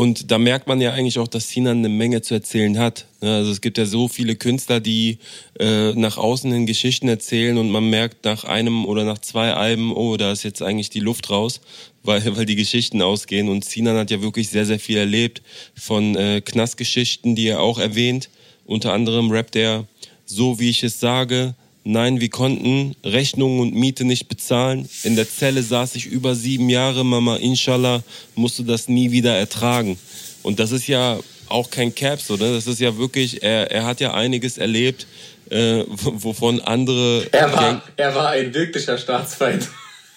Und 0.00 0.30
da 0.30 0.38
merkt 0.38 0.66
man 0.66 0.80
ja 0.80 0.94
eigentlich 0.94 1.18
auch, 1.18 1.28
dass 1.28 1.50
Sinan 1.50 1.80
eine 1.80 1.90
Menge 1.90 2.22
zu 2.22 2.32
erzählen 2.32 2.78
hat. 2.78 3.04
Also 3.20 3.52
es 3.52 3.60
gibt 3.60 3.76
ja 3.76 3.84
so 3.84 4.08
viele 4.08 4.34
Künstler, 4.34 4.80
die 4.80 5.18
äh, 5.58 5.92
nach 5.92 6.16
außen 6.16 6.50
hin 6.50 6.64
Geschichten 6.64 7.06
erzählen 7.06 7.58
und 7.58 7.68
man 7.68 7.90
merkt 7.90 8.24
nach 8.24 8.44
einem 8.44 8.86
oder 8.86 9.04
nach 9.04 9.18
zwei 9.18 9.52
Alben, 9.52 9.94
oh, 9.94 10.16
da 10.16 10.32
ist 10.32 10.42
jetzt 10.42 10.62
eigentlich 10.62 10.88
die 10.88 11.00
Luft 11.00 11.28
raus, 11.28 11.60
weil, 12.02 12.34
weil 12.34 12.46
die 12.46 12.56
Geschichten 12.56 13.02
ausgehen. 13.02 13.50
Und 13.50 13.66
Sinan 13.66 13.98
hat 13.98 14.10
ja 14.10 14.22
wirklich 14.22 14.48
sehr, 14.48 14.64
sehr 14.64 14.80
viel 14.80 14.96
erlebt 14.96 15.42
von 15.74 16.16
äh, 16.16 16.40
Knastgeschichten, 16.40 17.36
die 17.36 17.48
er 17.48 17.60
auch 17.60 17.78
erwähnt. 17.78 18.30
Unter 18.64 18.94
anderem 18.94 19.30
rappt 19.30 19.54
er 19.54 19.86
so 20.24 20.58
wie 20.58 20.70
ich 20.70 20.82
es 20.82 20.98
sage. 20.98 21.54
Nein, 21.82 22.20
wir 22.20 22.28
konnten 22.28 22.94
Rechnungen 23.04 23.60
und 23.60 23.74
Miete 23.74 24.04
nicht 24.04 24.28
bezahlen. 24.28 24.88
In 25.02 25.16
der 25.16 25.28
Zelle 25.28 25.62
saß 25.62 25.94
ich 25.94 26.06
über 26.06 26.34
sieben 26.34 26.68
Jahre, 26.68 27.04
Mama, 27.04 27.36
inshallah, 27.36 28.02
musst 28.34 28.58
du 28.58 28.64
das 28.64 28.88
nie 28.88 29.10
wieder 29.10 29.34
ertragen. 29.34 29.98
Und 30.42 30.60
das 30.60 30.72
ist 30.72 30.86
ja 30.88 31.18
auch 31.48 31.70
kein 31.70 31.94
Caps, 31.94 32.30
oder? 32.30 32.52
Das 32.52 32.66
ist 32.66 32.80
ja 32.80 32.96
wirklich, 32.98 33.42
er, 33.42 33.70
er 33.70 33.86
hat 33.86 34.00
ja 34.00 34.12
einiges 34.12 34.58
erlebt, 34.58 35.06
äh, 35.48 35.84
wovon 35.88 36.60
andere. 36.60 37.26
Er 37.32 37.52
war, 37.52 37.82
er 37.96 38.14
war 38.14 38.28
ein 38.30 38.52
wirklicher 38.52 38.98
Staatsfeind. 38.98 39.68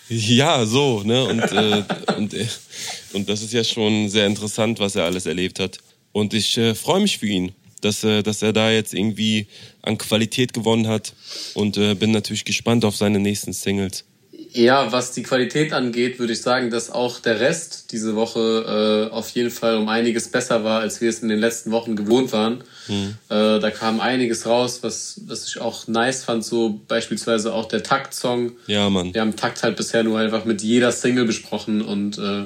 Ja, 0.10 0.66
so, 0.66 1.02
ne? 1.04 1.24
Und, 1.24 1.52
äh, 1.52 1.84
und, 2.18 2.34
äh, 2.34 2.46
und 3.14 3.30
das 3.30 3.42
ist 3.42 3.54
ja 3.54 3.64
schon 3.64 4.10
sehr 4.10 4.28
interessant, 4.28 4.80
was 4.80 4.96
er 4.96 5.06
alles 5.06 5.26
erlebt 5.26 5.60
hat. 5.60 5.78
Und 6.12 6.34
ich 6.34 6.58
äh, 6.58 6.76
freue 6.76 7.02
mich 7.02 7.18
für 7.18 7.28
ihn, 7.28 7.54
dass, 7.84 8.04
äh, 8.04 8.24
dass 8.24 8.42
er 8.42 8.54
da 8.54 8.72
jetzt 8.72 8.94
irgendwie 8.94 9.48
an 9.82 9.98
Qualität 9.98 10.54
gewonnen 10.54 10.88
hat 10.88 11.14
und 11.54 11.78
äh, 11.78 11.96
bin 11.96 12.12
natürlich 12.12 12.46
gespannt 12.46 12.86
auf 12.86 12.96
seine 12.96 13.20
nächsten 13.20 13.54
Singles. 13.54 14.06
Ja, 14.56 14.92
was 14.92 15.14
die 15.14 15.24
Qualität 15.24 15.74
angeht, 15.74 16.20
würde 16.20 16.34
ich 16.34 16.42
sagen, 16.42 16.70
dass 16.70 16.92
auch 16.92 17.20
der 17.20 17.40
Rest 17.40 17.92
diese 17.92 18.16
Woche 18.16 19.10
äh, 19.10 19.14
auf 19.14 19.30
jeden 19.30 19.50
Fall 19.50 19.78
um 19.78 19.90
einiges 19.90 20.30
besser 20.30 20.64
war, 20.64 20.82
als 20.82 21.02
wir 21.02 21.10
es 21.10 21.20
in 21.20 21.30
den 21.30 21.40
letzten 21.40 21.72
Wochen 21.72 21.96
gewohnt 21.96 22.32
waren. 22.34 22.64
Mhm. 22.88 23.16
Äh, 23.30 23.60
da 23.60 23.72
kam 23.72 24.00
einiges 24.00 24.46
raus, 24.46 24.80
was, 24.84 25.22
was 25.26 25.48
ich 25.48 25.60
auch 25.60 25.88
nice 25.88 26.24
fand, 26.24 26.46
so 26.46 26.82
beispielsweise 26.88 27.52
auch 27.52 27.66
der 27.66 27.82
Takt-Song. 27.82 28.52
Ja, 28.68 28.92
Mann. 28.92 29.14
Wir 29.16 29.22
haben 29.22 29.36
Takt 29.36 29.64
halt 29.64 29.76
bisher 29.76 30.04
nur 30.04 30.20
einfach 30.20 30.46
mit 30.46 30.62
jeder 30.62 30.92
Single 30.92 31.26
besprochen 31.26 31.82
und 31.82 32.20
äh, 32.20 32.46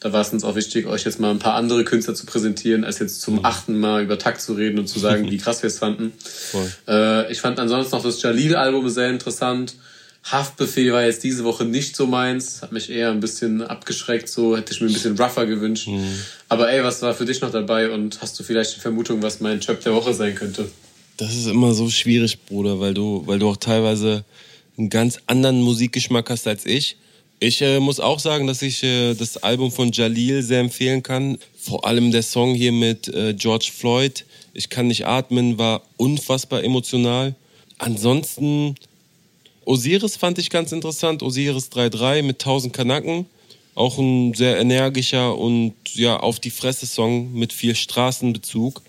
da 0.00 0.12
war 0.12 0.20
es 0.20 0.32
uns 0.32 0.44
auch 0.44 0.54
wichtig, 0.56 0.86
euch 0.86 1.04
jetzt 1.04 1.20
mal 1.20 1.30
ein 1.30 1.38
paar 1.38 1.54
andere 1.54 1.84
Künstler 1.84 2.14
zu 2.14 2.26
präsentieren, 2.26 2.84
als 2.84 2.98
jetzt 2.98 3.22
zum 3.22 3.36
mhm. 3.36 3.44
achten 3.44 3.78
Mal 3.78 4.02
über 4.02 4.18
Takt 4.18 4.40
zu 4.42 4.52
reden 4.52 4.78
und 4.78 4.88
zu 4.88 4.98
sagen, 4.98 5.30
wie 5.30 5.38
krass 5.38 5.62
wir 5.62 5.68
es 5.68 5.78
fanden. 5.78 6.12
Äh, 6.86 7.32
ich 7.32 7.40
fand 7.40 7.58
ansonsten 7.58 7.96
noch 7.96 8.02
das 8.02 8.20
Jalil-Album 8.22 8.88
sehr 8.88 9.10
interessant. 9.10 9.74
Haftbefehl 10.22 10.92
war 10.92 11.04
jetzt 11.04 11.22
diese 11.22 11.44
Woche 11.44 11.64
nicht 11.64 11.94
so 11.94 12.06
meins, 12.06 12.60
hat 12.60 12.72
mich 12.72 12.90
eher 12.90 13.10
ein 13.10 13.20
bisschen 13.20 13.62
abgeschreckt, 13.62 14.28
so 14.28 14.56
hätte 14.56 14.72
ich 14.72 14.80
mir 14.80 14.88
ein 14.88 14.92
bisschen 14.92 15.16
rougher 15.16 15.46
gewünscht. 15.46 15.86
Mhm. 15.86 16.18
Aber 16.48 16.70
ey, 16.70 16.82
was 16.82 17.00
war 17.02 17.14
für 17.14 17.24
dich 17.24 17.40
noch 17.40 17.52
dabei 17.52 17.90
und 17.90 18.20
hast 18.20 18.38
du 18.38 18.42
vielleicht 18.42 18.72
eine 18.72 18.82
Vermutung, 18.82 19.22
was 19.22 19.40
mein 19.40 19.60
Chöp 19.60 19.80
der 19.82 19.94
Woche 19.94 20.14
sein 20.14 20.34
könnte? 20.34 20.68
Das 21.16 21.34
ist 21.34 21.46
immer 21.46 21.72
so 21.74 21.88
schwierig, 21.88 22.44
Bruder, 22.44 22.80
weil 22.80 22.92
du, 22.92 23.22
weil 23.26 23.38
du 23.38 23.48
auch 23.48 23.56
teilweise 23.56 24.24
einen 24.76 24.90
ganz 24.90 25.18
anderen 25.26 25.62
Musikgeschmack 25.62 26.28
hast 26.28 26.46
als 26.46 26.66
ich. 26.66 26.96
Ich 27.38 27.60
äh, 27.60 27.80
muss 27.80 28.00
auch 28.00 28.18
sagen, 28.18 28.46
dass 28.46 28.62
ich 28.62 28.82
äh, 28.82 29.14
das 29.14 29.36
Album 29.36 29.70
von 29.70 29.92
Jalil 29.92 30.42
sehr 30.42 30.60
empfehlen 30.60 31.02
kann. 31.02 31.38
Vor 31.58 31.86
allem 31.86 32.10
der 32.10 32.22
Song 32.22 32.54
hier 32.54 32.72
mit 32.72 33.08
äh, 33.08 33.34
George 33.34 33.70
Floyd, 33.74 34.24
Ich 34.54 34.70
kann 34.70 34.86
nicht 34.86 35.06
atmen, 35.06 35.58
war 35.58 35.82
unfassbar 35.98 36.64
emotional. 36.64 37.34
Ansonsten 37.76 38.74
Osiris 39.66 40.16
fand 40.16 40.38
ich 40.38 40.48
ganz 40.48 40.72
interessant. 40.72 41.22
Osiris 41.22 41.70
3.3 41.72 42.22
mit 42.22 42.40
1000 42.40 42.72
Kanaken. 42.72 43.26
Auch 43.74 43.98
ein 43.98 44.32
sehr 44.32 44.58
energischer 44.58 45.36
und 45.36 45.74
ja, 45.92 46.18
auf 46.18 46.40
die 46.40 46.50
Fresse 46.50 46.86
Song 46.86 47.34
mit 47.34 47.52
viel 47.52 47.74
Straßenbezug. 47.74 48.80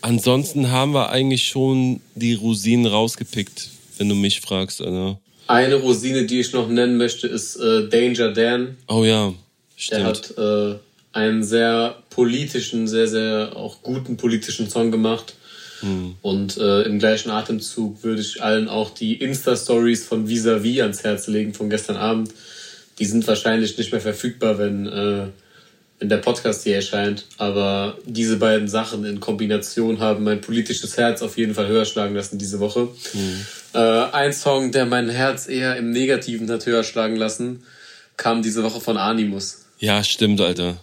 Ansonsten 0.00 0.72
haben 0.72 0.92
wir 0.92 1.10
eigentlich 1.10 1.46
schon 1.46 2.00
die 2.16 2.34
Rosinen 2.34 2.86
rausgepickt, 2.86 3.70
wenn 3.98 4.08
du 4.08 4.16
mich 4.16 4.40
fragst, 4.40 4.80
Alter. 4.80 5.20
Eine 5.46 5.76
Rosine, 5.76 6.24
die 6.24 6.40
ich 6.40 6.52
noch 6.52 6.68
nennen 6.68 6.96
möchte, 6.96 7.26
ist 7.26 7.56
äh, 7.56 7.88
Danger 7.88 8.32
Dan. 8.32 8.76
Oh 8.88 9.04
ja, 9.04 9.32
stimmt. 9.76 10.00
Der 10.00 10.06
hat 10.06 10.38
äh, 10.38 10.78
einen 11.12 11.42
sehr 11.42 11.96
politischen, 12.10 12.88
sehr, 12.88 13.06
sehr 13.06 13.52
auch 13.54 13.82
guten 13.82 14.16
politischen 14.16 14.68
Song 14.70 14.90
gemacht. 14.90 15.34
Mhm. 15.82 16.16
Und 16.22 16.56
äh, 16.56 16.82
im 16.82 16.98
gleichen 16.98 17.30
Atemzug 17.30 18.02
würde 18.02 18.20
ich 18.20 18.42
allen 18.42 18.68
auch 18.68 18.90
die 18.90 19.14
Insta-Stories 19.14 20.04
von 20.04 20.28
Visavi 20.28 20.80
ans 20.80 21.04
Herz 21.04 21.26
legen 21.26 21.52
von 21.52 21.68
gestern 21.68 21.96
Abend. 21.96 22.30
Die 22.98 23.06
sind 23.06 23.26
wahrscheinlich 23.26 23.76
nicht 23.76 23.92
mehr 23.92 24.00
verfügbar, 24.00 24.58
wenn, 24.58 24.86
äh, 24.86 25.26
wenn 25.98 26.08
der 26.08 26.18
Podcast 26.18 26.64
hier 26.64 26.76
erscheint. 26.76 27.26
Aber 27.36 27.98
diese 28.06 28.36
beiden 28.36 28.68
Sachen 28.68 29.04
in 29.04 29.20
Kombination 29.20 29.98
haben 29.98 30.24
mein 30.24 30.40
politisches 30.40 30.96
Herz 30.96 31.22
auf 31.22 31.36
jeden 31.36 31.54
Fall 31.54 31.68
höher 31.68 31.84
schlagen 31.84 32.14
lassen 32.14 32.38
diese 32.38 32.60
Woche. 32.60 32.88
Mhm. 33.12 33.46
Äh, 33.74 33.78
ein 33.78 34.32
Song, 34.32 34.70
der 34.70 34.86
mein 34.86 35.08
Herz 35.08 35.48
eher 35.48 35.76
im 35.76 35.90
Negativen 35.90 36.50
hat 36.50 36.64
höher 36.64 36.84
schlagen 36.84 37.16
lassen, 37.16 37.64
kam 38.16 38.42
diese 38.42 38.62
Woche 38.62 38.80
von 38.80 38.96
Animus. 38.96 39.66
Ja, 39.78 40.04
stimmt, 40.04 40.40
Alter. 40.40 40.76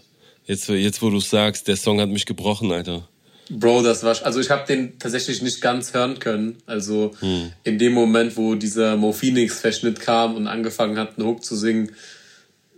Jetzt, 0.46 0.68
jetzt 0.68 1.02
wo 1.02 1.10
du 1.10 1.20
sagst, 1.20 1.68
der 1.68 1.78
Song 1.78 2.02
hat 2.02 2.10
mich 2.10 2.26
gebrochen, 2.26 2.72
Alter. 2.72 3.08
Bro, 3.50 3.84
das 3.84 4.04
war, 4.04 4.16
also 4.24 4.39
ich 4.39 4.50
habe 4.50 4.66
den 4.66 4.98
tatsächlich 5.00 5.42
nicht 5.42 5.62
ganz 5.62 5.94
hören 5.94 6.20
können. 6.20 6.58
Also 6.66 7.12
hm. 7.20 7.52
in 7.64 7.80
dem 7.80 7.94
Moment, 7.94 8.38
wo 8.38 8.56
dieser 8.56 8.96
Mo 8.98 9.12
Phoenix 9.12 9.60
Verschnitt 9.60 10.00
kam 10.00 10.36
und 10.36 10.48
angefangen 10.48 10.98
hat, 10.98 11.18
einen 11.18 11.28
Hook 11.28 11.44
zu 11.44 11.56
singen, 11.56 11.92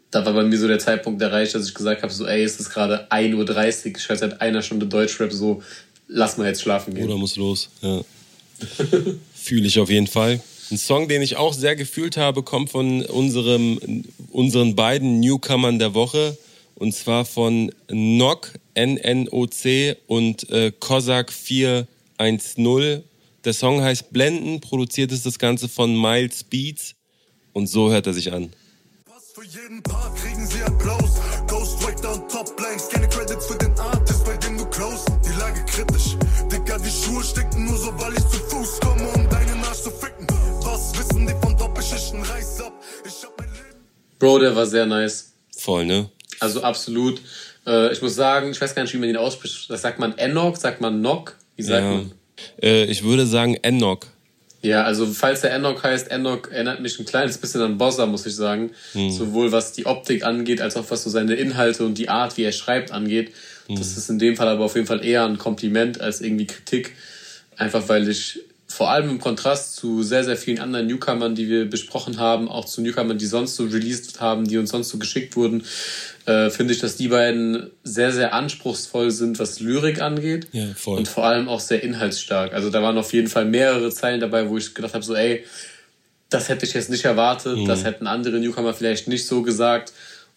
da 0.10 0.26
war 0.26 0.34
bei 0.34 0.44
mir 0.44 0.58
so 0.58 0.68
der 0.68 0.80
Zeitpunkt 0.80 1.22
erreicht, 1.22 1.56
dass 1.56 1.68
ich 1.68 1.74
gesagt 1.74 2.04
habe, 2.04 2.14
so 2.14 2.26
ey, 2.26 2.44
es 2.44 2.60
ist 2.60 2.70
gerade 2.70 3.08
1.30 3.12 3.36
Uhr, 3.36 3.98
ich 3.98 4.10
höre 4.10 4.16
seit 4.16 4.42
einer 4.42 4.62
Stunde 4.62 4.86
Deutschrap, 4.86 5.32
so 5.32 5.64
lass 6.08 6.38
mal 6.38 6.48
jetzt 6.48 6.62
schlafen 6.62 6.94
gehen. 6.94 7.06
Oder 7.06 7.18
muss 7.18 7.36
los, 7.36 7.70
ja. 7.82 8.02
Fühle 9.44 9.68
ich 9.68 9.78
auf 9.78 9.90
jeden 9.90 10.08
Fall. 10.08 10.40
Ein 10.72 10.78
Song, 10.78 11.10
den 11.10 11.22
ich 11.22 11.36
auch 11.36 11.54
sehr 11.54 11.76
gefühlt 11.76 12.16
habe, 12.16 12.44
kommt 12.44 12.70
von 12.70 13.04
unserem, 13.06 14.06
unseren 14.32 14.74
beiden 14.78 15.20
Newcomern 15.20 15.80
der 15.80 15.94
Woche. 15.94 16.38
Und 16.76 16.96
zwar 16.96 17.26
von 17.26 17.70
Nock, 17.92 18.54
N-N-O-C 18.74 19.98
und 20.08 20.50
äh, 20.50 20.72
Cossack 20.80 21.34
410. 21.34 23.04
Der 23.44 23.54
Song 23.54 23.82
heißt 23.82 24.14
Blenden, 24.14 24.62
produziert 24.62 25.12
ist 25.12 25.26
das 25.26 25.38
Ganze 25.38 25.68
von 25.68 25.94
Miles 26.00 26.46
Beats. 26.46 26.96
Und 27.52 27.68
so 27.68 27.92
hört 27.92 28.08
er 28.08 28.14
sich 28.14 28.32
an. 28.32 28.54
Für 29.36 29.44
jeden 29.44 29.84
Part 29.84 30.16
kriegen 30.16 30.48
sie 30.48 30.62
Applaus. 30.64 31.13
Bro, 44.24 44.40
der 44.40 44.56
war 44.56 44.66
sehr 44.66 44.86
nice. 44.86 45.34
Voll, 45.58 45.86
ne? 45.86 46.10
Also 46.40 46.64
absolut. 46.64 47.20
Äh, 47.68 47.92
ich 47.92 48.02
muss 48.02 48.16
sagen, 48.16 48.52
ich 48.52 48.62
weiß 48.62 48.74
gar 48.74 48.84
nicht, 48.84 48.94
wie 48.94 48.98
man 48.98 49.10
ihn 49.10 49.18
ausspricht. 49.18 49.70
Das 49.70 49.82
sagt 49.82 50.00
man 50.00 50.18
Enoch, 50.18 50.56
sagt 50.56 50.80
man 50.80 51.02
Nock? 51.02 51.36
Wie 51.58 51.64
sagt 51.64 51.84
ja. 51.84 51.92
man? 51.92 52.12
Äh, 52.62 52.86
ich 52.86 53.04
würde 53.04 53.26
sagen 53.26 53.58
Enoch. 53.64 54.00
Ja, 54.62 54.86
also 54.86 55.06
falls 55.08 55.42
der 55.42 55.54
Enoch 55.54 55.84
heißt, 55.84 56.10
Enoch 56.10 56.50
erinnert 56.50 56.80
mich 56.80 56.98
ein 56.98 57.06
kleines 57.06 57.38
bisschen 57.38 57.60
an 57.60 57.78
Bossa, 57.78 58.06
muss 58.06 58.26
ich 58.26 58.34
sagen. 58.34 58.72
Hm. 58.94 59.12
Sowohl 59.12 59.52
was 59.52 59.74
die 59.74 59.86
Optik 59.86 60.24
angeht, 60.24 60.62
als 60.62 60.78
auch 60.78 60.86
was 60.88 61.04
so 61.04 61.10
seine 61.10 61.34
Inhalte 61.36 61.86
und 61.86 61.98
die 61.98 62.08
Art, 62.08 62.38
wie 62.38 62.44
er 62.44 62.54
schreibt, 62.54 62.94
angeht. 62.94 63.34
Hm. 63.68 63.76
Das 63.76 63.98
ist 63.98 64.10
in 64.10 64.20
dem 64.20 64.38
Fall 64.38 64.48
aber 64.48 64.64
auf 64.64 64.76
jeden 64.76 64.88
Fall 64.88 65.04
eher 65.04 65.26
ein 65.26 65.38
Kompliment 65.38 66.00
als 66.00 66.22
irgendwie 66.22 66.48
Kritik. 66.48 66.96
Einfach 67.58 67.90
weil 67.90 68.08
ich 68.08 68.40
vor 68.74 68.90
allem 68.90 69.08
im 69.08 69.20
Kontrast 69.20 69.76
zu 69.76 70.02
sehr, 70.02 70.24
sehr 70.24 70.36
vielen 70.36 70.58
anderen 70.58 70.88
Newcomern, 70.88 71.36
die 71.36 71.48
wir 71.48 71.70
besprochen 71.70 72.18
haben, 72.18 72.50
auch 72.50 72.66
zu 72.66 72.82
Newcomern, 72.82 73.20
die 73.20 73.28
sonst 73.28 73.56
so 73.56 73.66
released 73.66 74.20
haben, 74.20 74.48
die 74.48 74.58
uns 74.58 74.72
sonst 74.72 74.90
so 74.90 74.98
geschickt 74.98 75.36
wurden, 75.36 75.64
äh, 76.26 76.50
finde 76.50 76.74
ich, 76.74 76.80
dass 76.80 76.96
die 76.96 77.10
beiden 77.10 77.70
sehr, 77.84 78.12
sehr 78.12 78.34
anspruchsvoll 78.34 79.12
sind, 79.12 79.38
was 79.38 79.60
Lyrik 79.60 80.02
angeht. 80.02 80.48
Ja, 80.54 80.66
voll. 80.76 80.98
Und 80.98 81.08
vor 81.08 81.24
allem 81.24 81.50
auch 81.50 81.60
sehr 81.60 81.84
inhaltsstark. 81.84 82.54
Also 82.54 82.72
da 82.72 82.82
waren 82.82 82.98
auf 82.98 83.14
jeden 83.14 83.28
Fall 83.28 83.46
mehrere 83.46 83.92
Zeilen 83.92 84.20
dabei, 84.20 84.50
wo 84.50 84.58
ich 84.58 84.74
gedacht 84.74 84.96
habe, 84.96 85.04
so, 85.04 85.14
ey, 85.14 85.46
das 86.32 86.50
hätte 86.50 86.66
ich 86.66 86.74
jetzt 86.74 86.90
nicht 86.90 87.06
erwartet, 87.06 87.60
mhm. 87.60 87.68
das 87.68 87.84
hätten 87.84 88.08
andere 88.08 88.40
Newcomer 88.40 88.74
vielleicht 88.74 89.08
nicht 89.08 89.28
so 89.28 89.44
gesagt. 89.44 89.94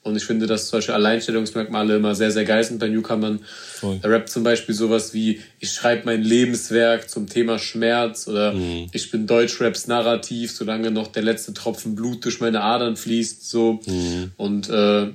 Und 0.07 0.14
ich 0.14 0.24
finde, 0.24 0.46
dass 0.46 0.68
solche 0.68 0.94
Alleinstellungsmerkmale 0.94 1.96
immer 1.96 2.14
sehr, 2.14 2.30
sehr 2.30 2.44
geil 2.44 2.62
sind 2.62 2.78
bei 2.78 2.88
Newcomern. 2.88 3.40
Voll. 3.40 3.98
Er 4.02 4.11
rappt 4.11 4.30
zum 4.30 4.44
Beispiel 4.44 4.72
sowas 4.72 5.12
wie, 5.14 5.40
ich 5.59 5.72
schreibe 5.72 6.02
mein 6.04 6.22
Lebenswerk 6.22 7.11
zum 7.11 7.28
Thema 7.28 7.59
Schmerz 7.59 8.28
oder 8.28 8.52
mhm. 8.52 8.86
ich 8.92 9.11
bin 9.11 9.26
Deutschraps 9.26 9.88
Narrativ, 9.88 10.53
solange 10.53 10.92
noch 10.92 11.08
der 11.08 11.24
letzte 11.24 11.54
Tropfen 11.54 11.96
Blut 11.96 12.24
durch 12.24 12.41
meine 12.41 12.62
Adern 12.62 12.96
fließt. 12.96 13.50
So. 13.50 13.80
Mhm. 13.84 14.30
Und 14.37 14.68
äh, 14.70 15.08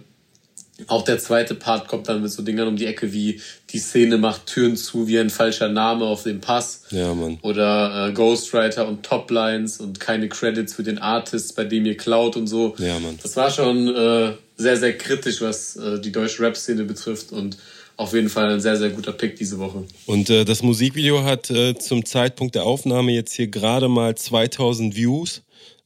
auch 0.88 1.04
der 1.04 1.20
zweite 1.20 1.56
Part 1.56 1.88
kommt 1.88 2.10
dann 2.10 2.22
mit 2.22 2.32
so 2.32 2.42
Dingern 2.42 2.68
um 2.68 2.76
die 2.76 2.86
Ecke 2.86 3.14
wie 3.14 3.40
die 3.70 3.80
Szene 3.80 4.18
macht 4.18 4.48
Türen 4.48 4.76
zu 4.76 5.08
wie 5.08 5.20
ein 5.20 5.30
falscher 5.30 5.70
Name 5.70 6.06
auf 6.06 6.24
dem 6.24 6.42
Pass. 6.42 6.84
Ja, 6.90 7.14
Mann. 7.14 7.40
Oder 7.42 8.10
äh, 8.10 8.14
Ghostwriter 8.14 8.88
und 8.88 9.04
Toplines 9.04 9.80
und 9.80 10.00
keine 10.00 10.28
Credits 10.28 10.74
für 10.74 10.84
den 10.84 10.98
Artist, 10.98 11.56
bei 11.56 11.64
dem 11.64 11.86
ihr 11.86 11.98
klaut 11.98 12.36
und 12.36 12.48
so. 12.48 12.76
Ja, 12.78 13.00
Mann. 13.00 13.18
Das 13.22 13.36
war 13.38 13.52
schon 13.52 13.88
äh, 13.88 14.34
sehr, 14.62 14.78
sehr 14.78 14.98
kritisch, 14.98 15.42
was 15.42 15.76
äh, 15.76 16.00
die 16.00 16.12
deutsche 16.12 16.42
Rap-Szene 16.44 16.84
betrifft 16.84 17.32
und 17.32 17.58
auf 17.98 18.14
jeden 18.14 18.30
Fall 18.30 18.52
ein 18.52 18.62
sehr, 18.62 18.78
sehr 18.78 18.90
guter 18.90 19.12
Pick 19.12 19.36
diese 19.36 19.60
Woche. 19.60 19.84
Und 20.06 20.30
äh, 20.30 20.46
das 20.46 20.64
Musikvideo 20.64 21.24
hat 21.24 21.50
äh, 21.52 21.78
zum 21.78 22.06
Zeitpunkt 22.06 22.56
der 22.56 22.64
Aufnahme 22.64 23.12
jetzt 23.12 23.34
hier 23.34 23.48
gerade 23.48 23.90
mal 23.90 24.16
2000 24.16 24.96
Views. 24.96 25.42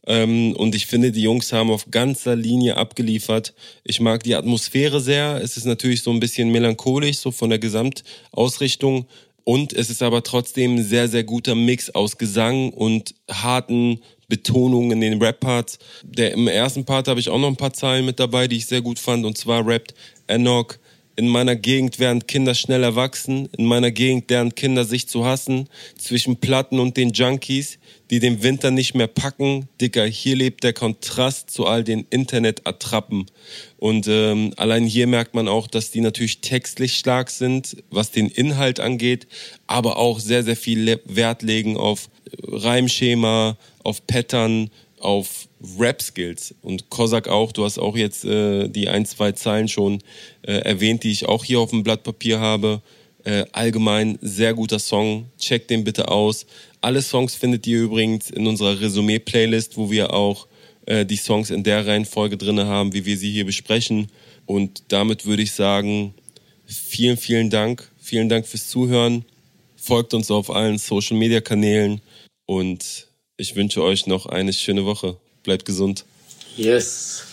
Ähm, 0.07 0.55
und 0.55 0.75
ich 0.75 0.85
finde, 0.85 1.11
die 1.11 1.23
Jungs 1.23 1.51
haben 1.51 1.71
auf 1.71 1.89
ganzer 1.89 2.35
Linie 2.35 2.77
abgeliefert. 2.77 3.53
Ich 3.83 3.99
mag 3.99 4.23
die 4.23 4.35
Atmosphäre 4.35 5.01
sehr. 5.01 5.41
Es 5.43 5.57
ist 5.57 5.65
natürlich 5.65 6.03
so 6.03 6.11
ein 6.11 6.19
bisschen 6.19 6.51
melancholisch, 6.51 7.17
so 7.17 7.31
von 7.31 7.49
der 7.49 7.59
Gesamtausrichtung. 7.59 9.07
Und 9.43 9.73
es 9.73 9.89
ist 9.89 10.01
aber 10.01 10.23
trotzdem 10.23 10.75
ein 10.75 10.83
sehr, 10.83 11.07
sehr 11.07 11.23
guter 11.23 11.53
Mix 11.53 11.89
aus 11.91 12.17
Gesang 12.17 12.71
und 12.71 13.13
harten 13.29 14.01
Betonungen 14.27 14.91
in 14.91 15.01
den 15.01 15.21
Rap-Parts. 15.21 15.79
Im 16.15 16.47
ersten 16.47 16.85
Part 16.85 17.07
habe 17.07 17.19
ich 17.19 17.29
auch 17.29 17.39
noch 17.39 17.47
ein 17.47 17.57
paar 17.57 17.73
Zeilen 17.73 18.05
mit 18.05 18.19
dabei, 18.19 18.47
die 18.47 18.57
ich 18.57 18.65
sehr 18.65 18.81
gut 18.81 18.99
fand. 18.99 19.25
Und 19.25 19.37
zwar 19.37 19.65
rappt 19.65 19.93
Enoch, 20.27 20.77
in 21.17 21.29
meiner 21.29 21.55
Gegend 21.55 21.99
werden 21.99 22.27
Kinder 22.27 22.53
schnell 22.53 22.83
erwachsen. 22.83 23.47
In 23.57 23.65
meiner 23.65 23.91
Gegend 23.91 24.29
lernen 24.29 24.53
Kinder 24.53 24.83
sich 24.83 25.07
zu 25.07 25.25
hassen. 25.25 25.69
Zwischen 25.97 26.37
Platten 26.37 26.79
und 26.79 26.97
den 26.97 27.11
Junkies, 27.11 27.79
die 28.09 28.19
den 28.19 28.43
Winter 28.43 28.71
nicht 28.71 28.95
mehr 28.95 29.07
packen. 29.07 29.67
Dicker, 29.81 30.05
hier 30.05 30.35
lebt 30.35 30.63
der 30.63 30.73
Kontrast 30.73 31.49
zu 31.49 31.65
all 31.65 31.83
den 31.83 32.05
Internet-Attrappen. 32.09 33.25
Und 33.77 34.07
ähm, 34.07 34.53
allein 34.57 34.85
hier 34.85 35.07
merkt 35.07 35.33
man 35.33 35.47
auch, 35.47 35.67
dass 35.67 35.91
die 35.91 36.01
natürlich 36.01 36.41
textlich 36.41 36.97
stark 36.97 37.29
sind, 37.29 37.77
was 37.89 38.11
den 38.11 38.29
Inhalt 38.29 38.79
angeht, 38.79 39.27
aber 39.67 39.97
auch 39.97 40.19
sehr, 40.19 40.43
sehr 40.43 40.55
viel 40.55 40.99
Wert 41.05 41.41
legen 41.41 41.77
auf 41.77 42.09
Reimschema, 42.43 43.57
auf 43.83 44.05
Pattern, 44.07 44.69
auf 44.99 45.47
Rap-Skills. 45.79 46.55
Und 46.61 46.89
Kozak 46.89 47.27
auch, 47.27 47.51
du 47.51 47.63
hast 47.63 47.77
auch 47.77 47.95
jetzt 47.95 48.25
äh, 48.25 48.67
die 48.67 48.89
ein, 48.89 49.05
zwei 49.05 49.31
Zeilen 49.31 49.67
schon 49.67 49.99
äh, 50.41 50.53
erwähnt, 50.53 51.03
die 51.03 51.11
ich 51.11 51.27
auch 51.27 51.43
hier 51.43 51.59
auf 51.59 51.69
dem 51.69 51.83
Blatt 51.83 52.03
Papier 52.03 52.39
habe. 52.39 52.81
Äh, 53.23 53.45
allgemein 53.51 54.19
sehr 54.21 54.53
guter 54.53 54.79
Song, 54.79 55.25
checkt 55.39 55.69
den 55.69 55.83
bitte 55.83 56.09
aus. 56.09 56.45
Alle 56.85 57.01
Songs 57.01 57.33
findet 57.33 57.65
ihr 57.65 57.81
übrigens 57.81 58.29
in 58.29 58.45
unserer 58.45 58.79
Resümee-Playlist, 58.79 59.75
wo 59.75 59.89
wir 59.89 60.13
auch 60.13 60.45
äh, 60.85 61.03
die 61.03 61.15
Songs 61.15 61.49
in 61.49 61.63
der 61.63 61.87
Reihenfolge 61.87 62.37
drin 62.37 62.59
haben, 62.59 62.93
wie 62.93 63.05
wir 63.05 63.17
sie 63.17 63.31
hier 63.31 63.43
besprechen. 63.43 64.11
Und 64.45 64.83
damit 64.89 65.25
würde 65.25 65.41
ich 65.41 65.53
sagen, 65.53 66.13
vielen, 66.67 67.17
vielen 67.17 67.49
Dank. 67.49 67.89
Vielen 67.97 68.29
Dank 68.29 68.45
fürs 68.45 68.67
Zuhören. 68.67 69.25
Folgt 69.75 70.13
uns 70.13 70.29
auf 70.29 70.51
allen 70.51 70.77
Social-Media-Kanälen 70.77 72.01
und 72.45 73.07
ich 73.35 73.55
wünsche 73.55 73.81
euch 73.81 74.05
noch 74.05 74.27
eine 74.27 74.53
schöne 74.53 74.85
Woche. 74.85 75.17
Bleibt 75.41 75.65
gesund. 75.65 76.05
Yes. 76.55 77.23